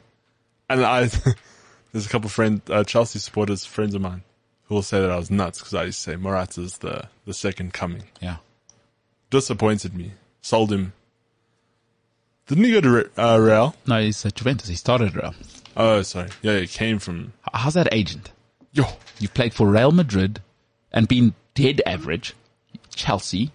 And 0.70 0.84
I, 0.84 1.10
there's 1.92 2.06
a 2.06 2.08
couple 2.08 2.26
of 2.26 2.32
friend, 2.32 2.60
uh, 2.70 2.84
Chelsea 2.84 3.18
supporters, 3.18 3.64
friends 3.64 3.94
of 3.94 4.00
mine, 4.00 4.22
who 4.64 4.74
will 4.76 4.82
say 4.82 5.00
that 5.00 5.10
I 5.10 5.16
was 5.16 5.30
nuts 5.30 5.58
because 5.58 5.74
I 5.74 5.84
used 5.84 6.02
to 6.04 6.10
say 6.12 6.16
Morata's 6.16 6.78
the, 6.78 7.08
the 7.24 7.34
second 7.34 7.72
coming. 7.72 8.04
Yeah. 8.20 8.36
Disappointed 9.30 9.94
me. 9.94 10.12
Sold 10.40 10.72
him. 10.72 10.92
Didn't 12.46 12.64
he 12.64 12.72
go 12.72 12.80
to 12.80 13.10
uh, 13.16 13.38
Real? 13.38 13.76
No, 13.86 14.00
he's 14.00 14.24
at 14.26 14.34
Juventus. 14.34 14.68
He 14.68 14.74
started 14.74 15.14
Real. 15.14 15.34
Oh, 15.76 16.02
sorry. 16.02 16.30
Yeah, 16.42 16.58
he 16.58 16.66
came 16.66 16.98
from, 16.98 17.32
How's 17.52 17.74
that 17.74 17.88
agent? 17.92 18.32
yo, 18.72 18.84
You've 19.18 19.34
played 19.34 19.54
for 19.54 19.68
Real 19.68 19.92
Madrid 19.92 20.40
and 20.92 21.06
been 21.06 21.34
dead 21.54 21.80
average, 21.86 22.34
Chelsea, 22.94 23.52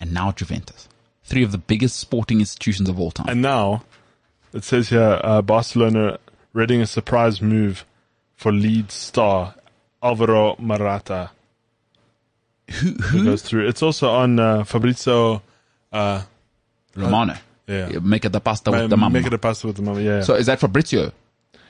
and 0.00 0.12
now 0.12 0.32
Juventus. 0.32 0.88
Three 1.24 1.42
of 1.42 1.52
the 1.52 1.58
biggest 1.58 1.98
sporting 1.98 2.40
institutions 2.40 2.88
of 2.88 2.98
all 2.98 3.10
time. 3.10 3.28
And 3.28 3.42
now, 3.42 3.84
it 4.52 4.64
says 4.64 4.88
here, 4.88 5.20
uh, 5.22 5.42
Barcelona 5.42 6.18
reading 6.58 6.80
a 6.82 6.86
surprise 6.86 7.40
move 7.40 7.84
for 8.34 8.50
lead 8.52 8.90
star 8.90 9.54
Alvaro 10.02 10.56
Morata. 10.58 11.30
who, 12.70 12.90
Who 12.90 13.18
who? 13.18 13.24
goes 13.24 13.42
through? 13.42 13.68
It's 13.68 13.82
also 13.82 14.08
on 14.10 14.38
uh, 14.38 14.64
Fabrizio. 14.64 15.42
Uh, 15.92 16.22
Romano. 16.94 17.34
yeah, 17.66 17.98
Make 18.02 18.24
it 18.24 18.32
the 18.32 18.40
pasta 18.40 18.70
with 18.72 18.90
the 18.90 18.96
mama. 18.96 19.12
make 19.14 19.26
it 19.26 19.32
a 19.32 19.38
pasta 19.38 19.66
with 19.68 19.76
the 19.76 19.82
mama. 19.82 20.00
Yeah, 20.00 20.22
so 20.22 20.34
is 20.34 20.46
that 20.46 20.58
Fabrizio? 20.60 21.12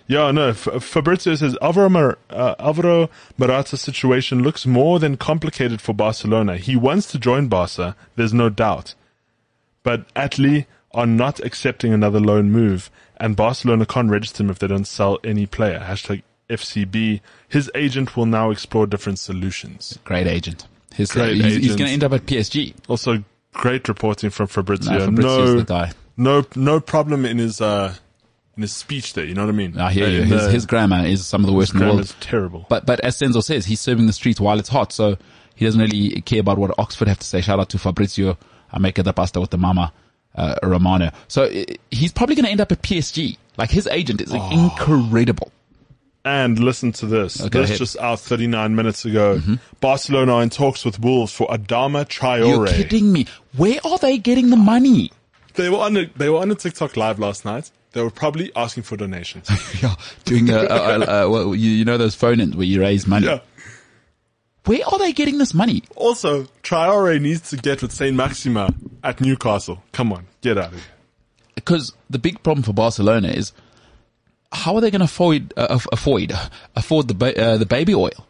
yeah. 0.06 0.30
No, 0.30 0.48
F- 0.48 0.82
Fabrizio 0.82 1.34
says 1.34 1.56
Alvaro 1.60 1.88
Mar- 1.90 2.18
uh, 2.30 2.54
Alvaro 2.58 3.10
Morata's 3.36 3.80
situation 3.82 4.42
looks 4.42 4.64
more 4.66 4.98
than 4.98 5.16
complicated 5.18 5.80
for 5.82 5.92
Barcelona. 5.92 6.56
He 6.56 6.76
wants 6.76 7.06
to 7.12 7.18
join 7.18 7.48
Barca. 7.48 7.94
There's 8.16 8.32
no 8.32 8.48
doubt, 8.48 8.94
but 9.82 10.12
Atleti 10.14 10.64
are 10.92 11.06
not 11.06 11.38
accepting 11.40 11.92
another 11.92 12.18
loan 12.20 12.50
move, 12.50 12.90
and 13.20 13.36
Barcelona 13.36 13.86
can't 13.86 14.10
register 14.10 14.42
him 14.42 14.50
if 14.50 14.58
they 14.58 14.66
don't 14.66 14.86
sell 14.86 15.18
any 15.24 15.46
player. 15.46 15.80
Hashtag 15.80 16.22
FCB. 16.50 17.20
His 17.48 17.70
agent 17.74 18.16
will 18.16 18.26
now 18.26 18.50
explore 18.50 18.86
different 18.86 19.18
solutions. 19.18 19.98
Great 20.04 20.26
agent. 20.26 20.66
His, 20.94 21.12
Great 21.12 21.36
he's, 21.36 21.44
he's 21.44 21.56
agent. 21.56 21.78
going 21.78 21.88
to 21.88 21.92
end 21.92 22.04
up 22.04 22.12
at 22.12 22.26
PSG. 22.26 22.74
Also, 22.88 23.22
great 23.52 23.88
reporting 23.88 24.30
from 24.30 24.46
Fabrizio. 24.46 24.98
No, 24.98 25.04
Fabrizio's 25.06 25.50
no, 25.54 25.58
the 25.60 25.64
guy. 25.64 25.92
no, 26.16 26.44
no 26.56 26.80
problem 26.80 27.24
in 27.24 27.38
his 27.38 27.60
uh 27.60 27.94
in 28.56 28.62
his 28.62 28.72
speech 28.74 29.12
there. 29.14 29.24
You 29.24 29.34
know 29.34 29.44
what 29.44 29.54
I 29.54 29.56
mean? 29.56 29.78
I 29.78 29.92
hear 29.92 30.08
you. 30.08 30.22
His, 30.22 30.44
the- 30.46 30.50
his 30.50 30.66
grammar 30.66 31.04
is 31.06 31.24
some 31.26 31.42
of 31.42 31.46
the 31.46 31.52
worst 31.52 31.72
in 31.72 31.78
the 31.78 31.84
grammar 31.84 31.94
world. 31.96 32.04
is 32.06 32.14
terrible. 32.20 32.66
But 32.68 32.86
but 32.86 32.98
as 33.00 33.16
Senzo 33.18 33.42
says, 33.44 33.66
he's 33.66 33.80
serving 33.80 34.06
the 34.06 34.12
streets 34.12 34.40
while 34.40 34.58
it's 34.58 34.68
hot. 34.70 34.92
So 34.92 35.16
He 35.54 35.64
doesn't 35.64 35.80
really 35.80 36.20
care 36.22 36.40
about 36.40 36.58
what 36.58 36.72
Oxford 36.78 37.08
have 37.08 37.18
to 37.18 37.26
say. 37.26 37.40
Shout 37.40 37.60
out 37.60 37.68
to 37.70 37.78
Fabrizio. 37.78 38.36
I 38.72 38.78
make 38.78 38.98
it 38.98 39.02
the 39.04 39.12
pasta 39.12 39.40
with 39.40 39.50
the 39.50 39.58
mama, 39.58 39.92
uh, 40.34 40.56
Romano. 40.62 41.10
So 41.28 41.48
he's 41.90 42.12
probably 42.12 42.34
going 42.36 42.44
to 42.46 42.50
end 42.50 42.60
up 42.60 42.72
at 42.72 42.82
PSG. 42.82 43.36
Like 43.56 43.70
his 43.70 43.86
agent 43.88 44.20
is 44.20 44.32
incredible. 44.32 45.50
And 46.24 46.58
listen 46.58 46.92
to 46.92 47.06
this. 47.06 47.40
Okay, 47.40 47.60
this 47.60 47.70
ahead. 47.70 47.78
just 47.78 47.96
out 47.98 48.20
39 48.20 48.74
minutes 48.76 49.04
ago. 49.04 49.40
Barcelona 49.80 50.34
are 50.34 50.42
in 50.42 50.50
talks 50.50 50.84
with 50.84 51.00
Wolves 51.00 51.32
for 51.32 51.46
Adama 51.48 52.04
Traore. 52.06 52.48
You're 52.48 52.66
kidding 52.66 53.10
me. 53.12 53.26
Where 53.56 53.80
are 53.84 53.98
they 53.98 54.18
getting 54.18 54.50
the 54.50 54.56
money? 54.56 55.10
They 55.54 55.70
were 55.70 55.78
on 55.78 55.96
a, 55.96 56.06
they 56.16 56.28
were 56.28 56.38
on 56.38 56.50
a 56.50 56.54
TikTok 56.54 56.96
live 56.96 57.18
last 57.18 57.44
night. 57.44 57.70
They 57.92 58.02
were 58.02 58.10
probably 58.10 58.52
asking 58.54 58.82
for 58.82 58.96
donations. 58.96 59.48
Yeah, 59.82 59.94
doing 60.24 60.50
a, 60.50 60.58
a, 60.58 60.66
a, 60.66 61.00
a 61.26 61.30
well, 61.30 61.54
you, 61.54 61.70
you 61.70 61.84
know 61.84 61.96
those 61.96 62.14
phone-ins 62.14 62.54
where 62.54 62.66
you 62.66 62.80
raise 62.80 63.06
money. 63.06 63.26
yeah. 63.26 63.40
Where 64.66 64.80
are 64.86 64.98
they 64.98 65.12
getting 65.12 65.38
this 65.38 65.54
money? 65.54 65.82
Also, 65.96 66.44
Traore 66.62 67.18
needs 67.20 67.48
to 67.50 67.56
get 67.56 67.80
with 67.80 67.90
Saint-Maximin 67.92 68.97
at 69.04 69.20
Newcastle. 69.20 69.82
Come 69.92 70.12
on, 70.12 70.26
get 70.40 70.58
out 70.58 70.66
of 70.66 70.72
here. 70.74 70.82
Because 71.54 71.92
the 72.08 72.18
big 72.18 72.42
problem 72.42 72.62
for 72.62 72.72
Barcelona 72.72 73.28
is 73.28 73.52
how 74.52 74.74
are 74.76 74.80
they 74.80 74.90
going 74.90 75.00
to 75.00 75.04
afford 75.06 75.52
uh, 75.56 75.78
afford 75.92 76.32
afford 76.76 77.08
the 77.08 77.14
ba- 77.14 77.36
uh, 77.40 77.56
the 77.58 77.66
baby 77.66 77.94
oil? 77.94 78.26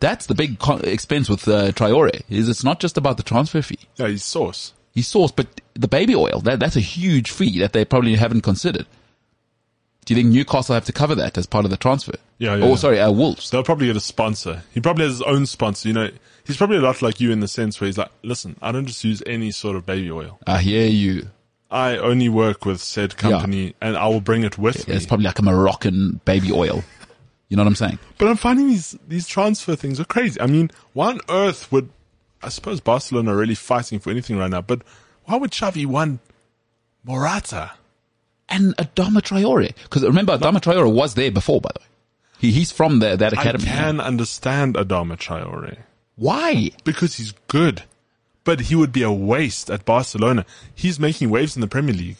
That's 0.00 0.26
the 0.26 0.34
big 0.34 0.58
co- 0.58 0.76
expense 0.78 1.28
with 1.28 1.46
uh, 1.48 1.70
Traore. 1.72 2.22
Is 2.28 2.48
it's 2.48 2.64
not 2.64 2.80
just 2.80 2.96
about 2.98 3.16
the 3.16 3.22
transfer 3.22 3.62
fee. 3.62 3.78
Yeah, 3.96 4.08
he's 4.08 4.24
sauce. 4.24 4.72
He's 4.94 5.10
sourced, 5.10 5.34
but 5.34 5.60
the 5.74 5.88
baby 5.88 6.14
oil 6.14 6.40
that 6.40 6.60
that's 6.60 6.76
a 6.76 6.80
huge 6.80 7.30
fee 7.30 7.58
that 7.60 7.72
they 7.72 7.84
probably 7.84 8.14
haven't 8.16 8.42
considered. 8.42 8.86
Do 10.04 10.14
you 10.14 10.20
think 10.20 10.34
Newcastle 10.34 10.74
have 10.74 10.84
to 10.86 10.92
cover 10.92 11.14
that 11.14 11.38
as 11.38 11.46
part 11.46 11.64
of 11.64 11.70
the 11.70 11.76
transfer? 11.76 12.14
Yeah, 12.38 12.56
yeah, 12.56 12.64
Oh, 12.64 12.74
sorry, 12.74 12.98
uh, 13.00 13.10
Wolves. 13.12 13.50
They'll 13.50 13.62
probably 13.62 13.86
get 13.86 13.96
a 13.96 14.00
sponsor. 14.00 14.64
He 14.74 14.80
probably 14.80 15.04
has 15.04 15.14
his 15.14 15.22
own 15.22 15.46
sponsor. 15.46 15.88
You 15.88 15.94
know, 15.94 16.10
he's 16.46 16.56
probably 16.56 16.76
a 16.76 16.80
lot 16.80 17.02
like 17.02 17.20
you 17.20 17.30
in 17.30 17.40
the 17.40 17.48
sense 17.48 17.80
where 17.80 17.86
he's 17.86 17.98
like, 17.98 18.10
listen, 18.22 18.56
I 18.62 18.72
don't 18.72 18.86
just 18.86 19.04
use 19.04 19.22
any 19.26 19.50
sort 19.50 19.76
of 19.76 19.86
baby 19.86 20.10
oil. 20.10 20.38
I 20.46 20.58
hear 20.60 20.86
you. 20.86 21.28
I 21.70 21.96
only 21.96 22.28
work 22.28 22.66
with 22.66 22.80
said 22.82 23.16
company 23.16 23.74
and 23.80 23.96
I 23.96 24.06
will 24.06 24.20
bring 24.20 24.42
it 24.42 24.58
with 24.58 24.86
me. 24.86 24.94
It's 24.94 25.06
probably 25.06 25.24
like 25.24 25.38
a 25.38 25.42
Moroccan 25.42 26.20
baby 26.24 26.52
oil. 26.52 26.84
You 27.48 27.56
know 27.56 27.64
what 27.64 27.68
I'm 27.68 27.74
saying? 27.74 27.98
But 28.16 28.28
I'm 28.28 28.36
finding 28.36 28.68
these, 28.68 28.96
these 29.06 29.26
transfer 29.26 29.76
things 29.76 30.00
are 30.00 30.06
crazy. 30.06 30.40
I 30.40 30.46
mean, 30.46 30.70
why 30.94 31.10
on 31.10 31.20
earth 31.28 31.70
would, 31.70 31.90
I 32.42 32.48
suppose 32.48 32.80
Barcelona 32.80 33.34
are 33.34 33.36
really 33.36 33.54
fighting 33.54 33.98
for 33.98 34.08
anything 34.08 34.38
right 34.38 34.48
now, 34.48 34.62
but 34.62 34.80
why 35.26 35.36
would 35.36 35.50
Xavi 35.50 35.84
want 35.84 36.20
Morata? 37.04 37.72
And 38.48 38.74
Adama 38.78 39.20
Traore. 39.20 39.74
Because 39.82 40.02
remember, 40.02 40.38
Adama 40.38 40.62
Traore 40.62 40.90
was 40.90 41.12
there 41.12 41.30
before, 41.30 41.60
by 41.60 41.68
the 41.74 41.80
way. 41.80 41.86
He, 42.38 42.52
he's 42.52 42.72
from 42.72 43.00
the, 43.00 43.16
that 43.16 43.34
academy. 43.34 43.64
I 43.64 43.66
can 43.66 44.00
understand 44.00 44.76
Adama 44.76 45.18
Traore 45.18 45.76
Why? 46.16 46.70
because 46.84 47.16
he's 47.16 47.32
good, 47.48 47.82
but 48.44 48.60
he 48.60 48.74
would 48.74 48.92
be 48.92 49.02
a 49.02 49.12
waste 49.12 49.70
at 49.70 49.84
Barcelona. 49.84 50.44
He's 50.74 51.00
making 51.00 51.30
waves 51.30 51.56
in 51.56 51.60
the 51.60 51.66
Premier 51.68 51.94
League. 51.94 52.16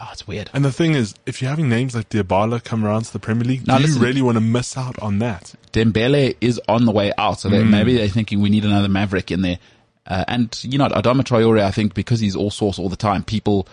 Oh, 0.00 0.08
it's 0.12 0.26
weird. 0.28 0.48
And 0.54 0.64
the 0.64 0.70
thing 0.72 0.94
is, 0.94 1.14
if 1.26 1.42
you're 1.42 1.50
having 1.50 1.68
names 1.68 1.94
like 1.94 2.08
Dybala 2.08 2.62
come 2.62 2.84
around 2.84 3.02
to 3.06 3.12
the 3.12 3.18
Premier 3.18 3.44
League, 3.44 3.66
Now 3.66 3.78
do 3.78 3.82
listen- 3.84 4.00
you 4.00 4.06
really 4.06 4.22
want 4.22 4.36
to 4.36 4.40
miss 4.40 4.76
out 4.76 4.98
on 5.00 5.18
that? 5.18 5.54
Dembele 5.72 6.36
is 6.40 6.60
on 6.68 6.84
the 6.84 6.92
way 6.92 7.12
out, 7.18 7.40
so 7.40 7.48
that 7.48 7.64
maybe 7.64 7.96
they're 7.96 8.08
thinking 8.08 8.40
we 8.40 8.48
need 8.48 8.64
another 8.64 8.88
Maverick 8.88 9.30
in 9.30 9.42
there. 9.42 9.58
Uh, 10.06 10.24
and 10.28 10.58
you 10.62 10.78
know, 10.78 10.88
Adama 10.88 11.22
Traore, 11.22 11.60
I 11.62 11.70
think 11.72 11.94
because 11.94 12.20
he's 12.20 12.36
all 12.36 12.50
source 12.50 12.78
all 12.78 12.88
the 12.88 12.96
time, 12.96 13.24
people 13.24 13.66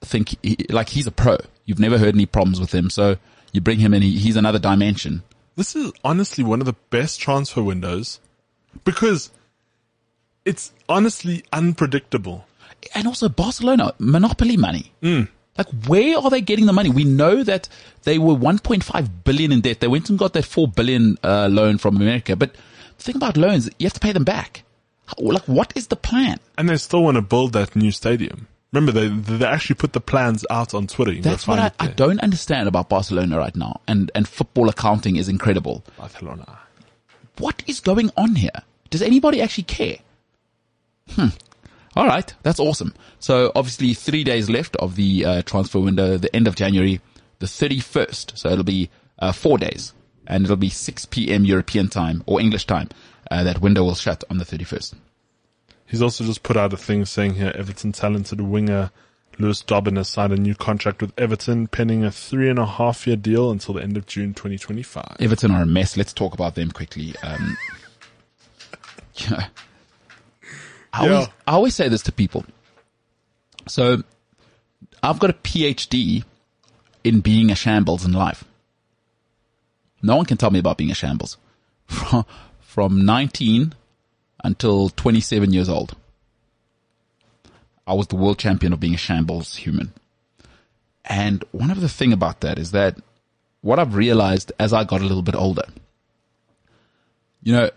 think 0.00 0.34
he, 0.42 0.56
like 0.70 0.88
he's 0.88 1.06
a 1.06 1.12
pro. 1.12 1.36
You've 1.66 1.78
never 1.78 1.98
heard 1.98 2.14
any 2.14 2.26
problems 2.26 2.58
with 2.58 2.74
him, 2.74 2.90
so 2.90 3.16
you 3.52 3.60
bring 3.60 3.78
him 3.78 3.94
in, 3.94 4.02
he, 4.02 4.18
he's 4.18 4.36
another 4.36 4.58
dimension. 4.58 5.22
This 5.54 5.76
is 5.76 5.92
honestly 6.02 6.42
one 6.42 6.60
of 6.60 6.66
the 6.66 6.72
best 6.90 7.20
transfer 7.20 7.62
windows 7.62 8.18
because 8.84 9.30
it's 10.44 10.72
honestly 10.88 11.44
unpredictable. 11.52 12.46
And 12.94 13.06
also 13.06 13.28
Barcelona, 13.28 13.94
monopoly 13.98 14.56
money. 14.56 14.92
Like 15.56 15.68
where 15.86 16.18
are 16.18 16.30
they 16.30 16.40
getting 16.40 16.66
the 16.66 16.72
money? 16.72 16.90
We 16.90 17.04
know 17.04 17.42
that 17.44 17.68
they 18.04 18.18
were 18.18 18.34
1.5 18.34 19.10
billion 19.24 19.52
in 19.52 19.60
debt. 19.60 19.80
They 19.80 19.86
went 19.88 20.08
and 20.10 20.18
got 20.18 20.32
that 20.32 20.44
4 20.44 20.68
billion 20.68 21.18
uh, 21.22 21.48
loan 21.50 21.78
from 21.78 21.96
America. 21.96 22.36
But 22.36 22.54
the 22.96 23.02
thing 23.02 23.16
about 23.16 23.36
loans, 23.36 23.68
you 23.78 23.86
have 23.86 23.92
to 23.92 24.00
pay 24.00 24.12
them 24.12 24.24
back. 24.24 24.64
Like 25.18 25.46
what 25.46 25.72
is 25.76 25.88
the 25.88 25.96
plan? 25.96 26.38
And 26.56 26.68
they 26.68 26.76
still 26.76 27.02
want 27.04 27.16
to 27.16 27.22
build 27.22 27.52
that 27.52 27.76
new 27.76 27.90
stadium. 27.90 28.48
Remember, 28.72 28.92
they 28.92 29.08
they 29.08 29.44
actually 29.44 29.74
put 29.74 29.92
the 29.92 30.00
plans 30.00 30.46
out 30.48 30.72
on 30.72 30.86
Twitter. 30.86 31.12
You 31.12 31.20
That's 31.20 31.46
what 31.46 31.58
I, 31.58 31.70
I 31.78 31.88
don't 31.88 32.20
understand 32.20 32.68
about 32.68 32.88
Barcelona 32.88 33.36
right 33.36 33.54
now. 33.54 33.82
And, 33.86 34.10
and 34.14 34.26
football 34.26 34.70
accounting 34.70 35.16
is 35.16 35.28
incredible. 35.28 35.84
Barcelona. 35.98 36.58
What 37.38 37.62
is 37.66 37.80
going 37.80 38.10
on 38.16 38.36
here? 38.36 38.62
Does 38.90 39.02
anybody 39.02 39.40
actually 39.40 39.64
care? 39.64 39.98
Hmm. 41.10 41.28
All 41.94 42.06
right. 42.06 42.32
That's 42.42 42.60
awesome. 42.60 42.94
So 43.18 43.52
obviously 43.54 43.94
three 43.94 44.24
days 44.24 44.48
left 44.48 44.76
of 44.76 44.96
the 44.96 45.24
uh, 45.24 45.42
transfer 45.42 45.80
window, 45.80 46.16
the 46.16 46.34
end 46.34 46.46
of 46.46 46.56
January, 46.56 47.00
the 47.38 47.46
31st. 47.46 48.36
So 48.38 48.50
it'll 48.50 48.64
be 48.64 48.90
uh, 49.18 49.32
four 49.32 49.58
days 49.58 49.92
and 50.26 50.44
it'll 50.44 50.56
be 50.56 50.70
6 50.70 51.06
p.m. 51.06 51.44
European 51.44 51.88
time 51.88 52.22
or 52.26 52.40
English 52.40 52.66
time. 52.66 52.88
Uh, 53.30 53.44
that 53.44 53.60
window 53.60 53.84
will 53.84 53.94
shut 53.94 54.24
on 54.30 54.38
the 54.38 54.44
31st. 54.44 54.94
He's 55.86 56.02
also 56.02 56.24
just 56.24 56.42
put 56.42 56.56
out 56.56 56.72
a 56.72 56.76
thing 56.76 57.04
saying 57.04 57.34
here 57.34 57.52
Everton 57.54 57.92
talented 57.92 58.40
winger 58.40 58.90
Lewis 59.38 59.60
Dobbin 59.62 59.96
has 59.96 60.08
signed 60.08 60.32
a 60.32 60.36
new 60.36 60.54
contract 60.54 61.00
with 61.00 61.12
Everton, 61.18 61.66
penning 61.66 62.04
a 62.04 62.10
three 62.10 62.48
and 62.50 62.58
a 62.58 62.66
half 62.66 63.06
year 63.06 63.16
deal 63.16 63.50
until 63.50 63.74
the 63.74 63.82
end 63.82 63.96
of 63.96 64.06
June 64.06 64.34
2025. 64.34 65.16
Everton 65.20 65.50
are 65.50 65.62
a 65.62 65.66
mess. 65.66 65.96
Let's 65.96 66.12
talk 66.12 66.34
about 66.34 66.54
them 66.54 66.70
quickly. 66.70 67.14
Um, 67.22 67.56
yeah. 69.16 69.46
I, 70.92 71.06
Yeah. 71.06 71.12
always, 71.12 71.28
I 71.46 71.52
always 71.52 71.74
say 71.74 71.88
this 71.88 72.02
to 72.02 72.12
people. 72.12 72.44
So 73.66 74.02
I've 75.02 75.18
got 75.18 75.30
a 75.30 75.34
PhD 75.34 76.24
in 77.04 77.20
being 77.20 77.50
a 77.50 77.54
shambles 77.54 78.04
in 78.04 78.12
life. 78.12 78.44
No 80.02 80.16
one 80.16 80.26
can 80.26 80.36
tell 80.36 80.50
me 80.50 80.58
about 80.58 80.78
being 80.78 80.90
a 80.90 80.94
shambles. 80.94 81.36
From, 81.86 82.24
from 82.60 83.04
19 83.04 83.74
until 84.44 84.88
27 84.88 85.52
years 85.52 85.68
old. 85.68 85.94
I 87.86 87.94
was 87.94 88.06
the 88.06 88.16
world 88.16 88.38
champion 88.38 88.72
of 88.72 88.80
being 88.80 88.94
a 88.94 88.98
shambles 88.98 89.56
human. 89.56 89.92
And 91.04 91.44
one 91.50 91.70
of 91.70 91.80
the 91.80 91.88
thing 91.88 92.12
about 92.12 92.40
that 92.40 92.58
is 92.58 92.70
that 92.70 92.98
what 93.60 93.78
I've 93.78 93.94
realized 93.94 94.52
as 94.58 94.72
I 94.72 94.84
got 94.84 95.00
a 95.00 95.04
little 95.04 95.22
bit 95.22 95.34
older, 95.34 95.64
you 97.42 97.52
know, 97.52 97.70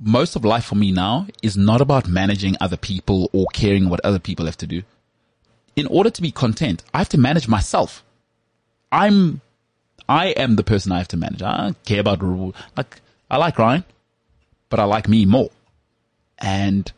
most 0.00 0.36
of 0.36 0.44
life 0.44 0.64
for 0.64 0.74
me 0.74 0.92
now 0.92 1.26
is 1.42 1.56
not 1.56 1.80
about 1.80 2.08
managing 2.08 2.56
other 2.60 2.76
people 2.76 3.28
or 3.32 3.46
caring 3.52 3.88
what 3.88 4.00
other 4.04 4.18
people 4.18 4.46
have 4.46 4.56
to 4.58 4.66
do. 4.66 4.82
In 5.76 5.86
order 5.86 6.10
to 6.10 6.22
be 6.22 6.30
content, 6.30 6.82
I 6.94 6.98
have 6.98 7.08
to 7.10 7.18
manage 7.18 7.48
myself. 7.48 8.04
I'm, 8.90 9.40
I 10.08 10.28
am 10.28 10.56
the 10.56 10.64
person 10.64 10.92
I 10.92 10.98
have 10.98 11.08
to 11.08 11.16
manage. 11.16 11.42
I 11.42 11.56
don't 11.58 11.84
care 11.84 12.00
about 12.00 12.22
rule. 12.22 12.54
Like, 12.76 13.00
I 13.30 13.36
like 13.36 13.58
Ryan, 13.58 13.84
but 14.70 14.80
I 14.80 14.84
like 14.84 15.08
me 15.08 15.26
more. 15.26 15.50
And 16.38 16.90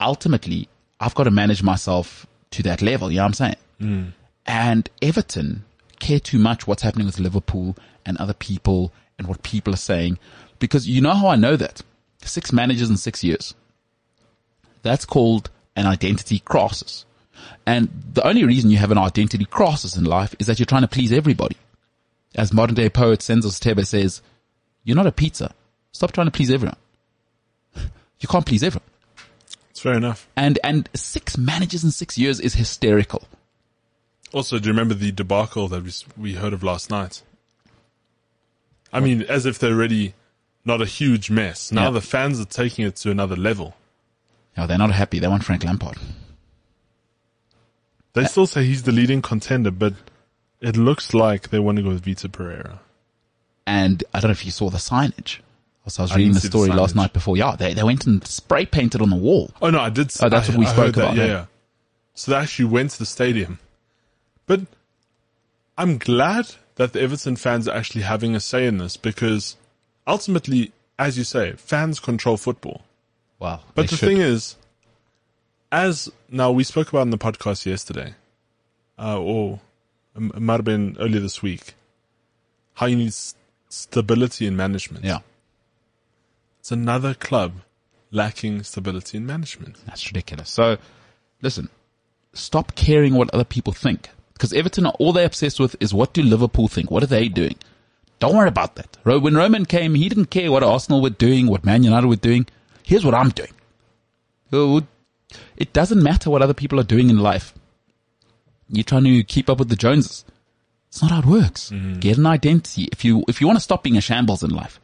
ultimately, 0.00 0.68
I've 1.02 1.16
got 1.16 1.24
to 1.24 1.32
manage 1.32 1.64
myself 1.64 2.26
to 2.52 2.62
that 2.62 2.80
level. 2.80 3.10
You 3.10 3.16
know 3.16 3.24
what 3.24 3.28
I'm 3.28 3.34
saying? 3.34 3.56
Mm. 3.80 4.12
And 4.46 4.88
Everton 5.02 5.64
care 5.98 6.20
too 6.20 6.38
much 6.38 6.66
what's 6.66 6.82
happening 6.82 7.06
with 7.06 7.18
Liverpool 7.18 7.76
and 8.06 8.16
other 8.18 8.34
people 8.34 8.92
and 9.18 9.26
what 9.26 9.42
people 9.42 9.74
are 9.74 9.78
saying. 9.78 10.18
Because 10.60 10.88
you 10.88 11.00
know 11.00 11.14
how 11.14 11.26
I 11.26 11.36
know 11.36 11.56
that? 11.56 11.82
Six 12.22 12.52
managers 12.52 12.88
in 12.88 12.96
six 12.96 13.24
years. 13.24 13.54
That's 14.82 15.04
called 15.04 15.50
an 15.74 15.86
identity 15.86 16.38
crisis. 16.38 17.04
And 17.66 17.88
the 18.12 18.24
only 18.24 18.44
reason 18.44 18.70
you 18.70 18.78
have 18.78 18.92
an 18.92 18.98
identity 18.98 19.44
crisis 19.44 19.96
in 19.96 20.04
life 20.04 20.36
is 20.38 20.46
that 20.46 20.60
you're 20.60 20.66
trying 20.66 20.82
to 20.82 20.88
please 20.88 21.12
everybody. 21.12 21.56
As 22.36 22.52
modern 22.52 22.76
day 22.76 22.88
poet 22.88 23.20
Senzo 23.20 23.50
Stebe 23.50 23.84
says, 23.84 24.22
you're 24.84 24.96
not 24.96 25.06
a 25.08 25.12
pizza. 25.12 25.52
Stop 25.90 26.12
trying 26.12 26.28
to 26.28 26.30
please 26.30 26.50
everyone. 26.50 26.76
You 28.20 28.28
can't 28.28 28.46
please 28.46 28.62
everyone. 28.62 28.91
Fair 29.82 29.94
enough. 29.94 30.28
And, 30.36 30.60
and 30.62 30.88
six 30.94 31.36
managers 31.36 31.82
in 31.82 31.90
six 31.90 32.16
years 32.16 32.38
is 32.38 32.54
hysterical. 32.54 33.24
Also, 34.32 34.60
do 34.60 34.66
you 34.68 34.72
remember 34.72 34.94
the 34.94 35.10
debacle 35.10 35.66
that 35.66 35.82
we, 35.82 35.90
we 36.16 36.34
heard 36.34 36.52
of 36.52 36.62
last 36.62 36.88
night? 36.88 37.20
I 38.92 39.00
mean, 39.00 39.22
as 39.22 39.44
if 39.44 39.58
they're 39.58 39.72
already 39.72 40.14
not 40.64 40.80
a 40.80 40.86
huge 40.86 41.30
mess. 41.30 41.72
Now 41.72 41.86
Yeah. 41.86 41.90
the 41.90 42.00
fans 42.00 42.38
are 42.38 42.44
taking 42.44 42.86
it 42.86 42.94
to 42.96 43.10
another 43.10 43.34
level. 43.34 43.74
No, 44.56 44.68
they're 44.68 44.78
not 44.78 44.92
happy. 44.92 45.18
They 45.18 45.26
want 45.26 45.42
Frank 45.42 45.64
Lampard. 45.64 45.96
They 48.12 48.24
still 48.26 48.46
say 48.46 48.64
he's 48.64 48.84
the 48.84 48.92
leading 48.92 49.20
contender, 49.20 49.72
but 49.72 49.94
it 50.60 50.76
looks 50.76 51.12
like 51.12 51.48
they 51.48 51.58
want 51.58 51.78
to 51.78 51.82
go 51.82 51.88
with 51.88 52.04
Vitor 52.04 52.30
Pereira. 52.30 52.78
And 53.66 54.04
I 54.14 54.20
don't 54.20 54.28
know 54.28 54.32
if 54.32 54.44
you 54.44 54.52
saw 54.52 54.70
the 54.70 54.78
signage. 54.78 55.40
So 55.88 56.02
I 56.02 56.04
was 56.04 56.14
reading 56.16 56.32
the 56.34 56.40
see 56.40 56.48
the 56.48 56.52
story 56.52 56.70
last 56.70 56.94
night 56.94 57.12
before. 57.12 57.36
Yeah, 57.36 57.56
they, 57.56 57.74
they 57.74 57.82
went 57.82 58.06
and 58.06 58.24
spray 58.26 58.64
painted 58.66 59.02
on 59.02 59.10
the 59.10 59.16
wall. 59.16 59.50
Oh 59.60 59.70
no, 59.70 59.80
I 59.80 59.90
did. 59.90 60.12
Oh, 60.20 60.28
that's 60.28 60.48
I- 60.48 60.52
what 60.52 60.58
we 60.60 60.66
I 60.66 60.72
spoke 60.72 60.84
heard 60.86 60.94
that, 60.94 61.02
about, 61.04 61.16
Yeah, 61.16 61.24
yeah. 61.26 61.44
So 62.14 62.30
they 62.30 62.36
actually 62.38 62.66
went 62.66 62.90
to 62.92 62.98
the 63.00 63.06
stadium, 63.06 63.58
but 64.46 64.60
I'm 65.76 65.98
glad 65.98 66.54
that 66.76 66.92
the 66.92 67.00
Everton 67.00 67.36
fans 67.36 67.66
are 67.66 67.76
actually 67.76 68.02
having 68.02 68.34
a 68.36 68.40
say 68.40 68.66
in 68.66 68.78
this 68.78 68.96
because 68.96 69.56
ultimately, 70.06 70.72
as 70.98 71.16
you 71.18 71.24
say, 71.24 71.52
fans 71.52 71.98
control 72.00 72.36
football. 72.36 72.82
Wow. 73.38 73.60
But 73.74 73.88
the 73.90 73.96
thing 73.96 74.18
is, 74.18 74.56
as 75.72 76.10
now 76.28 76.52
we 76.52 76.64
spoke 76.64 76.90
about 76.90 77.02
in 77.02 77.10
the 77.10 77.18
podcast 77.18 77.66
yesterday, 77.66 78.14
uh, 78.98 79.18
or 79.18 79.60
it 80.14 80.40
might 80.40 80.54
have 80.54 80.64
been 80.64 80.96
earlier 81.00 81.20
this 81.20 81.42
week, 81.42 81.74
how 82.74 82.86
you 82.86 82.96
need 82.96 83.14
stability 83.68 84.46
in 84.46 84.54
management. 84.56 85.04
yeah, 85.04 85.18
It's 86.62 86.70
another 86.70 87.12
club 87.12 87.54
lacking 88.12 88.62
stability 88.62 89.18
in 89.18 89.26
management. 89.26 89.84
that's 89.84 90.06
ridiculous. 90.06 90.48
So 90.48 90.78
listen, 91.42 91.68
stop 92.34 92.76
caring 92.76 93.14
what 93.14 93.34
other 93.34 93.42
people 93.42 93.72
think. 93.72 94.10
Because 94.34 94.52
Everton, 94.52 94.86
all 94.86 95.12
they're 95.12 95.26
obsessed 95.26 95.58
with 95.58 95.74
is 95.80 95.92
what 95.92 96.12
do 96.14 96.22
Liverpool 96.22 96.68
think? 96.68 96.88
What 96.88 97.02
are 97.02 97.08
they 97.08 97.26
doing? 97.26 97.56
Don't 98.20 98.36
worry 98.36 98.46
about 98.46 98.76
that. 98.76 98.96
When 99.02 99.34
Roman 99.34 99.64
came, 99.66 99.96
he 99.96 100.08
didn't 100.08 100.30
care 100.30 100.52
what 100.52 100.62
Arsenal 100.62 101.02
were 101.02 101.10
doing, 101.10 101.48
what 101.48 101.64
Man 101.64 101.82
United 101.82 102.06
were 102.06 102.14
doing. 102.14 102.46
Here's 102.84 103.04
what 103.04 103.14
I'm 103.14 103.30
doing. 103.30 104.86
It 105.56 105.72
doesn't 105.72 106.00
matter 106.00 106.30
what 106.30 106.42
other 106.42 106.54
people 106.54 106.78
are 106.78 106.84
doing 106.84 107.10
in 107.10 107.18
life. 107.18 107.54
You're 108.68 108.84
trying 108.84 109.02
to 109.02 109.24
keep 109.24 109.50
up 109.50 109.58
with 109.58 109.68
the 109.68 109.74
Joneses. 109.74 110.24
It's 110.90 111.02
not 111.02 111.10
how 111.10 111.18
it 111.18 111.26
works. 111.26 111.70
Mm-hmm. 111.70 111.98
Get 111.98 112.18
an 112.18 112.26
identity. 112.26 112.88
If 112.92 113.04
you, 113.04 113.24
if 113.26 113.40
you 113.40 113.48
want 113.48 113.56
to 113.56 113.62
stop 113.64 113.82
being 113.82 113.96
a 113.96 114.00
shambles 114.00 114.44
in 114.44 114.50
life, 114.50 114.78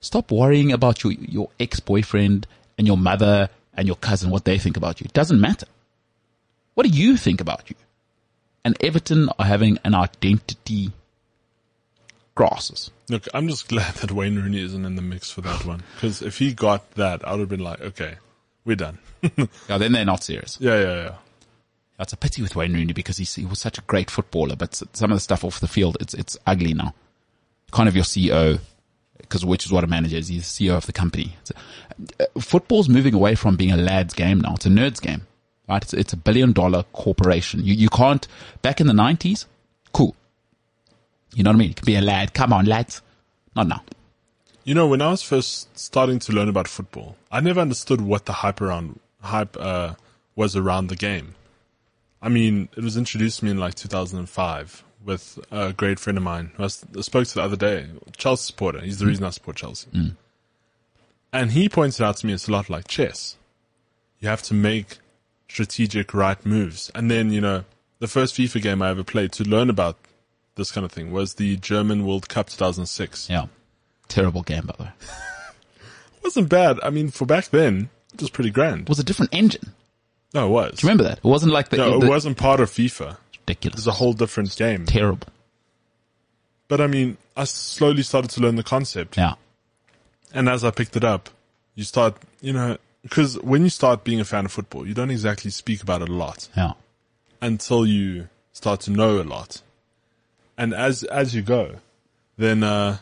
stop 0.00 0.30
worrying 0.30 0.72
about 0.72 1.02
your, 1.02 1.12
your 1.12 1.50
ex-boyfriend 1.58 2.46
and 2.78 2.86
your 2.86 2.96
mother 2.96 3.48
and 3.74 3.86
your 3.86 3.96
cousin, 3.96 4.30
what 4.30 4.44
they 4.44 4.58
think 4.58 4.76
about 4.76 5.00
you. 5.00 5.04
It 5.04 5.12
doesn't 5.12 5.40
matter. 5.40 5.66
What 6.74 6.86
do 6.86 6.92
you 6.92 7.16
think 7.16 7.40
about 7.40 7.68
you? 7.70 7.76
And 8.64 8.76
Everton 8.82 9.28
are 9.38 9.46
having 9.46 9.78
an 9.84 9.94
identity 9.94 10.92
crisis. 12.34 12.90
Look, 13.08 13.26
I'm 13.34 13.48
just 13.48 13.68
glad 13.68 13.94
that 13.96 14.12
Wayne 14.12 14.36
Rooney 14.36 14.60
isn't 14.62 14.84
in 14.84 14.96
the 14.96 15.02
mix 15.02 15.30
for 15.30 15.40
that 15.42 15.64
one. 15.64 15.82
Because 15.94 16.22
if 16.22 16.38
he 16.38 16.52
got 16.52 16.90
that, 16.92 17.26
I 17.26 17.32
would 17.32 17.40
have 17.40 17.48
been 17.48 17.60
like, 17.60 17.80
okay, 17.80 18.16
we're 18.64 18.76
done. 18.76 18.98
Yeah, 19.68 19.78
then 19.78 19.92
they're 19.92 20.04
not 20.04 20.22
serious. 20.22 20.56
yeah, 20.60 20.80
yeah, 20.80 20.94
yeah. 21.04 21.14
That's 21.98 22.12
a 22.12 22.16
pity 22.16 22.42
with 22.42 22.54
Wayne 22.54 22.74
Rooney 22.74 22.92
because 22.92 23.16
he's, 23.16 23.34
he 23.34 23.46
was 23.46 23.58
such 23.58 23.78
a 23.78 23.80
great 23.82 24.10
footballer, 24.10 24.54
but 24.54 24.74
some 24.74 25.10
of 25.10 25.16
the 25.16 25.20
stuff 25.20 25.44
off 25.44 25.60
the 25.60 25.66
field, 25.66 25.96
it's, 25.98 26.12
it's 26.14 26.36
ugly 26.46 26.74
now. 26.74 26.94
Kind 27.72 27.88
of 27.88 27.96
your 27.96 28.04
CEO, 28.04 28.60
because 29.28 29.44
which 29.44 29.66
is 29.66 29.72
what 29.72 29.84
a 29.84 29.86
manager 29.86 30.16
is. 30.16 30.28
He's 30.28 30.56
the 30.56 30.68
CEO 30.68 30.76
of 30.76 30.86
the 30.86 30.92
company. 30.92 31.36
A, 32.18 32.24
uh, 32.24 32.40
football's 32.40 32.88
moving 32.88 33.14
away 33.14 33.34
from 33.34 33.56
being 33.56 33.72
a 33.72 33.76
lad's 33.76 34.14
game 34.14 34.40
now. 34.40 34.54
It's 34.54 34.66
a 34.66 34.70
nerd's 34.70 35.00
game, 35.00 35.26
right? 35.68 35.82
It's, 35.82 35.92
it's 35.92 36.12
a 36.12 36.16
billion 36.16 36.52
dollar 36.52 36.84
corporation. 36.92 37.64
You, 37.64 37.74
you 37.74 37.88
can't, 37.88 38.26
back 38.62 38.80
in 38.80 38.86
the 38.86 38.94
nineties, 38.94 39.46
cool. 39.92 40.14
You 41.34 41.42
know 41.42 41.50
what 41.50 41.56
I 41.56 41.58
mean? 41.58 41.68
You 41.68 41.74
can 41.74 41.86
be 41.86 41.96
a 41.96 42.00
lad. 42.00 42.34
Come 42.34 42.52
on, 42.52 42.66
lads. 42.66 43.02
Not 43.54 43.68
now. 43.68 43.82
You 44.64 44.74
know, 44.74 44.86
when 44.88 45.00
I 45.00 45.10
was 45.10 45.22
first 45.22 45.78
starting 45.78 46.18
to 46.20 46.32
learn 46.32 46.48
about 46.48 46.66
football, 46.66 47.16
I 47.30 47.40
never 47.40 47.60
understood 47.60 48.00
what 48.00 48.26
the 48.26 48.32
hype 48.32 48.60
around 48.60 48.98
hype 49.20 49.56
uh, 49.58 49.94
was 50.34 50.56
around 50.56 50.88
the 50.88 50.96
game. 50.96 51.34
I 52.22 52.28
mean, 52.28 52.68
it 52.76 52.82
was 52.82 52.96
introduced 52.96 53.40
to 53.40 53.44
me 53.44 53.52
in 53.52 53.58
like 53.58 53.74
2005 53.74 54.84
with 55.06 55.38
a 55.50 55.72
great 55.72 55.98
friend 55.98 56.18
of 56.18 56.24
mine 56.24 56.50
who 56.56 56.64
I 56.64 56.66
spoke 56.66 57.26
to 57.28 57.34
the 57.34 57.42
other 57.42 57.56
day, 57.56 57.86
Chelsea 58.16 58.48
supporter. 58.48 58.80
He's 58.80 58.98
the 58.98 59.06
mm. 59.06 59.08
reason 59.08 59.24
I 59.24 59.30
support 59.30 59.56
Chelsea. 59.56 59.88
Mm. 59.92 60.16
And 61.32 61.52
he 61.52 61.68
pointed 61.68 62.02
out 62.02 62.18
to 62.18 62.26
me 62.26 62.32
it's 62.32 62.48
a 62.48 62.52
lot 62.52 62.68
like 62.68 62.88
chess. 62.88 63.36
You 64.20 64.28
have 64.28 64.42
to 64.44 64.54
make 64.54 64.98
strategic 65.48 66.12
right 66.12 66.44
moves. 66.44 66.90
And 66.94 67.10
then, 67.10 67.30
you 67.30 67.40
know, 67.40 67.64
the 68.00 68.08
first 68.08 68.34
FIFA 68.34 68.60
game 68.60 68.82
I 68.82 68.90
ever 68.90 69.04
played 69.04 69.32
to 69.32 69.44
learn 69.44 69.70
about 69.70 69.96
this 70.56 70.72
kind 70.72 70.84
of 70.84 70.92
thing 70.92 71.12
was 71.12 71.34
the 71.34 71.56
German 71.56 72.04
World 72.04 72.28
Cup 72.28 72.48
2006. 72.48 73.30
Yeah. 73.30 73.46
Terrible 74.08 74.42
game, 74.42 74.66
by 74.66 74.74
the 74.76 74.82
way. 74.84 74.90
wasn't 76.26 76.48
bad. 76.48 76.80
I 76.82 76.90
mean, 76.90 77.10
for 77.10 77.24
back 77.24 77.48
then, 77.50 77.88
it 78.12 78.20
was 78.20 78.30
pretty 78.30 78.50
grand. 78.50 78.82
It 78.82 78.88
was 78.88 78.98
a 78.98 79.04
different 79.04 79.34
engine. 79.34 79.72
No, 80.34 80.48
it 80.48 80.50
was. 80.50 80.78
Do 80.78 80.86
you 80.86 80.90
remember 80.90 81.04
that? 81.04 81.18
It 81.18 81.24
wasn't 81.24 81.52
like 81.52 81.68
the, 81.68 81.76
No, 81.76 82.00
the 82.00 82.06
it 82.06 82.08
wasn't 82.08 82.36
part 82.36 82.60
of 82.60 82.70
FIFA. 82.70 83.16
Ridiculous. 83.48 83.76
was 83.76 83.86
a 83.86 83.92
whole 83.92 84.12
different 84.12 84.54
game. 84.56 84.86
terrible. 84.86 85.28
But 86.68 86.80
I 86.80 86.86
mean, 86.88 87.16
I 87.36 87.44
slowly 87.44 88.02
started 88.02 88.30
to 88.32 88.40
learn 88.40 88.56
the 88.56 88.62
concept. 88.64 89.16
Yeah. 89.16 89.34
And 90.34 90.48
as 90.48 90.64
I 90.64 90.70
picked 90.70 90.96
it 90.96 91.04
up, 91.04 91.30
you 91.76 91.84
start, 91.84 92.16
you 92.40 92.52
know, 92.52 92.76
because 93.02 93.38
when 93.40 93.62
you 93.62 93.70
start 93.70 94.02
being 94.02 94.20
a 94.20 94.24
fan 94.24 94.44
of 94.46 94.52
football, 94.52 94.86
you 94.86 94.94
don't 94.94 95.10
exactly 95.12 95.50
speak 95.50 95.82
about 95.82 96.02
it 96.02 96.08
a 96.08 96.12
lot 96.12 96.48
Yeah. 96.56 96.72
until 97.40 97.86
you 97.86 98.28
start 98.52 98.80
to 98.80 98.90
know 98.90 99.20
a 99.20 99.22
lot. 99.22 99.62
And 100.58 100.74
as, 100.74 101.04
as 101.04 101.34
you 101.34 101.42
go, 101.42 101.76
then, 102.36 102.64
uh, 102.64 102.98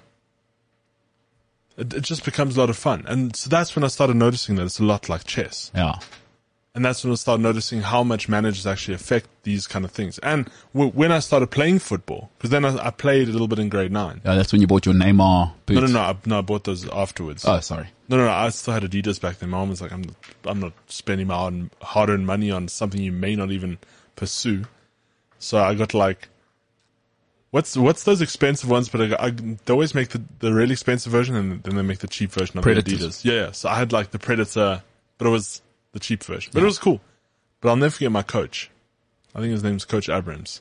it, 1.79 1.95
it 1.95 2.03
just 2.03 2.25
becomes 2.25 2.57
a 2.57 2.61
lot 2.61 2.69
of 2.71 2.77
fun. 2.77 3.05
And 3.09 3.35
so 3.35 3.49
that's 3.49 3.75
when 3.75 3.85
I 3.85 3.89
started 3.89 4.17
noticing 4.17 4.57
that 4.57 4.65
it's 4.65 4.79
a 4.81 4.85
lot 4.85 5.09
like 5.09 5.25
chess. 5.25 5.71
Yeah. 5.75 5.99
And 6.77 6.85
that's 6.85 7.05
when 7.05 7.13
I 7.13 7.15
started 7.15 7.41
noticing 7.41 7.83
how 7.83 8.03
much 8.03 8.29
managers 8.29 8.67
actually 8.67 8.95
affect 8.95 9.29
these 9.45 9.69
kind 9.69 9.85
of 9.85 9.93
things. 9.93 10.19
And 10.19 10.51
w- 10.73 10.91
when 10.91 11.13
I 11.13 11.21
started 11.21 11.53
playing 11.53 11.79
football, 11.79 12.31
because 12.37 12.51
then 12.51 12.65
I, 12.65 12.87
I 12.87 12.91
played 12.91 13.29
a 13.29 13.31
little 13.31 13.47
bit 13.47 13.61
in 13.61 13.69
grade 13.69 13.93
nine. 13.93 14.21
Yeah, 14.25 14.35
that's 14.35 14.51
when 14.51 14.61
you 14.61 14.67
bought 14.67 14.85
your 14.85 14.95
Neymar 14.97 15.53
boots. 15.67 15.81
No, 15.81 15.87
no, 15.87 15.93
no, 15.93 16.01
I, 16.01 16.17
no, 16.27 16.39
I 16.39 16.41
bought 16.41 16.65
those 16.65 16.89
afterwards. 16.89 17.45
Oh, 17.47 17.61
sorry. 17.61 17.87
No, 18.09 18.17
no, 18.17 18.25
no, 18.25 18.33
I 18.33 18.49
still 18.49 18.75
had 18.75 18.83
Adidas 18.83 19.21
back 19.21 19.39
then. 19.39 19.51
My 19.51 19.59
mom 19.59 19.69
was 19.69 19.81
like, 19.81 19.93
I'm, 19.93 20.05
I'm 20.45 20.59
not 20.59 20.73
spending 20.89 21.29
my 21.29 21.37
hard- 21.37 21.71
hard-earned 21.81 22.27
money 22.27 22.51
on 22.51 22.67
something 22.67 23.01
you 23.01 23.13
may 23.13 23.37
not 23.37 23.53
even 23.53 23.79
pursue. 24.17 24.65
So 25.39 25.63
I 25.63 25.75
got 25.75 25.95
like, 25.95 26.29
what's, 27.53 27.77
what's 27.77 28.03
those 28.03 28.21
expensive 28.21 28.69
ones? 28.69 28.89
But 28.89 29.13
I, 29.13 29.27
I, 29.27 29.31
they 29.31 29.73
always 29.73 29.95
make 29.95 30.09
the, 30.09 30.23
the 30.41 30.53
really 30.53 30.73
expensive 30.73 31.13
version 31.13 31.37
and 31.37 31.63
then 31.63 31.77
they 31.77 31.83
make 31.83 32.01
the 32.01 32.09
cheap 32.09 32.33
version 32.33 32.59
of 32.59 32.65
Predators. 32.65 32.99
the 32.99 33.07
Adidas. 33.07 33.25
Yeah, 33.25 33.45
yeah. 33.47 33.53
So 33.53 33.69
I 33.69 33.77
had 33.77 33.93
like 33.93 34.11
the 34.11 34.19
Predator, 34.19 34.83
but 35.19 35.27
it 35.29 35.31
was 35.31 35.63
the 35.95 36.01
cheap 36.01 36.23
version. 36.23 36.51
But 36.55 36.63
it 36.63 36.67
was 36.67 36.79
cool. 36.79 37.01
But 37.63 37.71
I'll 37.71 37.77
never 37.77 37.91
forget 37.91 38.13
my 38.13 38.23
coach. 38.23 38.71
I 39.35 39.41
think 39.41 39.53
his 39.53 39.65
name's 39.65 39.87
Coach 39.87 40.09
Abrams. 40.11 40.61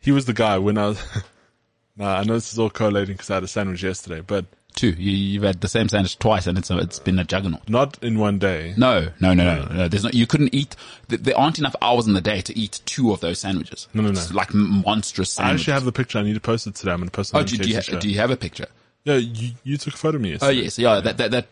He 0.00 0.10
was 0.12 0.24
the 0.24 0.32
guy 0.32 0.56
when 0.58 0.78
I 0.78 0.86
was, 0.88 1.22
nah, 1.96 2.16
I 2.18 2.24
know 2.24 2.34
this 2.34 2.52
is 2.52 2.58
all 2.58 2.70
correlating 2.70 3.14
because 3.14 3.30
I 3.30 3.34
had 3.34 3.42
a 3.44 3.48
sandwich 3.48 3.82
yesterday, 3.82 4.22
but 4.26 4.46
Two. 4.74 4.88
You, 4.88 5.12
you've 5.12 5.44
had 5.44 5.60
the 5.60 5.68
same 5.68 5.88
sandwich 5.88 6.18
twice 6.18 6.48
and 6.48 6.58
it's 6.58 6.68
a, 6.68 6.78
it's 6.78 6.98
been 6.98 7.20
a 7.20 7.24
juggernaut. 7.24 7.68
not 7.68 7.96
in 8.02 8.18
one 8.18 8.40
day. 8.40 8.74
No, 8.76 9.10
no, 9.20 9.32
no, 9.32 9.44
no, 9.64 9.72
no. 9.72 9.86
There's 9.88 10.02
no, 10.02 10.10
you 10.12 10.26
couldn't 10.26 10.52
eat, 10.52 10.74
there 11.06 11.38
aren't 11.38 11.60
enough 11.60 11.76
hours 11.80 12.08
in 12.08 12.14
the 12.14 12.20
day 12.20 12.40
to 12.40 12.58
eat 12.58 12.80
two 12.84 13.12
of 13.12 13.20
those 13.20 13.38
sandwiches. 13.38 13.86
No, 13.94 14.02
no, 14.02 14.08
no. 14.10 14.18
It's 14.18 14.34
like 14.34 14.52
monstrous 14.52 15.38
I 15.38 15.52
actually 15.52 15.74
have 15.74 15.84
the 15.84 15.92
picture. 15.92 16.18
I 16.18 16.22
need 16.22 16.34
to 16.34 16.40
post 16.40 16.66
it 16.66 16.74
today. 16.74 16.90
I'm 16.90 16.98
going 16.98 17.08
to 17.08 17.12
post 17.12 17.32
it 17.32 17.36
Oh, 17.36 17.44
do, 17.44 17.56
do, 17.56 17.68
you 17.68 17.76
ha- 17.76 17.98
do 18.00 18.08
you 18.08 18.18
have 18.18 18.32
a 18.32 18.36
picture? 18.36 18.66
Yeah, 19.04 19.14
you, 19.14 19.52
you 19.62 19.76
took 19.76 19.94
a 19.94 19.96
photo 19.96 20.16
of 20.16 20.22
me 20.22 20.30
Oh 20.30 20.48
yesterday. 20.48 20.62
yes, 20.62 20.78
yeah. 20.78 21.00
That 21.00 21.18
that 21.18 21.30
that. 21.30 21.46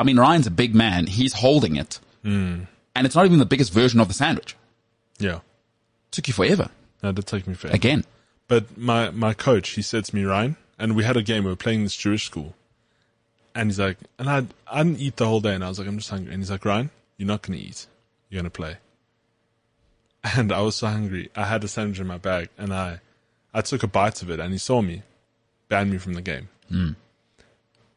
I 0.00 0.04
mean, 0.04 0.18
Ryan's 0.18 0.46
a 0.46 0.50
big 0.50 0.74
man. 0.74 1.06
He's 1.06 1.34
holding 1.34 1.76
it, 1.76 2.00
Hmm. 2.22 2.62
and 2.96 3.06
it's 3.06 3.14
not 3.14 3.26
even 3.26 3.38
the 3.38 3.46
biggest 3.46 3.72
version 3.72 4.00
of 4.00 4.08
the 4.08 4.14
sandwich. 4.14 4.56
Yeah. 5.18 5.40
took 6.10 6.26
you 6.26 6.34
forever. 6.34 6.70
That 7.02 7.14
did 7.14 7.26
take 7.26 7.46
me 7.46 7.54
forever. 7.54 7.76
Again, 7.76 8.04
But 8.48 8.76
my, 8.76 9.10
my 9.10 9.32
coach, 9.34 9.70
he 9.70 9.82
said 9.82 10.04
to 10.06 10.16
me, 10.16 10.24
Ryan, 10.24 10.56
and 10.78 10.96
we 10.96 11.04
had 11.04 11.16
a 11.16 11.22
game. 11.22 11.44
We 11.44 11.50
were 11.50 11.56
playing 11.56 11.84
this 11.84 11.94
Jewish 11.94 12.24
school. 12.26 12.54
And 13.54 13.68
he's 13.70 13.78
like, 13.78 13.98
and 14.18 14.28
I, 14.28 14.46
I 14.70 14.82
didn't 14.82 14.98
eat 15.00 15.16
the 15.16 15.26
whole 15.26 15.40
day. 15.40 15.54
And 15.54 15.62
I 15.64 15.68
was 15.68 15.78
like, 15.78 15.86
I'm 15.86 15.98
just 15.98 16.10
hungry. 16.10 16.32
And 16.32 16.42
he's 16.42 16.50
like, 16.50 16.64
Ryan, 16.64 16.90
you're 17.16 17.26
not 17.28 17.42
going 17.42 17.58
to 17.58 17.64
eat. 17.64 17.86
You're 18.28 18.40
going 18.42 18.50
to 18.50 18.56
play. 18.62 18.76
And 20.36 20.52
I 20.52 20.60
was 20.62 20.76
so 20.76 20.86
hungry. 20.88 21.30
I 21.36 21.44
had 21.44 21.64
a 21.64 21.68
sandwich 21.68 21.98
in 22.00 22.06
my 22.06 22.18
bag 22.18 22.48
and 22.58 22.74
I, 22.74 23.00
I 23.54 23.62
took 23.62 23.82
a 23.82 23.86
bite 23.86 24.20
of 24.22 24.30
it 24.30 24.38
and 24.40 24.52
he 24.52 24.58
saw 24.58 24.82
me, 24.82 25.02
banned 25.68 25.90
me 25.90 25.98
from 25.98 26.12
the 26.14 26.20
game. 26.22 26.48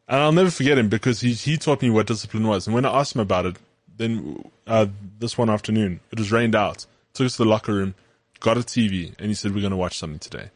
And 0.06 0.20
I'll 0.20 0.32
never 0.32 0.50
forget 0.50 0.78
him 0.78 0.88
because 0.88 1.20
he, 1.20 1.32
he 1.32 1.56
taught 1.56 1.82
me 1.82 1.90
what 1.90 2.06
discipline 2.06 2.46
was. 2.46 2.66
And 2.66 2.74
when 2.74 2.84
I 2.84 3.00
asked 3.00 3.14
him 3.14 3.20
about 3.20 3.46
it, 3.46 3.56
then, 3.96 4.50
uh, 4.66 4.86
this 5.18 5.38
one 5.38 5.48
afternoon, 5.48 6.00
it 6.10 6.18
was 6.18 6.30
rained 6.30 6.54
out. 6.54 6.86
Took 7.14 7.26
us 7.26 7.36
to 7.36 7.44
the 7.44 7.48
locker 7.48 7.72
room, 7.72 7.94
got 8.40 8.56
a 8.56 8.60
TV, 8.60 9.14
and 9.18 9.28
he 9.28 9.34
said, 9.34 9.54
we're 9.54 9.60
going 9.60 9.70
to 9.70 9.76
watch 9.76 9.98
something 9.98 10.18
today. 10.18 10.50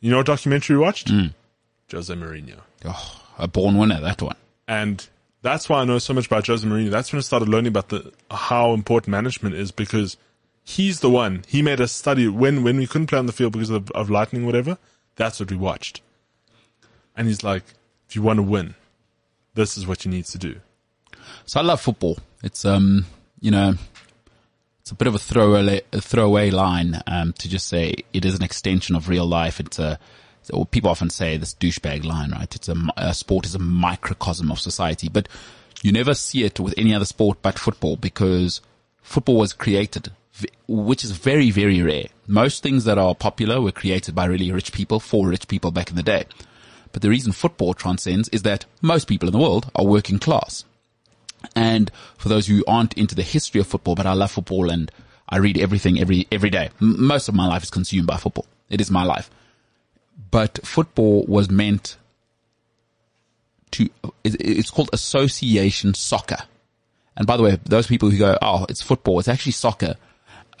You 0.00 0.10
know 0.10 0.18
what 0.18 0.26
documentary 0.26 0.76
we 0.76 0.82
watched? 0.82 1.10
Jose 1.90 2.12
Mourinho. 2.14 2.60
oh, 2.84 3.20
a 3.38 3.48
born 3.48 3.76
winner. 3.76 4.00
That 4.00 4.22
one. 4.22 4.36
And 4.66 5.06
that's 5.42 5.68
why 5.68 5.80
I 5.80 5.84
know 5.84 5.98
so 5.98 6.14
much 6.14 6.26
about 6.26 6.46
Jose 6.46 6.66
Mourinho. 6.66 6.90
That's 6.90 7.12
when 7.12 7.18
I 7.18 7.22
started 7.22 7.48
learning 7.48 7.68
about 7.68 7.90
the, 7.90 8.12
how 8.30 8.72
important 8.72 9.08
management 9.08 9.54
is 9.54 9.72
because 9.72 10.16
he's 10.62 11.00
the 11.00 11.10
one. 11.10 11.44
He 11.46 11.60
made 11.62 11.80
us 11.80 11.92
study 11.92 12.28
when, 12.28 12.62
when 12.62 12.78
we 12.78 12.86
couldn't 12.86 13.08
play 13.08 13.18
on 13.18 13.26
the 13.26 13.32
field 13.32 13.52
because 13.52 13.70
of, 13.70 13.90
of 13.90 14.10
lightning, 14.10 14.46
whatever. 14.46 14.78
That's 15.16 15.38
what 15.38 15.50
we 15.50 15.56
watched. 15.56 16.00
And 17.16 17.28
he's 17.28 17.44
like, 17.44 17.64
you 18.14 18.22
want 18.22 18.38
to 18.38 18.42
win, 18.42 18.74
this 19.54 19.76
is 19.76 19.86
what 19.86 20.04
you 20.04 20.10
need 20.10 20.24
to 20.26 20.38
do. 20.38 20.56
So 21.46 21.60
I 21.60 21.62
love 21.62 21.80
football. 21.80 22.18
It's 22.42 22.64
um, 22.64 23.06
you 23.40 23.50
know, 23.50 23.74
it's 24.80 24.90
a 24.90 24.94
bit 24.94 25.08
of 25.08 25.14
a 25.14 25.18
throwaway 25.18 25.82
a 25.92 26.00
throwaway 26.00 26.50
line 26.50 27.02
um 27.06 27.32
to 27.34 27.48
just 27.48 27.68
say 27.68 27.94
it 28.12 28.24
is 28.24 28.34
an 28.34 28.42
extension 28.42 28.94
of 28.96 29.08
real 29.08 29.26
life. 29.26 29.60
It's 29.60 29.78
a 29.78 29.98
people 30.70 30.90
often 30.90 31.10
say 31.10 31.36
this 31.36 31.54
douchebag 31.54 32.04
line, 32.04 32.32
right? 32.32 32.54
It's 32.54 32.68
a, 32.68 32.76
a 32.96 33.14
sport 33.14 33.46
is 33.46 33.54
a 33.54 33.58
microcosm 33.58 34.50
of 34.50 34.60
society, 34.60 35.08
but 35.08 35.28
you 35.82 35.92
never 35.92 36.14
see 36.14 36.44
it 36.44 36.60
with 36.60 36.74
any 36.76 36.94
other 36.94 37.04
sport 37.04 37.38
but 37.42 37.58
football 37.58 37.96
because 37.96 38.60
football 39.02 39.36
was 39.36 39.52
created, 39.52 40.12
which 40.66 41.04
is 41.04 41.12
very, 41.12 41.50
very 41.50 41.82
rare. 41.82 42.06
Most 42.26 42.62
things 42.62 42.84
that 42.84 42.98
are 42.98 43.14
popular 43.14 43.60
were 43.60 43.72
created 43.72 44.14
by 44.14 44.26
really 44.26 44.50
rich 44.52 44.72
people 44.72 45.00
for 45.00 45.28
rich 45.28 45.48
people 45.48 45.70
back 45.70 45.90
in 45.90 45.96
the 45.96 46.02
day. 46.02 46.24
But 46.94 47.02
the 47.02 47.10
reason 47.10 47.32
football 47.32 47.74
transcends 47.74 48.28
is 48.28 48.42
that 48.42 48.66
most 48.80 49.08
people 49.08 49.28
in 49.28 49.32
the 49.32 49.38
world 49.40 49.68
are 49.74 49.84
working 49.84 50.20
class. 50.20 50.64
And 51.56 51.90
for 52.16 52.28
those 52.28 52.46
who 52.46 52.62
aren't 52.68 52.94
into 52.94 53.16
the 53.16 53.24
history 53.24 53.60
of 53.60 53.66
football, 53.66 53.96
but 53.96 54.06
I 54.06 54.12
love 54.12 54.30
football 54.30 54.70
and 54.70 54.92
I 55.28 55.38
read 55.38 55.58
everything 55.58 55.98
every, 55.98 56.28
every 56.30 56.50
day. 56.50 56.70
M- 56.80 57.04
most 57.04 57.28
of 57.28 57.34
my 57.34 57.48
life 57.48 57.64
is 57.64 57.70
consumed 57.70 58.06
by 58.06 58.16
football. 58.16 58.46
It 58.70 58.80
is 58.80 58.92
my 58.92 59.02
life. 59.02 59.28
But 60.30 60.60
football 60.64 61.24
was 61.26 61.50
meant 61.50 61.96
to, 63.72 63.90
it's 64.22 64.70
called 64.70 64.90
association 64.92 65.94
soccer. 65.94 66.44
And 67.16 67.26
by 67.26 67.36
the 67.36 67.42
way, 67.42 67.58
those 67.64 67.88
people 67.88 68.08
who 68.08 68.18
go, 68.18 68.38
oh, 68.40 68.66
it's 68.68 68.82
football, 68.82 69.18
it's 69.18 69.26
actually 69.26 69.50
soccer. 69.50 69.96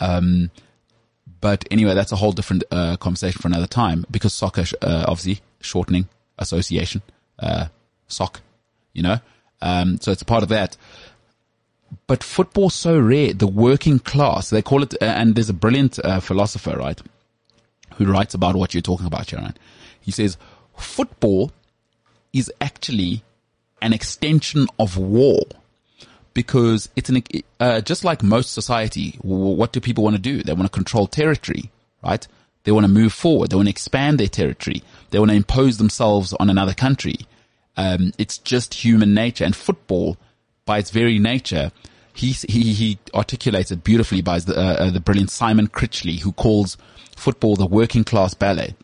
Um, 0.00 0.50
but 1.40 1.64
anyway, 1.70 1.94
that's 1.94 2.10
a 2.10 2.16
whole 2.16 2.32
different 2.32 2.64
uh, 2.72 2.96
conversation 2.96 3.40
for 3.40 3.46
another 3.46 3.68
time 3.68 4.04
because 4.10 4.34
soccer, 4.34 4.64
uh, 4.82 5.04
obviously, 5.06 5.40
shortening 5.60 6.08
association, 6.38 7.02
uh, 7.38 7.66
sock, 8.08 8.40
you 8.92 9.02
know. 9.02 9.18
Um, 9.62 9.98
so 10.00 10.12
it's 10.12 10.22
a 10.22 10.26
part 10.26 10.42
of 10.42 10.48
that. 10.50 10.76
But 12.06 12.22
football's 12.22 12.74
so 12.74 12.98
rare. 12.98 13.32
The 13.32 13.46
working 13.46 13.98
class, 13.98 14.50
they 14.50 14.62
call 14.62 14.82
it, 14.82 14.94
uh, 15.00 15.04
and 15.04 15.34
there's 15.34 15.48
a 15.48 15.54
brilliant 15.54 15.98
uh, 16.04 16.20
philosopher, 16.20 16.76
right, 16.76 17.00
who 17.96 18.06
writes 18.06 18.34
about 18.34 18.56
what 18.56 18.74
you're 18.74 18.82
talking 18.82 19.06
about, 19.06 19.28
Sharon. 19.28 19.56
He 20.00 20.10
says 20.10 20.36
football 20.76 21.52
is 22.32 22.52
actually 22.60 23.22
an 23.80 23.92
extension 23.92 24.66
of 24.78 24.96
war 24.96 25.44
because 26.34 26.88
it's 26.96 27.08
an, 27.08 27.22
uh, 27.60 27.80
just 27.80 28.04
like 28.04 28.22
most 28.22 28.52
society, 28.52 29.16
what 29.22 29.72
do 29.72 29.80
people 29.80 30.02
want 30.02 30.16
to 30.16 30.22
do? 30.22 30.42
They 30.42 30.52
want 30.52 30.64
to 30.64 30.68
control 30.68 31.06
territory, 31.06 31.70
right? 32.02 32.26
They 32.64 32.72
want 32.72 32.84
to 32.84 32.92
move 32.92 33.12
forward. 33.12 33.50
They 33.50 33.56
want 33.56 33.66
to 33.66 33.70
expand 33.70 34.18
their 34.18 34.28
territory. 34.28 34.82
They 35.10 35.18
want 35.18 35.30
to 35.30 35.36
impose 35.36 35.78
themselves 35.78 36.32
on 36.34 36.50
another 36.50 36.74
country. 36.74 37.16
Um, 37.76 38.12
it's 38.18 38.38
just 38.38 38.74
human 38.74 39.14
nature 39.14 39.44
and 39.44 39.54
football 39.54 40.16
by 40.64 40.78
its 40.78 40.90
very 40.90 41.18
nature. 41.18 41.72
He, 42.14 42.28
he, 42.28 42.72
he 42.72 42.98
articulates 43.12 43.70
it 43.70 43.84
beautifully 43.84 44.22
by 44.22 44.38
the, 44.38 44.56
uh, 44.56 44.74
uh, 44.74 44.90
the 44.90 45.00
brilliant 45.00 45.30
Simon 45.30 45.68
Critchley 45.68 46.20
who 46.20 46.32
calls 46.32 46.76
football 47.16 47.56
the 47.56 47.66
working 47.66 48.04
class 48.04 48.34
ballet. 48.34 48.74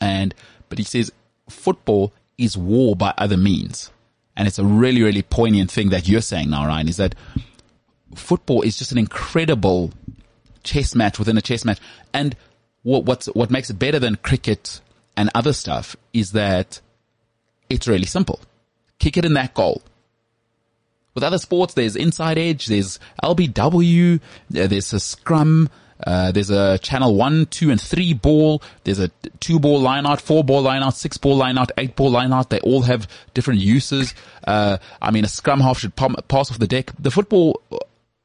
And, 0.00 0.34
but 0.68 0.78
he 0.78 0.84
says 0.84 1.12
football 1.48 2.12
is 2.38 2.56
war 2.56 2.96
by 2.96 3.12
other 3.18 3.36
means. 3.36 3.90
And 4.36 4.46
it's 4.46 4.58
a 4.58 4.64
really, 4.64 5.02
really 5.02 5.22
poignant 5.22 5.70
thing 5.70 5.90
that 5.90 6.08
you're 6.08 6.20
saying 6.20 6.50
now, 6.50 6.66
Ryan, 6.66 6.88
is 6.88 6.98
that 6.98 7.14
football 8.14 8.62
is 8.62 8.76
just 8.78 8.92
an 8.92 8.98
incredible 8.98 9.92
chess 10.62 10.94
match 10.94 11.18
within 11.18 11.38
a 11.38 11.42
chess 11.42 11.64
match. 11.64 11.80
And 12.12 12.36
what, 12.86 13.04
what's, 13.04 13.26
what 13.26 13.50
makes 13.50 13.68
it 13.68 13.80
better 13.80 13.98
than 13.98 14.14
cricket 14.14 14.80
and 15.16 15.28
other 15.34 15.52
stuff 15.52 15.96
is 16.12 16.32
that 16.32 16.80
it's 17.68 17.88
really 17.88 18.06
simple. 18.06 18.40
Kick 19.00 19.16
it 19.16 19.24
in 19.24 19.34
that 19.34 19.54
goal. 19.54 19.82
With 21.12 21.24
other 21.24 21.38
sports, 21.38 21.74
there's 21.74 21.96
inside 21.96 22.38
edge, 22.38 22.66
there's 22.66 23.00
LBW, 23.24 24.20
uh, 24.20 24.20
there's 24.68 24.92
a 24.92 25.00
scrum, 25.00 25.68
uh, 26.06 26.30
there's 26.30 26.50
a 26.50 26.78
channel 26.78 27.16
one, 27.16 27.46
two, 27.46 27.72
and 27.72 27.80
three 27.80 28.14
ball. 28.14 28.62
There's 28.84 29.00
a 29.00 29.08
two 29.40 29.58
ball 29.58 29.80
line 29.80 30.06
out, 30.06 30.20
four 30.20 30.44
ball 30.44 30.62
line 30.62 30.84
out, 30.84 30.94
six 30.94 31.16
ball 31.16 31.36
line 31.36 31.58
out, 31.58 31.72
eight 31.78 31.96
ball 31.96 32.10
line 32.12 32.32
out. 32.32 32.50
They 32.50 32.60
all 32.60 32.82
have 32.82 33.08
different 33.34 33.58
uses. 33.58 34.14
Uh, 34.46 34.76
I 35.02 35.10
mean, 35.10 35.24
a 35.24 35.28
scrum 35.28 35.58
half 35.58 35.78
should 35.78 35.96
pass 35.96 36.52
off 36.52 36.60
the 36.60 36.68
deck. 36.68 36.92
The 37.00 37.10
football 37.10 37.62
uh, 37.72 37.78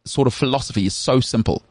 sort 0.06 0.28
of 0.28 0.36
philosophy 0.36 0.86
is 0.86 0.94
so 0.94 1.20
simple. 1.20 1.64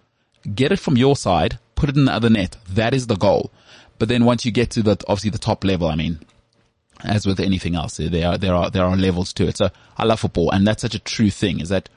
Get 0.55 0.73
it 0.73 0.79
from 0.79 0.97
your 0.97 1.17
side, 1.17 1.59
put 1.75 1.91
it 1.91 1.97
in 1.97 2.07
the 2.07 2.12
other 2.12 2.31
net. 2.31 2.57
That 2.69 2.95
is 2.95 3.07
the 3.07 3.17
goal. 3.17 3.51
But 3.99 4.09
then 4.09 4.25
once 4.25 4.45
you 4.45 4.53
get 4.53 4.71
to 4.71 4.83
the, 4.83 4.93
obviously 5.09 5.31
the 5.31 5.39
top 5.39 5.65
level, 5.65 5.89
I 5.89 5.95
mean, 5.95 6.21
as 7.05 7.27
with 7.27 7.41
anything 7.41 7.75
else, 7.75 7.99
there 7.99 8.27
are, 8.27 8.39
there 8.39 8.55
are, 8.55 8.71
there 8.71 8.85
are 8.85 8.97
levels 8.97 9.33
to 9.35 9.47
it. 9.47 9.57
So 9.59 9.71
I 9.97 10.05
love 10.05 10.21
football 10.21 10.51
and 10.51 10.67
that's 10.67 10.83
such 10.83 10.95
a 10.95 10.99
true 10.99 11.31
thing 11.31 11.61
is 11.61 11.69
that 11.69 11.89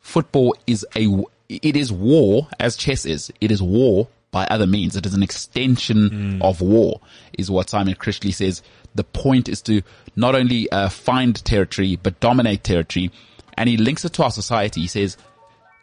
football 0.00 0.56
is 0.66 0.84
a, 0.96 1.08
it 1.48 1.76
is 1.76 1.92
war 1.92 2.48
as 2.58 2.76
chess 2.76 3.06
is. 3.06 3.32
It 3.40 3.50
is 3.50 3.62
war 3.62 4.08
by 4.32 4.46
other 4.46 4.66
means. 4.66 4.96
It 4.96 5.06
is 5.06 5.14
an 5.14 5.22
extension 5.22 6.42
of 6.42 6.60
war 6.60 7.00
is 7.38 7.50
what 7.50 7.70
Simon 7.70 7.94
Critchley 7.94 8.34
says. 8.34 8.62
The 8.94 9.04
point 9.04 9.48
is 9.48 9.62
to 9.62 9.82
not 10.14 10.34
only 10.34 10.70
uh, 10.70 10.88
find 10.88 11.42
territory, 11.44 11.96
but 11.96 12.18
dominate 12.20 12.64
territory. 12.64 13.10
And 13.56 13.68
he 13.68 13.76
links 13.76 14.04
it 14.04 14.12
to 14.14 14.24
our 14.24 14.30
society. 14.30 14.82
He 14.82 14.86
says, 14.88 15.16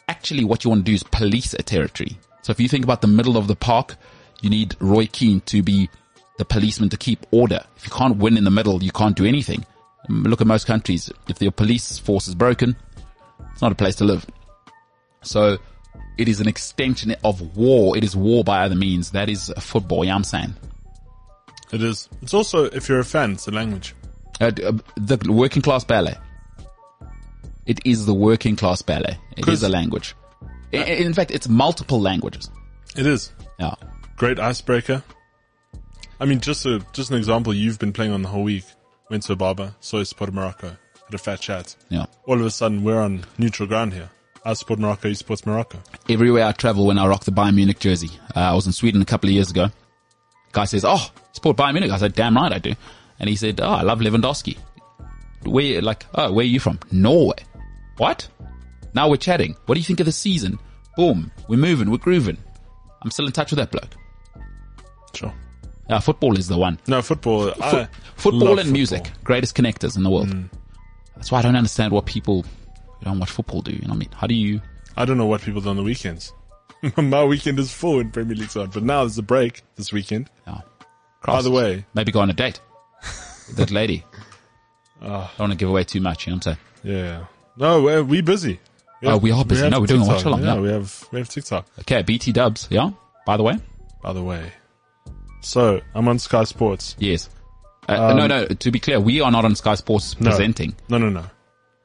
actually 0.08 0.44
what 0.44 0.64
you 0.64 0.70
want 0.70 0.86
to 0.86 0.92
do 0.92 0.96
is 0.96 1.04
police 1.04 1.54
a 1.54 1.64
territory. 1.64 2.18
So 2.42 2.52
if 2.52 2.60
you 2.60 2.68
think 2.68 2.84
about 2.84 3.02
the 3.02 3.08
middle 3.08 3.38
of 3.38 3.48
the 3.48 3.56
park, 3.56 3.96
you 4.42 4.50
need 4.50 4.76
Roy 4.80 5.08
Keane 5.08 5.42
to 5.42 5.64
be 5.64 5.90
the 6.38 6.46
policeman 6.46 6.90
to 6.90 6.98
keep 6.98 7.26
order. 7.32 7.62
If 7.78 7.86
you 7.86 7.92
can't 7.92 8.18
win 8.18 8.38
in 8.38 8.44
the 8.44 8.52
middle, 8.52 8.84
you 8.84 8.92
can't 8.92 9.16
do 9.16 9.26
anything. 9.26 9.66
Um, 10.10 10.24
Look 10.24 10.42
at 10.42 10.48
most 10.48 10.66
countries. 10.68 11.12
If 11.28 11.42
your 11.42 11.52
police 11.52 11.98
force 12.00 12.28
is 12.28 12.36
broken, 12.36 12.76
it's 13.52 13.62
not 13.62 13.72
a 13.72 13.76
place 13.76 13.96
to 13.98 14.04
live. 14.04 14.26
So 15.22 15.58
it 16.18 16.28
is 16.28 16.42
an 16.42 16.48
extension 16.48 17.16
of 17.24 17.56
war. 17.56 17.96
It 17.96 18.04
is 18.04 18.16
war 18.16 18.44
by 18.44 18.66
other 18.66 18.76
means. 18.76 19.12
That 19.12 19.30
is 19.30 19.52
football. 19.60 20.04
Yeah, 20.04 20.16
I'm 20.16 20.24
saying. 20.24 20.56
It 21.72 21.82
is. 21.82 22.10
It's 22.22 22.34
also, 22.34 22.66
if 22.66 22.90
you're 22.90 23.00
a 23.00 23.06
fan, 23.06 23.32
it's 23.34 23.48
a 23.48 23.52
language. 23.52 23.96
Uh, 24.42 24.52
uh, 24.64 24.74
the 24.96 25.32
working 25.32 25.62
class 25.62 25.84
ballet. 25.84 26.16
It 27.65 27.80
is 27.85 28.06
the 28.06 28.14
working 28.14 28.56
class 28.56 28.81
ballet. 28.81 29.18
It 29.38 29.48
is 29.48 29.64
a 29.64 29.69
language. 29.69 30.15
I- 30.73 30.77
in 30.77 31.14
fact, 31.14 31.31
it's 31.31 31.48
multiple 31.48 32.02
languages. 32.02 32.49
It 32.95 33.06
is. 33.06 33.31
Yeah. 33.60 33.76
Great 34.18 34.40
icebreaker. 34.40 35.03
I 36.19 36.26
mean, 36.26 36.40
just 36.40 36.65
a, 36.65 36.85
just 36.94 37.11
an 37.11 37.18
example, 37.18 37.53
you've 37.53 37.80
been 37.80 37.94
playing 37.94 38.11
on 38.11 38.22
the 38.22 38.30
whole 38.30 38.44
week. 38.44 38.64
Went 39.10 39.23
to 39.23 39.34
a 39.34 39.35
barber, 39.35 39.76
saw 39.80 39.98
you 39.99 40.06
support 40.06 40.34
Morocco, 40.34 40.69
had 40.69 41.14
a 41.14 41.18
fat 41.18 41.40
chat. 41.41 41.76
Yeah. 41.90 42.06
All 42.26 42.40
of 42.40 42.45
a 42.45 42.49
sudden, 42.52 42.84
we're 42.84 42.99
on 43.02 43.26
neutral 43.38 43.68
ground 43.68 43.94
here. 43.94 44.10
I 44.45 44.53
support 44.53 44.80
Morocco, 44.80 45.07
you 45.10 45.15
support 45.15 45.45
Morocco. 45.45 45.80
everywhere 46.10 46.45
I 46.45 46.52
travel 46.52 46.85
when 46.88 46.98
I 46.98 47.07
rock 47.07 47.23
the 47.26 47.31
Bayern 47.31 47.56
Munich 47.56 47.80
jersey. 47.80 48.10
Uh, 48.35 48.40
I 48.40 48.53
was 48.53 48.65
in 48.65 48.72
Sweden 48.73 49.02
a 49.02 49.06
couple 49.06 49.30
of 49.30 49.34
years 49.34 49.52
ago. 49.52 49.69
Guy 50.52 50.65
says, 50.65 50.84
"Oh, 50.85 51.10
support 51.31 51.57
Bayern 51.57 51.73
Munich." 51.73 51.91
I 51.91 51.98
said, 51.98 52.14
"Damn 52.14 52.35
right 52.35 52.52
I 52.52 52.60
do." 52.60 52.73
And 53.19 53.30
he 53.30 53.35
said, 53.35 53.60
"Oh, 53.61 53.69
I 53.72 53.81
love 53.84 53.99
Lewandowski." 53.99 54.57
Where, 55.44 55.81
like, 55.81 56.06
oh, 56.15 56.31
where 56.31 56.44
are 56.44 56.48
you 56.48 56.60
from? 56.60 56.80
Norway. 56.91 57.35
What? 57.98 58.28
Now 58.94 59.10
we're 59.10 59.18
chatting. 59.18 59.56
What 59.65 59.76
do 59.76 59.80
you 59.80 59.86
think 59.86 59.99
of 59.99 60.06
the 60.06 60.11
season? 60.11 60.60
Boom, 60.95 61.32
we're 61.48 61.57
moving, 61.57 61.90
we're 61.90 61.98
grooving. 61.98 62.38
I'm 63.02 63.11
still 63.11 63.26
in 63.26 63.32
touch 63.32 63.52
with 63.52 63.57
that 63.57 63.72
bloke. 63.72 63.95
Sure. 65.14 65.34
Uh, 65.90 65.99
football 65.99 66.38
is 66.38 66.48
the 66.48 66.57
one. 66.57 66.80
No, 66.88 67.02
football. 67.02 67.52
Fo- 67.52 67.88
football 68.15 68.60
and 68.60 68.72
music, 68.72 69.11
greatest 69.24 69.56
connectors 69.56 69.98
in 69.98 70.03
the 70.03 70.10
world. 70.10 70.34
That's 71.15 71.32
why 71.32 71.40
I 71.40 71.41
don't 71.41 71.56
understand 71.56 71.91
what 71.91 72.06
people 72.06 72.44
who 72.44 73.06
don't 73.06 73.20
watch 73.20 73.30
football 73.32 73.61
do. 73.61 73.72
You 73.72 73.82
know 73.82 73.90
what 73.90 73.95
I 73.95 73.99
mean? 73.99 74.10
How 74.15 74.28
do 74.28 74.34
you? 74.36 74.61
I 74.95 75.06
don't 75.06 75.18
know 75.18 75.26
what 75.26 75.41
people 75.41 75.61
do 75.61 75.70
on 75.70 75.76
the 75.76 75.84
weekends. 75.84 76.32
My 76.98 77.24
weekend 77.24 77.60
is 77.60 77.74
full 77.74 77.99
in 77.99 78.11
Premier 78.11 78.36
League 78.36 78.49
side, 78.49 78.72
but 78.72 78.84
now 78.84 79.02
there's 79.02 79.18
a 79.18 79.24
break 79.24 79.61
this 79.76 79.91
weekend. 79.91 80.30
Oh, 80.48 80.61
By 81.26 81.41
the 81.41 81.52
way, 81.52 81.86
maybe 81.94 82.11
go 82.11 82.20
on 82.20 82.30
a 82.30 82.34
date 82.34 82.60
with 83.48 83.56
that 83.57 83.72
lady. 83.72 84.03
I 85.02 85.07
don't 85.07 85.40
want 85.40 85.52
to 85.52 85.57
give 85.57 85.70
away 85.70 85.84
too 85.84 86.02
much. 86.02 86.28
You 86.28 86.32
know 86.32 86.38
what 86.38 86.48
I'm 86.48 86.57
saying? 86.84 86.98
yeah. 86.98 87.26
No, 87.58 87.82
we're, 87.84 88.04
we 88.04 88.22
busy. 88.22 88.60
Oh, 89.04 89.18
we 89.18 89.32
are 89.32 89.44
busy. 89.46 89.64
have 89.64 89.72
No, 89.72 89.82
we're 89.82 89.88
doing 89.88 90.02
a 90.02 90.06
watch 90.08 90.24
along, 90.24 90.44
Yeah, 90.44 90.56
yeah. 90.56 90.62
we 90.62 90.70
have 90.70 91.08
we 91.12 91.20
have 91.20 91.30
TikTok. 91.30 91.68
Okay, 91.82 92.02
BT 92.04 92.32
Dubs. 92.32 92.68
Yeah. 92.72 92.92
By 93.26 93.38
the 93.38 93.44
way, 93.44 93.58
By 94.02 94.14
the 94.14 94.24
way, 94.24 94.52
so 95.42 95.82
I'm 95.94 96.08
on 96.08 96.20
Sky 96.20 96.44
Sports. 96.46 96.96
yes. 97.00 97.30
Uh, 97.90 98.14
no, 98.14 98.28
no. 98.28 98.46
To 98.46 98.72
be 98.72 98.80
clear, 98.80 98.98
we 99.02 99.20
are 99.20 99.30
not 99.30 99.44
on 99.44 99.56
Sky 99.56 99.76
Sports 99.76 100.18
No. 100.22 100.30
presenting. 100.30 100.74
No, 100.88 100.98
no, 100.98 101.10
no. 101.10 101.26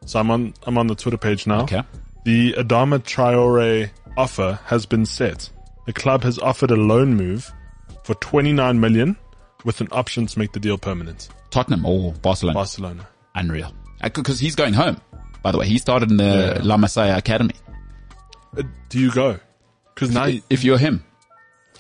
So 0.07 0.21
I'm 0.21 0.31
on 0.31 0.55
I'm 0.65 0.79
on 0.79 0.87
the 0.87 0.95
Twitter 0.95 1.17
page 1.19 1.47
now. 1.47 1.63
Okay. 1.63 1.83
The 2.25 2.53
Adama 2.53 3.01
Traore 3.01 3.91
offer 4.17 4.61
has 4.67 4.87
been 4.87 5.05
set. 5.07 5.51
The 5.87 5.93
club 5.93 6.23
has 6.23 6.39
offered 6.39 6.71
a 6.71 6.77
loan 6.77 7.15
move 7.17 7.51
for 8.05 8.15
29 8.15 8.79
million 8.79 9.17
with 9.65 9.81
an 9.81 9.89
option 9.91 10.27
to 10.27 10.39
make 10.39 10.53
the 10.53 10.61
deal 10.61 10.79
permanent. 10.79 11.29
Tottenham 11.51 11.85
or 11.85 12.13
Barcelona. 12.13 12.55
Barcelona. 12.55 13.09
Unreal. 13.35 13.73
Because 14.03 14.39
he's 14.39 14.55
going 14.55 14.75
home. 14.75 15.01
By 15.43 15.53
the 15.53 15.59
way, 15.59 15.67
he 15.67 15.79
started 15.79 16.11
in 16.11 16.17
the 16.17 16.55
Yeah. 16.57 16.63
La 16.65 16.77
Masia 16.77 17.17
Academy. 17.17 17.55
Uh, 18.57 18.63
do 18.89 18.99
you 18.99 19.11
go? 19.11 19.39
Because 19.95 20.11
now, 20.13 20.25
you- 20.27 20.43
If 20.51 20.65
you're 20.65 20.79
him, 20.79 21.05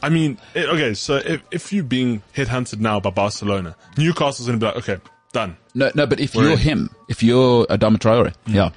I 0.02 0.08
mean, 0.10 0.38
eh, 0.54 0.64
okay, 0.64 0.94
so 0.94 1.16
if, 1.16 1.42
if 1.50 1.72
you're 1.72 1.82
being 1.84 2.22
headhunted 2.36 2.78
now 2.78 3.00
by 3.00 3.10
Barcelona, 3.10 3.74
Newcastle's 3.96 4.46
going 4.46 4.58
to 4.60 4.64
be 4.64 4.66
like, 4.66 4.76
okay, 4.88 4.98
done. 5.32 5.56
no, 5.74 5.90
no. 5.94 6.06
But 6.06 6.20
if 6.20 6.34
We're 6.34 6.44
you're 6.44 6.52
in. 6.52 6.58
him, 6.58 6.90
if 7.08 7.22
you're 7.22 7.66
Adama 7.66 7.96
Traore, 7.96 8.32
yeah, 8.46 8.70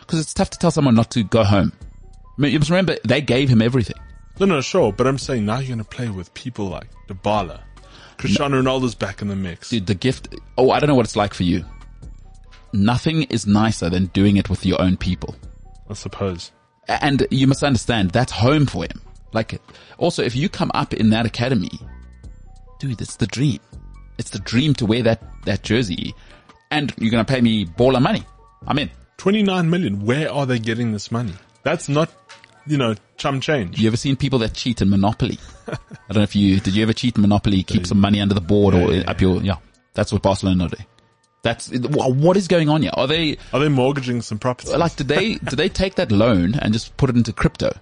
because 0.00 0.20
it's 0.20 0.32
tough 0.34 0.50
to 0.50 0.58
tell 0.58 0.70
someone 0.70 0.94
not 0.94 1.10
to 1.12 1.24
go 1.24 1.42
home. 1.42 1.72
I 2.14 2.40
mean, 2.42 2.52
you 2.52 2.58
must 2.60 2.70
remember 2.70 2.96
they 3.04 3.20
gave 3.20 3.48
him 3.48 3.60
everything. 3.60 3.96
No, 4.38 4.46
no, 4.46 4.60
sure, 4.60 4.92
but 4.92 5.08
I'm 5.08 5.18
saying 5.18 5.44
now 5.46 5.58
you're 5.58 5.66
going 5.74 5.78
to 5.78 5.84
play 5.84 6.08
with 6.10 6.32
people 6.34 6.66
like 6.68 6.86
Dybala. 7.08 7.60
Cristiano 8.18 8.62
Ronaldo's 8.62 8.94
back 8.94 9.20
in 9.22 9.26
the 9.28 9.36
mix. 9.36 9.70
Dude, 9.70 9.86
the 9.86 9.94
gift. 9.96 10.28
Oh, 10.56 10.70
I 10.70 10.78
don't 10.78 10.88
know 10.88 10.94
what 10.94 11.06
it's 11.06 11.16
like 11.16 11.34
for 11.34 11.42
you. 11.44 11.64
Nothing 12.72 13.22
is 13.24 13.46
nicer 13.46 13.88
than 13.88 14.06
doing 14.06 14.36
it 14.36 14.50
with 14.50 14.64
your 14.66 14.80
own 14.80 14.96
people. 14.96 15.36
I 15.88 15.94
suppose. 15.94 16.52
And 16.86 17.26
you 17.30 17.46
must 17.46 17.62
understand 17.62 18.10
that's 18.10 18.32
home 18.32 18.66
for 18.66 18.84
him. 18.84 19.00
Like, 19.32 19.60
also, 19.98 20.22
if 20.22 20.34
you 20.34 20.48
come 20.48 20.70
up 20.74 20.94
in 20.94 21.10
that 21.10 21.26
academy, 21.26 21.70
dude, 22.78 23.00
it's 23.00 23.16
the 23.16 23.26
dream. 23.26 23.60
it's 24.18 24.30
the 24.30 24.38
dream 24.40 24.74
to 24.74 24.86
wear 24.86 25.02
that, 25.02 25.22
that 25.44 25.62
jersey 25.62 26.14
and 26.70 26.92
you're 26.98 27.10
going 27.10 27.24
to 27.24 27.32
pay 27.32 27.40
me 27.40 27.64
baller 27.64 28.02
money. 28.02 28.24
I'm 28.66 28.78
in. 28.78 28.90
29 29.18 29.70
million. 29.70 30.04
Where 30.04 30.30
are 30.30 30.44
they 30.46 30.58
getting 30.58 30.92
this 30.92 31.10
money? 31.10 31.34
That's 31.62 31.88
not, 31.88 32.10
you 32.66 32.76
know, 32.76 32.94
chum 33.16 33.40
change. 33.40 33.78
You 33.78 33.86
ever 33.88 33.96
seen 33.96 34.16
people 34.16 34.38
that 34.40 34.54
cheat 34.54 34.80
in 34.82 34.90
Monopoly? 34.90 35.38
I 35.68 35.76
don't 36.08 36.16
know 36.16 36.22
if 36.22 36.36
you, 36.36 36.60
did 36.60 36.74
you 36.74 36.82
ever 36.82 36.92
cheat 36.92 37.16
in 37.16 37.22
Monopoly, 37.22 37.62
keep 37.62 37.86
some 37.86 38.00
money 38.00 38.20
under 38.20 38.34
the 38.34 38.40
board 38.40 38.74
or 38.74 38.92
yeah, 38.92 39.10
up 39.10 39.20
your, 39.20 39.42
yeah, 39.42 39.56
that's 39.94 40.12
what 40.12 40.22
Barcelona 40.22 40.68
do. 40.68 40.76
That's, 41.48 41.70
what 41.70 42.36
is 42.36 42.46
going 42.48 42.68
on 42.68 42.82
here? 42.82 42.90
Are 42.94 43.06
they, 43.06 43.38
Are 43.52 43.60
they 43.60 43.68
mortgaging 43.68 44.22
some 44.22 44.38
property? 44.38 44.74
like, 44.76 44.96
did 44.96 45.08
they, 45.08 45.34
did 45.34 45.58
they 45.58 45.68
take 45.68 45.94
that 45.96 46.12
loan 46.12 46.54
and 46.54 46.72
just 46.72 46.96
put 46.96 47.10
it 47.10 47.16
into 47.16 47.32
crypto? 47.32 47.72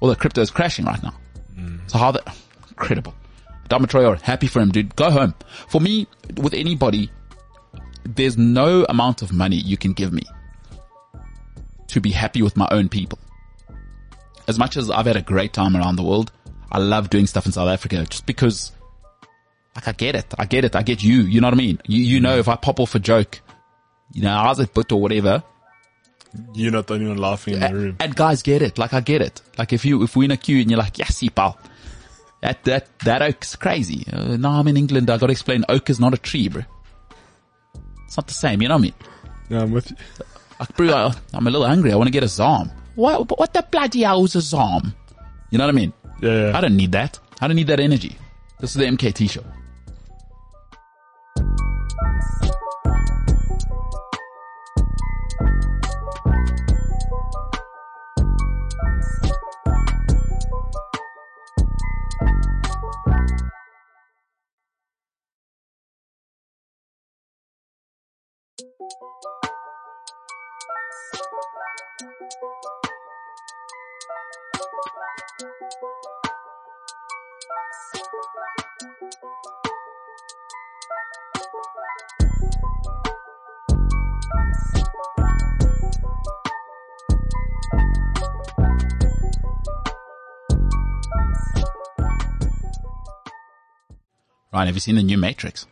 Well, 0.00 0.10
the 0.10 0.16
crypto 0.16 0.40
is 0.40 0.50
crashing 0.50 0.84
right 0.84 1.02
now. 1.02 1.14
So 1.88 1.98
how 1.98 2.12
the, 2.12 2.22
incredible. 2.68 3.14
Dama 3.68 3.86
Traore, 3.86 4.20
happy 4.20 4.46
for 4.46 4.60
him, 4.60 4.70
dude. 4.70 4.94
Go 4.96 5.10
home. 5.10 5.34
For 5.68 5.80
me, 5.80 6.06
with 6.36 6.54
anybody, 6.54 7.10
there's 8.04 8.38
no 8.38 8.84
amount 8.88 9.22
of 9.22 9.32
money 9.32 9.56
you 9.56 9.76
can 9.76 9.92
give 9.92 10.12
me 10.12 10.22
to 11.88 12.00
be 12.00 12.10
happy 12.10 12.42
with 12.42 12.56
my 12.56 12.68
own 12.70 12.88
people. 12.88 13.18
As 14.46 14.58
much 14.58 14.76
as 14.76 14.90
I've 14.90 15.06
had 15.06 15.16
a 15.16 15.22
great 15.22 15.52
time 15.52 15.76
around 15.76 15.96
the 15.96 16.02
world, 16.02 16.32
I 16.70 16.78
love 16.78 17.10
doing 17.10 17.26
stuff 17.26 17.46
in 17.46 17.52
South 17.52 17.68
Africa 17.68 18.06
just 18.08 18.26
because, 18.26 18.72
like, 19.78 19.88
I 19.88 19.92
get 19.92 20.14
it. 20.16 20.34
I 20.38 20.44
get 20.44 20.64
it. 20.64 20.74
I 20.76 20.82
get 20.82 21.02
you. 21.02 21.22
You 21.22 21.40
know 21.40 21.46
what 21.46 21.54
I 21.54 21.56
mean? 21.56 21.80
You, 21.86 22.02
you 22.02 22.20
know, 22.20 22.36
if 22.36 22.48
I 22.48 22.56
pop 22.56 22.80
off 22.80 22.94
a 22.94 22.98
joke, 22.98 23.40
you 24.12 24.22
know, 24.22 24.30
how's 24.30 24.58
it 24.60 24.74
but 24.74 24.90
or 24.92 25.00
whatever, 25.00 25.42
You're 26.54 26.72
not 26.72 26.86
the 26.88 26.94
only 26.94 27.06
one 27.08 27.18
laughing 27.18 27.54
in 27.54 27.60
the 27.60 27.72
room. 27.74 27.96
and 28.00 28.14
guys 28.16 28.42
get 28.42 28.60
it. 28.62 28.76
Like 28.78 28.92
I 28.92 29.00
get 29.00 29.22
it. 29.22 29.40
Like 29.56 29.72
if 29.72 29.84
you, 29.84 30.02
if 30.02 30.16
we're 30.16 30.24
in 30.24 30.30
a 30.32 30.36
queue 30.36 30.60
and 30.60 30.70
you're 30.70 30.78
like, 30.78 30.98
yes, 30.98 31.22
pal. 31.34 31.58
That, 32.42 32.62
that, 32.64 32.98
that 33.00 33.22
oak's 33.22 33.56
crazy. 33.56 34.04
Uh, 34.12 34.36
now 34.36 34.52
I'm 34.60 34.68
in 34.68 34.76
England. 34.76 35.10
I 35.10 35.18
gotta 35.18 35.32
explain 35.32 35.64
oak 35.68 35.90
is 35.90 35.98
not 36.00 36.14
a 36.14 36.18
tree, 36.18 36.48
bro. 36.48 36.62
It's 38.06 38.16
not 38.16 38.26
the 38.26 38.34
same. 38.34 38.62
You 38.62 38.68
know 38.68 38.74
what 38.74 38.80
I 38.80 38.82
mean? 38.82 38.94
No, 39.50 39.60
I'm 39.60 39.70
with 39.70 39.90
you. 39.90 39.96
Like, 40.60 40.76
bro, 40.76 40.92
I, 40.92 41.14
I'm 41.34 41.46
a 41.46 41.50
little 41.50 41.66
hungry. 41.66 41.92
I 41.92 41.96
want 41.96 42.08
to 42.08 42.12
get 42.12 42.22
a 42.24 42.28
zom. 42.28 42.70
What, 42.94 43.38
what 43.38 43.52
the 43.54 43.62
bloody 43.70 44.02
hell 44.02 44.24
is 44.24 44.34
a 44.34 44.40
zom? 44.40 44.94
You 45.50 45.58
know 45.58 45.64
what 45.66 45.74
I 45.74 45.76
mean? 45.76 45.92
Yeah, 46.20 46.50
yeah. 46.50 46.58
I 46.58 46.60
don't 46.60 46.76
need 46.76 46.92
that. 46.92 47.18
I 47.40 47.46
don't 47.46 47.56
need 47.56 47.68
that 47.68 47.80
energy. 47.80 48.16
This 48.60 48.70
is 48.70 48.76
the 48.76 48.84
MKT 48.86 49.30
show. 49.30 49.44
Ryan, 94.58 94.66
have 94.66 94.74
you 94.76 94.80
seen 94.80 94.96
the 94.96 95.04
new 95.04 95.16
Matrix? 95.18 95.66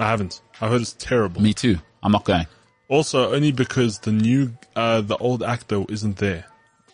I 0.00 0.06
haven't. 0.08 0.40
I 0.58 0.68
heard 0.68 0.80
it's 0.80 0.94
terrible. 0.94 1.42
Me 1.42 1.52
too. 1.52 1.76
I'm 2.02 2.10
not 2.12 2.24
going. 2.24 2.46
Also, 2.88 3.34
only 3.34 3.52
because 3.52 3.98
the 3.98 4.12
new, 4.12 4.56
uh, 4.74 5.02
the 5.02 5.18
old 5.18 5.42
actor 5.42 5.84
isn't 5.90 6.16
there 6.16 6.46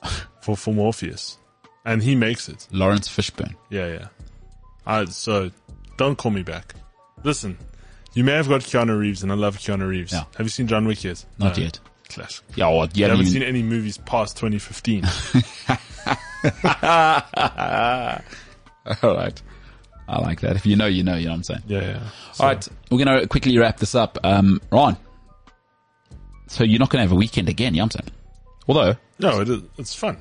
for, 0.42 0.56
for 0.56 0.74
Morpheus. 0.74 1.38
And 1.84 2.02
he 2.02 2.16
makes 2.16 2.48
it. 2.48 2.66
Laurence 2.72 3.08
Fishburne. 3.08 3.54
Yeah, 3.70 4.08
yeah. 4.86 5.04
So, 5.04 5.52
don't 5.96 6.18
call 6.18 6.32
me 6.32 6.42
back. 6.42 6.74
Listen, 7.22 7.56
you 8.12 8.24
may 8.24 8.32
have 8.32 8.48
got 8.48 8.62
Keanu 8.62 8.98
Reeves, 8.98 9.22
and 9.22 9.30
I 9.30 9.36
love 9.36 9.56
Keanu 9.58 9.88
Reeves. 9.88 10.12
Yeah. 10.12 10.24
Have 10.36 10.44
you 10.46 10.50
seen 10.50 10.66
John 10.66 10.84
Wick 10.84 11.04
yet? 11.04 11.24
Not 11.38 11.56
No. 11.58 11.62
yet. 11.62 11.78
Classic. 12.08 12.44
Yeah, 12.56 12.70
well, 12.70 12.88
You 12.92 13.04
haven't 13.04 13.26
you- 13.26 13.30
seen 13.30 13.44
any 13.44 13.62
movies 13.62 13.98
past 13.98 14.36
2015. 14.36 15.04
All 19.04 19.14
right. 19.14 19.40
I 20.10 20.18
like 20.20 20.40
that. 20.40 20.56
If 20.56 20.66
you 20.66 20.74
know, 20.76 20.86
you 20.86 21.02
know, 21.04 21.14
you 21.14 21.26
know 21.26 21.30
what 21.30 21.36
I'm 21.36 21.42
saying? 21.44 21.62
yeah, 21.68 21.80
yeah. 21.80 22.02
All 22.40 22.48
right. 22.48 22.68
We're 22.90 23.04
going 23.04 23.20
to 23.20 23.28
quickly 23.28 23.56
wrap 23.58 23.76
this 23.78 23.94
up. 23.94 24.18
Um, 24.24 24.60
Ron. 24.72 24.96
So 26.48 26.64
you're 26.64 26.80
not 26.80 26.90
going 26.90 26.98
to 26.98 27.02
have 27.08 27.12
a 27.12 27.16
weekend 27.18 27.48
again, 27.48 27.74
you 27.74 27.78
know 27.80 27.84
what 27.84 27.94
I'm 27.96 28.00
saying? 28.06 28.16
Although, 28.66 28.96
No, 29.20 29.40
it 29.40 29.48
is, 29.48 29.62
it's 29.78 29.94
fun. 29.94 30.16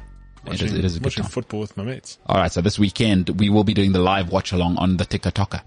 It 0.46 0.62
is- 0.62 0.74
it 0.74 0.86
is 0.86 0.96
a 0.96 1.00
good 1.00 1.06
watching 1.08 1.24
time. 1.24 1.32
football 1.32 1.60
with 1.62 1.76
my 1.76 1.84
mates. 1.84 2.18
all 2.28 2.38
right. 2.38 2.52
So 2.52 2.62
this 2.62 2.78
weekend 2.80 3.30
we 3.40 3.50
will 3.50 3.64
be 3.64 3.74
doing 3.74 3.92
the 3.92 4.00
live 4.00 4.30
watch 4.32 4.52
along 4.52 4.78
on 4.78 4.98
the 4.98 5.06
TikToker. 5.06 5.62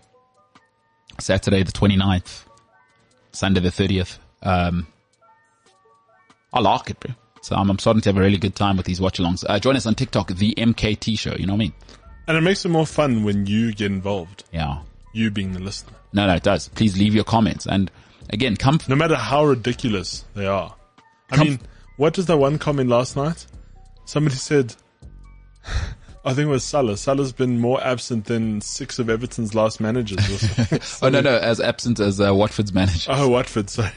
Saturday 1.18 1.62
the 1.62 1.72
29th, 1.72 2.44
Sunday 3.32 3.60
the 3.60 3.68
30th. 3.70 4.18
Um, 4.42 4.86
I 6.52 6.60
like 6.60 6.90
it, 6.90 7.00
bro. 7.00 7.14
So 7.42 7.56
I'm, 7.56 7.68
I'm 7.70 7.78
starting 7.78 8.00
to 8.02 8.08
have 8.10 8.16
a 8.16 8.20
really 8.20 8.38
good 8.38 8.54
time 8.54 8.76
with 8.76 8.86
these 8.86 9.00
watch 9.00 9.18
alongs. 9.18 9.44
Uh, 9.48 9.58
join 9.58 9.74
us 9.76 9.84
on 9.86 9.94
TikTok, 9.94 10.28
the 10.28 10.54
MKT 10.56 11.18
show. 11.18 11.34
You 11.36 11.46
know 11.46 11.54
what 11.54 11.58
I 11.58 11.64
mean? 11.64 11.72
And 12.26 12.36
it 12.36 12.40
makes 12.40 12.64
it 12.64 12.68
more 12.68 12.86
fun 12.86 13.24
when 13.24 13.46
you 13.46 13.72
get 13.72 13.90
involved. 13.90 14.44
Yeah. 14.52 14.80
You 15.12 15.30
being 15.30 15.52
the 15.52 15.60
listener. 15.60 15.96
No, 16.12 16.26
no, 16.26 16.34
it 16.34 16.42
does. 16.42 16.68
Please 16.68 16.96
leave 16.98 17.14
your 17.14 17.24
comments. 17.24 17.66
And 17.66 17.90
again, 18.30 18.56
come, 18.56 18.78
No 18.88 18.94
matter 18.96 19.16
how 19.16 19.44
ridiculous 19.44 20.24
they 20.34 20.46
are. 20.46 20.74
I 21.30 21.42
mean, 21.42 21.60
what 21.96 22.16
was 22.16 22.26
that 22.26 22.36
one 22.36 22.58
comment 22.58 22.88
last 22.88 23.16
night? 23.16 23.46
Somebody 24.04 24.36
said, 24.36 24.74
I 26.24 26.34
think 26.34 26.46
it 26.46 26.50
was 26.50 26.62
Salah. 26.64 26.96
Salah's 26.96 27.32
been 27.32 27.58
more 27.58 27.82
absent 27.82 28.26
than 28.26 28.60
six 28.60 28.98
of 28.98 29.10
Everton's 29.10 29.54
last 29.54 29.80
managers. 29.80 30.20
Oh 31.02 31.08
no, 31.08 31.20
no, 31.20 31.36
as 31.36 31.60
absent 31.60 31.98
as 31.98 32.20
uh, 32.20 32.32
Watford's 32.34 32.72
manager. 32.72 33.10
oh, 33.12 33.28
Watford. 33.28 33.68
Sorry. 33.70 33.90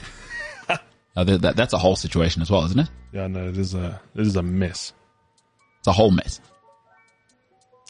That, 1.18 1.42
that, 1.44 1.56
that's 1.56 1.72
a 1.72 1.78
whole 1.78 1.96
situation 1.96 2.42
as 2.42 2.52
well, 2.52 2.66
isn't 2.66 2.78
it? 2.78 2.90
Yeah, 3.14 3.28
no, 3.28 3.48
it 3.48 3.58
is 3.58 3.74
a 3.74 4.02
it 4.16 4.28
is 4.28 4.36
a 4.36 4.44
mess. 4.44 4.92
It's 5.80 5.88
a 5.88 5.94
whole 5.94 6.12
mess. 6.12 6.42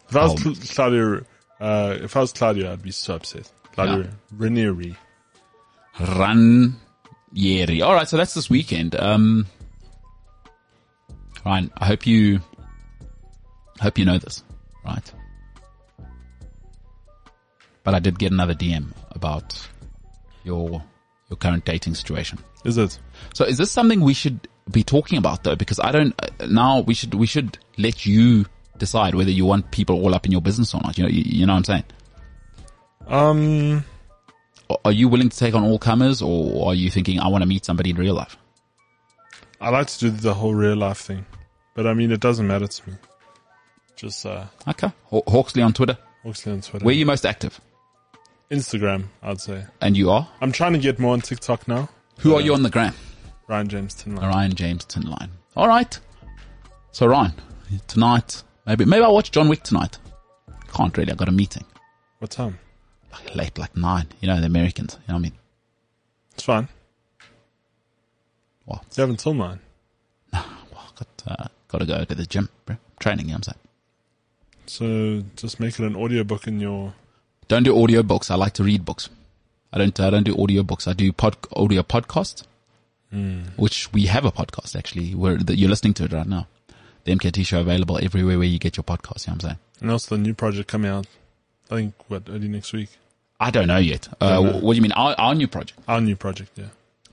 If 0.09 0.15
I 0.15 0.23
was. 0.25 0.41
Cl- 0.41 0.55
Claudio, 0.55 1.25
uh, 1.59 1.97
if 2.01 2.15
I 2.15 2.19
was 2.21 2.31
Claudio, 2.33 2.71
I'd 2.71 2.81
be 2.81 2.91
so 2.91 3.15
upset. 3.15 3.51
Claudio 3.73 4.03
Yeah. 4.05 4.09
Ranieri. 4.37 4.95
Ranieri. 5.99 7.81
All 7.81 7.93
right, 7.93 8.07
so 8.07 8.17
that's 8.17 8.33
this 8.33 8.49
weekend. 8.49 8.95
Um, 8.95 9.47
Ryan, 11.45 11.71
I 11.77 11.85
hope 11.85 12.05
you, 12.07 12.41
I 13.79 13.83
hope 13.83 13.97
you 13.97 14.05
know 14.05 14.17
this, 14.17 14.43
right? 14.85 15.11
But 17.83 17.93
I 17.93 17.99
did 17.99 18.17
get 18.17 18.31
another 18.31 18.53
DM 18.55 18.93
about 19.11 19.55
your 20.43 20.83
your 21.29 21.37
current 21.37 21.65
dating 21.65 21.95
situation. 21.95 22.39
Is 22.65 22.77
it? 22.77 22.99
So 23.33 23.45
is 23.45 23.57
this 23.57 23.71
something 23.71 24.01
we 24.01 24.13
should 24.13 24.47
be 24.71 24.83
talking 24.83 25.17
about 25.17 25.43
though? 25.43 25.55
Because 25.55 25.79
I 25.79 25.91
don't, 25.91 26.13
uh, 26.19 26.47
now 26.47 26.79
we 26.81 26.93
should, 26.95 27.13
we 27.13 27.27
should 27.27 27.57
let 27.77 28.05
you 28.05 28.45
decide 28.77 29.15
whether 29.15 29.31
you 29.31 29.45
want 29.45 29.71
people 29.71 29.95
all 30.03 30.13
up 30.15 30.25
in 30.25 30.31
your 30.31 30.41
business 30.41 30.73
or 30.73 30.81
not. 30.83 30.97
You 30.97 31.03
know, 31.05 31.09
you, 31.09 31.23
you 31.25 31.45
know 31.45 31.53
what 31.53 31.57
I'm 31.57 31.63
saying? 31.63 31.83
Um, 33.07 33.83
Are- 34.83 34.91
you 34.91 35.07
willing 35.09 35.29
to 35.29 35.37
take 35.37 35.53
on 35.53 35.63
all 35.63 35.77
comers 35.79 36.21
or 36.21 36.69
are 36.69 36.75
you 36.75 36.89
thinking, 36.89 37.19
I 37.19 37.27
want 37.27 37.43
to 37.43 37.47
meet 37.47 37.65
somebody 37.65 37.91
in 37.91 37.97
real 37.97 38.15
life? 38.15 38.37
I 39.61 39.69
like 39.69 39.87
to 39.87 39.99
do 39.99 40.09
the 40.09 40.33
whole 40.33 40.53
real 40.53 40.75
life 40.75 40.97
thing, 40.97 41.25
but 41.75 41.87
I 41.87 41.93
mean, 41.93 42.11
it 42.11 42.19
doesn't 42.19 42.45
matter 42.47 42.67
to 42.67 42.89
me. 42.89 42.95
Just 43.95 44.25
uh, 44.25 44.45
Okay. 44.67 44.91
Haw- 45.05 45.23
Hawksley 45.27 45.61
on 45.61 45.73
Twitter. 45.73 45.97
Oxley 46.25 46.51
on 46.51 46.61
Twitter, 46.61 46.83
Where 46.83 46.93
are 46.93 46.97
you 46.97 47.05
most 47.05 47.25
active? 47.25 47.61
Instagram, 48.51 49.05
I'd 49.23 49.39
say. 49.39 49.63
And 49.81 49.95
you 49.95 50.09
are? 50.09 50.27
I'm 50.41 50.51
trying 50.51 50.73
to 50.73 50.79
get 50.79 50.99
more 50.99 51.13
on 51.13 51.21
TikTok 51.21 51.67
now. 51.67 51.89
Who 52.19 52.33
are 52.35 52.41
you 52.41 52.53
on 52.53 52.63
the 52.63 52.69
gram? 52.69 52.93
Ryan 53.47 53.67
James 53.67 53.93
Tinline. 53.95 54.21
Ryan 54.21 54.55
James 54.55 54.85
Tinline. 54.85 55.29
All 55.55 55.67
right. 55.67 55.99
So 56.91 57.05
Ryan, 57.07 57.33
tonight, 57.87 58.41
maybe, 58.65 58.85
maybe 58.85 59.03
I'll 59.03 59.13
watch 59.13 59.31
John 59.31 59.47
Wick 59.49 59.63
tonight. 59.63 59.97
Can't 60.73 60.95
really. 60.97 61.11
I 61.11 61.15
got 61.15 61.29
a 61.29 61.31
meeting. 61.31 61.65
What 62.19 62.31
time? 62.31 62.59
Like 63.11 63.35
late, 63.35 63.57
like 63.57 63.75
nine. 63.77 64.07
You 64.21 64.27
know, 64.27 64.39
the 64.39 64.47
Americans. 64.47 64.97
You 65.01 65.13
know 65.13 65.13
what 65.15 65.19
I 65.19 65.23
mean? 65.23 65.33
It's 66.33 66.43
fine. 66.43 66.67
What? 68.65 68.83
You 68.95 69.01
haven't 69.01 69.19
till 69.19 69.33
nine. 69.33 69.59
Well, 70.33 70.43
I 70.73 70.89
got, 70.97 71.23
uh, 71.27 71.47
got 71.67 71.77
to 71.79 71.85
go 71.85 72.03
to 72.03 72.15
the 72.15 72.25
gym, 72.25 72.49
bro. 72.65 72.77
Training, 72.99 73.27
you 73.27 73.33
know 73.33 73.37
what 73.37 73.47
I'm 73.47 73.53
saying? 73.53 75.21
So 75.21 75.25
just 75.35 75.59
make 75.59 75.79
it 75.79 75.85
an 75.85 75.95
audiobook 75.95 76.47
in 76.47 76.59
your. 76.59 76.93
Don't 77.47 77.63
do 77.63 77.81
audio 77.81 78.01
books. 78.03 78.31
I 78.31 78.35
like 78.35 78.53
to 78.53 78.63
read 78.63 78.83
books. 78.83 79.09
I 79.71 79.77
don't, 79.77 79.97
I 79.99 80.09
don't 80.09 80.23
do 80.23 80.41
audio 80.41 80.63
books. 80.63 80.87
I 80.87 80.93
do 80.93 81.11
pod, 81.13 81.37
audio 81.55 81.83
podcasts, 81.83 82.43
which 83.57 83.93
we 83.93 84.07
have 84.07 84.25
a 84.25 84.31
podcast 84.31 84.75
actually 84.75 85.13
where 85.13 85.37
you're 85.49 85.69
listening 85.69 85.93
to 85.95 86.05
it 86.05 86.13
right 86.13 86.27
now. 86.27 86.47
The 87.05 87.15
MKT 87.15 87.45
show 87.45 87.61
available 87.61 87.99
everywhere 88.01 88.37
where 88.37 88.47
you 88.47 88.59
get 88.59 88.77
your 88.77 88.83
podcasts. 88.83 89.25
You 89.27 89.31
know 89.31 89.35
what 89.35 89.43
I'm 89.45 89.49
saying? 89.49 89.59
And 89.81 89.91
also 89.91 90.15
the 90.15 90.21
new 90.21 90.33
project 90.33 90.67
coming 90.67 90.91
out. 90.91 91.07
I 91.71 91.75
think 91.75 91.93
what 92.07 92.23
early 92.29 92.47
next 92.47 92.73
week. 92.73 92.89
I 93.39 93.51
don't 93.51 93.67
know 93.67 93.77
yet. 93.77 94.07
Uh, 94.21 94.41
know. 94.41 94.59
what 94.59 94.73
do 94.73 94.75
you 94.75 94.81
mean? 94.81 94.91
Our, 94.93 95.15
our 95.17 95.33
new 95.35 95.47
project? 95.47 95.79
Our 95.87 96.01
new 96.01 96.15
project, 96.15 96.51
yeah. 96.55 96.65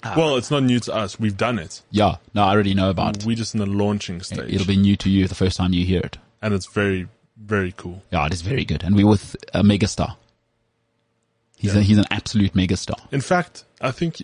Ah. 0.05 0.15
well, 0.17 0.37
it's 0.37 0.51
not 0.51 0.63
new 0.65 0.81
to 0.81 0.93
us. 0.95 1.19
We've 1.21 1.37
done 1.37 1.59
it. 1.59 1.81
Yeah. 1.91 2.17
No, 2.35 2.43
I 2.43 2.51
already 2.51 2.75
know 2.75 2.91
about 2.91 3.19
it. 3.19 3.25
We're 3.25 3.37
just 3.37 3.55
in 3.55 3.61
the 3.61 3.67
launching 3.67 4.21
stage. 4.21 4.53
It'll 4.53 4.67
be 4.67 4.77
new 4.77 4.97
to 4.97 5.09
you 5.11 5.29
the 5.29 5.35
first 5.35 5.57
time 5.57 5.73
you 5.73 5.85
hear 5.87 6.01
it. 6.01 6.19
and 6.41 6.53
it's 6.55 6.67
very, 6.67 7.09
very 7.37 7.73
cool. 7.77 8.03
Yeah, 8.11 8.27
it 8.27 8.33
is 8.33 8.43
very 8.43 8.65
good. 8.65 8.83
And 8.83 8.97
we're 8.97 9.07
with 9.07 9.37
a 9.55 9.63
megastar. 9.63 10.17
He's, 11.57 11.75
Yeah. 11.75 11.81
a, 11.81 11.85
he's 11.85 11.99
an 11.99 12.07
absolute 12.11 12.55
megastar. 12.55 12.99
In 13.13 13.21
fact, 13.21 13.65
I 13.81 13.91
think 13.93 14.17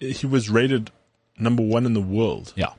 he, 0.00 0.12
he 0.12 0.26
was 0.26 0.48
rated 0.48 0.90
number 1.38 1.62
one 1.62 1.84
in 1.86 1.92
the 1.94 2.00
world 2.00 2.52
Yeah. 2.56 2.70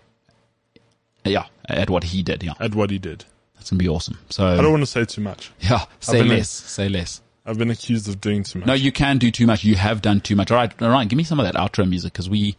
Yeah. 1.25 1.45
At 1.67 1.89
what 1.89 2.03
he 2.03 2.23
did. 2.23 2.43
Yeah. 2.43 2.53
at 2.59 2.73
what 2.75 2.89
he 2.89 2.97
did. 2.99 3.25
That's 3.55 3.69
to 3.69 3.75
be 3.75 3.89
awesome. 3.89 4.17
So, 4.29 4.47
I 4.47 4.57
don't 4.61 4.71
want 4.71 4.83
to 4.83 4.87
say 4.87 5.03
too 5.05 5.21
much. 5.21 5.51
yeah, 5.59 5.83
say 5.99 6.23
less. 6.23 6.49
Say 6.49 6.87
less. 6.87 7.21
I've 7.45 7.57
been 7.57 7.69
accused 7.71 8.07
of 8.07 8.21
doing 8.21 8.43
too 8.43 8.59
much. 8.59 8.67
No, 8.67 8.73
you 8.73 8.91
can 8.91 9.17
do 9.17 9.31
too 9.31 9.45
much. 9.45 9.63
You 9.63 9.75
have 9.75 10.01
done 10.01 10.21
too 10.21 10.35
much. 10.35 10.49
All 10.51 10.57
right, 10.57 10.81
all 10.81 10.89
right. 10.89 11.07
Give 11.07 11.17
me 11.17 11.23
some 11.23 11.39
of 11.39 11.45
that 11.45 11.55
outro 11.55 11.87
music 11.87 12.13
because 12.13 12.29
we, 12.29 12.55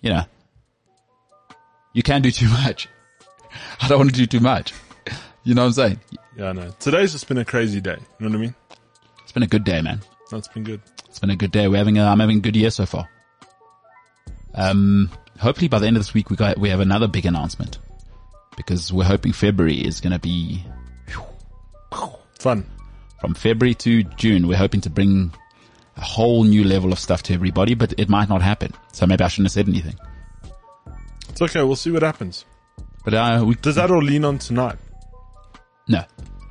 you 0.00 0.10
know, 0.10 0.24
you 1.92 2.02
can 2.02 2.22
do 2.22 2.30
too 2.32 2.48
much. 2.48 2.88
I 3.80 3.88
don't 3.88 3.98
want 3.98 4.10
to 4.10 4.16
do 4.16 4.26
too 4.26 4.40
much. 4.40 4.72
You 5.44 5.54
know 5.54 5.62
what 5.62 5.66
I'm 5.68 5.72
saying? 5.74 6.00
Yeah, 6.36 6.48
I 6.48 6.52
know. 6.52 6.70
Today's 6.80 7.12
just 7.12 7.28
been 7.28 7.38
a 7.38 7.44
crazy 7.44 7.80
day. 7.80 7.96
You 8.18 8.26
know 8.26 8.30
what 8.30 8.38
I 8.38 8.40
mean? 8.42 8.54
It's 9.22 9.32
been 9.32 9.42
a 9.42 9.48
good 9.48 9.64
day, 9.64 9.80
man. 9.80 10.00
That's 10.30 10.48
been 10.48 10.64
good. 10.64 10.80
It's 11.08 11.18
been 11.18 11.30
a 11.30 11.36
good 11.36 11.50
day. 11.52 11.66
We're 11.68 11.78
having 11.78 11.98
a, 11.98 12.04
I'm 12.04 12.20
having 12.20 12.38
a 12.38 12.40
good 12.40 12.56
year 12.56 12.70
so 12.70 12.84
far. 12.86 13.08
Um, 14.54 15.10
hopefully 15.40 15.68
by 15.68 15.78
the 15.78 15.86
end 15.86 15.96
of 15.96 16.00
this 16.00 16.14
week 16.14 16.30
we 16.30 16.36
got, 16.36 16.58
we 16.58 16.68
have 16.70 16.80
another 16.80 17.08
big 17.08 17.26
announcement 17.26 17.78
because 18.56 18.92
we're 18.92 19.04
hoping 19.04 19.32
February 19.32 19.76
is 19.78 20.00
going 20.00 20.12
to 20.12 20.18
be 20.18 20.64
Fun. 22.38 22.64
from 23.20 23.34
February 23.34 23.74
to 23.74 24.02
June. 24.02 24.46
We're 24.48 24.56
hoping 24.56 24.80
to 24.82 24.90
bring 24.90 25.32
a 25.96 26.00
whole 26.02 26.44
new 26.44 26.64
level 26.64 26.92
of 26.92 26.98
stuff 26.98 27.22
to 27.24 27.34
everybody, 27.34 27.74
but 27.74 27.92
it 27.98 28.08
might 28.08 28.28
not 28.28 28.40
happen. 28.42 28.72
So 28.92 29.06
maybe 29.06 29.22
I 29.24 29.28
shouldn't 29.28 29.46
have 29.46 29.52
said 29.52 29.68
anything, 29.68 29.96
It's 31.28 31.42
okay. 31.42 31.62
We'll 31.62 31.76
see 31.76 31.90
what 31.90 32.02
happens. 32.02 32.44
but, 33.04 33.12
uh, 33.14 33.44
we, 33.46 33.54
Does 33.56 33.74
that 33.74 33.90
all 33.90 34.02
lean 34.02 34.24
on 34.24 34.38
tonight? 34.38 34.76
no, 35.88 36.04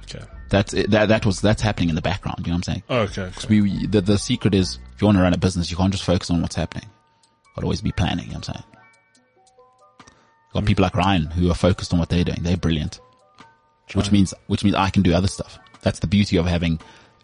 Okay. 0.04 0.24
that's, 0.50 0.74
it. 0.74 0.92
that, 0.92 1.08
that 1.10 1.26
was, 1.26 1.42
that's 1.42 1.62
happening 1.62 1.90
in 1.90 1.96
the 1.96 2.02
background. 2.02 2.40
You 2.40 2.52
know 2.52 2.58
what 2.58 2.68
I'm 2.68 2.74
saying? 2.74 2.84
Oh, 2.90 3.00
okay. 3.02 3.22
okay. 3.24 3.48
We, 3.62 3.88
the, 3.88 4.02
the 4.02 4.18
secret 4.18 4.54
is 4.54 4.78
if 4.96 5.02
you 5.02 5.06
want 5.08 5.18
to 5.18 5.22
run 5.24 5.34
a 5.34 5.38
business, 5.38 5.72
you 5.72 5.78
can't 5.78 5.92
just 5.92 6.04
focus 6.04 6.30
on 6.30 6.42
what's 6.42 6.56
happening. 6.56 6.86
To 7.58 7.64
always 7.64 7.82
be 7.82 7.92
planning. 7.92 8.26
You 8.28 8.32
know 8.34 8.38
what 8.40 8.50
I'm 8.50 8.54
saying? 8.56 8.66
Got 10.54 10.66
people 10.66 10.84
like 10.84 10.96
Ryan 10.96 11.28
who 11.28 11.50
are 11.52 11.56
focused 11.56 11.94
on 11.94 12.00
what 12.00 12.10
they're 12.10 12.24
doing. 12.24 12.40
They're 12.42 12.58
brilliant. 12.58 13.00
Which 13.94 14.12
means, 14.12 14.34
which 14.48 14.64
means 14.64 14.76
I 14.76 14.90
can 14.90 15.02
do 15.04 15.14
other 15.14 15.28
stuff. 15.28 15.58
That's 15.82 16.00
the 16.00 16.08
beauty 16.08 16.38
of 16.38 16.46
having 16.46 16.80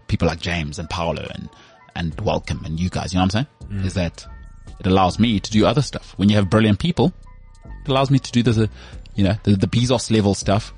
people 0.07 0.27
like 0.27 0.39
James 0.39 0.79
and 0.79 0.89
Paulo 0.89 1.27
and, 1.33 1.49
and 1.95 2.19
Welcome 2.21 2.63
and 2.65 2.79
you 2.79 2.89
guys. 2.89 3.13
You 3.13 3.17
know 3.19 3.25
what 3.25 3.35
I'm 3.35 3.47
saying? 3.69 3.85
Is 3.85 3.93
that 3.95 4.25
it 4.79 4.87
allows 4.87 5.19
me 5.19 5.39
to 5.39 5.51
do 5.51 5.65
other 5.65 5.81
stuff. 5.81 6.13
When 6.17 6.29
you 6.29 6.35
have 6.35 6.49
brilliant 6.49 6.79
people, 6.79 7.13
it 7.65 7.89
allows 7.89 8.09
me 8.09 8.19
to 8.19 8.31
do 8.31 8.43
the, 8.43 8.69
you 9.15 9.23
know, 9.23 9.35
the, 9.43 9.55
the 9.55 9.67
Bezos 9.67 10.11
level 10.11 10.33
stuff 10.33 10.73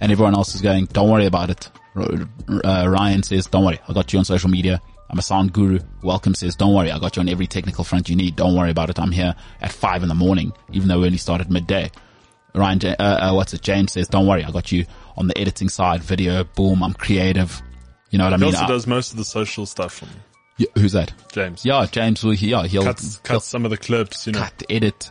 and 0.00 0.10
everyone 0.10 0.34
else 0.34 0.54
is 0.54 0.60
going, 0.60 0.86
don't 0.86 1.10
worry 1.10 1.26
about 1.26 1.50
it. 1.50 1.70
Uh, 1.96 2.86
Ryan 2.88 3.22
says, 3.22 3.46
don't 3.46 3.64
worry. 3.64 3.78
I 3.88 3.92
got 3.92 4.12
you 4.12 4.18
on 4.18 4.24
social 4.24 4.50
media. 4.50 4.80
I'm 5.12 5.18
a 5.18 5.22
sound 5.22 5.52
guru. 5.52 5.78
Welcome 6.02 6.34
says, 6.34 6.56
don't 6.56 6.74
worry. 6.74 6.90
I 6.90 6.98
got 6.98 7.16
you 7.16 7.20
on 7.20 7.28
every 7.28 7.46
technical 7.46 7.84
front 7.84 8.08
you 8.08 8.16
need. 8.16 8.34
Don't 8.34 8.56
worry 8.56 8.70
about 8.70 8.88
it. 8.88 8.98
I'm 8.98 9.12
here 9.12 9.34
at 9.60 9.70
five 9.70 10.02
in 10.02 10.08
the 10.08 10.14
morning, 10.14 10.54
even 10.72 10.88
though 10.88 11.00
we 11.00 11.06
only 11.06 11.18
started 11.18 11.50
midday. 11.50 11.90
Ryan, 12.54 12.80
uh, 12.98 13.02
uh, 13.02 13.32
what's 13.34 13.52
it? 13.52 13.60
James 13.60 13.92
says, 13.92 14.08
don't 14.08 14.26
worry. 14.26 14.42
I 14.42 14.50
got 14.50 14.72
you 14.72 14.86
on 15.18 15.28
the 15.28 15.36
editing 15.36 15.68
side, 15.68 16.02
video, 16.02 16.44
boom. 16.44 16.82
I'm 16.82 16.94
creative. 16.94 17.60
You 18.10 18.18
know 18.18 18.24
what 18.24 18.32
I 18.32 18.36
mean? 18.38 18.50
He 18.50 18.56
also 18.56 18.64
I- 18.64 18.68
does 18.68 18.86
most 18.86 19.10
of 19.12 19.18
the 19.18 19.24
social 19.24 19.66
stuff 19.66 19.92
for 19.94 20.06
me. 20.06 20.12
Yeah, 20.56 20.68
who's 20.76 20.92
that? 20.92 21.12
James. 21.32 21.64
Yeah, 21.64 21.86
James 21.90 22.22
will, 22.24 22.34
yeah, 22.34 22.66
he'll 22.66 22.84
cut, 22.84 23.20
cuts 23.22 23.46
some 23.46 23.64
of 23.64 23.70
the 23.70 23.78
clips, 23.78 24.26
you 24.26 24.32
know. 24.34 24.40
cut, 24.40 24.62
edit, 24.68 25.10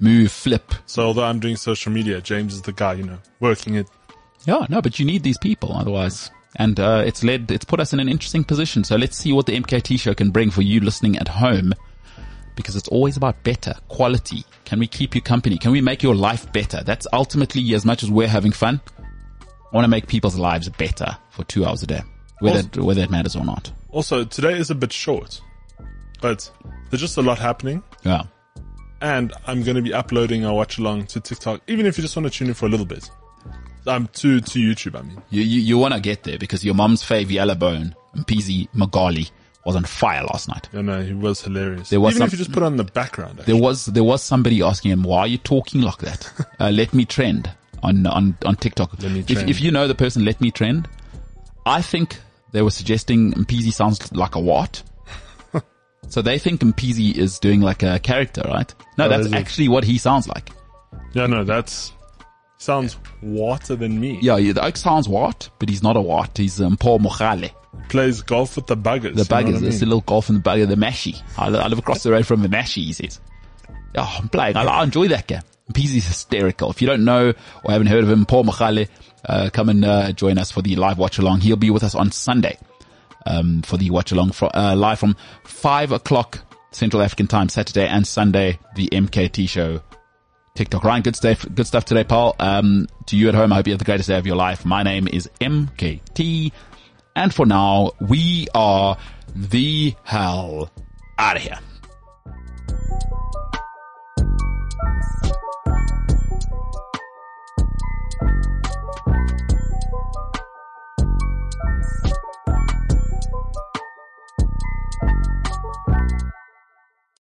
move, 0.00 0.30
flip. 0.30 0.74
So 0.86 1.02
although 1.02 1.24
I'm 1.24 1.40
doing 1.40 1.56
social 1.56 1.92
media, 1.92 2.20
James 2.20 2.54
is 2.54 2.62
the 2.62 2.72
guy, 2.72 2.94
you 2.94 3.04
know, 3.04 3.18
working 3.40 3.74
it. 3.74 3.88
Yeah, 4.44 4.66
no, 4.68 4.82
but 4.82 4.98
you 4.98 5.06
need 5.06 5.22
these 5.22 5.38
people 5.38 5.74
otherwise. 5.74 6.30
And, 6.56 6.78
uh, 6.78 7.02
it's 7.06 7.24
led, 7.24 7.50
it's 7.50 7.64
put 7.64 7.80
us 7.80 7.92
in 7.92 8.00
an 8.00 8.08
interesting 8.08 8.44
position. 8.44 8.84
So 8.84 8.96
let's 8.96 9.16
see 9.16 9.32
what 9.32 9.46
the 9.46 9.58
MKT 9.58 9.98
show 9.98 10.14
can 10.14 10.30
bring 10.30 10.50
for 10.50 10.62
you 10.62 10.80
listening 10.80 11.16
at 11.18 11.28
home. 11.28 11.72
Because 12.54 12.76
it's 12.76 12.88
always 12.88 13.16
about 13.16 13.42
better 13.44 13.74
quality. 13.88 14.44
Can 14.66 14.78
we 14.78 14.86
keep 14.86 15.14
you 15.14 15.22
company? 15.22 15.56
Can 15.56 15.72
we 15.72 15.80
make 15.80 16.02
your 16.02 16.14
life 16.14 16.52
better? 16.52 16.82
That's 16.84 17.06
ultimately 17.12 17.74
as 17.74 17.86
much 17.86 18.02
as 18.02 18.10
we're 18.10 18.28
having 18.28 18.52
fun. 18.52 18.80
I 19.40 19.74
want 19.74 19.84
to 19.84 19.88
make 19.88 20.06
people's 20.06 20.36
lives 20.36 20.68
better 20.68 21.16
for 21.30 21.44
two 21.44 21.64
hours 21.64 21.82
a 21.82 21.86
day. 21.86 22.02
Whether, 22.40 22.58
Also- 22.58 22.82
whether 22.84 23.02
it 23.02 23.10
matters 23.10 23.34
or 23.36 23.44
not. 23.44 23.72
Also, 23.88 24.24
today 24.24 24.52
is 24.58 24.70
a 24.70 24.74
bit 24.74 24.92
short, 24.92 25.40
but 26.20 26.50
there's 26.90 27.00
just 27.00 27.16
a 27.16 27.22
lot 27.22 27.38
happening. 27.38 27.82
Yeah. 28.04 28.24
And 29.00 29.32
I'm 29.46 29.62
going 29.62 29.76
to 29.76 29.82
be 29.82 29.92
uploading 29.94 30.44
our 30.44 30.54
watch 30.54 30.78
along 30.78 31.06
to 31.06 31.20
TikTok, 31.20 31.60
even 31.66 31.86
if 31.86 31.96
you 31.96 32.02
just 32.02 32.14
want 32.16 32.30
to 32.30 32.30
tune 32.30 32.48
in 32.48 32.54
for 32.54 32.66
a 32.66 32.68
little 32.68 32.86
bit. 32.86 33.10
Um, 33.86 34.08
to, 34.14 34.40
to 34.40 34.58
YouTube, 34.58 34.98
I 34.98 35.02
mean. 35.02 35.20
You, 35.30 35.42
you, 35.42 35.60
you 35.60 35.78
want 35.78 35.94
to 35.94 36.00
get 36.00 36.22
there 36.24 36.38
because 36.38 36.64
your 36.64 36.74
mom's 36.74 37.02
fave 37.02 37.30
yellow 37.30 37.54
bone, 37.56 37.94
PZ 38.16 38.68
Magali, 38.72 39.28
was 39.64 39.76
on 39.76 39.84
fire 39.84 40.22
last 40.24 40.48
night. 40.48 40.68
Yeah, 40.72 40.82
no, 40.82 41.02
he 41.02 41.12
was 41.14 41.42
hilarious. 41.42 41.90
There 41.90 42.00
was 42.00 42.12
even 42.14 42.18
some- 42.20 42.26
if 42.26 42.32
you 42.32 42.38
just 42.38 42.52
put 42.52 42.62
on 42.62 42.76
the 42.76 42.84
background. 42.84 43.40
Actually. 43.40 43.54
There 43.54 43.62
was 43.62 43.86
there 43.86 44.04
was 44.04 44.22
somebody 44.22 44.62
asking 44.62 44.90
him, 44.92 45.02
"Why 45.04 45.20
are 45.20 45.26
you 45.26 45.38
talking 45.38 45.82
like 45.82 45.98
that? 45.98 46.32
Uh, 46.60 46.70
let 46.70 46.92
me 46.94 47.04
trend 47.04 47.50
on 47.82 48.06
on 48.06 48.36
on 48.44 48.56
TikTok." 48.56 48.92
Let 49.00 49.12
me 49.12 49.20
if 49.20 49.26
trend. 49.26 49.50
if 49.50 49.60
you 49.60 49.70
know 49.70 49.86
the 49.88 49.94
person, 49.94 50.24
let 50.24 50.40
me 50.40 50.50
trend. 50.50 50.88
I 51.66 51.80
think 51.82 52.18
they 52.52 52.62
were 52.62 52.70
suggesting 52.70 53.32
Mpeezy 53.34 53.72
sounds 53.72 54.12
like 54.12 54.34
a 54.34 54.40
what? 54.40 54.82
so 56.08 56.22
they 56.22 56.38
think 56.38 56.60
Mpeezy 56.60 57.16
is 57.16 57.38
doing 57.38 57.60
like 57.60 57.82
a 57.84 57.98
character, 58.00 58.42
right? 58.46 58.72
No, 58.98 59.06
Oh, 59.06 59.08
that's 59.08 59.26
is 59.26 59.32
it? 59.32 59.36
actually 59.36 59.68
what 59.68 59.84
he 59.84 59.96
sounds 59.98 60.26
like. 60.28 60.50
Yeah, 61.14 61.26
no, 61.26 61.44
that's 61.44 61.92
sounds 62.62 62.96
water 63.20 63.76
than 63.76 64.00
me. 64.00 64.18
Yeah, 64.22 64.36
yeah, 64.36 64.52
the 64.52 64.64
oak 64.64 64.76
sounds 64.76 65.08
what, 65.08 65.48
but 65.58 65.68
he's 65.68 65.82
not 65.82 65.96
a 65.96 66.00
what. 66.00 66.38
He's 66.38 66.60
um, 66.60 66.76
Paul 66.76 67.00
Mochale. 67.00 67.50
Plays 67.88 68.22
golf 68.22 68.56
with 68.56 68.66
the 68.66 68.76
buggers. 68.76 69.02
The 69.02 69.08
you 69.08 69.14
know 69.14 69.16
what 69.16 69.32
I 69.32 69.42
there's 69.60 69.62
mean? 69.62 69.82
a 69.82 69.86
little 69.86 70.00
golf 70.02 70.28
in 70.28 70.36
the 70.36 70.40
bugger, 70.40 70.68
the 70.68 70.76
mashy. 70.76 71.20
I, 71.36 71.46
I 71.46 71.66
live 71.66 71.78
across 71.78 72.02
the 72.02 72.12
road 72.12 72.26
from 72.26 72.42
the 72.42 72.48
mashy, 72.48 72.84
he 72.84 72.92
says. 72.92 73.20
Oh, 73.96 74.16
I'm 74.18 74.28
playing. 74.28 74.56
I, 74.56 74.64
I 74.64 74.84
enjoy 74.84 75.08
that 75.08 75.26
guy. 75.26 75.42
Peasy's 75.74 76.06
hysterical. 76.06 76.70
If 76.70 76.80
you 76.80 76.86
don't 76.86 77.04
know 77.04 77.32
or 77.64 77.72
haven't 77.72 77.88
heard 77.88 78.04
of 78.04 78.10
him, 78.10 78.26
Paul 78.26 78.44
Machale, 78.44 78.88
uh, 79.24 79.50
come 79.52 79.68
and, 79.68 79.84
uh, 79.84 80.12
join 80.12 80.38
us 80.38 80.50
for 80.50 80.62
the 80.62 80.76
live 80.76 80.98
watch 80.98 81.18
along. 81.18 81.40
He'll 81.40 81.56
be 81.56 81.70
with 81.70 81.82
us 81.82 81.94
on 81.94 82.10
Sunday, 82.10 82.58
um, 83.26 83.62
for 83.62 83.76
the 83.76 83.90
watch 83.90 84.12
along, 84.12 84.32
fro- 84.32 84.50
uh, 84.54 84.74
live 84.76 84.98
from 84.98 85.16
five 85.44 85.92
o'clock 85.92 86.40
Central 86.72 87.02
African 87.02 87.26
time, 87.26 87.48
Saturday 87.48 87.86
and 87.86 88.06
Sunday, 88.06 88.58
the 88.76 88.88
MKT 88.88 89.48
show. 89.48 89.82
TikTok. 90.54 90.84
Ryan, 90.84 91.02
good 91.02 91.16
stuff. 91.16 91.46
Good 91.54 91.66
stuff 91.66 91.84
today, 91.84 92.04
Paul. 92.04 92.36
Um, 92.38 92.86
to 93.06 93.16
you 93.16 93.28
at 93.28 93.34
home, 93.34 93.52
I 93.52 93.56
hope 93.56 93.66
you 93.66 93.72
have 93.72 93.78
the 93.78 93.84
greatest 93.84 94.08
day 94.08 94.18
of 94.18 94.26
your 94.26 94.36
life. 94.36 94.64
My 94.64 94.82
name 94.82 95.08
is 95.08 95.28
MKT, 95.40 96.52
and 97.16 97.34
for 97.34 97.46
now, 97.46 97.92
we 98.00 98.48
are 98.54 98.96
the 99.34 99.94
hell 100.04 100.70
out 101.18 101.36
of 101.36 101.42
here. 101.42 101.58